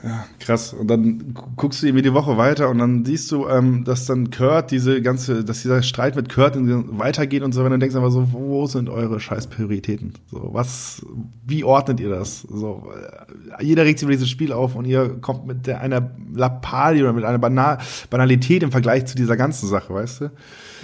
Ja, 0.06 0.24
krass. 0.40 0.72
Und 0.72 0.88
dann 0.88 1.34
guckst 1.56 1.82
du 1.82 1.88
irgendwie 1.88 2.04
die 2.04 2.14
Woche 2.14 2.38
weiter 2.38 2.70
und 2.70 2.78
dann 2.78 3.04
siehst 3.06 3.32
du, 3.32 3.48
ähm, 3.48 3.84
dass 3.86 4.06
dann 4.06 4.30
Kurt 4.30 4.70
diese 4.70 5.02
ganze, 5.02 5.44
dass 5.44 5.64
dieser 5.64 5.82
Streit 5.82 6.16
mit 6.16 6.32
Kurt 6.32 6.56
weitergeht 6.56 7.42
und 7.42 7.54
so, 7.54 7.64
wenn 7.64 7.72
du 7.72 7.80
denkst 7.80 7.96
einfach 7.96 8.12
so, 8.12 8.32
wo 8.32 8.68
sind 8.68 8.88
eure 8.88 9.20
scheiß 9.20 9.48
Prioritäten? 9.48 10.14
So, 10.30 10.50
was, 10.54 11.04
wie 11.44 11.64
ordnet 11.64 12.00
ihr 12.00 12.10
das? 12.10 12.42
So, 12.42 12.88
äh, 13.58 13.64
jeder 13.64 13.84
regt 13.84 13.98
sich 13.98 14.04
über 14.04 14.14
dieses 14.14 14.30
Spiel 14.30 14.54
auf 14.54 14.76
und 14.76 14.86
ihr 14.86 15.10
kommt 15.22 15.48
mit 15.48 15.66
der, 15.66 15.82
einer 15.82 16.12
Lappalie 16.36 17.02
oder 17.02 17.14
mit 17.14 17.24
einer 17.24 17.40
Banal 17.40 17.80
Banalität 18.12 18.62
im 18.62 18.72
Vergleich 18.72 19.08
zu 19.08 19.16
dieser 19.16 19.36
ganzen 19.36 19.68
Sache, 19.68 19.92
weißt 19.92 20.22
du? 20.22 20.32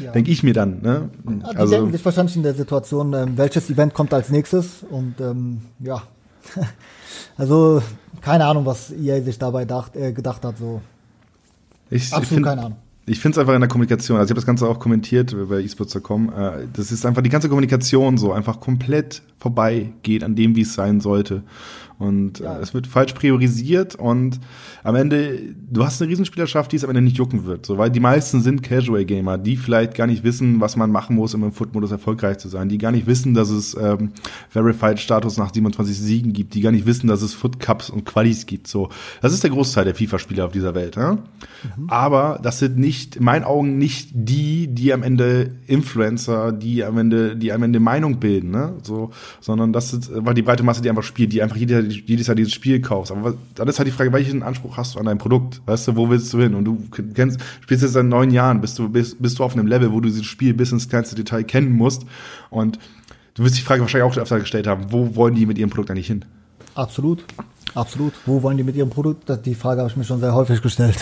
Ja. 0.04 0.14
Denke 0.14 0.32
ich 0.32 0.42
mir 0.42 0.54
dann, 0.54 0.82
ne? 0.82 1.10
Die 1.24 1.44
also, 1.56 1.76
denken 1.76 1.92
sich 1.92 2.04
wahrscheinlich 2.04 2.36
in 2.38 2.44
der 2.44 2.56
Situation, 2.56 3.14
ähm, 3.14 3.38
welches 3.38 3.70
Event 3.70 3.94
kommt 3.94 4.16
als 4.16 4.32
nächstes 4.32 4.84
und 4.90 5.22
ähm, 5.22 5.62
ja. 5.80 6.02
also 7.38 7.84
keine 8.22 8.46
Ahnung, 8.46 8.66
was 8.66 8.92
EA 8.92 9.22
sich 9.22 9.38
dabei 9.38 9.66
dacht, 9.66 9.96
äh, 9.96 10.14
gedacht 10.14 10.46
hat. 10.46 10.58
So. 10.58 10.82
Ich, 11.90 12.04
Absolut 12.04 12.24
ich 12.24 12.30
find, 12.30 12.46
keine 12.46 12.62
Ahnung. 12.66 12.78
Ich 13.08 13.20
finde 13.20 13.36
es 13.36 13.40
einfach 13.40 13.56
in 13.56 13.62
der 13.62 13.68
Kommunikation, 13.68 14.18
also 14.18 14.28
ich 14.28 14.32
habe 14.32 14.40
das 14.40 14.46
Ganze 14.46 14.68
auch 14.68 14.80
kommentiert 14.80 15.36
bei 15.50 15.62
esports.com, 15.62 16.30
äh, 16.30 16.68
das 16.72 16.92
ist 16.92 17.06
einfach 17.06 17.24
die 17.24 17.30
ganze 17.30 17.50
Kommunikation 17.50 18.18
so, 18.18 18.32
einfach 18.32 18.60
komplett 18.60 19.24
vorbeigeht 19.40 20.24
an 20.24 20.36
dem, 20.36 20.56
wie 20.56 20.62
es 20.62 20.76
sein 20.76 21.02
sollte. 21.02 21.42
Und 22.02 22.40
ja. 22.40 22.58
äh, 22.58 22.62
es 22.62 22.74
wird 22.74 22.88
falsch 22.88 23.14
priorisiert 23.14 23.94
und 23.94 24.40
am 24.84 24.96
Ende, 24.96 25.40
du 25.70 25.86
hast 25.86 26.02
eine 26.02 26.10
Riesenspielerschaft, 26.10 26.72
die 26.72 26.76
es 26.76 26.84
am 26.84 26.90
Ende 26.90 27.04
nicht 27.04 27.18
jucken 27.18 27.46
wird. 27.46 27.66
So, 27.66 27.78
weil 27.78 27.92
die 27.92 28.00
meisten 28.00 28.42
sind 28.42 28.64
Casual-Gamer, 28.64 29.38
die 29.38 29.56
vielleicht 29.56 29.94
gar 29.94 30.08
nicht 30.08 30.24
wissen, 30.24 30.60
was 30.60 30.76
man 30.76 30.92
machen 30.92 31.16
muss, 31.16 31.36
um 31.36 31.44
im 31.44 31.52
Foot-Modus 31.52 31.92
erfolgreich 31.92 32.40
zu 32.40 32.50
sein. 32.50 32.70
Die 32.70 32.80
gar 32.80 32.92
nicht 32.92 33.06
wissen, 33.06 33.36
dass 33.36 33.52
es 33.52 33.78
ähm, 33.80 34.14
Verified-Status 34.50 35.38
nach 35.38 35.54
27 35.54 35.96
Siegen 35.96 36.34
gibt, 36.34 36.56
die 36.56 36.62
gar 36.62 36.72
nicht 36.72 36.88
wissen, 36.88 37.08
dass 37.08 37.22
es 37.22 37.36
Foot-Cups 37.36 37.92
und 37.92 38.06
Qualis 38.06 38.48
gibt. 38.48 38.68
So, 38.68 38.90
Das 39.22 39.32
ist 39.32 39.44
der 39.44 39.52
Großteil 39.52 39.86
der 39.86 39.94
FIFA-Spieler 39.94 40.46
auf 40.46 40.52
dieser 40.52 40.74
Welt. 40.74 40.96
Ja? 40.96 41.14
Mhm. 41.14 41.88
Aber 41.88 42.40
das 42.42 42.58
sind 42.58 42.80
nicht, 42.80 43.18
in 43.18 43.26
meinen 43.26 43.44
Augen 43.44 43.78
nicht 43.78 44.10
die, 44.14 44.68
die 44.68 44.92
am 44.92 45.04
Ende 45.04 45.52
Influencer, 45.68 46.52
die 46.52 46.84
am 46.84 46.98
Ende, 46.98 47.36
die 47.36 47.52
am 47.52 47.62
Ende 47.62 47.80
Meinung 47.80 48.20
bilden, 48.20 48.50
ne? 48.50 48.74
So, 48.82 49.12
sondern 49.40 49.72
das 49.74 49.94
ist, 49.94 50.12
war 50.14 50.34
die 50.34 50.42
breite 50.42 50.64
Masse, 50.64 50.82
die 50.82 50.90
einfach 50.90 51.04
spielt, 51.04 51.34
die 51.34 51.42
einfach 51.42 51.58
jeder 51.58 51.82
jedes 51.92 52.28
Jahr 52.28 52.36
dieses 52.36 52.54
Spiel 52.54 52.82
kaufst. 52.82 53.12
Aber 53.12 53.36
dann 53.56 53.68
ist 53.68 53.80
halt 53.80 53.88
die 53.88 53.92
Frage, 53.92 54.12
welchen 54.14 54.44
Anspruch 54.44 54.78
hast 54.78 54.96
du 54.96 55.00
an 55.00 55.06
dein 55.06 55.18
Produkt? 55.18 55.62
Weißt 55.66 55.88
du, 55.88 55.96
wo 55.96 56.10
willst 56.10 56.32
du 56.34 56.40
hin? 56.40 56.56
Und 56.56 56.66
du 56.66 56.84
kennst, 57.14 57.40
spielst 57.62 57.84
jetzt 57.84 57.94
seit 57.94 58.06
neun 58.06 58.32
Jahren, 58.32 58.62
bist 58.62 58.78
du, 58.80 58.90
bist, 58.90 59.22
bist 59.22 59.40
du 59.40 59.44
auf 59.44 59.54
einem 59.54 59.68
Level, 59.68 59.92
wo 59.92 60.00
du 60.00 60.10
dieses 60.10 60.26
Spiel 60.26 60.54
bis 60.54 60.72
ins 60.72 60.90
kleinste 60.90 61.16
Detail 61.16 61.44
kennen 61.44 61.72
musst. 61.72 62.06
Und 62.50 62.80
du 63.36 63.44
wirst 63.44 63.58
die 63.58 63.62
Frage 63.62 63.82
wahrscheinlich 63.82 64.12
auch 64.12 64.18
öfter 64.18 64.40
gestellt 64.40 64.68
haben, 64.68 64.92
wo 64.92 65.16
wollen 65.16 65.36
die 65.36 65.46
mit 65.46 65.58
ihrem 65.58 65.70
Produkt 65.70 65.92
eigentlich 65.92 66.08
hin? 66.08 66.26
Absolut. 66.76 67.24
Absolut. 67.74 68.14
Wo 68.26 68.44
wollen 68.44 68.58
die 68.58 68.64
mit 68.64 68.76
ihrem 68.76 68.90
Produkt? 68.90 69.32
Die 69.46 69.56
Frage 69.56 69.82
habe 69.82 69.90
ich 69.90 69.98
mir 69.98 70.04
schon 70.04 70.20
sehr 70.20 70.34
häufig 70.34 70.62
gestellt. 70.62 70.98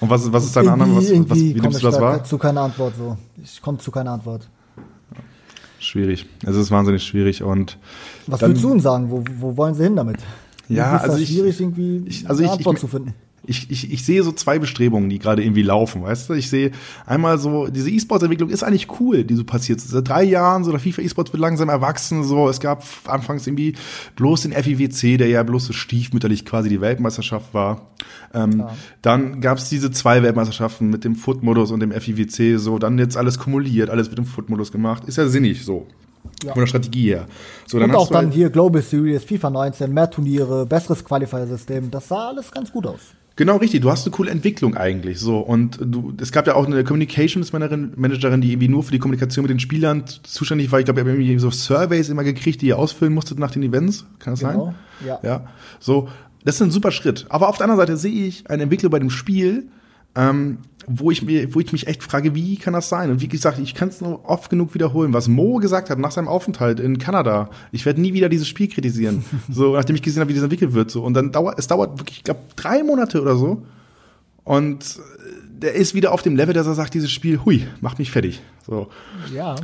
Und 0.00 0.10
was, 0.10 0.30
was 0.32 0.44
ist 0.44 0.56
deine? 0.56 0.70
Was, 0.70 1.10
was, 1.30 1.38
wie 1.38 1.54
nimmst 1.54 1.82
du 1.82 1.86
das 1.86 2.00
wahr? 2.00 2.22
Zu 2.24 2.38
keiner 2.38 2.62
Antwort 2.62 2.94
so. 2.98 3.16
Ich 3.42 3.62
komme 3.62 3.78
zu 3.78 3.90
keiner 3.90 4.12
Antwort. 4.12 4.48
Schwierig. 5.86 6.26
Es 6.44 6.56
ist 6.56 6.70
wahnsinnig 6.70 7.04
schwierig 7.04 7.42
und. 7.42 7.78
Was 8.26 8.40
dann, 8.40 8.50
würdest 8.50 8.64
du 8.64 8.70
denn 8.70 8.80
sagen? 8.80 9.10
Wo, 9.10 9.22
wo 9.38 9.56
wollen 9.56 9.74
sie 9.74 9.84
hin 9.84 9.96
damit? 9.96 10.16
Ja, 10.68 10.96
also 10.96 11.16
ich, 11.16 11.28
schwierig 11.28 11.60
irgendwie 11.60 12.02
ich, 12.06 12.28
also 12.28 12.42
eine 12.42 12.52
Antwort 12.52 12.74
ich, 12.74 12.80
zu 12.80 12.88
finden 12.88 13.14
ich, 13.46 13.70
ich, 13.70 13.92
ich 13.92 14.04
sehe 14.04 14.22
so 14.22 14.32
zwei 14.32 14.58
Bestrebungen, 14.58 15.08
die 15.08 15.18
gerade 15.18 15.42
irgendwie 15.42 15.62
laufen, 15.62 16.02
weißt 16.02 16.28
du? 16.28 16.34
Ich 16.34 16.50
sehe 16.50 16.72
einmal 17.04 17.38
so, 17.38 17.68
diese 17.68 17.90
E-Sports-Entwicklung 17.90 18.50
ist 18.50 18.62
eigentlich 18.62 18.88
cool, 19.00 19.24
die 19.24 19.34
so 19.34 19.44
passiert. 19.44 19.80
Seit 19.80 20.08
drei 20.08 20.24
Jahren, 20.24 20.64
so 20.64 20.70
der 20.70 20.80
FIFA 20.80 21.02
E-Sports 21.02 21.32
wird 21.32 21.40
langsam 21.40 21.68
erwachsen, 21.68 22.24
so. 22.24 22.48
Es 22.48 22.60
gab 22.60 22.84
anfangs 23.06 23.46
irgendwie 23.46 23.74
bloß 24.16 24.42
den 24.42 24.52
FIWC, 24.52 25.18
der 25.18 25.28
ja 25.28 25.42
bloß 25.42 25.66
so 25.66 25.72
stiefmütterlich 25.72 26.44
quasi 26.44 26.68
die 26.68 26.80
Weltmeisterschaft 26.80 27.54
war. 27.54 27.90
Ähm, 28.34 28.60
ja. 28.60 28.76
Dann 29.02 29.40
gab 29.40 29.58
es 29.58 29.68
diese 29.68 29.90
zwei 29.90 30.22
Weltmeisterschaften 30.22 30.90
mit 30.90 31.04
dem 31.04 31.14
Foot-Modus 31.14 31.70
und 31.70 31.80
dem 31.80 31.92
FIWC, 31.92 32.58
so. 32.58 32.78
Dann 32.78 32.98
jetzt 32.98 33.16
alles 33.16 33.38
kumuliert, 33.38 33.90
alles 33.90 34.08
mit 34.08 34.18
dem 34.18 34.26
Foot-Modus 34.26 34.72
gemacht. 34.72 35.04
Ist 35.06 35.16
ja 35.16 35.28
sinnig, 35.28 35.64
so. 35.64 35.86
Ja. 36.44 36.52
Von 36.52 36.62
der 36.62 36.66
Strategie 36.66 37.08
her. 37.08 37.26
So, 37.66 37.78
und 37.78 37.94
auch 37.94 38.08
dann 38.08 38.26
halt 38.26 38.34
hier 38.34 38.50
Global 38.50 38.82
Series, 38.82 39.24
FIFA 39.24 39.50
19, 39.50 39.92
mehr 39.92 40.10
Turniere, 40.10 40.66
besseres 40.66 41.04
Qualifier-System. 41.04 41.90
Das 41.90 42.08
sah 42.08 42.28
alles 42.28 42.50
ganz 42.50 42.72
gut 42.72 42.86
aus. 42.86 43.00
Genau, 43.36 43.58
richtig. 43.58 43.82
Du 43.82 43.90
hast 43.90 44.06
eine 44.06 44.12
coole 44.16 44.30
Entwicklung 44.30 44.76
eigentlich. 44.76 45.20
So 45.20 45.38
und 45.38 45.78
du, 45.80 46.14
es 46.18 46.32
gab 46.32 46.46
ja 46.46 46.54
auch 46.54 46.66
eine 46.66 46.82
Communications 46.84 47.52
Managerin, 47.52 48.40
die 48.40 48.52
irgendwie 48.52 48.68
nur 48.68 48.82
für 48.82 48.92
die 48.92 48.98
Kommunikation 48.98 49.42
mit 49.42 49.50
den 49.50 49.60
Spielern 49.60 50.04
zuständig 50.22 50.72
war. 50.72 50.78
Ich 50.78 50.86
glaube, 50.86 51.00
ihr 51.00 51.06
habt 51.06 51.20
irgendwie 51.20 51.38
so 51.38 51.50
Surveys 51.50 52.08
immer 52.08 52.24
gekriegt, 52.24 52.62
die 52.62 52.68
ihr 52.68 52.78
ausfüllen 52.78 53.12
musstet 53.12 53.38
nach 53.38 53.50
den 53.50 53.62
Events. 53.62 54.06
Kann 54.18 54.32
das 54.32 54.40
genau. 54.40 54.74
sein? 55.00 55.06
Ja. 55.06 55.20
Ja. 55.22 55.46
So, 55.80 56.08
das 56.44 56.54
ist 56.54 56.62
ein 56.62 56.70
super 56.70 56.90
Schritt. 56.90 57.26
Aber 57.28 57.48
auf 57.48 57.58
der 57.58 57.64
anderen 57.64 57.80
Seite 57.80 57.98
sehe 57.98 58.26
ich 58.26 58.48
eine 58.48 58.62
Entwicklung 58.62 58.90
bei 58.90 59.00
dem 59.00 59.10
Spiel, 59.10 59.68
ähm, 60.14 60.58
wo 60.86 61.10
ich 61.10 61.22
mir, 61.22 61.54
wo 61.54 61.60
ich 61.60 61.72
mich 61.72 61.86
echt 61.86 62.02
frage, 62.02 62.34
wie 62.34 62.56
kann 62.56 62.72
das 62.72 62.88
sein? 62.88 63.10
Und 63.10 63.20
wie 63.20 63.28
gesagt, 63.28 63.58
ich 63.58 63.74
kann 63.74 63.88
es 63.88 64.00
nur 64.00 64.28
oft 64.28 64.50
genug 64.50 64.74
wiederholen, 64.74 65.12
was 65.12 65.28
Mo 65.28 65.56
gesagt 65.56 65.90
hat 65.90 65.98
nach 65.98 66.12
seinem 66.12 66.28
Aufenthalt 66.28 66.80
in 66.80 66.98
Kanada. 66.98 67.50
Ich 67.72 67.84
werde 67.84 68.00
nie 68.00 68.12
wieder 68.12 68.28
dieses 68.28 68.46
Spiel 68.46 68.68
kritisieren. 68.68 69.24
so, 69.50 69.74
nachdem 69.74 69.96
ich 69.96 70.02
gesehen 70.02 70.20
habe, 70.20 70.30
wie 70.30 70.34
das 70.34 70.44
entwickelt 70.44 70.74
wird. 70.74 70.90
So. 70.90 71.02
Und 71.02 71.14
dann 71.14 71.32
dauert, 71.32 71.58
es 71.58 71.66
dauert 71.66 71.98
wirklich, 71.98 72.18
ich 72.18 72.24
glaube, 72.24 72.40
drei 72.54 72.82
Monate 72.82 73.20
oder 73.20 73.36
so. 73.36 73.62
Und 74.44 75.00
der 75.48 75.74
ist 75.74 75.94
wieder 75.94 76.12
auf 76.12 76.22
dem 76.22 76.36
Level, 76.36 76.54
dass 76.54 76.66
er 76.66 76.74
sagt, 76.74 76.94
dieses 76.94 77.10
Spiel, 77.10 77.40
hui, 77.44 77.66
macht 77.80 77.98
mich 77.98 78.10
fertig. 78.10 78.40
So. 78.66 78.88
Ja. 79.34 79.56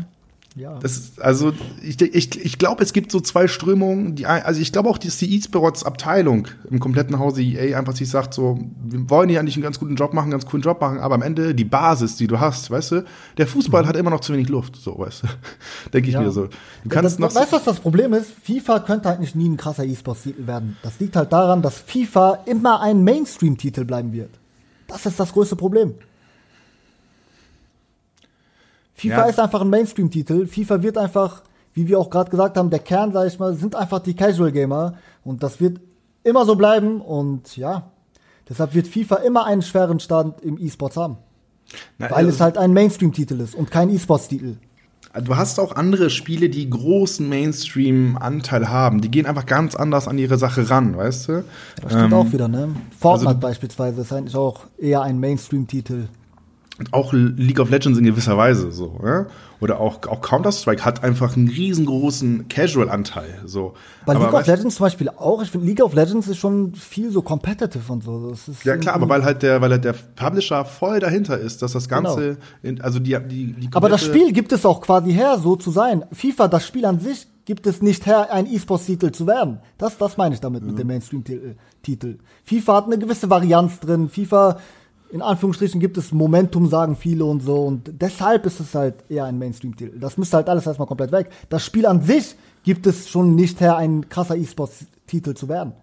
Ja. 0.55 0.79
Das, 0.79 1.19
also 1.19 1.53
ich, 1.83 2.01
ich, 2.01 2.45
ich 2.45 2.59
glaube, 2.59 2.83
es 2.83 2.93
gibt 2.93 3.11
so 3.11 3.21
zwei 3.21 3.49
Strömungen. 3.49 4.17
Die, 4.17 4.27
also 4.27 4.61
ich 4.61 4.73
glaube 4.73 4.89
auch, 4.89 4.99
dass 4.99 5.17
die 5.17 5.35
E-Sports 5.37 5.85
Abteilung 5.85 6.49
im 6.69 6.79
kompletten 6.79 7.19
Hause 7.19 7.43
EA 7.43 7.79
einfach 7.79 7.97
sich 7.97 8.11
sagt 8.11 8.35
so, 8.35 8.59
wir 8.83 9.09
wollen 9.09 9.31
hier 9.31 9.41
eigentlich 9.41 9.57
einen 9.57 9.63
ganz 9.63 9.79
guten 9.79 9.97
Job 9.97 10.13
machen, 10.13 10.25
einen 10.25 10.33
ganz 10.33 10.47
coolen 10.47 10.63
Job 10.63 10.81
machen, 10.81 10.99
aber 10.99 11.15
am 11.15 11.23
Ende 11.23 11.55
die 11.55 11.65
Basis, 11.65 12.17
die 12.17 12.27
du 12.27 12.39
hast, 12.39 12.71
weißt 12.71 12.93
du, 12.93 13.05
der 13.39 13.47
Fußball 13.47 13.83
mhm. 13.83 13.87
hat 13.89 13.97
immer 13.97 14.11
noch 14.11 14.21
zu 14.21 14.33
wenig 14.33 14.49
Luft, 14.49 14.77
so 14.77 14.99
weißt 14.99 15.23
du, 15.23 15.27
denke 15.93 16.09
ich 16.09 16.15
ja. 16.15 16.21
mir 16.21 16.31
so. 16.31 16.49
Du 16.85 16.89
kannst 16.89 17.13
das, 17.13 17.19
noch 17.19 17.35
weißt 17.35 17.53
du, 17.53 17.57
was 17.57 17.65
das 17.65 17.81
Problem 17.81 18.13
ist? 18.13 18.31
FIFA 18.43 18.81
könnte 18.81 19.09
halt 19.09 19.21
nicht 19.21 19.35
nie 19.35 19.49
ein 19.49 19.57
krasser 19.57 19.85
E-Sports-Titel 19.85 20.47
werden. 20.47 20.77
Das 20.83 21.01
liegt 21.01 21.17
halt 21.17 21.33
daran, 21.33 21.63
dass 21.63 21.79
FIFA 21.79 22.41
immer 22.47 22.81
ein 22.81 23.03
Mainstream-Titel 23.05 23.85
bleiben 23.85 24.13
wird. 24.13 24.31
Das 24.87 25.07
ist 25.07 25.19
das 25.19 25.33
größte 25.33 25.57
Problem. 25.57 25.95
FIFA 29.03 29.17
ja. 29.17 29.25
ist 29.25 29.41
einfach 29.41 29.61
ein 29.63 29.71
Mainstream-Titel. 29.71 30.47
FIFA 30.47 30.83
wird 30.83 30.97
einfach, 30.97 31.43
wie 31.75 31.89
wir 31.89 31.99
auch 31.99 32.09
gerade 32.09 32.31
gesagt 32.31 32.57
haben, 32.57 32.71
der 32.71 32.79
Kern, 32.79 33.13
sag 33.13 33.27
ich 33.27 33.39
mal, 33.39 33.55
sind 33.55 33.75
einfach 33.75 33.99
die 33.99 34.15
Casual-Gamer. 34.15 34.95
Und 35.25 35.43
das 35.43 35.61
wird 35.61 35.81
immer 36.23 36.45
so 36.45 36.55
bleiben. 36.55 37.01
Und 37.01 37.57
ja, 37.57 37.91
deshalb 38.49 38.75
wird 38.75 38.87
FIFA 38.87 39.17
immer 39.17 39.45
einen 39.45 39.63
schweren 39.63 39.99
Stand 39.99 40.41
im 40.43 40.57
E-Sports 40.57 40.97
haben. 40.97 41.17
Na, 41.99 42.11
weil 42.11 42.19
also 42.19 42.31
es 42.31 42.41
halt 42.41 42.59
ein 42.59 42.73
Mainstream-Titel 42.73 43.41
ist 43.41 43.57
und 43.57 43.73
kein 43.73 43.91
E-Sports-Titel. 43.91 44.57
Du 45.25 45.37
hast 45.37 45.59
auch 45.59 45.75
andere 45.75 46.09
Spiele, 46.09 46.49
die 46.49 46.71
großen 46.71 47.29
Mainstream-Anteil 47.29 48.71
haben. 48.71 49.01
Die 49.01 49.11
gehen 49.11 49.27
einfach 49.27 49.47
ganz 49.47 49.75
anders 49.75 50.09
an 50.09 50.17
ihre 50.17 50.39
Sache 50.39 50.71
ran, 50.71 50.97
weißt 50.97 51.29
du? 51.29 51.45
Das 51.83 51.93
stimmt 51.93 52.13
ähm, 52.13 52.15
auch 52.15 52.33
wieder, 52.33 52.49
ne? 52.49 52.75
Fortnite 52.99 53.29
also, 53.29 53.41
beispielsweise 53.41 54.01
ist 54.01 54.13
eigentlich 54.13 54.37
auch 54.37 54.61
eher 54.79 55.03
ein 55.03 55.19
Mainstream-Titel 55.19 56.09
auch 56.91 57.13
League 57.13 57.61
of 57.61 57.71
Legends 57.71 57.99
in 57.99 58.05
gewisser 58.05 58.37
Weise 58.37 58.73
so, 58.73 58.99
ja? 59.05 59.27
Oder 59.61 59.79
auch, 59.79 60.05
auch 60.09 60.21
Counter-Strike 60.23 60.85
hat 60.85 61.05
einfach 61.05 61.37
einen 61.37 61.47
riesengroßen 61.47 62.49
Casual-Anteil. 62.49 63.43
So. 63.45 63.75
Bei 64.05 64.17
aber 64.17 64.25
League 64.25 64.35
of 64.35 64.47
Legends 64.49 64.75
zum 64.75 64.87
Beispiel 64.87 65.09
auch. 65.09 65.41
Ich 65.41 65.51
finde, 65.53 65.69
League 65.69 65.81
of 65.81 65.95
Legends 65.95 66.27
ist 66.27 66.39
schon 66.39 66.75
viel 66.75 67.13
so 67.13 67.23
competitive 67.23 67.93
und 67.93 68.03
so. 68.03 68.33
ja, 68.65 68.77
klar, 68.77 68.97
aber 68.97 69.09
weil 69.09 69.25
halt 69.25 69.43
der, 69.43 69.61
weil 69.61 69.71
halt 69.71 69.85
der 69.85 69.93
Publisher 69.93 70.65
voll 70.65 70.99
dahinter 70.99 71.39
ist, 71.39 71.63
dass 71.63 71.73
das 71.73 71.89
Ganze, 71.89 72.21
genau. 72.21 72.37
in, 72.63 72.81
also 72.81 72.99
die, 72.99 73.17
die, 73.29 73.53
die 73.53 73.69
Aber 73.73 73.89
das 73.89 74.03
Spiel 74.03 74.33
gibt 74.33 74.51
es 74.51 74.67
auch 74.67 74.81
quasi 74.81 75.13
her, 75.13 75.39
so 75.39 75.55
zu 75.55 75.71
sein. 75.71 76.05
FIFA, 76.11 76.49
das 76.49 76.67
Spiel 76.67 76.85
an 76.85 76.99
sich, 76.99 77.29
gibt 77.45 77.67
es 77.69 77.83
nicht 77.83 78.07
her, 78.07 78.33
ein 78.33 78.53
E-Sports-Titel 78.53 79.13
zu 79.13 79.29
werden. 79.29 79.61
Das, 79.79 79.97
das 79.99 80.17
meine 80.17 80.35
ich 80.35 80.41
damit, 80.41 80.63
mhm. 80.63 80.71
mit 80.71 80.79
dem 80.79 80.87
Mainstream-Titel. 80.89 82.19
FIFA 82.45 82.75
hat 82.75 82.87
eine 82.87 82.99
gewisse 82.99 83.31
Varianz 83.31 83.79
drin. 83.79 84.09
FIFA 84.09 84.59
in 85.13 85.21
Anführungsstrichen 85.21 85.79
gibt 85.79 85.99
es 85.99 86.11
Momentum, 86.11 86.69
sagen 86.69 86.97
viele 86.97 87.25
und 87.25 87.43
so. 87.43 87.57
Und 87.65 87.91
deshalb 88.01 88.47
ist 88.47 88.61
es 88.61 88.75
halt 88.75 88.95
eher 89.09 89.27
ein 89.27 89.39
Mainstream-Titel. 89.39 89.99
Das 89.99 90.17
müsste 90.17 90.39
halt 90.39 90.49
alles 90.49 90.67
erstmal 90.67 90.89
komplett 90.89 91.13
weg. 91.13 91.29
Das 91.51 91.65
Spiel 91.65 91.87
an 91.87 92.03
sich 92.03 92.35
gibt 92.65 92.87
es 92.87 93.09
schon 93.09 93.35
nicht 93.35 93.61
her, 93.61 93.77
ein 93.77 94.09
krasser 94.09 94.37
E-Sports-Titel 94.37 95.35
zu 95.35 95.49
werden. 95.49 95.75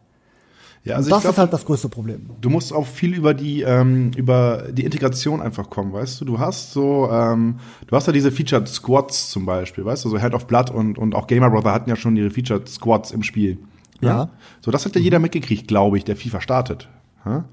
Ja, 0.83 0.95
also 0.95 1.09
das 1.09 1.21
glaub, 1.21 1.33
ist 1.33 1.37
halt 1.37 1.53
das 1.53 1.65
größte 1.65 1.89
Problem. 1.89 2.29
Du 2.39 2.49
musst 2.49 2.73
auch 2.73 2.87
viel 2.87 3.13
über 3.13 3.33
die 3.33 3.61
ähm, 3.61 4.11
über 4.15 4.69
die 4.71 4.85
Integration 4.85 5.41
einfach 5.41 5.69
kommen, 5.69 5.91
weißt 5.91 6.21
du. 6.21 6.25
Du 6.25 6.39
hast 6.39 6.71
so, 6.71 7.09
ähm, 7.11 7.59
du 7.85 7.95
hast 7.95 8.07
ja 8.07 8.13
diese 8.13 8.31
Featured 8.31 8.67
Squads 8.67 9.29
zum 9.29 9.45
Beispiel, 9.45 9.83
weißt 9.83 10.05
du, 10.05 10.09
so 10.09 10.17
Head 10.17 10.33
of 10.33 10.47
Blood 10.47 10.71
und 10.71 10.97
und 10.97 11.15
auch 11.15 11.27
Gamer 11.27 11.49
Brother 11.49 11.73
hatten 11.73 11.89
ja 11.89 11.97
schon 11.97 12.15
ihre 12.15 12.31
Featured 12.31 12.69
Squads 12.69 13.11
im 13.11 13.23
Spiel. 13.23 13.59
Ja. 13.99 14.09
ja? 14.09 14.29
So, 14.61 14.71
das 14.71 14.85
hat 14.85 14.95
ja 14.95 15.01
jeder 15.01 15.19
mitgekriegt, 15.19 15.67
glaube 15.67 15.97
ich, 15.97 16.05
der 16.05 16.15
FIFA 16.15 16.39
startet. 16.39 16.87
Ja? 17.25 17.43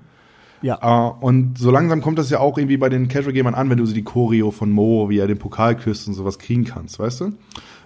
Ja. 0.63 0.79
Uh, 0.83 1.15
und 1.21 1.59
so 1.59 1.71
langsam 1.71 2.01
kommt 2.01 2.19
das 2.19 2.31
ja 2.31 2.41
auch 2.41 2.59
irgendwie 2.59 2.77
bei 2.77 2.89
den 2.89 3.09
Casual 3.09 3.33
Gamern 3.33 3.55
an, 3.55 3.71
wenn 3.71 3.79
du 3.79 3.87
so 3.87 3.95
die 3.95 4.05
Choreo 4.05 4.51
von 4.51 4.71
Mo, 4.71 5.09
wie 5.09 5.19
er 5.19 5.27
den 5.27 5.39
Pokal 5.39 5.77
küsst 5.77 6.09
und 6.09 6.15
sowas 6.15 6.39
kriegen 6.39 6.65
kannst, 6.65 6.99
weißt 6.99 7.21
du? 7.21 7.33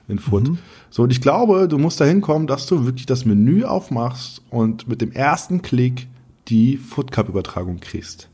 In 0.09 0.18
Foot. 0.18 0.49
Mhm. 0.49 0.59
So, 0.91 1.05
und 1.05 1.11
ich 1.11 1.21
glaube, 1.21 1.68
du 1.68 1.79
musst 1.79 2.01
dahin 2.01 2.21
kommen, 2.21 2.47
dass 2.47 2.66
du 2.66 2.85
wirklich 2.85 3.07
das 3.07 3.25
Menü 3.25 3.64
aufmachst 3.64 4.43
und 4.51 4.89
mit 4.89 5.01
dem 5.01 5.12
ersten 5.12 5.62
Klick 5.62 6.09
die 6.49 6.77
Foot 6.77 7.12
Cup 7.12 7.29
Übertragung 7.29 7.79
kriegst. 7.81 8.29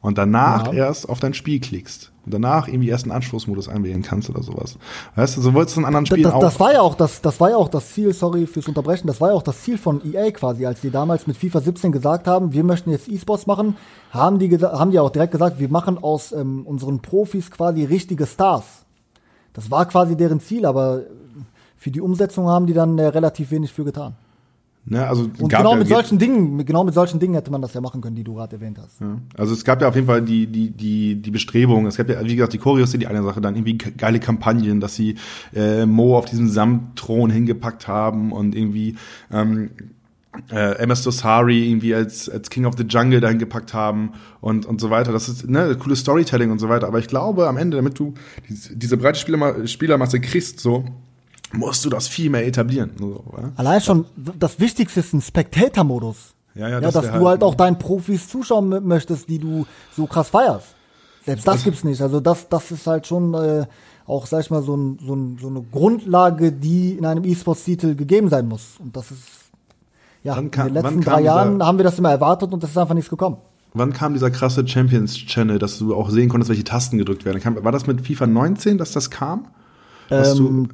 Und 0.00 0.18
danach 0.18 0.66
ja. 0.68 0.86
erst 0.86 1.08
auf 1.08 1.20
dein 1.20 1.32
Spiel 1.32 1.60
klickst 1.60 2.11
und 2.24 2.32
danach 2.32 2.68
irgendwie 2.68 2.88
erst 2.88 3.04
einen 3.04 3.12
Anschlussmodus 3.12 3.68
einwählen 3.68 4.02
kannst 4.02 4.30
oder 4.30 4.42
sowas. 4.42 4.78
Weißt 5.16 5.36
du, 5.36 5.40
so 5.40 5.54
wolltest 5.54 5.76
du 5.76 5.80
in 5.80 5.86
anderen 5.86 6.06
Spielen 6.06 6.22
das, 6.22 6.32
auch. 6.32 6.40
Das 6.40 6.60
war 6.60 6.72
ja 6.72 6.80
auch 6.80 6.94
das, 6.94 7.20
das 7.20 7.40
war 7.40 7.50
ja 7.50 7.56
auch 7.56 7.68
das 7.68 7.92
Ziel, 7.92 8.12
sorry 8.12 8.46
fürs 8.46 8.68
Unterbrechen, 8.68 9.06
das 9.06 9.20
war 9.20 9.30
ja 9.30 9.34
auch 9.34 9.42
das 9.42 9.62
Ziel 9.62 9.78
von 9.78 10.00
EA 10.04 10.30
quasi, 10.30 10.66
als 10.66 10.80
die 10.80 10.90
damals 10.90 11.26
mit 11.26 11.36
FIFA 11.36 11.60
17 11.60 11.92
gesagt 11.92 12.26
haben, 12.26 12.52
wir 12.52 12.64
möchten 12.64 12.90
jetzt 12.90 13.08
E-Sports 13.08 13.46
machen, 13.46 13.76
haben 14.10 14.38
die, 14.38 14.56
haben 14.56 14.90
die 14.90 15.00
auch 15.00 15.10
direkt 15.10 15.32
gesagt, 15.32 15.58
wir 15.58 15.68
machen 15.68 15.98
aus 15.98 16.32
ähm, 16.32 16.64
unseren 16.66 17.00
Profis 17.00 17.50
quasi 17.50 17.84
richtige 17.84 18.26
Stars. 18.26 18.64
Das 19.52 19.70
war 19.70 19.86
quasi 19.86 20.16
deren 20.16 20.40
Ziel, 20.40 20.64
aber 20.64 21.02
für 21.76 21.90
die 21.90 22.00
Umsetzung 22.00 22.48
haben 22.48 22.66
die 22.66 22.74
dann 22.74 22.98
äh, 22.98 23.06
relativ 23.06 23.50
wenig 23.50 23.72
für 23.72 23.84
getan. 23.84 24.14
Ne, 24.84 25.06
also 25.06 25.30
Und 25.38 25.48
genau 25.48 25.76
mit 25.76 25.86
solchen 25.86 26.18
Dingen, 26.18 26.64
genau 26.66 26.82
mit 26.82 26.92
solchen 26.94 27.20
Dingen 27.20 27.34
hätte 27.34 27.52
man 27.52 27.62
das 27.62 27.72
ja 27.72 27.80
machen 27.80 28.00
können, 28.00 28.16
die 28.16 28.24
du 28.24 28.34
gerade 28.34 28.56
erwähnt 28.56 28.78
hast. 28.82 29.00
Ja. 29.00 29.18
Also 29.36 29.54
es 29.54 29.64
gab 29.64 29.80
ja 29.80 29.88
auf 29.88 29.94
jeden 29.94 30.08
Fall 30.08 30.22
die, 30.22 30.48
die, 30.48 30.70
die, 30.70 31.14
die 31.14 31.30
Bestrebung, 31.30 31.86
es 31.86 31.96
gab 31.96 32.08
ja, 32.08 32.24
wie 32.24 32.34
gesagt, 32.34 32.52
die 32.52 32.58
Choreos 32.58 32.90
sind 32.90 33.00
die 33.00 33.06
eine 33.06 33.22
Sache, 33.22 33.40
dann 33.40 33.54
irgendwie 33.54 33.78
geile 33.78 34.18
Kampagnen, 34.18 34.80
dass 34.80 34.96
sie 34.96 35.14
äh, 35.54 35.86
Mo 35.86 36.18
auf 36.18 36.24
diesem 36.24 36.48
Samtthron 36.48 37.30
hingepackt 37.30 37.86
haben 37.86 38.32
und 38.32 38.56
irgendwie 38.56 38.96
ähm, 39.30 39.70
äh, 40.50 40.78
MS 40.78 41.02
Dosari 41.02 41.68
irgendwie 41.68 41.94
als, 41.94 42.28
als 42.28 42.50
King 42.50 42.64
of 42.64 42.74
the 42.76 42.84
Jungle 42.84 43.20
dahin 43.20 43.38
gepackt 43.38 43.74
haben 43.74 44.12
und, 44.40 44.66
und 44.66 44.80
so 44.80 44.90
weiter. 44.90 45.12
Das 45.12 45.28
ist 45.28 45.48
ne, 45.48 45.76
coole 45.76 45.94
Storytelling 45.94 46.50
und 46.50 46.58
so 46.58 46.68
weiter. 46.68 46.88
Aber 46.88 46.98
ich 46.98 47.06
glaube, 47.06 47.46
am 47.48 47.56
Ende, 47.56 47.76
damit 47.76 47.98
du 47.98 48.14
diese, 48.48 48.96
breite 48.96 49.18
Spielerma 49.18 49.66
Spielermasse 49.66 50.20
kriegst, 50.20 50.60
so, 50.60 50.84
musst 51.52 51.84
du 51.84 51.90
das 51.90 52.08
viel 52.08 52.30
mehr 52.30 52.46
etablieren. 52.46 52.90
So, 52.98 53.24
ja? 53.36 53.52
Allein 53.56 53.80
schon, 53.80 54.06
das 54.38 54.58
Wichtigste 54.60 55.00
ist 55.00 55.12
ein 55.12 55.20
Spectator-Modus. 55.20 56.34
Ja, 56.54 56.68
ja, 56.68 56.80
Ja, 56.80 56.90
dass 56.90 57.10
du 57.10 57.26
halt 57.28 57.42
auch 57.42 57.54
deinen 57.54 57.78
Profis 57.78 58.28
zuschauen 58.28 58.86
möchtest, 58.86 59.28
die 59.28 59.38
du 59.38 59.66
so 59.96 60.06
krass 60.06 60.28
feierst. 60.28 60.74
Selbst 61.24 61.46
das 61.46 61.62
gibt's 61.64 61.84
nicht. 61.84 62.00
Also 62.02 62.20
das, 62.20 62.48
das 62.48 62.70
ist 62.72 62.86
halt 62.86 63.06
schon 63.06 63.32
äh, 63.34 63.64
auch, 64.06 64.26
sag 64.26 64.40
ich 64.40 64.50
mal, 64.50 64.62
so, 64.62 64.76
ein, 64.76 64.98
so, 65.06 65.14
ein, 65.14 65.38
so 65.40 65.48
eine 65.48 65.62
Grundlage, 65.62 66.52
die 66.52 66.92
in 66.94 67.06
einem 67.06 67.24
E-Sports-Titel 67.24 67.94
gegeben 67.94 68.28
sein 68.28 68.48
muss. 68.48 68.74
Und 68.80 68.96
das 68.96 69.10
ist, 69.12 69.22
ja, 70.24 70.34
kam- 70.34 70.68
in 70.68 70.74
den 70.74 70.82
letzten 70.82 71.00
drei 71.00 71.20
Jahren 71.22 71.62
haben 71.64 71.78
wir 71.78 71.84
das 71.84 71.98
immer 71.98 72.10
erwartet 72.10 72.52
und 72.52 72.62
das 72.62 72.70
ist 72.70 72.78
einfach 72.78 72.94
nichts 72.94 73.08
gekommen. 73.10 73.36
Wann 73.74 73.92
kam 73.94 74.12
dieser 74.12 74.30
krasse 74.30 74.66
Champions-Channel, 74.66 75.58
dass 75.58 75.78
du 75.78 75.94
auch 75.94 76.10
sehen 76.10 76.28
konntest, 76.28 76.50
welche 76.50 76.64
Tasten 76.64 76.98
gedrückt 76.98 77.24
werden? 77.24 77.40
Kam, 77.40 77.62
war 77.64 77.72
das 77.72 77.86
mit 77.86 78.06
FIFA 78.06 78.26
19, 78.26 78.76
dass 78.76 78.92
das 78.92 79.08
kam? 79.10 79.46
Ähm, 80.10 80.68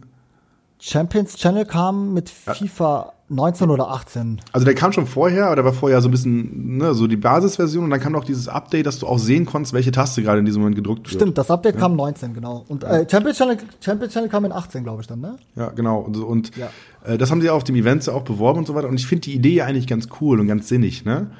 Champions 0.80 1.36
Channel 1.36 1.64
kam 1.64 2.14
mit 2.14 2.30
FIFA 2.30 3.12
19 3.30 3.68
oder 3.68 3.90
18. 3.90 4.40
also 4.52 4.64
der 4.64 4.74
kam 4.74 4.92
schon 4.92 5.06
vorher, 5.06 5.46
aber 5.46 5.56
der 5.56 5.64
war 5.66 5.74
vorher 5.74 6.00
so 6.00 6.08
ein 6.08 6.10
bisschen, 6.10 6.78
ne, 6.78 6.94
so 6.94 7.06
die 7.06 7.16
Basisversion 7.16 7.84
und 7.84 7.90
dann 7.90 8.00
kam 8.00 8.12
noch 8.12 8.24
dieses 8.24 8.48
Update, 8.48 8.86
dass 8.86 9.00
du 9.00 9.06
auch 9.06 9.18
sehen 9.18 9.44
konntest, 9.44 9.74
welche 9.74 9.90
Taste 9.90 10.22
gerade 10.22 10.38
in 10.38 10.46
diesem 10.46 10.62
Moment 10.62 10.76
gedrückt 10.76 11.00
wird. 11.10 11.20
Stimmt, 11.20 11.36
das 11.36 11.50
Update 11.50 11.76
kam 11.78 11.94
19, 11.94 12.32
genau. 12.32 12.64
Und 12.68 12.84
äh, 12.84 13.06
Champions, 13.10 13.36
Channel, 13.36 13.58
Champions 13.80 14.14
Channel 14.14 14.30
kam 14.30 14.46
in 14.46 14.52
18, 14.52 14.82
glaube 14.82 15.02
ich 15.02 15.06
dann, 15.08 15.20
ne? 15.20 15.36
Ja, 15.56 15.68
genau. 15.70 15.98
Und, 16.00 16.16
und 16.16 16.56
Ja. 16.56 16.70
äh, 17.04 17.18
das 17.18 17.30
haben 17.30 17.42
sie 17.42 17.50
auf 17.50 17.64
dem 17.64 17.76
Event 17.76 18.06
ja 18.06 18.14
auch 18.14 18.22
beworben 18.22 18.60
und 18.60 18.66
so 18.66 18.74
weiter. 18.74 18.88
Und 18.88 18.98
ich 18.98 19.06
finde 19.06 19.22
die 19.22 19.34
Idee 19.34 19.54
ja 19.56 19.66
eigentlich 19.66 19.86
ganz 19.86 20.08
cool 20.20 20.40
und 20.40 20.46
ganz 20.46 20.68
sinnig, 20.68 21.04
ne? 21.04 21.30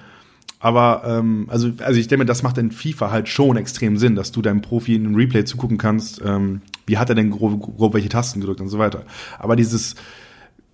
Aber 0.61 1.02
ähm, 1.06 1.46
also, 1.48 1.70
also 1.78 2.00
ich 2.00 2.09
denke 2.09 2.24
mir, 2.24 2.26
das 2.26 2.42
macht 2.42 2.59
in 2.59 2.72
FIFA 2.72 3.11
halt 3.11 3.28
schon 3.28 3.56
extrem 3.56 3.96
Sinn, 3.96 4.16
dass 4.16 4.32
du 4.32 4.42
deinem 4.42 4.61
Profi 4.61 4.96
in 4.96 5.06
einem 5.06 5.14
Replay 5.14 5.44
zugucken 5.44 5.78
kannst, 5.78 6.20
ähm, 6.24 6.62
wie 6.86 6.98
hat 6.98 7.09
er 7.09 7.14
denn 7.14 7.30
grob, 7.30 7.61
grob 7.76 7.94
welche 7.94 8.09
Tasten 8.09 8.40
gedrückt 8.40 8.61
und 8.61 8.68
so 8.68 8.78
weiter. 8.78 9.04
Aber 9.38 9.54
dieses, 9.54 9.94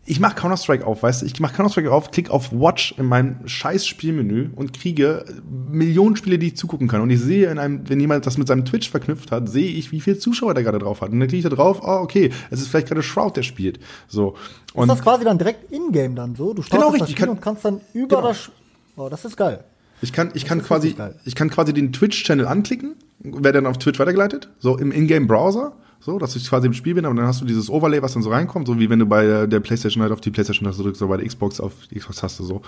ich 0.06 0.20
mach 0.20 0.34
Counter-Strike 0.34 0.86
auf, 0.86 1.02
weißt 1.02 1.20
du, 1.20 1.26
ich 1.26 1.38
mach 1.40 1.52
Counter-Strike 1.52 1.92
auf, 1.92 2.10
klick 2.10 2.30
auf 2.30 2.50
Watch 2.52 2.94
in 2.96 3.04
mein 3.06 3.40
scheiß 3.44 3.86
Spielmenü 3.86 4.50
und 4.56 4.72
kriege 4.72 5.24
Millionen 5.70 6.16
Spiele, 6.16 6.38
die 6.38 6.48
ich 6.48 6.56
zugucken 6.56 6.88
kann. 6.88 7.02
Und 7.02 7.10
ich 7.10 7.20
sehe 7.20 7.50
in 7.50 7.58
einem, 7.58 7.86
wenn 7.86 8.00
jemand 8.00 8.24
das 8.24 8.38
mit 8.38 8.48
seinem 8.48 8.64
Twitch 8.64 8.88
verknüpft 8.88 9.32
hat, 9.32 9.50
sehe 9.50 9.68
ich, 9.70 9.92
wie 9.92 10.00
viel 10.00 10.16
Zuschauer 10.18 10.54
der 10.54 10.62
gerade 10.62 10.78
drauf 10.78 11.02
hat. 11.02 11.10
Und 11.10 11.20
dann 11.20 11.28
klicke 11.28 11.46
ich 11.46 11.50
da 11.50 11.54
drauf, 11.54 11.80
oh, 11.82 12.00
okay, 12.02 12.30
es 12.50 12.62
ist 12.62 12.68
vielleicht 12.68 12.88
gerade 12.88 13.02
Shroud, 13.02 13.36
der 13.36 13.42
spielt. 13.42 13.80
So. 14.08 14.34
Und 14.72 14.88
ist 14.88 14.96
das 14.96 15.02
quasi 15.02 15.24
dann 15.24 15.36
direkt 15.36 15.70
in-game 15.70 16.14
dann 16.16 16.34
so? 16.34 16.54
Du 16.54 16.62
startest 16.62 16.72
Genau, 16.72 16.84
das 16.92 16.94
richtig. 17.02 17.16
Spiel 17.16 17.26
Kann- 17.26 17.36
und 17.36 17.42
kannst 17.42 17.64
dann 17.66 17.80
über 17.92 18.16
Genau. 18.16 18.28
das... 18.28 18.50
Oh, 18.96 19.08
das 19.08 19.24
ist 19.24 19.36
geil. 19.36 19.64
Ich 20.04 20.12
kann, 20.12 20.30
ich 20.34 20.44
kann 20.44 20.62
quasi, 20.62 20.94
ich 21.24 21.34
kann 21.34 21.50
quasi 21.50 21.72
den 21.72 21.92
Twitch-Channel 21.92 22.46
anklicken, 22.46 22.94
werde 23.20 23.54
dann 23.54 23.66
auf 23.66 23.78
Twitch 23.78 23.98
weitergeleitet, 23.98 24.50
so 24.58 24.78
im 24.78 24.92
Ingame-Browser, 24.92 25.74
so, 25.98 26.18
dass 26.18 26.36
ich 26.36 26.46
quasi 26.46 26.66
im 26.66 26.74
Spiel 26.74 26.94
bin, 26.94 27.06
aber 27.06 27.14
dann 27.14 27.26
hast 27.26 27.40
du 27.40 27.46
dieses 27.46 27.70
Overlay, 27.70 28.02
was 28.02 28.12
dann 28.12 28.22
so 28.22 28.28
reinkommt, 28.28 28.66
so 28.66 28.78
wie 28.78 28.90
wenn 28.90 28.98
du 28.98 29.06
bei 29.06 29.46
der 29.46 29.60
PlayStation 29.60 30.02
halt 30.02 30.12
auf 30.12 30.20
die 30.20 30.30
PlayStation-Taste 30.30 30.82
drückst, 30.82 31.00
oder 31.00 31.08
bei 31.12 31.16
der 31.16 31.26
Xbox 31.26 31.58
auf 31.58 31.72
die 31.90 31.98
Xbox-Taste 31.98 32.44
so. 32.44 32.60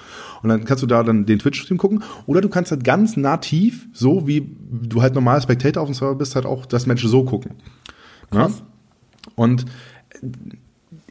Und 0.42 0.48
dann 0.48 0.64
kannst 0.64 0.82
du 0.82 0.86
da 0.86 1.02
dann 1.02 1.26
den 1.26 1.38
Twitch-Stream 1.38 1.76
gucken, 1.76 2.02
oder 2.24 2.40
du 2.40 2.48
kannst 2.48 2.70
halt 2.70 2.82
ganz 2.82 3.18
nativ, 3.18 3.86
so 3.92 4.26
wie 4.26 4.50
du 4.70 5.02
halt 5.02 5.14
normal 5.14 5.42
Spectator 5.42 5.82
auf 5.82 5.90
dem 5.90 5.94
Server 5.94 6.14
bist, 6.14 6.34
halt 6.34 6.46
auch 6.46 6.64
das 6.64 6.86
Match 6.86 7.04
so 7.04 7.24
gucken. 7.24 7.52
Ja? 8.32 8.50
Und 9.34 9.66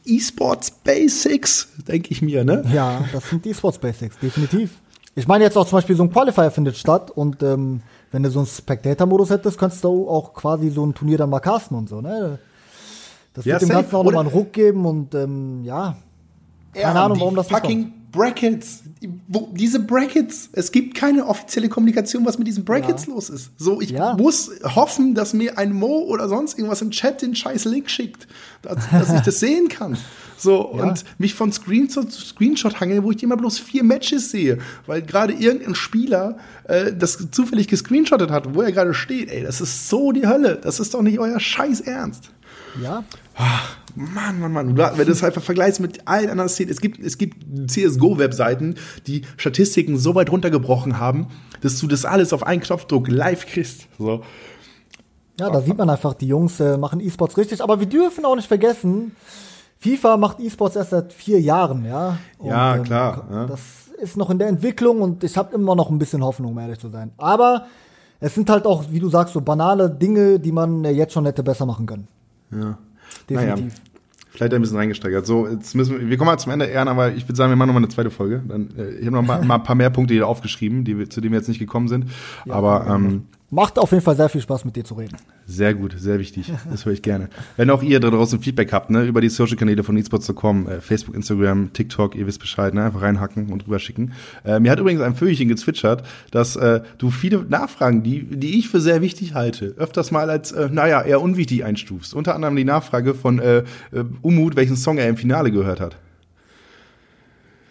E-Sports 0.04 0.72
Basics, 0.84 1.68
denke 1.88 2.10
ich 2.12 2.22
mir, 2.22 2.44
ne? 2.44 2.64
Ja, 2.74 3.06
das 3.12 3.30
sind 3.30 3.46
die 3.46 3.54
Sports 3.54 3.78
Basics, 3.78 4.18
definitiv. 4.20 4.72
Ich 5.18 5.28
meine 5.28 5.44
jetzt 5.46 5.58
auch 5.58 5.66
zum 5.66 5.78
Beispiel 5.78 5.96
so 5.96 6.04
ein 6.04 6.12
Qualifier 6.12 6.52
findet 6.52 6.76
statt 6.78 7.10
und 7.10 7.42
ähm, 7.42 7.82
wenn 8.12 8.24
du 8.24 8.30
so 8.30 8.40
einen 8.40 8.48
Spectator-Modus 8.48 9.30
hättest, 9.30 9.58
könntest 9.58 9.84
du 9.84 10.10
auch 10.10 10.34
quasi 10.34 10.70
so 10.70 10.86
ein 10.86 10.94
Turnier 10.94 11.18
dann 11.18 11.30
mal 11.30 11.40
casten 11.40 11.78
und 11.78 11.88
so, 11.88 12.02
ne? 12.02 12.38
Das 13.34 13.46
Ja, 13.46 13.54
wird 13.54 13.62
dem 13.64 13.68
safe. 13.70 13.82
Ganzen 13.82 13.96
auch 13.96 14.04
nochmal 14.04 14.22
einen 14.26 14.30
Ruck 14.34 14.52
geben 14.54 14.86
und 14.86 15.16
ähm, 15.16 15.64
ja, 15.64 15.98
keine 16.74 17.00
Ahnung, 17.00 17.20
warum 17.20 17.36
das 17.36 17.48
fucking 17.48 17.94
Brackets. 18.12 18.84
Wo, 19.28 19.50
diese 19.54 19.80
Brackets. 19.82 20.50
Es 20.54 20.72
gibt 20.72 20.96
keine 20.96 21.26
offizielle 21.28 21.68
Kommunikation, 21.70 22.26
was 22.26 22.38
mit 22.38 22.48
diesen 22.48 22.64
Brackets 22.64 23.08
Ja. 23.08 23.14
los 23.14 23.30
ist. 23.30 23.52
So, 23.58 23.82
ich 23.82 23.90
Ja. 23.92 24.16
muss 24.16 24.50
hoffen, 24.64 25.16
dass 25.16 25.34
mir 25.34 25.58
ein 25.58 25.74
Mo 25.74 26.00
oder 26.08 26.28
sonst 26.30 26.58
irgendwas 26.58 26.82
im 26.82 26.92
Chat 26.92 27.22
den 27.22 27.36
scheiß 27.36 27.66
Link 27.66 27.90
schickt, 27.90 28.28
dass, 28.62 28.90
dass 28.90 29.14
ich 29.14 29.22
das 29.22 29.40
sehen 29.40 29.68
kann. 29.70 29.98
So, 30.38 30.74
Ja. 30.78 30.84
und 30.90 31.06
mich 31.18 31.34
von 31.34 31.52
Screenshot 31.52 32.12
zu 32.12 32.22
Screenshot 32.22 32.80
hangeln, 32.80 33.04
wo 33.04 33.12
ich 33.12 33.24
immer 33.24 33.38
bloß 33.38 33.58
vier 33.60 33.84
Matches 33.84 34.32
sehe, 34.32 34.58
weil 34.86 35.02
gerade 35.02 35.34
irgendein 35.34 35.76
Spieler 35.76 36.38
äh, 36.66 36.92
das 36.94 37.32
zufällig 37.32 37.68
gescreenshottet 37.68 38.30
hat, 38.32 38.54
wo 38.54 38.62
er 38.62 38.72
gerade 38.72 38.94
steht. 38.94 39.30
Ey, 39.32 39.44
das 39.44 39.62
ist 39.62 39.88
so 39.90 40.12
die 40.12 40.28
Hölle. 40.28 40.58
Das 40.62 40.80
ist 40.80 40.94
doch 40.94 41.02
nicht 41.02 41.20
euer 41.20 41.40
Scheiß 41.40 41.82
Ernst. 41.82 42.32
ja, 42.82 43.04
Mann, 43.96 44.40
Mann, 44.42 44.52
Mann. 44.52 44.76
Du- 44.76 44.84
Wenn 44.84 44.98
du 44.98 45.06
das 45.06 45.24
einfach 45.24 45.42
vergleichst 45.42 45.80
mit 45.80 46.06
allen 46.06 46.30
anderen 46.30 46.50
Szenen. 46.50 46.70
Es 46.70 46.82
gibt, 46.82 47.00
es 47.00 47.18
gibt 47.18 47.38
CSGO-Webseiten, 47.72 48.76
die 49.08 49.22
Statistiken 49.38 49.98
so 49.98 50.16
weit 50.16 50.30
runtergebrochen 50.32 51.00
haben, 51.00 51.28
dass 51.62 51.80
du 51.80 51.88
das 51.88 52.04
alles 52.04 52.34
auf 52.34 52.44
einen 52.44 52.62
Knopfdruck 52.62 53.08
live 53.08 53.46
kriegst. 53.46 53.88
So. 53.98 54.22
ja, 55.40 55.50
da 55.50 55.62
sieht 55.62 55.78
man 55.78 55.90
einfach, 55.90 56.14
die 56.14 56.28
Jungs 56.28 56.60
äh, 56.60 56.78
machen 56.78 57.00
E-Sports 57.00 57.38
richtig, 57.38 57.62
aber 57.62 57.80
wir 57.80 57.88
dürfen 57.88 58.26
auch 58.26 58.36
nicht 58.36 58.48
vergessen, 58.50 59.16
FIFA 59.80 60.18
macht 60.18 60.40
E-Sports 60.40 60.76
erst 60.76 60.92
seit 60.92 61.14
vier 61.14 61.40
Jahren, 61.40 61.86
ja. 61.86 62.18
Und, 62.38 62.50
Ja, 62.50 62.78
klar, 62.80 63.28
ja. 63.32 63.46
Das 63.46 63.60
ist 64.02 64.18
noch 64.18 64.30
in 64.30 64.40
der 64.40 64.48
Entwicklung 64.48 65.02
und 65.02 65.24
ich 65.24 65.38
habe 65.38 65.54
immer 65.56 65.76
noch 65.76 65.90
ein 65.90 66.00
bisschen 66.00 66.24
Hoffnung, 66.24 66.52
um 66.52 66.60
ehrlich 66.60 66.80
zu 66.80 66.90
sein. 66.90 67.12
Aber 67.18 67.66
es 68.20 68.34
sind 68.36 68.50
halt 68.50 68.66
auch, 68.66 68.86
wie 68.90 69.00
du 69.00 69.10
sagst, 69.10 69.34
so 69.34 69.42
banale 69.42 69.90
Dinge, 69.90 70.40
die 70.40 70.52
man 70.52 70.84
jetzt 70.84 71.14
schon 71.14 71.26
hätte 71.26 71.44
besser 71.44 71.66
machen 71.66 71.86
können. 71.86 72.08
Ja. 72.52 72.78
Definitiv. 73.30 73.74
Naja, 73.74 73.82
vielleicht 74.32 74.54
ein 74.54 74.62
bisschen 74.62 74.78
reingesteigert. 74.78 75.26
So, 75.26 75.48
jetzt 75.48 75.76
müssen 75.76 76.00
wir, 76.00 76.10
wir 76.10 76.18
kommen 76.18 76.28
mal 76.28 76.38
zum 76.38 76.52
Ende, 76.52 76.66
Ehren, 76.66 76.88
aber 76.88 77.14
ich 77.14 77.28
würde 77.28 77.36
sagen, 77.36 77.52
wir 77.52 77.56
machen 77.56 77.68
noch 77.68 77.74
mal 77.74 77.80
eine 77.80 77.90
zweite 77.90 78.10
Folge. 78.10 78.44
Dann, 78.48 78.70
äh, 78.78 78.96
ich 78.96 79.06
habe 79.06 79.16
noch 79.16 79.24
mal, 79.24 79.42
mal 79.46 79.56
ein 79.56 79.64
paar 79.64 79.76
mehr 79.76 79.90
Punkte 79.90 80.14
hier 80.14 80.28
aufgeschrieben, 80.28 80.84
die 80.84 81.08
zu 81.10 81.22
denen 81.22 81.34
wir 81.34 81.40
jetzt 81.40 81.48
nicht 81.48 81.60
gekommen 81.60 81.88
sind. 81.88 82.08
aber 82.50 82.88
ähm, 82.88 83.28
Macht 83.56 83.80
auf 83.80 83.92
jeden 83.92 84.04
Fall 84.04 84.18
sehr 84.18 84.28
viel 84.28 84.42
Spaß, 84.42 84.66
mit 84.66 84.76
dir 84.76 84.84
zu 84.84 84.96
reden. 84.96 85.16
Sehr 85.48 85.74
gut, 85.74 85.96
sehr 85.98 86.20
wichtig. 86.20 86.52
Das 86.70 86.86
höre 86.86 86.92
ich 86.92 87.02
gerne. 87.02 87.30
Wenn 87.56 87.70
auch 87.70 87.82
ihr 87.82 88.02
da 88.02 88.10
draußen 88.10 88.42
Feedback 88.42 88.74
habt, 88.74 88.90
ne, 88.90 89.06
über 89.06 89.22
die 89.22 89.30
Social-Kanäle 89.30 89.82
von 89.82 89.96
esports.com, 89.96 90.68
äh, 90.68 90.82
Facebook, 90.82 91.16
Instagram, 91.16 91.72
TikTok, 91.72 92.16
ihr 92.16 92.28
wisst 92.28 92.42
Bescheid, 92.42 92.74
ne, 92.74 92.84
einfach 92.84 93.02
reinhacken 93.02 93.54
und 93.54 93.66
rüberschicken. 93.66 94.12
Äh, 94.44 94.60
mir 94.60 94.72
hat 94.72 94.80
übrigens 94.80 95.02
ein 95.02 95.16
Vögelchen 95.16 95.48
gezwitschert, 95.48 96.04
dass 96.32 96.58
äh, 96.58 96.82
du 96.98 97.12
viele 97.12 97.46
Nachfragen, 97.46 98.04
die, 98.04 98.24
die 98.26 98.60
ich 98.60 98.68
für 98.68 98.82
sehr 98.82 99.02
wichtig 99.02 99.36
halte, 99.36 99.74
öfters 99.78 100.12
mal 100.12 100.30
als, 100.30 100.52
äh, 100.52 100.68
naja, 100.70 101.02
eher 101.02 101.22
unwichtig 101.22 101.64
einstufst. 101.64 102.14
Unter 102.14 102.36
anderem 102.36 102.58
die 102.58 102.66
Nachfrage 102.66 103.14
von 103.14 103.40
äh, 103.40 103.60
äh, 103.60 103.64
Umut, 104.22 104.58
welchen 104.58 104.76
Song 104.76 104.98
er 104.98 105.08
im 105.08 105.16
Finale 105.16 105.52
gehört 105.52 105.80
hat. 105.80 105.96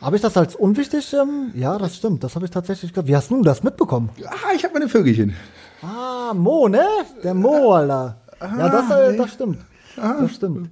Habe 0.00 0.16
ich 0.16 0.22
das 0.22 0.36
als 0.36 0.54
unwichtig? 0.54 1.14
Ähm, 1.14 1.50
ja, 1.54 1.78
das 1.78 1.96
stimmt. 1.96 2.24
Das 2.24 2.34
habe 2.34 2.44
ich 2.44 2.50
tatsächlich 2.50 2.92
gehört. 2.92 3.08
Wie 3.08 3.16
hast 3.16 3.30
du 3.30 3.42
das 3.42 3.62
mitbekommen? 3.62 4.10
Ah, 4.26 4.54
ich 4.54 4.62
habe 4.62 4.74
meine 4.74 4.88
Vögelchen. 4.88 5.34
Ah, 5.84 6.32
Mo, 6.34 6.68
ne? 6.68 6.84
Der 7.22 7.34
Mo, 7.34 7.72
Alter. 7.72 8.16
Ja, 8.40 8.68
das, 8.68 8.90
äh, 8.90 9.16
das 9.16 9.32
stimmt. 9.32 9.58
Das 9.96 10.32
stimmt. 10.34 10.70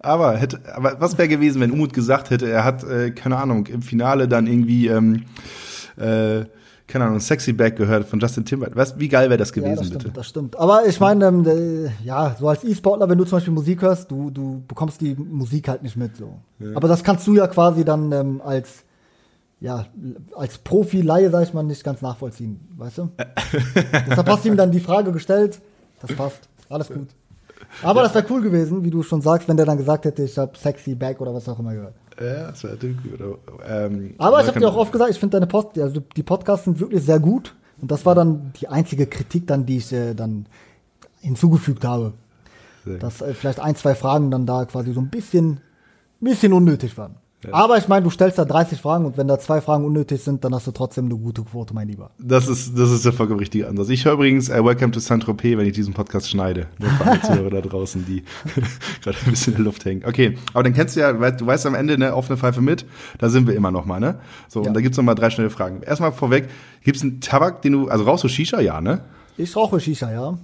Aber, 0.00 0.36
hätte, 0.36 0.60
aber 0.74 0.96
was 1.00 1.16
wäre 1.16 1.28
gewesen, 1.28 1.60
wenn 1.60 1.70
Umut 1.70 1.92
gesagt 1.92 2.30
hätte, 2.30 2.50
er 2.50 2.64
hat, 2.64 2.84
äh, 2.84 3.10
keine 3.10 3.38
Ahnung, 3.38 3.66
im 3.66 3.80
Finale 3.80 4.28
dann 4.28 4.46
irgendwie, 4.46 4.88
ähm, 4.88 5.24
äh, 5.96 6.44
keine 6.86 7.06
Ahnung, 7.06 7.20
Sexy 7.20 7.54
Back 7.54 7.76
gehört 7.76 8.06
von 8.06 8.20
Justin 8.20 8.44
Timberlake. 8.44 8.76
Was, 8.76 8.98
wie 8.98 9.08
geil 9.08 9.30
wäre 9.30 9.38
das 9.38 9.48
Ja, 9.50 9.62
gewesen, 9.62 9.76
das 9.76 9.86
stimmt, 9.86 10.02
bitte? 10.04 10.14
das 10.14 10.28
stimmt. 10.28 10.56
Aber 10.58 10.84
ich 10.86 11.00
meine, 11.00 11.26
ähm, 11.26 11.46
äh, 11.46 11.90
ja, 12.04 12.36
so 12.38 12.48
als 12.48 12.62
E-Sportler, 12.64 13.08
wenn 13.08 13.16
du 13.16 13.24
zum 13.24 13.36
Beispiel 13.38 13.54
Musik 13.54 13.80
hörst, 13.80 14.10
du, 14.10 14.30
du 14.30 14.62
bekommst 14.68 15.00
die 15.00 15.14
Musik 15.14 15.68
halt 15.68 15.82
nicht 15.82 15.96
mit 15.96 16.16
so. 16.16 16.38
Aber 16.74 16.88
das 16.88 17.02
kannst 17.02 17.26
du 17.26 17.34
ja 17.34 17.46
quasi 17.46 17.84
dann 17.84 18.12
ähm, 18.12 18.42
als 18.44 18.84
ja, 19.60 19.86
als 20.36 20.58
Profi-Laie, 20.58 21.30
sag 21.30 21.44
ich 21.44 21.54
mal, 21.54 21.62
nicht 21.62 21.84
ganz 21.84 22.02
nachvollziehen, 22.02 22.60
weißt 22.76 22.98
du? 22.98 23.10
Deshalb 24.08 24.28
hast 24.28 24.44
du 24.44 24.48
ihm 24.48 24.56
dann 24.56 24.70
die 24.70 24.80
Frage 24.80 25.12
gestellt, 25.12 25.60
das 26.00 26.14
passt, 26.14 26.48
alles 26.68 26.88
gut. 26.88 27.08
Aber 27.82 28.02
das 28.02 28.14
wäre 28.14 28.26
cool 28.30 28.42
gewesen, 28.42 28.84
wie 28.84 28.90
du 28.90 29.02
schon 29.02 29.22
sagst, 29.22 29.48
wenn 29.48 29.56
der 29.56 29.66
dann 29.66 29.78
gesagt 29.78 30.04
hätte, 30.04 30.22
ich 30.22 30.36
habe 30.36 30.56
sexy 30.58 30.94
back 30.94 31.20
oder 31.20 31.34
was 31.34 31.48
auch 31.48 31.58
immer 31.58 31.72
gehört. 31.72 31.94
Ja, 32.20 32.50
das 32.50 32.62
wäre 32.62 32.74
natürlich 32.74 32.96
gut. 33.02 33.38
Ähm, 33.66 34.14
Aber 34.18 34.40
ich 34.40 34.46
habe 34.46 34.60
dir 34.60 34.68
auch 34.68 34.76
oft 34.76 34.92
gesagt, 34.92 35.10
ich 35.10 35.18
finde 35.18 35.36
deine 35.36 35.46
Post, 35.46 35.78
also 35.78 36.00
die 36.00 36.22
Podcasts 36.22 36.64
sind 36.64 36.78
wirklich 36.78 37.04
sehr 37.04 37.18
gut. 37.18 37.54
Und 37.80 37.90
das 37.90 38.06
war 38.06 38.14
dann 38.14 38.52
die 38.60 38.68
einzige 38.68 39.06
Kritik 39.06 39.46
dann, 39.46 39.66
die 39.66 39.78
ich 39.78 39.92
äh, 39.92 40.14
dann 40.14 40.46
hinzugefügt 41.20 41.84
habe. 41.84 42.12
Dass 43.00 43.20
äh, 43.20 43.34
vielleicht 43.34 43.60
ein, 43.60 43.74
zwei 43.76 43.94
Fragen 43.94 44.30
dann 44.30 44.46
da 44.46 44.64
quasi 44.66 44.92
so 44.92 45.00
ein 45.00 45.08
bisschen, 45.08 45.60
bisschen 46.20 46.52
unnötig 46.52 46.96
waren. 46.98 47.16
Aber 47.52 47.76
ich 47.78 47.88
meine, 47.88 48.04
du 48.04 48.10
stellst 48.10 48.38
da 48.38 48.44
30 48.44 48.80
Fragen 48.80 49.04
und 49.04 49.16
wenn 49.16 49.28
da 49.28 49.38
zwei 49.38 49.60
Fragen 49.60 49.84
unnötig 49.84 50.22
sind, 50.22 50.44
dann 50.44 50.54
hast 50.54 50.66
du 50.66 50.70
trotzdem 50.72 51.06
eine 51.06 51.16
gute 51.16 51.42
Quote, 51.42 51.74
mein 51.74 51.88
Lieber. 51.88 52.10
Das 52.18 52.48
ist, 52.48 52.78
das 52.78 52.90
ist 52.90 53.04
der 53.04 53.12
vollkommen 53.12 53.40
richtige 53.40 53.68
Ansatz. 53.68 53.88
Ich 53.88 54.04
höre 54.04 54.14
übrigens 54.14 54.48
äh, 54.48 54.64
Welcome 54.64 54.92
to 54.92 55.00
Saint-Tropez, 55.00 55.56
wenn 55.58 55.66
ich 55.66 55.72
diesen 55.72 55.94
Podcast 55.94 56.30
schneide. 56.30 56.66
Nur 56.78 56.90
für 56.90 57.04
alle 57.04 57.20
Zuhörer 57.22 57.50
da 57.50 57.60
draußen, 57.60 58.04
die 58.06 58.22
gerade 59.02 59.16
ein 59.24 59.30
bisschen 59.30 59.52
in 59.54 59.56
der 59.58 59.64
Luft 59.64 59.84
hängen. 59.84 60.02
Okay, 60.06 60.38
aber 60.52 60.62
dann 60.62 60.72
kennst 60.74 60.96
du 60.96 61.00
ja, 61.00 61.12
du 61.12 61.46
weißt 61.46 61.66
am 61.66 61.74
Ende, 61.74 61.98
ne, 61.98 62.14
offene 62.14 62.36
Pfeife 62.36 62.60
mit, 62.60 62.86
da 63.18 63.28
sind 63.28 63.46
wir 63.46 63.54
immer 63.54 63.70
noch 63.70 63.84
mal, 63.84 64.00
ne? 64.00 64.18
So, 64.48 64.62
Ja. 64.62 64.68
und 64.68 64.74
da 64.74 64.80
gibt's 64.80 64.96
noch 64.96 65.04
mal 65.04 65.14
drei 65.14 65.30
schnelle 65.30 65.50
Fragen. 65.50 65.82
Erstmal 65.82 66.12
vorweg, 66.12 66.48
gibt's 66.82 67.02
einen 67.02 67.20
Tabak, 67.20 67.62
den 67.62 67.72
du, 67.72 67.88
also 67.88 68.04
rauchst 68.04 68.24
du 68.24 68.28
Shisha, 68.28 68.60
ja, 68.60 68.80
ne? 68.80 69.00
Ich 69.36 69.54
rauche 69.56 69.80
Shisha, 69.80 70.10
ja? 70.12 70.38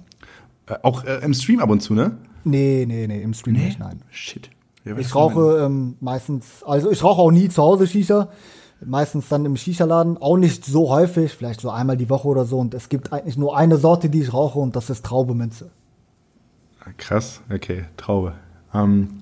Äh, 0.67 0.75
auch 0.83 1.03
äh, 1.05 1.19
im 1.23 1.33
Stream 1.33 1.59
ab 1.59 1.69
und 1.69 1.81
zu, 1.81 1.93
ne? 1.93 2.17
Nee, 2.43 2.85
nee, 2.87 3.05
nee, 3.07 3.21
im 3.21 3.33
Stream 3.33 3.55
nicht, 3.55 3.79
nein. 3.79 4.01
Shit. 4.09 4.49
Weiß 4.83 4.97
Ich 4.97 5.15
rauche 5.15 5.63
ähm, 5.65 5.95
meistens, 5.99 6.63
also 6.63 6.89
ich 6.91 7.03
rauche 7.03 7.21
auch 7.21 7.31
nie 7.31 7.49
zu 7.49 7.61
Hause 7.61 7.87
Shisha. 7.87 8.29
Meistens 8.83 9.29
dann 9.29 9.45
im 9.45 9.55
Shisha-Laden, 9.57 10.17
auch 10.17 10.37
nicht 10.37 10.65
so 10.65 10.89
häufig, 10.89 11.33
vielleicht 11.33 11.61
so 11.61 11.69
einmal 11.69 11.97
die 11.97 12.09
Woche 12.09 12.27
oder 12.27 12.45
so. 12.45 12.57
Und 12.57 12.73
es 12.73 12.89
gibt 12.89 13.13
eigentlich 13.13 13.37
nur 13.37 13.55
eine 13.55 13.77
Sorte, 13.77 14.09
die 14.09 14.21
ich 14.21 14.33
rauche, 14.33 14.57
und 14.57 14.75
das 14.75 14.89
ist 14.89 15.05
Traubeminze. 15.05 15.69
Ah, 16.79 16.89
Krass, 16.97 17.41
okay, 17.53 17.85
Traube. 17.95 18.33
Ähm, 18.73 19.21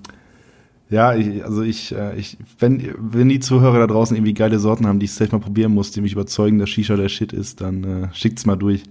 ja, 0.88 1.14
ich, 1.14 1.44
also 1.44 1.62
ich, 1.62 1.94
äh, 1.94 2.16
ich, 2.16 2.38
wenn, 2.58 2.94
wenn 2.98 3.28
die 3.28 3.38
Zuhörer 3.38 3.78
da 3.80 3.86
draußen 3.86 4.16
irgendwie 4.16 4.32
geile 4.32 4.58
Sorten 4.58 4.86
haben, 4.86 4.98
die 4.98 5.04
ich 5.04 5.12
safe 5.12 5.30
mal 5.32 5.42
probieren 5.42 5.72
muss, 5.72 5.92
die 5.92 6.00
mich 6.00 6.12
überzeugen, 6.12 6.58
dass 6.58 6.70
Shisha 6.70 6.96
der 6.96 7.10
Shit 7.10 7.34
ist, 7.34 7.60
dann 7.60 7.84
äh, 7.84 8.08
schickt's 8.14 8.46
mal 8.46 8.56
durch. 8.56 8.84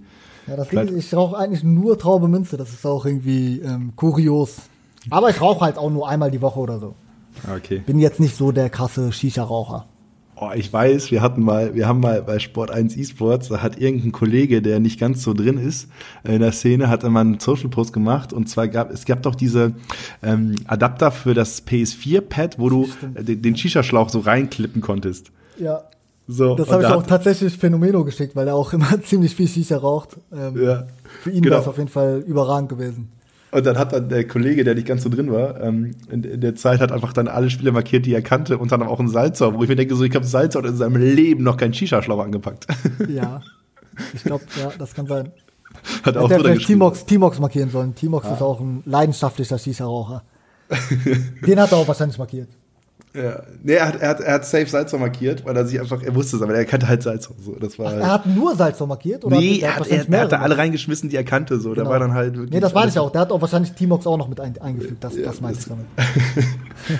Ja, 0.46 0.56
das 0.56 0.68
Ding 0.68 0.88
ist, 0.88 1.06
ich 1.06 1.14
rauche 1.14 1.36
eigentlich 1.36 1.64
nur 1.64 1.98
Traubeminze, 1.98 2.56
das 2.56 2.72
ist 2.72 2.86
auch 2.86 3.04
irgendwie 3.04 3.60
ähm, 3.60 3.92
kurios. 3.96 4.56
Aber 5.08 5.30
ich 5.30 5.40
rauche 5.40 5.64
halt 5.64 5.78
auch 5.78 5.90
nur 5.90 6.08
einmal 6.08 6.30
die 6.30 6.42
Woche 6.42 6.58
oder 6.60 6.78
so. 6.78 6.94
Ah, 7.46 7.54
Okay. 7.56 7.82
Bin 7.86 7.98
jetzt 7.98 8.20
nicht 8.20 8.36
so 8.36 8.52
der 8.52 8.68
krasse 8.70 9.12
Shisha-Raucher. 9.12 9.86
Oh, 10.42 10.50
ich 10.54 10.72
weiß, 10.72 11.10
wir 11.10 11.20
hatten 11.20 11.42
mal, 11.42 11.74
wir 11.74 11.86
haben 11.86 12.00
mal 12.00 12.22
bei 12.22 12.38
Sport 12.38 12.70
1 12.70 12.96
E-Sports, 12.96 13.48
da 13.48 13.60
hat 13.62 13.78
irgendein 13.78 14.10
Kollege, 14.10 14.62
der 14.62 14.80
nicht 14.80 14.98
ganz 14.98 15.22
so 15.22 15.34
drin 15.34 15.58
ist 15.58 15.88
äh, 16.24 16.34
in 16.36 16.40
der 16.40 16.52
Szene, 16.52 16.88
hat 16.88 17.04
immer 17.04 17.20
einen 17.20 17.38
Social 17.40 17.68
Post 17.68 17.92
gemacht 17.92 18.32
und 18.32 18.48
zwar 18.48 18.66
gab 18.68 18.90
es 18.90 19.04
gab 19.04 19.22
doch 19.22 19.34
diese 19.34 19.74
ähm, 20.22 20.56
Adapter 20.66 21.10
für 21.10 21.34
das 21.34 21.66
PS4-Pad, 21.66 22.58
wo 22.58 22.70
du 22.70 22.88
äh, 23.16 23.22
den, 23.22 23.42
den 23.42 23.54
Shisha-Schlauch 23.56 24.08
so 24.08 24.20
reinklippen 24.20 24.80
konntest. 24.80 25.30
Ja. 25.58 25.82
So, 26.26 26.54
Das 26.54 26.70
habe 26.70 26.84
ich 26.84 26.88
auch 26.88 27.02
tatsächlich 27.02 27.58
Phänomeno 27.58 28.02
geschickt, 28.04 28.34
weil 28.34 28.48
er 28.48 28.54
auch 28.54 28.72
immer 28.74 29.02
ziemlich 29.02 29.34
viel 29.36 29.46
Shisha 29.48 29.76
raucht. 29.76 30.16
Ähm, 30.32 30.56
Ja, 30.62 30.86
Für 31.22 31.30
ihn 31.32 31.42
genau. 31.42 31.52
wäre 31.56 31.62
es 31.62 31.68
auf 31.68 31.76
jeden 31.76 31.90
Fall 31.90 32.24
überragend 32.26 32.70
gewesen. 32.70 33.12
Und 33.52 33.66
dann 33.66 33.78
hat 33.78 33.92
dann 33.92 34.08
der 34.08 34.26
Kollege, 34.26 34.62
der 34.62 34.74
nicht 34.74 34.86
ganz 34.86 35.02
so 35.02 35.08
drin 35.08 35.32
war, 35.32 35.60
ähm, 35.60 35.96
in, 36.10 36.22
in 36.22 36.40
der 36.40 36.54
Zeit 36.54 36.80
hat 36.80 36.92
einfach 36.92 37.12
dann 37.12 37.26
alle 37.26 37.50
Spiele 37.50 37.72
markiert, 37.72 38.06
die 38.06 38.14
er 38.14 38.22
kannte, 38.22 38.58
unter 38.58 38.74
anderem 38.74 38.92
auch 38.92 39.00
ein 39.00 39.08
Salzau, 39.08 39.54
wo 39.54 39.62
ich 39.62 39.68
mir 39.68 39.76
denke, 39.76 39.96
so 39.96 40.04
ich 40.04 40.16
Salzau 40.22 40.60
hat 40.60 40.68
in 40.68 40.76
seinem 40.76 40.96
Leben 40.96 41.42
noch 41.42 41.56
keinen 41.56 41.74
Shisha-Schlauch 41.74 42.22
angepackt. 42.22 42.66
Ja. 43.08 43.42
Ich 44.14 44.22
glaube, 44.22 44.44
ja, 44.58 44.72
das 44.78 44.94
kann 44.94 45.06
sein. 45.06 45.32
hat 46.04 46.16
auch 46.16 46.28
drunter 46.28 46.44
vielleicht. 46.44 46.66
Timox, 46.66 47.04
Timox 47.04 47.38
markieren 47.38 47.70
sollen. 47.70 47.94
Timox 47.94 48.26
ist 48.28 48.40
auch 48.40 48.60
ein 48.60 48.82
leidenschaftlicher 48.86 49.58
Shisha-Raucher. 49.58 50.22
Den 51.46 51.60
hat 51.60 51.72
er 51.72 51.78
auch 51.78 51.88
wahrscheinlich 51.88 52.16
markiert. 52.16 52.48
Ja. 53.12 53.42
Nee, 53.64 53.72
er 53.72 53.88
hat, 53.88 54.00
er 54.00 54.08
hat, 54.10 54.20
er 54.20 54.34
hat 54.34 54.44
safe 54.46 54.66
Salzau 54.66 54.96
markiert, 54.96 55.44
weil 55.44 55.56
er 55.56 55.66
sich 55.66 55.80
einfach, 55.80 56.00
er 56.00 56.14
wusste 56.14 56.36
es, 56.36 56.42
aber 56.42 56.54
er 56.54 56.64
kannte 56.64 56.86
halt 56.86 57.02
Salzau. 57.02 57.34
So, 57.44 57.56
das 57.58 57.76
war 57.76 57.92
Er 57.92 58.06
hat 58.06 58.26
nur 58.26 58.54
Salzau 58.54 58.86
markiert? 58.86 59.24
Oder 59.24 59.36
nee, 59.36 59.58
er 59.58 59.76
hat, 59.76 59.88
er, 59.88 60.08
er 60.08 60.20
hat 60.20 60.30
da 60.32 60.38
alle 60.38 60.56
reingeschmissen, 60.56 61.10
die 61.10 61.16
er 61.16 61.24
kannte. 61.24 61.58
So, 61.58 61.70
da 61.74 61.82
Genau. 61.82 61.90
war 61.90 61.98
dann 61.98 62.14
halt 62.14 62.34
wirklich. 62.34 62.52
Nee, 62.52 62.60
das 62.60 62.74
alles- 62.74 62.94
ich 62.94 63.00
auch. 63.00 63.10
Der 63.10 63.22
hat 63.22 63.32
auch 63.32 63.40
wahrscheinlich 63.40 63.72
Timox 63.72 64.06
auch 64.06 64.16
noch 64.16 64.28
mit 64.28 64.38
ein, 64.38 64.56
eingefügt. 64.58 65.02
Das, 65.02 65.14
das 65.20 65.40
meine 65.40 65.56
ich 65.58 65.64
damit. 65.64 65.86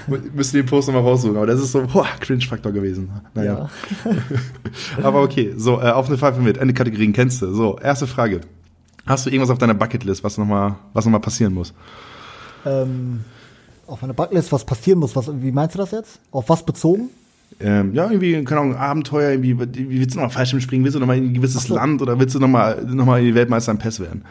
Müssen 0.34 0.56
den 0.56 0.66
Post 0.66 0.88
nochmal 0.88 1.04
raussuchen, 1.04 1.36
aber 1.36 1.46
das 1.46 1.60
ist 1.60 1.70
so, 1.70 1.82
boah, 1.86 2.06
Cringe-Faktor 2.18 2.72
gewesen. 2.72 3.10
Naja. 3.34 3.68
aber 5.02 5.22
okay, 5.22 5.54
so, 5.56 5.80
äh, 5.80 5.90
auf 5.90 6.08
eine 6.08 6.18
Pfeife 6.18 6.40
mit. 6.40 6.58
Ende 6.58 6.74
Kategorien 6.74 7.12
kennst 7.12 7.40
du. 7.42 7.54
So, 7.54 7.78
erste 7.78 8.08
Frage. 8.08 8.40
Hast 9.06 9.26
du 9.26 9.30
irgendwas 9.30 9.50
auf 9.50 9.58
deiner 9.58 9.74
Bucketlist, 9.74 10.24
was 10.24 10.38
nochmal, 10.38 10.74
was 10.92 11.04
noch 11.04 11.12
mal 11.12 11.20
passieren 11.20 11.54
muss? 11.54 11.72
Ähm, 12.66 13.24
auf 13.90 14.02
einer 14.02 14.14
Bucketlist, 14.14 14.52
was 14.52 14.64
passieren 14.64 14.98
muss. 14.98 15.14
Was, 15.16 15.30
wie 15.42 15.52
meinst 15.52 15.74
du 15.74 15.78
das 15.78 15.90
jetzt? 15.90 16.20
Auf 16.30 16.48
was 16.48 16.64
bezogen? 16.64 17.10
Ähm, 17.58 17.94
ja, 17.94 18.04
irgendwie, 18.08 18.42
keine 18.44 18.60
Ahnung, 18.60 18.76
Abenteuer, 18.76 19.30
irgendwie, 19.32 19.58
wie 19.58 20.00
willst 20.00 20.14
du 20.14 20.18
nochmal 20.18 20.30
Fallschirm 20.30 20.60
springen? 20.60 20.84
Willst 20.84 20.94
du 20.94 21.00
nochmal 21.00 21.18
in 21.18 21.26
ein 21.26 21.34
gewisses 21.34 21.64
so. 21.64 21.74
Land 21.74 22.00
oder 22.00 22.18
willst 22.18 22.34
du 22.34 22.38
nochmal 22.38 22.84
noch 22.84 23.04
mal 23.04 23.22
die 23.22 23.34
Weltmeister 23.34 23.72
im 23.72 23.78
PES 23.78 24.00
werden? 24.00 24.24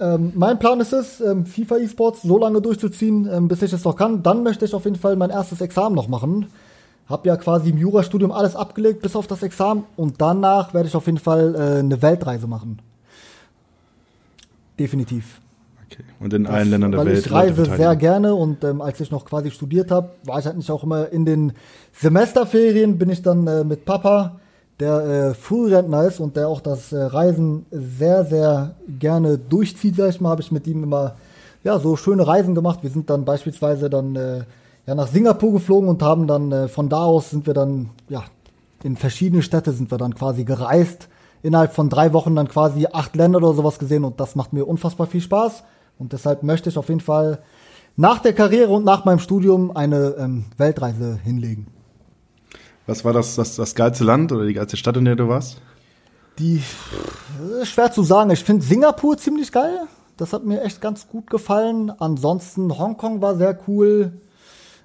Ähm, 0.00 0.32
mein 0.34 0.58
Plan 0.58 0.80
ist 0.80 0.92
es, 0.92 1.20
ähm, 1.20 1.46
FIFA 1.46 1.78
E-Sports 1.78 2.22
so 2.22 2.36
lange 2.36 2.60
durchzuziehen, 2.60 3.28
ähm, 3.32 3.48
bis 3.48 3.62
ich 3.62 3.72
es 3.72 3.84
noch 3.84 3.96
kann. 3.96 4.22
Dann 4.22 4.42
möchte 4.42 4.64
ich 4.64 4.74
auf 4.74 4.84
jeden 4.84 4.96
Fall 4.96 5.16
mein 5.16 5.30
erstes 5.30 5.60
Examen 5.60 5.94
noch 5.94 6.08
machen. 6.08 6.46
Hab 7.08 7.24
ja 7.26 7.36
quasi 7.36 7.70
im 7.70 7.78
Jurastudium 7.78 8.32
alles 8.32 8.56
abgelegt, 8.56 9.02
bis 9.02 9.14
auf 9.14 9.26
das 9.26 9.42
Examen. 9.42 9.84
Und 9.96 10.20
danach 10.20 10.74
werde 10.74 10.88
ich 10.88 10.96
auf 10.96 11.06
jeden 11.06 11.18
Fall 11.18 11.54
äh, 11.54 11.78
eine 11.78 12.02
Weltreise 12.02 12.46
machen. 12.46 12.80
Definitiv. 14.78 15.40
Okay. 15.94 16.04
Und 16.20 16.32
in 16.34 16.46
allen 16.46 16.70
Ländern 16.70 16.92
der 16.92 17.00
weil 17.00 17.06
Welt. 17.08 17.26
ich 17.26 17.32
reise 17.32 17.64
sehr 17.64 17.96
gerne 17.96 18.34
und 18.34 18.64
ähm, 18.64 18.80
als 18.80 19.00
ich 19.00 19.10
noch 19.10 19.24
quasi 19.24 19.50
studiert 19.50 19.90
habe, 19.90 20.10
war 20.24 20.38
ich 20.38 20.46
halt 20.46 20.56
nicht 20.56 20.70
auch 20.70 20.82
immer 20.82 21.08
in 21.10 21.24
den 21.24 21.52
Semesterferien, 21.92 22.98
bin 22.98 23.10
ich 23.10 23.22
dann 23.22 23.46
äh, 23.46 23.64
mit 23.64 23.84
Papa, 23.84 24.40
der 24.80 24.98
äh, 24.98 25.34
Frührentner 25.34 26.04
ist 26.04 26.18
und 26.20 26.36
der 26.36 26.48
auch 26.48 26.60
das 26.60 26.92
äh, 26.92 27.00
Reisen 27.00 27.66
sehr, 27.70 28.24
sehr 28.24 28.74
gerne 28.98 29.38
durchzieht, 29.38 29.96
sag 29.96 30.10
ich 30.10 30.20
mal, 30.20 30.30
habe 30.30 30.42
ich 30.42 30.50
mit 30.50 30.66
ihm 30.66 30.82
immer 30.82 31.14
ja, 31.62 31.78
so 31.78 31.96
schöne 31.96 32.26
Reisen 32.26 32.54
gemacht. 32.54 32.80
Wir 32.82 32.90
sind 32.90 33.08
dann 33.08 33.24
beispielsweise 33.24 33.88
dann 33.88 34.16
äh, 34.16 34.42
ja, 34.86 34.94
nach 34.94 35.06
Singapur 35.06 35.52
geflogen 35.52 35.88
und 35.88 36.02
haben 36.02 36.26
dann 36.26 36.52
äh, 36.52 36.68
von 36.68 36.88
da 36.88 37.04
aus 37.04 37.30
sind 37.30 37.46
wir 37.46 37.54
dann 37.54 37.90
ja, 38.08 38.24
in 38.82 38.96
verschiedene 38.96 39.42
Städte 39.42 39.72
sind 39.72 39.90
wir 39.90 39.98
dann 39.98 40.14
quasi 40.14 40.44
gereist. 40.44 41.08
Innerhalb 41.42 41.74
von 41.74 41.88
drei 41.88 42.12
Wochen 42.12 42.34
dann 42.36 42.48
quasi 42.48 42.86
acht 42.90 43.16
Länder 43.16 43.38
oder 43.38 43.54
sowas 43.54 43.78
gesehen 43.78 44.04
und 44.04 44.18
das 44.18 44.34
macht 44.34 44.52
mir 44.52 44.66
unfassbar 44.66 45.06
viel 45.06 45.20
Spaß. 45.20 45.62
Und 45.98 46.12
deshalb 46.12 46.42
möchte 46.42 46.68
ich 46.68 46.78
auf 46.78 46.88
jeden 46.88 47.00
Fall 47.00 47.40
nach 47.96 48.18
der 48.18 48.32
Karriere 48.32 48.72
und 48.72 48.84
nach 48.84 49.04
meinem 49.04 49.20
Studium 49.20 49.76
eine 49.76 50.16
ähm, 50.18 50.46
Weltreise 50.56 51.18
hinlegen. 51.22 51.66
Was 52.86 53.04
war 53.04 53.12
das, 53.12 53.36
das, 53.36 53.56
das 53.56 53.74
geilste 53.74 54.04
Land 54.04 54.32
oder 54.32 54.46
die 54.46 54.54
geilste 54.54 54.76
Stadt, 54.76 54.96
in 54.96 55.04
der 55.04 55.16
du 55.16 55.28
warst? 55.28 55.60
Die 56.38 56.56
äh, 56.56 57.62
ist 57.62 57.68
schwer 57.68 57.92
zu 57.92 58.02
sagen. 58.02 58.30
Ich 58.30 58.44
finde 58.44 58.64
Singapur 58.64 59.16
ziemlich 59.16 59.52
geil. 59.52 59.86
Das 60.16 60.32
hat 60.32 60.44
mir 60.44 60.62
echt 60.62 60.80
ganz 60.80 61.08
gut 61.08 61.28
gefallen. 61.30 61.90
Ansonsten 61.98 62.76
Hongkong 62.78 63.20
war 63.20 63.36
sehr 63.36 63.58
cool. 63.66 64.12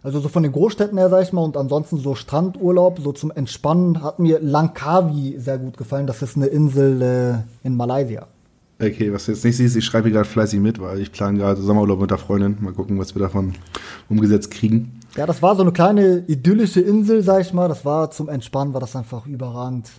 Also 0.01 0.22
so 0.22 0.30
von 0.30 0.43
den 0.43 0.53
Großstädten 0.53 0.97
her, 0.97 1.10
sag 1.10 1.24
ich 1.24 1.34
mal. 1.34 1.43
Und 1.43 1.57
ansonsten 1.57 1.97
so 1.97 2.16
Strandurlaub, 2.16 2.99
so 2.99 3.12
zum 3.12 3.32
Entspannen, 3.32 4.01
hat 4.01 4.20
mir 4.20 4.39
Langkawi 4.39 5.36
sehr 5.38 5.57
gut 5.57 5.76
gefallen. 5.76 6.07
Das 6.07 6.22
ist 6.22 6.38
eine 6.38 6.47
Insel 6.47 7.01
äh, 7.01 7.68
in 7.68 7.76
Malaysia. 7.76 8.28
Okay, 8.82 9.12
was 9.12 9.26
du 9.26 9.34
jetzt 9.34 9.44
nicht 9.44 9.58
siehst, 9.58 9.76
ich 9.76 9.84
schreibe 9.84 10.10
gerade 10.10 10.28
fleißig 10.28 10.62
mit, 10.62 10.80
weil 10.80 11.02
ich 11.02 11.12
plane 11.12 11.38
gerade 11.38 11.62
Sommerurlaub 11.62 12.00
mit 12.00 12.12
der 12.12 12.18
Freundin. 12.18 12.58
Mal 12.62 12.72
gucken, 12.72 12.98
was 12.98 13.14
wir 13.14 13.22
davon 13.22 13.56
umgesetzt 14.08 14.52
kriegen. 14.52 15.02
Ja, 15.18 15.26
das 15.26 15.42
war 15.42 15.56
so 15.58 15.64
eine 15.64 15.74
kleine 15.74 16.24
idyllische 16.28 16.80
Insel, 16.80 17.22
sag 17.22 17.42
ich 17.42 17.52
mal. 17.52 17.68
Das 17.68 17.84
war 17.84 18.10
zum 18.10 18.30
Entspannen, 18.30 18.74
war 18.74 18.80
das 18.80 18.96
einfach 18.96 19.26
überragend. 19.26 19.90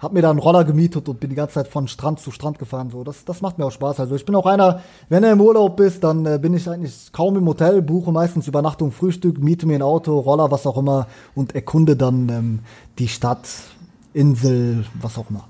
Hab 0.00 0.12
mir 0.12 0.22
da 0.22 0.30
einen 0.30 0.40
Roller 0.40 0.64
gemietet 0.64 1.08
und 1.08 1.20
bin 1.20 1.30
die 1.30 1.36
ganze 1.36 1.54
Zeit 1.54 1.68
von 1.68 1.86
Strand 1.86 2.18
zu 2.18 2.32
Strand 2.32 2.58
gefahren. 2.58 2.90
So, 2.90 3.04
das, 3.04 3.24
das 3.24 3.40
macht 3.40 3.58
mir 3.58 3.64
auch 3.64 3.70
Spaß. 3.70 4.00
Also 4.00 4.16
ich 4.16 4.24
bin 4.24 4.34
auch 4.34 4.46
einer, 4.46 4.82
wenn 5.08 5.22
er 5.22 5.32
im 5.32 5.40
Urlaub 5.40 5.76
bist, 5.76 6.02
dann 6.02 6.26
äh, 6.26 6.38
bin 6.42 6.52
ich 6.52 6.68
eigentlich 6.68 7.12
kaum 7.12 7.36
im 7.36 7.46
Hotel, 7.46 7.80
buche 7.80 8.10
meistens 8.10 8.48
Übernachtung, 8.48 8.90
Frühstück, 8.90 9.38
miete 9.38 9.66
mir 9.66 9.76
ein 9.76 9.82
Auto, 9.82 10.18
Roller, 10.18 10.50
was 10.50 10.66
auch 10.66 10.76
immer 10.76 11.06
und 11.36 11.54
erkunde 11.54 11.96
dann 11.96 12.28
ähm, 12.28 12.58
die 12.98 13.08
Stadt, 13.08 13.48
Insel, 14.12 14.84
was 15.00 15.16
auch 15.16 15.30
immer. 15.30 15.48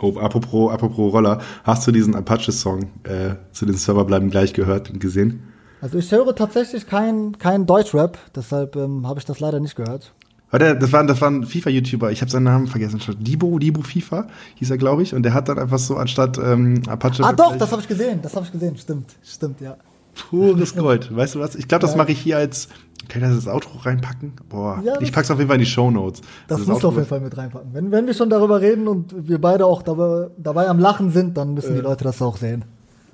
Oh, 0.00 0.18
apropos, 0.18 0.72
apropos 0.72 1.12
Roller, 1.12 1.40
hast 1.64 1.86
du 1.86 1.92
diesen 1.92 2.14
Apache-Song 2.14 2.84
äh, 3.04 3.34
zu 3.52 3.66
den 3.66 3.76
Server 3.76 4.04
bleiben 4.04 4.30
gleich 4.30 4.52
gehört 4.52 4.90
und 4.90 5.00
gesehen? 5.00 5.42
Also 5.80 5.98
ich 5.98 6.10
höre 6.10 6.34
tatsächlich 6.34 6.86
kein, 6.86 7.38
kein 7.38 7.66
Deutschrap, 7.66 8.18
deshalb 8.34 8.74
ähm, 8.76 9.06
habe 9.06 9.18
ich 9.18 9.26
das 9.26 9.40
leider 9.40 9.60
nicht 9.60 9.76
gehört. 9.76 10.12
Warte, 10.50 10.76
das 10.76 10.92
war, 10.92 11.04
das 11.04 11.20
war 11.20 11.30
ein 11.30 11.44
FIFA-YouTuber, 11.44 12.12
ich 12.12 12.20
habe 12.20 12.30
seinen 12.30 12.44
Namen 12.44 12.68
vergessen. 12.68 13.00
Dibo, 13.18 13.58
Dibo 13.58 13.82
FIFA 13.82 14.28
hieß 14.54 14.70
er, 14.70 14.78
glaube 14.78 15.02
ich. 15.02 15.12
Und 15.12 15.24
der 15.24 15.34
hat 15.34 15.48
dann 15.48 15.58
einfach 15.58 15.80
so 15.80 15.96
anstatt 15.96 16.38
ähm, 16.38 16.82
Apache. 16.86 17.24
Ah 17.24 17.32
doch, 17.32 17.56
das 17.56 17.72
habe 17.72 17.82
ich 17.82 17.88
gesehen, 17.88 18.20
das 18.22 18.36
habe 18.36 18.46
ich 18.46 18.52
gesehen, 18.52 18.76
stimmt, 18.76 19.16
stimmt, 19.22 19.60
ja. 19.60 19.76
Pures 20.14 20.76
Gold. 20.76 21.14
Weißt 21.14 21.34
du 21.34 21.40
was? 21.40 21.56
Ich 21.56 21.68
glaube, 21.68 21.82
das 21.82 21.96
mache 21.96 22.12
ich 22.12 22.20
hier 22.20 22.38
als. 22.38 22.68
Kann 23.08 23.22
ich 23.22 23.28
das 23.28 23.36
ins 23.36 23.48
Outro 23.48 23.78
reinpacken? 23.78 24.32
Boah, 24.48 24.80
Ja, 24.84 24.94
ich 24.94 25.00
das- 25.08 25.10
pack's 25.12 25.30
auf 25.30 25.38
jeden 25.38 25.48
Fall 25.48 25.56
in 25.56 25.64
die 25.64 25.70
Show 25.70 25.90
Notes. 25.90 26.20
Das, 26.48 26.66
musst 26.66 26.82
du 26.82 26.88
auf 26.88 26.94
jeden 26.94 27.06
Fall 27.06 27.20
mit 27.20 27.36
reinpacken. 27.36 27.70
Wenn, 27.72 27.90
wenn 27.90 28.06
wir 28.06 28.14
schon 28.14 28.30
darüber 28.30 28.60
reden 28.60 28.88
und 28.88 29.14
wir 29.28 29.40
beide 29.40 29.66
auch 29.66 29.82
dabei, 29.82 30.28
dabei 30.38 30.68
am 30.68 30.78
Lachen 30.78 31.10
sind, 31.10 31.36
dann 31.36 31.54
müssen 31.54 31.74
die 31.74 31.80
Leute 31.80 32.04
das 32.04 32.20
auch 32.22 32.36
sehen. 32.36 32.64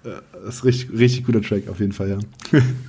Das 0.02 0.56
ist 0.56 0.64
richtig, 0.64 0.98
richtig 0.98 1.26
guter 1.26 1.42
Track, 1.42 1.68
auf 1.68 1.78
jeden 1.78 1.92
Fall, 1.92 2.08
ja. 2.08 2.18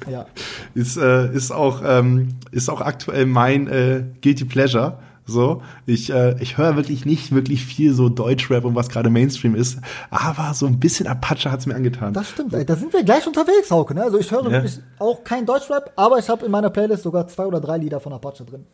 Ja. 0.09 0.25
ist, 0.73 0.95
äh, 0.97 1.33
ist, 1.33 1.51
auch, 1.51 1.81
ähm, 1.85 2.35
ist 2.51 2.69
auch 2.69 2.79
aktuell 2.79 3.25
mein 3.25 3.67
äh, 3.67 4.03
Guilty 4.21 4.45
Pleasure. 4.45 4.97
So, 5.31 5.61
ich, 5.85 6.11
äh, 6.11 6.35
ich 6.41 6.57
höre 6.57 6.75
wirklich 6.75 7.05
nicht 7.05 7.31
wirklich 7.31 7.65
viel 7.65 7.93
so 7.93 8.09
Deutschrap 8.09 8.65
und 8.65 8.75
was 8.75 8.89
gerade 8.89 9.09
Mainstream 9.09 9.55
ist, 9.55 9.79
aber 10.09 10.53
so 10.53 10.65
ein 10.67 10.79
bisschen 10.79 11.07
Apache 11.07 11.51
hat's 11.51 11.65
mir 11.65 11.75
angetan. 11.75 12.13
Das 12.13 12.29
stimmt, 12.29 12.53
ey, 12.53 12.65
da 12.65 12.75
sind 12.75 12.93
wir 12.93 13.03
gleich 13.03 13.25
unterwegs, 13.25 13.71
Hauke. 13.71 13.95
Ne? 13.95 14.03
Also 14.03 14.19
ich 14.19 14.29
höre 14.31 14.43
Ja. 14.43 14.51
wirklich 14.51 14.79
auch 14.99 15.23
kein 15.23 15.45
Deutschrap, 15.45 15.91
aber 15.95 16.19
ich 16.19 16.29
habe 16.29 16.45
in 16.45 16.51
meiner 16.51 16.69
Playlist 16.69 17.03
sogar 17.03 17.27
zwei 17.27 17.45
oder 17.45 17.59
drei 17.59 17.77
Lieder 17.77 17.99
von 17.99 18.13
Apache 18.13 18.43
drin. 18.45 18.65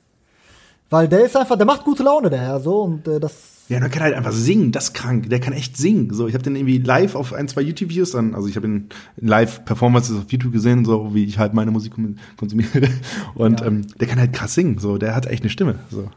Weil 0.90 1.08
der 1.10 1.26
ist 1.26 1.36
einfach, 1.36 1.58
der 1.58 1.66
macht 1.66 1.84
gute 1.84 2.04
Laune, 2.04 2.30
der 2.30 2.40
Herr, 2.40 2.60
so 2.62 2.82
und 2.84 3.08
äh, 3.08 3.20
das. 3.20 3.34
Ja, 3.68 3.82
der 3.82 3.90
kann 3.90 4.04
halt 4.04 4.16
einfach 4.16 4.32
singen, 4.32 4.72
das 4.72 4.86
ist 4.86 4.94
krank. 4.94 5.30
Der 5.30 5.42
kann 5.42 5.52
echt 5.52 5.76
singen. 5.76 6.14
So, 6.14 6.26
ich 6.30 6.34
habe 6.34 6.44
den 6.46 6.56
irgendwie 6.56 6.78
live 6.78 7.16
auf 7.16 7.34
ein, 7.34 7.50
zwei 7.50 7.60
YouTube-Videos 7.60 8.12
dann, 8.12 8.34
also 8.34 8.48
ich 8.48 8.56
habe 8.56 8.66
ihn 8.68 8.88
in 9.18 9.28
Live-Performances 9.28 10.18
auf 10.18 10.32
YouTube 10.32 10.54
gesehen, 10.54 10.86
so 10.86 11.14
wie 11.14 11.26
ich 11.26 11.38
halt 11.38 11.54
meine 11.54 11.72
Musik 11.72 11.94
kon- 11.96 12.18
konsumiere. 12.38 12.88
Und 13.36 13.60
Ja. 13.60 13.66
ähm, 13.68 13.86
der 14.00 14.08
kann 14.08 14.18
halt 14.20 14.32
krass 14.32 14.54
singen. 14.54 14.80
So, 14.80 14.98
der 14.98 15.14
hat 15.14 15.26
echt 15.26 15.44
eine 15.44 15.50
Stimme. 15.50 15.76
So. 15.92 16.08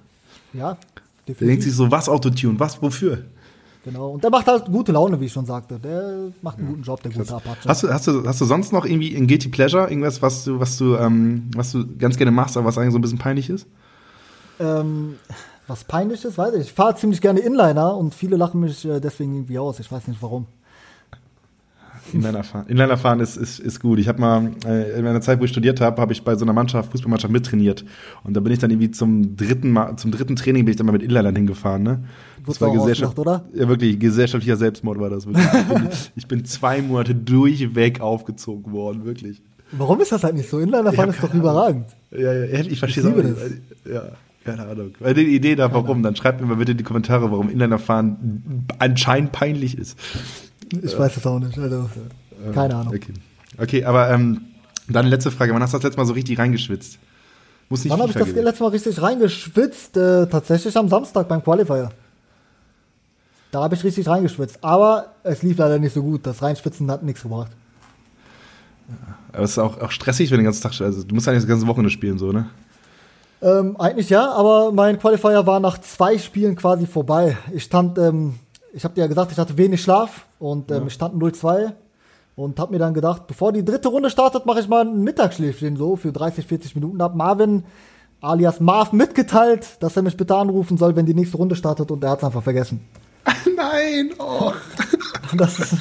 Ja, 0.53 0.77
Der 1.27 1.35
denkt 1.35 1.63
sich 1.63 1.75
so, 1.75 1.91
was 1.91 2.09
Autotune, 2.09 2.59
was, 2.59 2.81
wofür? 2.83 3.25
Genau. 3.85 4.11
Und 4.11 4.23
der 4.23 4.31
macht 4.31 4.47
halt 4.47 4.67
gute 4.67 4.93
Laune, 4.93 5.19
wie 5.21 5.27
ich 5.27 5.33
schon 5.33 5.47
sagte. 5.47 5.79
Der 5.79 6.31
macht 6.43 6.59
einen 6.59 6.69
guten 6.69 6.83
Job, 6.83 7.03
der 7.03 7.13
gute 7.13 7.35
Apache. 7.35 7.67
Hast 7.67 7.83
du, 7.83 7.89
hast 7.89 8.07
du, 8.07 8.27
hast 8.27 8.41
du 8.41 8.45
sonst 8.45 8.73
noch 8.73 8.85
irgendwie 8.85 9.15
in 9.15 9.27
Guilty 9.27 9.49
Pleasure 9.49 9.89
irgendwas, 9.89 10.21
was 10.21 10.45
du, 10.45 10.61
was 10.61 10.77
du, 10.77 10.97
ähm, 10.97 11.51
was 11.55 11.73
du 11.73 11.87
ganz 11.97 12.17
gerne 12.17 12.31
machst, 12.31 12.57
aber 12.57 12.67
was 12.67 12.77
eigentlich 12.77 12.93
so 12.93 12.99
ein 12.99 13.03
bisschen 13.03 13.19
peinlich 13.19 13.49
ist? 13.49 13.67
Ähm, 14.59 15.15
was 15.67 15.85
peinlich 15.85 16.25
ist, 16.25 16.37
weiß 16.37 16.55
ich. 16.55 16.63
Ich 16.63 16.73
fahre 16.73 16.95
ziemlich 16.97 17.21
gerne 17.23 17.41
Inliner 17.41 17.97
und 17.97 18.15
viele 18.15 18.37
lachen 18.37 18.61
mich 18.61 18.85
äh, 18.85 19.01
deswegen 19.01 19.35
irgendwie 19.35 19.59
aus. 19.59 19.81
Ich 19.81 19.91
weiß 19.91 20.09
nicht 20.09 20.21
warum. 20.21 20.47
Inliner 22.13 22.43
fahren. 22.43 22.67
Inliner 22.69 22.97
fahren 22.97 23.21
ist, 23.21 23.37
ist, 23.37 23.59
ist 23.59 23.81
gut. 23.81 23.99
Ich 23.99 24.09
habe 24.09 24.21
mal 24.21 24.51
äh, 24.67 24.99
in 24.99 25.05
meiner 25.05 25.21
Zeit, 25.21 25.41
wo 25.41 25.45
ich 25.45 25.51
studiert 25.51 25.81
habe, 25.81 26.01
habe 26.01 26.13
ich 26.13 26.23
bei 26.23 26.35
so 26.37 26.45
einer 26.45 26.53
Mannschaft, 26.53 26.91
Fußballmannschaft 26.93 27.33
mittrainiert. 27.33 27.85
Und 28.25 28.35
da 28.35 28.41
bin 28.41 28.53
ich 28.53 28.59
dann 28.59 28.71
irgendwie 28.71 28.91
zum 28.91 29.37
dritten 29.37 29.71
Mal, 29.71 29.97
zum 29.97 30.11
dritten 30.11 30.37
Training 30.37 30.65
bin 30.65 30.73
ich 30.73 30.77
dann 30.77 30.87
mal 30.87 30.93
mit 30.93 31.03
Inlinern 31.03 31.37
hingefahren, 31.37 31.83
ne? 31.83 32.05
Du 32.45 32.53
auch 32.53 32.77
ausgelacht, 32.77 33.19
oder? 33.19 33.45
Ja, 33.55 33.69
wirklich, 33.69 33.99
gesellschaftlicher 33.99 34.57
Selbstmord 34.57 34.99
war 34.99 35.11
das 35.11 35.27
wirklich. 35.27 35.45
Ich 35.45 35.69
bin, 35.69 35.89
ich 36.17 36.29
bin 36.29 36.45
zwei 36.45 36.81
Monate 36.81 37.15
durchweg 37.15 38.01
aufgezogen 38.01 38.73
worden, 38.73 39.05
wirklich. 39.05 39.43
Warum 39.73 40.01
ist 40.01 40.11
das 40.13 40.25
halt 40.25 40.35
nicht 40.35 40.49
so? 40.49 40.59
Inliner 40.59 40.93
fahren 40.93 41.09
Ja, 41.09 41.15
ist 41.15 41.23
doch 41.23 41.35
überragend. 41.35 41.87
Ja, 42.11 42.33
ja, 42.33 42.61
ich 42.61 42.79
verstehe 42.79 43.09
Ich 43.09 43.15
nicht. 43.15 43.37
Ja, 43.93 44.13
keine 44.45 44.67
Ahnung. 44.67 44.93
Weil 44.99 45.15
die 45.15 45.35
Idee 45.35 45.55
da, 45.55 45.73
warum, 45.73 46.03
dann 46.03 46.17
schreibt 46.17 46.41
mir 46.41 46.47
mal 46.47 46.57
bitte 46.57 46.73
in 46.73 46.79
die 46.79 46.85
Kommentare, 46.85 47.31
warum 47.31 47.51
Inliner 47.51 47.79
fahren 47.79 48.67
anscheinend 48.79 49.33
peinlich 49.33 49.77
ist. 49.77 49.99
Ich 50.73 50.99
weiß 50.99 51.17
es 51.17 51.27
auch 51.27 51.39
nicht. 51.39 51.59
Also, 51.59 51.91
keine 52.53 52.77
Ahnung. 52.77 52.95
Okay, 52.95 53.13
okay 53.59 53.85
aber 53.85 54.11
ähm, 54.11 54.43
dann 54.89 55.07
letzte 55.07 55.31
Frage. 55.31 55.53
Wann 55.55 55.63
hast 55.63 55.73
du 55.73 55.79
das 55.79 55.85
letzte 55.85 56.01
Mal 56.01 56.07
so 56.07 56.13
richtig 56.13 56.39
reingeschwitzt? 56.39 56.99
Muss 57.69 57.85
nicht 57.85 57.93
Wann 57.93 58.01
habe 58.01 58.11
ich 58.11 58.17
das 58.17 58.29
gewesen. 58.29 58.45
letzte 58.45 58.63
Mal 58.65 58.71
richtig 58.71 59.01
reingeschwitzt? 59.01 59.97
Äh, 59.97 60.27
tatsächlich 60.27 60.77
am 60.77 60.89
Samstag 60.89 61.29
beim 61.29 61.43
Qualifier. 61.43 61.91
Da 63.53 63.63
habe 63.63 63.75
ich 63.75 63.85
richtig 63.85 64.07
reingeschwitzt. 64.09 64.59
Aber 64.63 65.15
es 65.23 65.43
lief 65.43 65.59
leider 65.59 65.79
nicht 65.79 65.95
so 65.95 66.03
gut. 66.03 66.27
Das 66.27 66.43
Reinschwitzen 66.43 66.91
hat 66.91 67.03
nichts 67.03 67.23
gebracht. 67.23 67.51
Aber 69.33 69.45
es 69.45 69.53
ist 69.53 69.59
auch, 69.59 69.81
auch 69.81 69.91
stressig, 69.91 70.31
wenn 70.31 70.39
du 70.39 70.43
den 70.43 70.47
ganzen 70.47 70.63
Tag, 70.63 70.81
also 70.81 71.05
du 71.05 71.15
musst 71.15 71.29
eigentlich 71.29 71.43
das 71.43 71.49
ganze 71.49 71.67
Wochenende 71.67 71.91
spielen, 71.91 72.19
so, 72.19 72.33
ne? 72.33 72.51
Ähm, 73.43 73.77
eigentlich 73.79 74.11
ja, 74.11 74.31
aber 74.33 74.73
mein 74.73 74.99
Qualifier 74.99 75.47
war 75.47 75.61
nach 75.61 75.79
zwei 75.79 76.19
Spielen 76.19 76.57
quasi 76.57 76.87
vorbei. 76.87 77.37
Ich 77.53 77.65
stand, 77.65 77.97
ähm, 77.99 78.35
ich 78.73 78.85
habe 78.85 78.95
dir 78.95 79.03
ja 79.03 79.07
gesagt, 79.07 79.33
ich 79.33 79.39
hatte 79.39 79.57
wenig 79.59 79.83
Schlaf 79.83 80.27
und 80.39 80.71
ähm, 80.71 80.87
ich 80.87 80.95
stand 80.95 81.15
0-2 81.15 81.73
und 82.37 82.59
habe 82.59 82.73
mir 82.73 82.79
dann 82.79 82.95
gedacht, 82.95 83.27
bevor 83.27 83.53
die 83.53 83.65
dritte 83.65 83.89
Runde 83.89 84.11
startet, 84.11 84.47
mache 84.47 84.61
ich 84.61 84.69
mal 84.69 84.87
ein 84.87 85.03
Mittagsschläfchen 85.03 85.77
so 85.77 85.97
für 85.97 86.13
30, 86.13 86.47
40 86.47 86.75
Minuten. 86.75 87.03
Hab 87.03 87.15
Marvin 87.15 87.65
alias 88.21 88.61
Marv 88.61 88.93
mitgeteilt, 88.93 89.77
dass 89.81 89.97
er 89.97 90.03
mich 90.03 90.17
bitte 90.17 90.37
anrufen 90.37 90.77
soll, 90.77 90.97
wenn 90.97 91.07
die 91.07 91.15
nächste 91.15 91.37
Runde 91.37 91.57
startet 91.57 91.91
und 91.91 92.05
er 92.05 92.11
hat 92.11 92.19
es 92.19 92.25
einfach 92.25 92.43
vergessen. 92.43 92.81
Nein! 93.57 94.11
Oh. 94.19 94.53
Das 95.37 95.61
ist, 95.61 95.75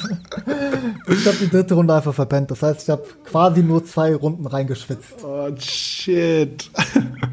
ich 1.08 1.26
habe 1.26 1.36
die 1.40 1.50
dritte 1.50 1.74
Runde 1.74 1.92
einfach 1.92 2.14
verpennt. 2.14 2.52
Das 2.52 2.62
heißt, 2.62 2.82
ich 2.84 2.88
habe 2.88 3.02
quasi 3.24 3.64
nur 3.64 3.84
zwei 3.84 4.14
Runden 4.14 4.46
reingeschwitzt. 4.46 5.24
oh, 5.24 5.50
shit. 5.58 6.70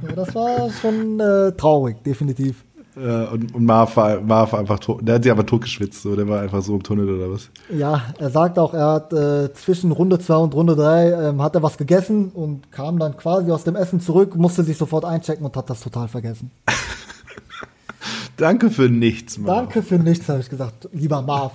Ja, 0.01 0.15
das 0.15 0.33
war 0.33 0.71
schon 0.71 1.19
äh, 1.19 1.51
traurig, 1.51 2.01
definitiv. 2.01 2.63
Ja, 2.99 3.25
und, 3.25 3.53
und 3.53 3.65
Marv 3.65 3.95
war, 3.95 4.21
Marv 4.21 4.53
einfach 4.53 4.79
tot. 4.79 5.07
Der 5.07 5.15
hat 5.15 5.23
sich 5.23 5.31
aber 5.31 5.45
totgeschwitzt, 5.45 6.01
so. 6.01 6.15
Der 6.15 6.27
war 6.27 6.41
einfach 6.41 6.61
so 6.61 6.75
im 6.75 6.83
Tunnel 6.83 7.09
oder 7.09 7.31
was? 7.31 7.49
Ja, 7.69 8.01
er 8.17 8.29
sagt 8.29 8.57
auch, 8.57 8.73
er 8.73 8.87
hat 8.87 9.13
äh, 9.13 9.53
zwischen 9.53 9.91
Runde 9.91 10.19
2 10.19 10.35
und 10.35 10.53
Runde 10.55 10.75
3 10.75 11.29
ähm, 11.29 11.41
hat 11.41 11.55
er 11.55 11.63
was 11.63 11.77
gegessen 11.77 12.29
und 12.33 12.71
kam 12.71 12.97
dann 12.97 13.15
quasi 13.17 13.51
aus 13.51 13.63
dem 13.63 13.75
Essen 13.75 13.99
zurück, 13.99 14.35
musste 14.35 14.63
sich 14.63 14.77
sofort 14.77 15.05
einchecken 15.05 15.45
und 15.45 15.55
hat 15.55 15.69
das 15.69 15.81
total 15.81 16.07
vergessen. 16.07 16.51
Danke 18.37 18.69
für 18.69 18.89
nichts, 18.89 19.37
Marv. 19.37 19.57
Danke 19.57 19.83
für 19.83 19.99
nichts, 19.99 20.27
habe 20.29 20.39
ich 20.39 20.49
gesagt, 20.49 20.89
lieber 20.91 21.21
Marv. 21.21 21.53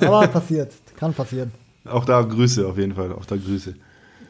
Aber 0.00 0.26
passiert, 0.28 0.72
kann 0.96 1.12
passieren. 1.12 1.52
Auch 1.84 2.04
da 2.04 2.22
Grüße 2.22 2.66
auf 2.66 2.78
jeden 2.78 2.94
Fall, 2.94 3.12
auch 3.12 3.26
da 3.26 3.36
Grüße. 3.36 3.74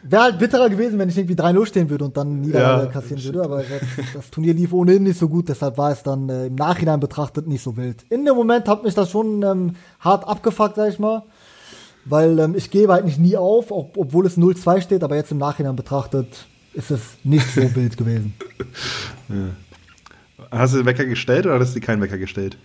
Wäre 0.05 0.23
halt 0.23 0.39
bitterer 0.39 0.69
gewesen, 0.69 0.99
wenn 0.99 1.09
ich 1.09 1.17
irgendwie 1.17 1.35
3-0 1.37 1.67
stehen 1.67 1.89
würde 1.91 2.05
und 2.07 2.17
dann 2.17 2.41
Niederlage 2.41 2.87
Ja, 2.87 2.91
kassieren 2.91 3.23
würde, 3.23 3.43
aber 3.45 3.59
das, 3.59 3.81
das 4.15 4.31
Turnier 4.31 4.53
lief 4.53 4.73
ohnehin 4.73 5.05
nicht 5.05 5.19
so 5.19 5.29
gut, 5.29 5.49
deshalb 5.49 5.79
war 5.79 5.93
es 5.93 6.03
dann 6.03 6.29
äh, 6.29 6.47
im 6.47 6.57
Nachhinein 6.57 6.99
betrachtet 6.99 7.47
nicht 7.47 7.63
so 7.63 7.77
wild. 7.77 8.05
In 8.11 8.25
dem 8.25 8.35
Moment 8.35 8.67
hat 8.69 8.83
mich 8.83 8.95
das 8.95 9.11
schon 9.11 9.43
ähm, 9.43 9.77
hart 10.01 10.27
abgefuckt, 10.27 10.75
sag 10.75 10.89
ich 10.89 10.99
mal, 10.99 11.23
weil 12.05 12.37
ähm, 12.41 12.55
ich 12.57 12.71
gebe 12.71 12.93
halt 12.93 13.05
nicht 13.05 13.21
nie 13.21 13.37
auf, 13.37 13.71
ob, 13.71 13.97
obwohl 13.97 14.27
es 14.27 14.37
0-2 14.37 14.81
steht, 14.81 15.05
aber 15.05 15.15
jetzt 15.15 15.31
im 15.31 15.39
Nachhinein 15.39 15.77
betrachtet 15.77 16.47
ist 16.75 16.91
es 16.91 17.01
nicht 17.23 17.47
so 17.55 17.61
wild 17.77 17.97
gewesen. 17.97 18.35
Hast 20.51 20.75
du 20.75 20.79
den 20.79 20.87
Wecker 20.87 21.05
gestellt 21.05 21.47
oder 21.47 21.61
hast 21.61 21.77
du 21.77 21.81
keinen 21.81 22.03
Wecker 22.03 22.19
gestellt? 22.19 22.57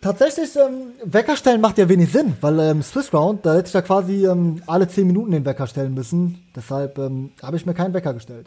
Tatsächlich, 0.00 0.56
ähm, 0.56 0.92
Wecker 1.04 1.36
stellen 1.36 1.60
macht 1.60 1.76
ja 1.76 1.86
wenig 1.88 2.10
Sinn, 2.10 2.32
weil 2.40 2.58
ähm, 2.60 2.82
Swiss 2.82 3.12
Round, 3.12 3.44
da 3.44 3.54
hätte 3.54 3.68
ich 3.68 3.74
ja 3.74 3.82
quasi 3.82 4.24
ähm, 4.26 4.62
alle 4.66 4.88
10 4.88 5.06
Minuten 5.06 5.32
den 5.32 5.44
Wecker 5.44 5.66
stellen 5.66 5.92
müssen. 5.92 6.38
Deshalb 6.56 6.96
ähm, 6.98 7.30
habe 7.42 7.56
ich 7.58 7.66
mir 7.66 7.74
keinen 7.74 7.92
Wecker 7.92 8.14
gestellt. 8.14 8.46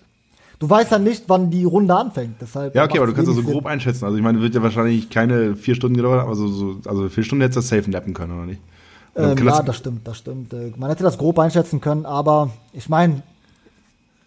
Du 0.57 0.67
weißt 0.69 0.91
ja 0.91 0.97
nicht, 0.97 1.25
wann 1.27 1.51
die 1.51 1.65
Runde 1.65 1.93
anfängt. 1.95 2.35
Deshalb 2.41 2.73
Ja, 2.73 2.85
okay, 2.85 2.97
aber 2.97 3.07
du 3.07 3.13
kannst 3.13 3.29
das 3.29 3.35
so 3.35 3.43
grob 3.43 3.65
einschätzen. 3.67 4.05
Also 4.05 4.17
ich 4.17 4.23
meine, 4.23 4.41
wird 4.41 4.55
ja 4.55 4.63
wahrscheinlich 4.63 5.09
keine 5.11 5.55
vier 5.55 5.75
Stunden 5.75 5.95
gedauert 5.97 6.21
haben, 6.21 6.29
also, 6.29 6.47
so, 6.47 6.75
also 6.85 7.07
vier 7.09 7.23
Stunden 7.23 7.41
hättest 7.41 7.57
du 7.57 7.59
das 7.61 7.69
safe 7.69 7.91
nappen 7.91 8.13
können, 8.15 8.31
oder 8.35 8.45
nicht? 8.47 8.61
Oder 9.13 9.31
Ähm, 9.31 9.35
kann 9.35 9.47
ja, 9.47 9.61
das- 9.61 9.77
stimmt, 9.77 10.07
das 10.07 10.17
stimmt. 10.17 10.53
Äh, 10.53 10.71
Man 10.77 10.89
hätte 10.89 11.03
das 11.03 11.17
grob 11.19 11.37
einschätzen 11.37 11.81
können, 11.81 12.05
aber 12.07 12.49
ich 12.71 12.89
meine, 12.89 13.21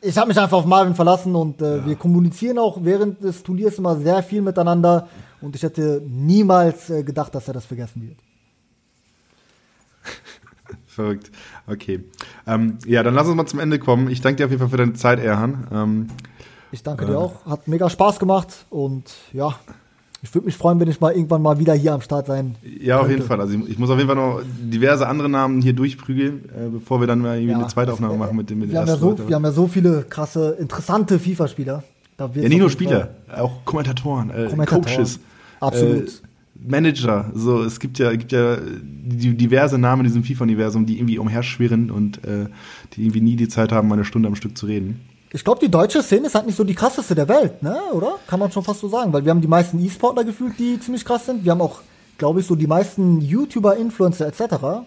ich 0.00 0.16
habe 0.16 0.28
mich 0.28 0.38
einfach 0.38 0.58
auf 0.58 0.66
Marvin 0.66 0.94
verlassen 0.94 1.34
und 1.34 1.60
äh, 1.60 1.84
wir 1.84 1.96
kommunizieren 1.96 2.58
auch 2.58 2.78
während 2.82 3.24
des 3.24 3.42
Turniers 3.42 3.78
immer 3.78 3.96
sehr 3.96 4.22
viel 4.22 4.42
miteinander 4.42 5.08
und 5.40 5.54
ich 5.56 5.62
hätte 5.62 6.02
niemals 6.06 6.90
äh, 6.90 7.02
gedacht, 7.02 7.34
dass 7.34 7.48
er 7.48 7.54
das 7.54 7.64
vergessen 7.64 8.02
wird. 8.08 8.18
Verrückt. 10.86 11.30
Okay. 11.66 12.04
Ähm, 12.46 12.78
ja, 12.86 13.02
dann 13.02 13.14
lass 13.14 13.26
uns 13.26 13.36
mal 13.36 13.46
zum 13.46 13.60
Ende 13.60 13.78
kommen. 13.78 14.08
Ich 14.08 14.20
danke 14.20 14.36
dir 14.38 14.44
auf 14.46 14.50
jeden 14.50 14.60
Fall 14.60 14.70
für 14.70 14.76
deine 14.78 14.94
Zeit, 14.94 15.18
Erhan. 15.20 15.66
Ähm, 15.72 16.06
Ich 16.72 16.82
danke 16.82 17.06
dir 17.06 17.18
auch, 17.18 17.44
hat 17.46 17.68
mega 17.68 17.88
Spaß 17.90 18.18
gemacht 18.18 18.66
und 18.70 19.04
ja, 19.32 19.54
ich 20.22 20.34
würde 20.34 20.46
mich 20.46 20.56
freuen, 20.56 20.80
wenn 20.80 20.88
ich 20.88 21.00
mal 21.00 21.12
irgendwann 21.12 21.42
mal 21.42 21.58
wieder 21.58 21.74
hier 21.74 21.92
am 21.92 22.00
Start 22.00 22.26
sein. 22.26 22.56
ja, 22.62 22.96
auf 22.96 23.02
könnte. 23.02 23.16
jeden 23.16 23.28
Fall. 23.28 23.40
Also 23.40 23.54
ich, 23.58 23.68
ich 23.70 23.78
muss 23.78 23.90
auf 23.90 23.98
jeden 23.98 24.08
Fall 24.08 24.16
noch 24.16 24.40
diverse 24.58 25.06
andere 25.06 25.28
Namen 25.28 25.60
hier 25.60 25.74
durchprügeln, 25.74 26.48
äh, 26.48 26.68
bevor 26.70 27.00
wir 27.00 27.06
dann 27.06 27.20
mal 27.20 27.36
irgendwie 27.36 27.52
Ja, 27.52 27.58
eine 27.58 27.68
zweite 27.68 27.92
Aufnahme 27.92 28.16
machen 28.16 28.36
mit 28.36 28.50
dem 28.50 28.60
mit 28.60 28.72
Wir 28.72 28.80
haben, 28.80 28.88
ja 28.88 28.96
so, 28.96 29.16
wir 29.28 29.34
haben 29.36 29.44
ja 29.44 29.52
so 29.52 29.68
viele 29.68 30.02
krasse, 30.02 30.56
interessante 30.58 31.18
FIFA-Spieler. 31.18 31.84
Ja, 32.18 32.26
nicht 32.26 32.36
nur 32.36 32.42
jeden 32.50 32.60
Fall- 32.62 32.70
Spieler, 32.70 33.10
auch 33.36 33.64
Kommentatoren, 33.64 34.30
äh, 34.30 34.46
Kommentatoren. 34.48 34.82
Coaches, 34.84 35.20
Absolut. 35.60 36.08
Äh, 36.08 36.12
Manager. 36.58 37.30
So, 37.34 37.62
es 37.62 37.78
gibt 37.78 37.98
ja, 37.98 38.10
gibt 38.16 38.32
ja 38.32 38.56
die, 38.56 39.36
diverse 39.36 39.76
Namen 39.78 40.00
in 40.00 40.06
diesem 40.06 40.24
FIFA-Universum, 40.24 40.86
die 40.86 40.96
irgendwie 40.98 41.18
umherschwirren 41.18 41.90
und 41.90 42.24
äh, 42.24 42.46
die 42.94 43.02
irgendwie 43.02 43.20
nie 43.20 43.36
die 43.36 43.48
Zeit 43.48 43.72
haben, 43.72 43.88
mal 43.88 43.94
eine 43.96 44.04
Stunde 44.06 44.26
am 44.28 44.34
Stück 44.36 44.56
zu 44.56 44.64
reden. 44.66 45.00
Ich 45.32 45.44
glaube, 45.44 45.60
die 45.60 45.70
deutsche 45.70 46.02
Szene 46.02 46.28
ist 46.28 46.34
halt 46.34 46.46
nicht 46.46 46.56
so 46.56 46.64
die 46.64 46.74
krasseste 46.74 47.14
der 47.14 47.28
Welt, 47.28 47.62
ne? 47.62 47.76
Oder? 47.92 48.14
Kann 48.26 48.40
man 48.40 48.50
schon 48.50 48.62
fast 48.64 48.80
so 48.80 48.88
sagen, 48.88 49.12
weil 49.12 49.24
wir 49.24 49.30
haben 49.30 49.42
die 49.42 49.48
meisten 49.48 49.78
E-Sportler 49.84 50.24
gefühlt, 50.24 50.58
die 50.58 50.80
ziemlich 50.80 51.04
krass 51.04 51.26
sind. 51.26 51.44
Wir 51.44 51.52
haben 51.52 51.60
auch, 51.60 51.80
glaube 52.16 52.40
ich, 52.40 52.46
so 52.46 52.54
die 52.54 52.66
meisten 52.66 53.20
YouTuber, 53.20 53.76
Influencer 53.76 54.26
etc. 54.26 54.86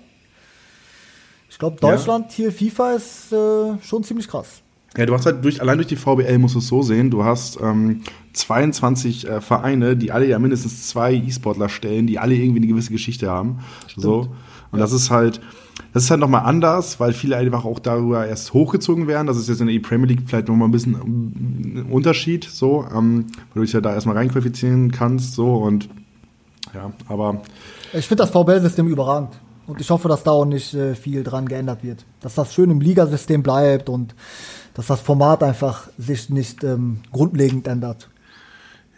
Ich 1.49 1.59
glaube, 1.59 1.77
Ja. 1.81 1.91
Deutschland 1.91 2.31
hier 2.31 2.51
FIFA 2.51 2.93
ist 2.93 3.31
äh, 3.31 3.77
schon 3.83 4.03
ziemlich 4.03 4.27
krass. 4.27 4.61
Ja, 4.97 5.05
du 5.05 5.13
hast 5.13 5.25
halt 5.25 5.43
durch, 5.43 5.61
allein 5.61 5.77
durch 5.77 5.87
die 5.87 5.95
VBL 5.95 6.39
musst 6.39 6.55
du 6.55 6.59
es 6.59 6.67
so 6.67 6.81
sehen, 6.81 7.11
du 7.11 7.23
hast 7.23 7.59
ähm, 7.61 8.01
22 8.33 9.27
äh, 9.27 9.41
Vereine, 9.41 9.95
die 9.95 10.11
alle 10.11 10.27
ja 10.27 10.39
mindestens 10.39 10.87
zwei 10.87 11.13
E-Sportler 11.13 11.69
stellen, 11.69 12.07
die 12.07 12.17
alle 12.17 12.35
irgendwie 12.35 12.59
eine 12.59 12.67
gewisse 12.67 12.91
Geschichte 12.91 13.29
haben. 13.29 13.59
So. 13.95 14.29
Und 14.71 14.79
das 14.79 14.91
ist 14.91 15.11
halt, 15.11 15.41
das 15.93 16.03
ist 16.03 16.11
halt 16.11 16.19
nochmal 16.19 16.43
anders, 16.45 16.99
weil 16.99 17.13
viele 17.13 17.37
einfach 17.37 17.65
auch 17.65 17.79
darüber 17.79 18.25
erst 18.27 18.53
hochgezogen 18.53 19.07
werden. 19.07 19.27
Das 19.27 19.37
ist 19.37 19.47
jetzt 19.49 19.61
in 19.61 19.67
der 19.67 19.79
Premier 19.79 20.07
League 20.07 20.21
vielleicht 20.25 20.47
nochmal 20.47 20.67
ein 20.67 20.71
bisschen 20.71 20.95
ein 20.95 21.87
Unterschied, 21.91 22.43
so, 22.43 22.85
ähm, 22.93 23.27
weil 23.53 23.61
du 23.61 23.61
dich 23.61 23.73
ja 23.73 23.81
da 23.81 23.93
erstmal 23.93 24.17
reinqualifizieren 24.17 24.91
kannst, 24.91 25.33
so 25.33 25.55
und 25.55 25.89
ja, 26.73 26.91
aber 27.07 27.41
Ich 27.93 28.07
finde 28.07 28.23
das 28.23 28.29
VBL-System 28.31 28.87
überragend. 28.87 29.31
Und 29.65 29.79
ich 29.79 29.89
hoffe, 29.91 30.07
dass 30.07 30.23
da 30.23 30.31
auch 30.31 30.45
nicht 30.45 30.73
äh, 30.73 30.95
viel 30.95 31.23
dran 31.23 31.47
geändert 31.47 31.83
wird. 31.83 32.03
Dass 32.21 32.35
das 32.35 32.53
schön 32.53 32.71
im 32.71 32.81
Ligasystem 32.81 33.43
bleibt 33.43 33.87
und 33.87 34.15
dass 34.79 34.87
das 34.87 35.01
Format 35.01 35.43
einfach 35.43 35.89
sich 35.97 36.29
nicht 36.29 36.63
ähm, 36.63 36.99
grundlegend 37.11 37.67
ändert. 37.67 38.09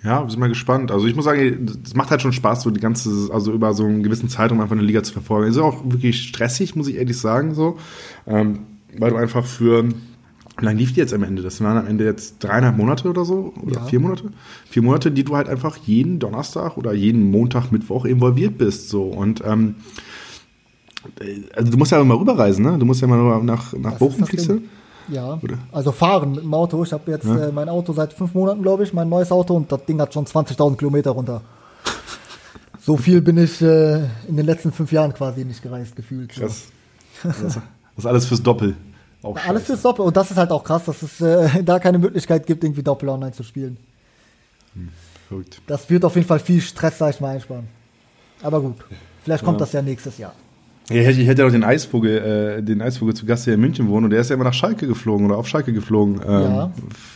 Ja, 0.03 0.23
sind 0.29 0.39
mal 0.39 0.47
gespannt. 0.47 0.91
Also 0.91 1.07
ich 1.07 1.15
muss 1.15 1.25
sagen, 1.25 1.65
es 1.83 1.95
macht 1.95 2.11
halt 2.11 2.21
schon 2.21 2.33
Spaß, 2.33 2.61
so 2.61 2.69
die 2.69 2.79
ganze, 2.79 3.31
also 3.33 3.51
über 3.51 3.73
so 3.73 3.85
einen 3.85 4.03
gewissen 4.03 4.29
Zeitraum 4.29 4.61
einfach 4.61 4.75
eine 4.75 4.85
Liga 4.85 5.01
zu 5.01 5.11
verfolgen. 5.11 5.49
Ist 5.49 5.57
auch 5.57 5.83
wirklich 5.83 6.21
stressig, 6.21 6.75
muss 6.75 6.87
ich 6.87 6.97
ehrlich 6.97 7.17
sagen, 7.17 7.55
so. 7.55 7.79
Ähm, 8.27 8.59
weil 8.95 9.09
du 9.09 9.15
einfach 9.15 9.43
für, 9.43 9.85
wie 9.89 10.65
lange 10.65 10.77
lief 10.77 10.93
die 10.93 10.99
jetzt 10.99 11.15
am 11.15 11.23
Ende? 11.23 11.41
Das 11.41 11.59
waren 11.61 11.77
am 11.77 11.87
Ende 11.87 12.05
jetzt 12.05 12.43
dreieinhalb 12.43 12.77
Monate 12.77 13.09
oder 13.09 13.25
so? 13.25 13.51
Oder 13.63 13.77
Ja. 13.77 13.85
vier 13.85 13.99
Monate? 14.01 14.25
Vier 14.69 14.83
Monate, 14.83 15.09
die 15.09 15.23
du 15.23 15.35
halt 15.35 15.49
einfach 15.49 15.77
jeden 15.77 16.19
Donnerstag 16.19 16.77
oder 16.77 16.93
jeden 16.93 17.31
Montag, 17.31 17.71
Mittwoch 17.71 18.05
involviert 18.05 18.59
bist, 18.59 18.89
so. 18.89 19.05
Und, 19.05 19.41
ähm, 19.43 19.77
also 21.55 21.71
du 21.71 21.77
musst 21.79 21.91
ja 21.91 22.03
mal 22.03 22.17
rüberreisen, 22.17 22.63
ne? 22.63 22.77
Du 22.77 22.85
musst 22.85 23.01
ja 23.01 23.07
mal 23.07 23.19
rüber 23.19 23.41
nach, 23.43 23.73
nach 23.73 23.97
Bochum 23.97 24.27
fliegst 24.27 24.47
du? 24.47 24.61
Ja, 25.07 25.39
Oder? 25.41 25.57
also 25.71 25.91
fahren 25.91 26.31
mit 26.33 26.43
dem 26.43 26.53
Auto. 26.53 26.83
Ich 26.83 26.93
habe 26.93 27.09
jetzt 27.11 27.25
Ja. 27.25 27.47
äh, 27.47 27.51
mein 27.51 27.69
Auto 27.69 27.93
seit 27.93 28.13
fünf 28.13 28.33
Monaten, 28.33 28.61
glaube 28.61 28.83
ich, 28.83 28.93
mein 28.93 29.09
neues 29.09 29.31
Auto 29.31 29.55
und 29.55 29.71
das 29.71 29.85
Ding 29.85 29.99
hat 30.01 30.13
schon 30.13 30.25
20.000 30.25 30.77
Kilometer 30.77 31.11
runter. 31.11 31.41
So 32.79 32.97
viel 32.97 33.21
bin 33.21 33.37
ich 33.37 33.61
äh, 33.61 33.97
in 34.27 34.37
den 34.37 34.45
letzten 34.45 34.71
fünf 34.71 34.91
Jahren 34.91 35.13
quasi 35.13 35.45
nicht 35.45 35.61
gereist 35.61 35.95
gefühlt. 35.95 36.33
So. 36.33 36.41
Krass. 36.41 36.63
Das, 37.23 37.41
das 37.43 37.57
ist 37.97 38.05
alles 38.05 38.25
fürs 38.25 38.41
Doppel. 38.41 38.75
Auch 39.23 39.35
Alles 39.35 39.45
scheiße. 39.45 39.65
fürs 39.65 39.81
Doppel 39.83 40.05
und 40.05 40.17
das 40.17 40.31
ist 40.31 40.37
halt 40.37 40.51
auch 40.51 40.63
krass, 40.63 40.85
dass 40.85 41.01
es 41.03 41.21
äh, 41.21 41.63
da 41.63 41.77
keine 41.79 41.99
Möglichkeit 41.99 42.47
gibt, 42.47 42.63
irgendwie 42.63 42.81
Doppel 42.83 43.09
online 43.09 43.33
zu 43.33 43.43
spielen. 43.43 43.77
Verrückt. 45.27 45.61
Das 45.67 45.89
wird 45.89 46.03
auf 46.05 46.15
jeden 46.15 46.27
Fall 46.27 46.39
viel 46.39 46.59
Stress, 46.61 46.97
sag 46.97 47.11
ich 47.13 47.21
mal, 47.21 47.29
einsparen. 47.35 47.67
Aber 48.41 48.61
gut, 48.61 48.77
vielleicht 49.23 49.43
kommt 49.43 49.61
das 49.61 49.71
ja 49.73 49.81
nächstes 49.81 50.17
Jahr. 50.17 50.33
Ja, 50.93 51.09
ich 51.09 51.27
hätte- 51.27 51.41
ja 51.41 51.45
noch 51.45 51.51
den 51.53 51.63
Eisvogel, 51.63 52.17
äh, 52.59 52.63
den 52.63 52.81
Eisvogel 52.81 53.13
zu 53.15 53.25
Gast, 53.25 53.47
der 53.47 53.55
in 53.55 53.61
München 53.61 53.87
wohnt, 53.89 54.03
und 54.05 54.09
der 54.11 54.21
ist 54.21 54.29
ja 54.29 54.35
immer 54.35 54.43
nach 54.45 54.53
Schalke 54.53 54.87
geflogen 54.87 55.25
oder 55.27 55.37
auf 55.37 55.47
Schalke 55.47 55.73
geflogen. 55.73 56.21
Ähm, 56.25 56.41
Ja, 56.41 56.71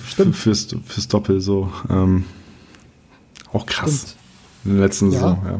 stimmt. 0.07 0.35
Fürs, 0.35 0.67
fürs 0.85 1.07
Doppel 1.07 1.41
so. 1.41 1.71
Ähm, 1.89 2.25
auch 3.53 3.65
krass. 3.65 3.91
Stimmt. 4.11 4.15
In 4.65 4.71
der 4.77 4.87
letzten 4.87 5.05
Ja. 5.07 5.11
Saison, 5.11 5.39
ja. 5.45 5.57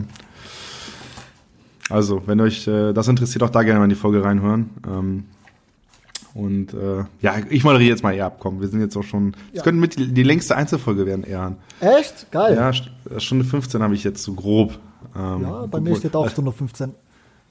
Also, 1.90 2.24
wenn 2.26 2.40
euch 2.42 2.68
äh, 2.68 2.94
das 2.94 3.08
interessiert, 3.08 3.44
auch 3.44 3.50
da 3.52 3.62
gerne 3.64 3.78
mal 3.80 3.86
in 3.86 3.90
die 3.92 3.96
Folge 3.96 4.24
reinhören. 4.24 4.72
Ähm, 4.88 5.24
und 6.34 6.74
äh, 6.74 7.04
ja, 7.22 7.36
ich 7.50 7.64
moderiere 7.64 7.90
jetzt 7.92 8.04
mal 8.04 8.14
eher 8.14 8.26
ab. 8.26 8.38
Komm, 8.40 8.60
wir 8.60 8.68
sind 8.68 8.82
jetzt 8.82 8.98
auch 8.98 9.04
schon. 9.04 9.34
Das 9.34 9.58
Ja. 9.60 9.64
könnte 9.64 9.80
mit 9.80 9.98
die, 9.98 10.08
die 10.12 10.24
längste 10.24 10.56
Einzelfolge 10.56 11.06
werden, 11.06 11.24
Erhan. 11.24 11.58
Echt? 11.80 12.30
Geil. 12.32 12.56
Ja, 12.56 12.72
St- 12.72 12.90
Stunde 13.20 13.46
15 13.46 13.82
habe 13.84 13.94
ich 13.94 14.04
jetzt 14.04 14.24
so 14.24 14.34
grob. 14.34 14.80
Ähm, 15.16 15.44
Ja, 15.44 15.66
bei 15.68 15.80
mir 15.80 15.96
steht 15.96 16.16
auch 16.16 16.28
Stunde 16.30 16.52
15. 16.52 16.92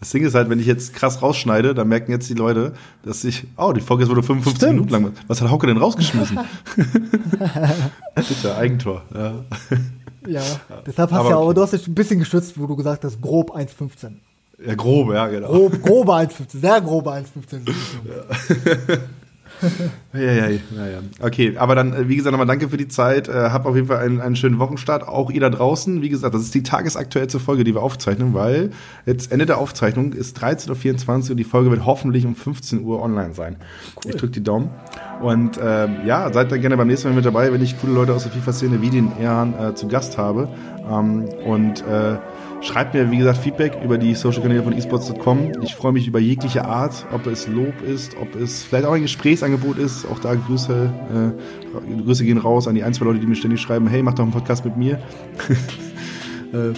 Das 0.00 0.10
Ding 0.10 0.24
ist 0.24 0.34
halt, 0.34 0.50
wenn 0.50 0.58
ich 0.60 0.66
jetzt 0.66 0.92
krass 0.92 1.22
rausschneide, 1.22 1.74
dann 1.74 1.88
merken 1.88 2.10
jetzt 2.10 2.28
die 2.28 2.34
Leute, 2.34 2.74
dass 3.04 3.24
ich, 3.24 3.46
oh, 3.56 3.72
die 3.72 3.80
Folge 3.80 4.02
ist 4.04 4.10
wurde 4.10 4.22
55 4.22 4.56
Stimmt. 4.56 4.72
Minuten 4.72 4.90
lang. 4.90 5.12
Was 5.28 5.40
hat 5.40 5.50
Hauke 5.50 5.66
denn 5.66 5.78
rausgeschmissen? 5.78 6.38
Bitte, 8.14 8.56
Eigentor. 8.56 9.02
Ja. 9.14 9.44
Ja, 10.26 10.42
deshalb 10.86 11.10
hast 11.10 11.20
Aber 11.20 11.28
du 11.28 11.34
ja, 11.34 11.40
aber 11.40 11.54
du 11.54 11.62
hast 11.62 11.72
dich 11.72 11.86
ein 11.86 11.94
bisschen 11.94 12.18
geschützt, 12.18 12.58
wo 12.58 12.66
du 12.66 12.76
gesagt 12.76 13.04
hast, 13.04 13.20
grob 13.20 13.54
1,15. 13.54 14.12
ja, 14.66 14.74
grob, 14.74 15.12
ja, 15.12 15.26
genau. 15.26 15.48
Grob, 15.48 15.82
grobe 15.82 16.12
1,15, 16.12 16.60
sehr 16.60 16.80
grobe 16.80 17.10
1,15. 17.10 17.24
Ja, 18.04 18.96
ja, 20.12 20.20
ja, 20.20 20.48
ja. 20.48 20.58
Okay, 21.20 21.56
aber 21.56 21.74
dann, 21.74 21.92
äh, 21.92 22.08
wie 22.08 22.16
gesagt, 22.16 22.32
nochmal 22.32 22.46
danke 22.46 22.68
für 22.68 22.76
die 22.76 22.88
Zeit. 22.88 23.28
Äh, 23.28 23.50
hab 23.50 23.66
auf 23.66 23.74
jeden 23.74 23.88
Fall 23.88 23.98
einen, 23.98 24.20
einen 24.20 24.36
schönen 24.36 24.58
Wochenstart. 24.58 25.06
Auch 25.06 25.30
ihr 25.30 25.40
da 25.40 25.50
draußen. 25.50 26.02
Wie 26.02 26.08
gesagt, 26.08 26.34
das 26.34 26.42
ist 26.42 26.54
die 26.54 26.62
tagesaktuellste 26.62 27.40
Folge, 27.40 27.64
die 27.64 27.74
wir 27.74 27.82
aufzeichnen, 27.82 28.34
weil 28.34 28.70
jetzt 29.06 29.32
Ende 29.32 29.46
der 29.46 29.58
Aufzeichnung 29.58 30.12
ist 30.12 30.38
13.24 30.42 31.24
Uhr 31.24 31.30
und 31.30 31.36
die 31.36 31.44
Folge 31.44 31.70
wird 31.70 31.86
hoffentlich 31.86 32.26
um 32.26 32.34
15 32.34 32.84
Uhr 32.84 33.02
online 33.02 33.34
sein. 33.34 33.56
Ich 34.06 34.16
drücke 34.16 34.32
die 34.32 34.42
Daumen. 34.42 34.70
Und 35.22 35.58
ähm, 35.62 35.96
ja, 36.06 36.32
seid 36.32 36.52
dann 36.52 36.60
gerne 36.60 36.76
beim 36.76 36.88
nächsten 36.88 37.08
Mal 37.08 37.14
mit 37.14 37.24
dabei, 37.24 37.52
wenn 37.52 37.62
ich 37.62 37.80
coole 37.80 37.94
Leute 37.94 38.12
aus 38.14 38.24
der 38.24 38.32
FIFA-Szene 38.32 38.82
wie 38.82 38.90
den 38.90 39.12
Erhan 39.18 39.54
äh, 39.58 39.74
zu 39.74 39.88
Gast 39.88 40.18
habe. 40.18 40.48
Ähm, 40.90 41.24
und 41.44 41.82
äh, 41.86 42.16
Schreibt 42.64 42.94
mir, 42.94 43.10
wie 43.10 43.18
gesagt, 43.18 43.36
Feedback 43.38 43.76
über 43.84 43.98
die 43.98 44.14
Social-Kanäle 44.14 44.62
von 44.62 44.72
esports.com. 44.72 45.52
Ich 45.62 45.74
freue 45.74 45.92
mich 45.92 46.08
über 46.08 46.18
jegliche 46.18 46.64
Art, 46.64 47.04
ob 47.12 47.26
es 47.26 47.46
Lob 47.46 47.74
ist, 47.82 48.16
ob 48.16 48.34
es 48.34 48.64
vielleicht 48.64 48.86
auch 48.86 48.92
ein 48.94 49.02
Gesprächsangebot 49.02 49.76
ist. 49.76 50.06
Auch 50.10 50.18
da 50.18 50.34
Grüße, 50.34 50.90
äh, 51.94 52.02
Grüße 52.02 52.24
gehen 52.24 52.38
raus 52.38 52.66
an 52.66 52.74
die 52.74 52.82
ein, 52.82 52.94
zwei 52.94 53.04
Leute, 53.04 53.18
die 53.20 53.26
mir 53.26 53.34
ständig 53.36 53.60
schreiben, 53.60 53.86
hey, 53.86 54.02
mach 54.02 54.14
doch 54.14 54.22
einen 54.22 54.32
Podcast 54.32 54.64
mit 54.64 54.78
mir. 54.78 54.94
äh, 56.54 56.72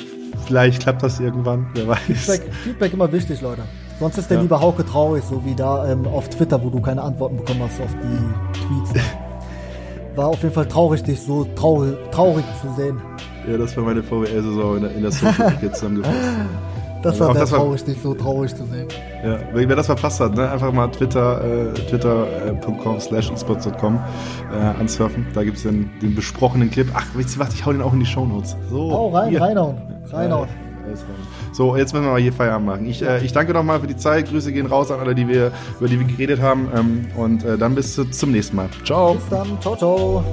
vielleicht 0.44 0.82
klappt 0.82 1.04
das 1.04 1.20
irgendwann, 1.20 1.68
wer 1.74 1.86
weiß. 1.86 2.00
Feedback, 2.00 2.52
Feedback 2.64 2.92
immer 2.92 3.12
wichtig, 3.12 3.40
Leute. 3.40 3.62
Sonst 4.00 4.18
ist 4.18 4.28
der 4.28 4.38
Ja. 4.38 4.42
liebe 4.42 4.60
Hauke 4.60 4.84
traurig, 4.84 5.22
so 5.22 5.44
wie 5.44 5.54
da 5.54 5.88
ähm, 5.88 6.04
auf 6.06 6.28
Twitter, 6.28 6.62
wo 6.64 6.68
du 6.68 6.80
keine 6.80 7.00
Antworten 7.02 7.36
bekommen 7.36 7.60
hast 7.62 7.80
auf 7.80 7.94
die 7.94 8.58
Tweets. 8.92 9.06
War 10.16 10.26
auf 10.26 10.42
jeden 10.42 10.54
Fall 10.54 10.66
traurig, 10.66 11.04
dich 11.04 11.20
so 11.20 11.44
traurig, 11.54 11.94
traurig 12.10 12.44
zu 12.60 12.74
sehen. 12.74 13.00
Ja, 13.48 13.56
das 13.56 13.76
war 13.76 13.84
meine 13.84 14.02
VWL-Saison 14.02 14.76
in 14.76 14.82
der, 14.82 14.94
in 14.94 15.02
der 15.02 15.12
Social-Ecke 15.12 15.72
zusammengefasst. 15.72 16.16
Das 17.02 17.20
war 17.20 17.34
sehr 17.34 17.46
traurig, 17.46 17.84
dich 17.84 17.98
so 18.02 18.14
traurig 18.14 18.54
zu 18.54 18.64
sehen. 18.64 18.88
Ja, 19.24 19.38
wer 19.52 19.76
das 19.76 19.86
verpasst 19.86 20.18
hat, 20.18 20.34
ne, 20.34 20.50
einfach 20.50 20.72
mal 20.72 20.88
Twitter, 20.88 21.40
äh, 21.44 21.72
twitter.com 21.72 22.98
slash 22.98 23.30
esports.com 23.30 24.00
äh, 24.52 24.80
ansurfen. 24.80 25.26
Da 25.32 25.44
gibt's 25.44 25.62
den, 25.62 25.90
den 26.02 26.16
besprochenen 26.16 26.70
Clip. 26.70 26.88
Ach, 26.94 27.04
ihr 27.14 27.24
was, 27.38 27.54
ich 27.54 27.64
hau 27.64 27.72
den 27.72 27.82
auch 27.82 27.92
in 27.92 28.00
die 28.00 28.06
Shownotes. 28.06 28.56
So, 28.70 28.90
Hau 28.90 29.08
rein, 29.10 29.30
hier. 29.30 29.40
reinhauen, 29.40 29.76
reinhauen. 30.10 30.48
So, 31.52 31.76
jetzt 31.76 31.92
müssen 31.92 32.04
wir 32.04 32.12
mal 32.12 32.20
hier 32.20 32.32
Feierabend 32.32 32.66
machen. 32.66 32.86
Ich, 32.86 33.02
äh, 33.02 33.24
ich 33.24 33.32
danke 33.32 33.52
nochmal 33.52 33.80
für 33.80 33.86
die 33.86 33.96
Zeit. 33.96 34.28
Grüße 34.28 34.52
gehen 34.52 34.66
raus 34.66 34.90
an 34.90 35.00
alle, 35.00 35.14
die 35.14 35.26
wir, 35.26 35.50
über 35.78 35.88
die 35.88 35.98
wir 35.98 36.06
geredet 36.06 36.40
haben. 36.40 36.68
Ähm, 36.74 37.06
und 37.16 37.44
äh, 37.44 37.58
dann 37.58 37.74
bis 37.74 37.94
zu, 37.94 38.04
zum 38.10 38.32
nächsten 38.32 38.56
Mal. 38.56 38.68
Ciao. 38.84 39.14
Bis 39.14 39.28
dann, 39.28 39.60
ciao, 39.60 39.76
ciao. 39.76 40.24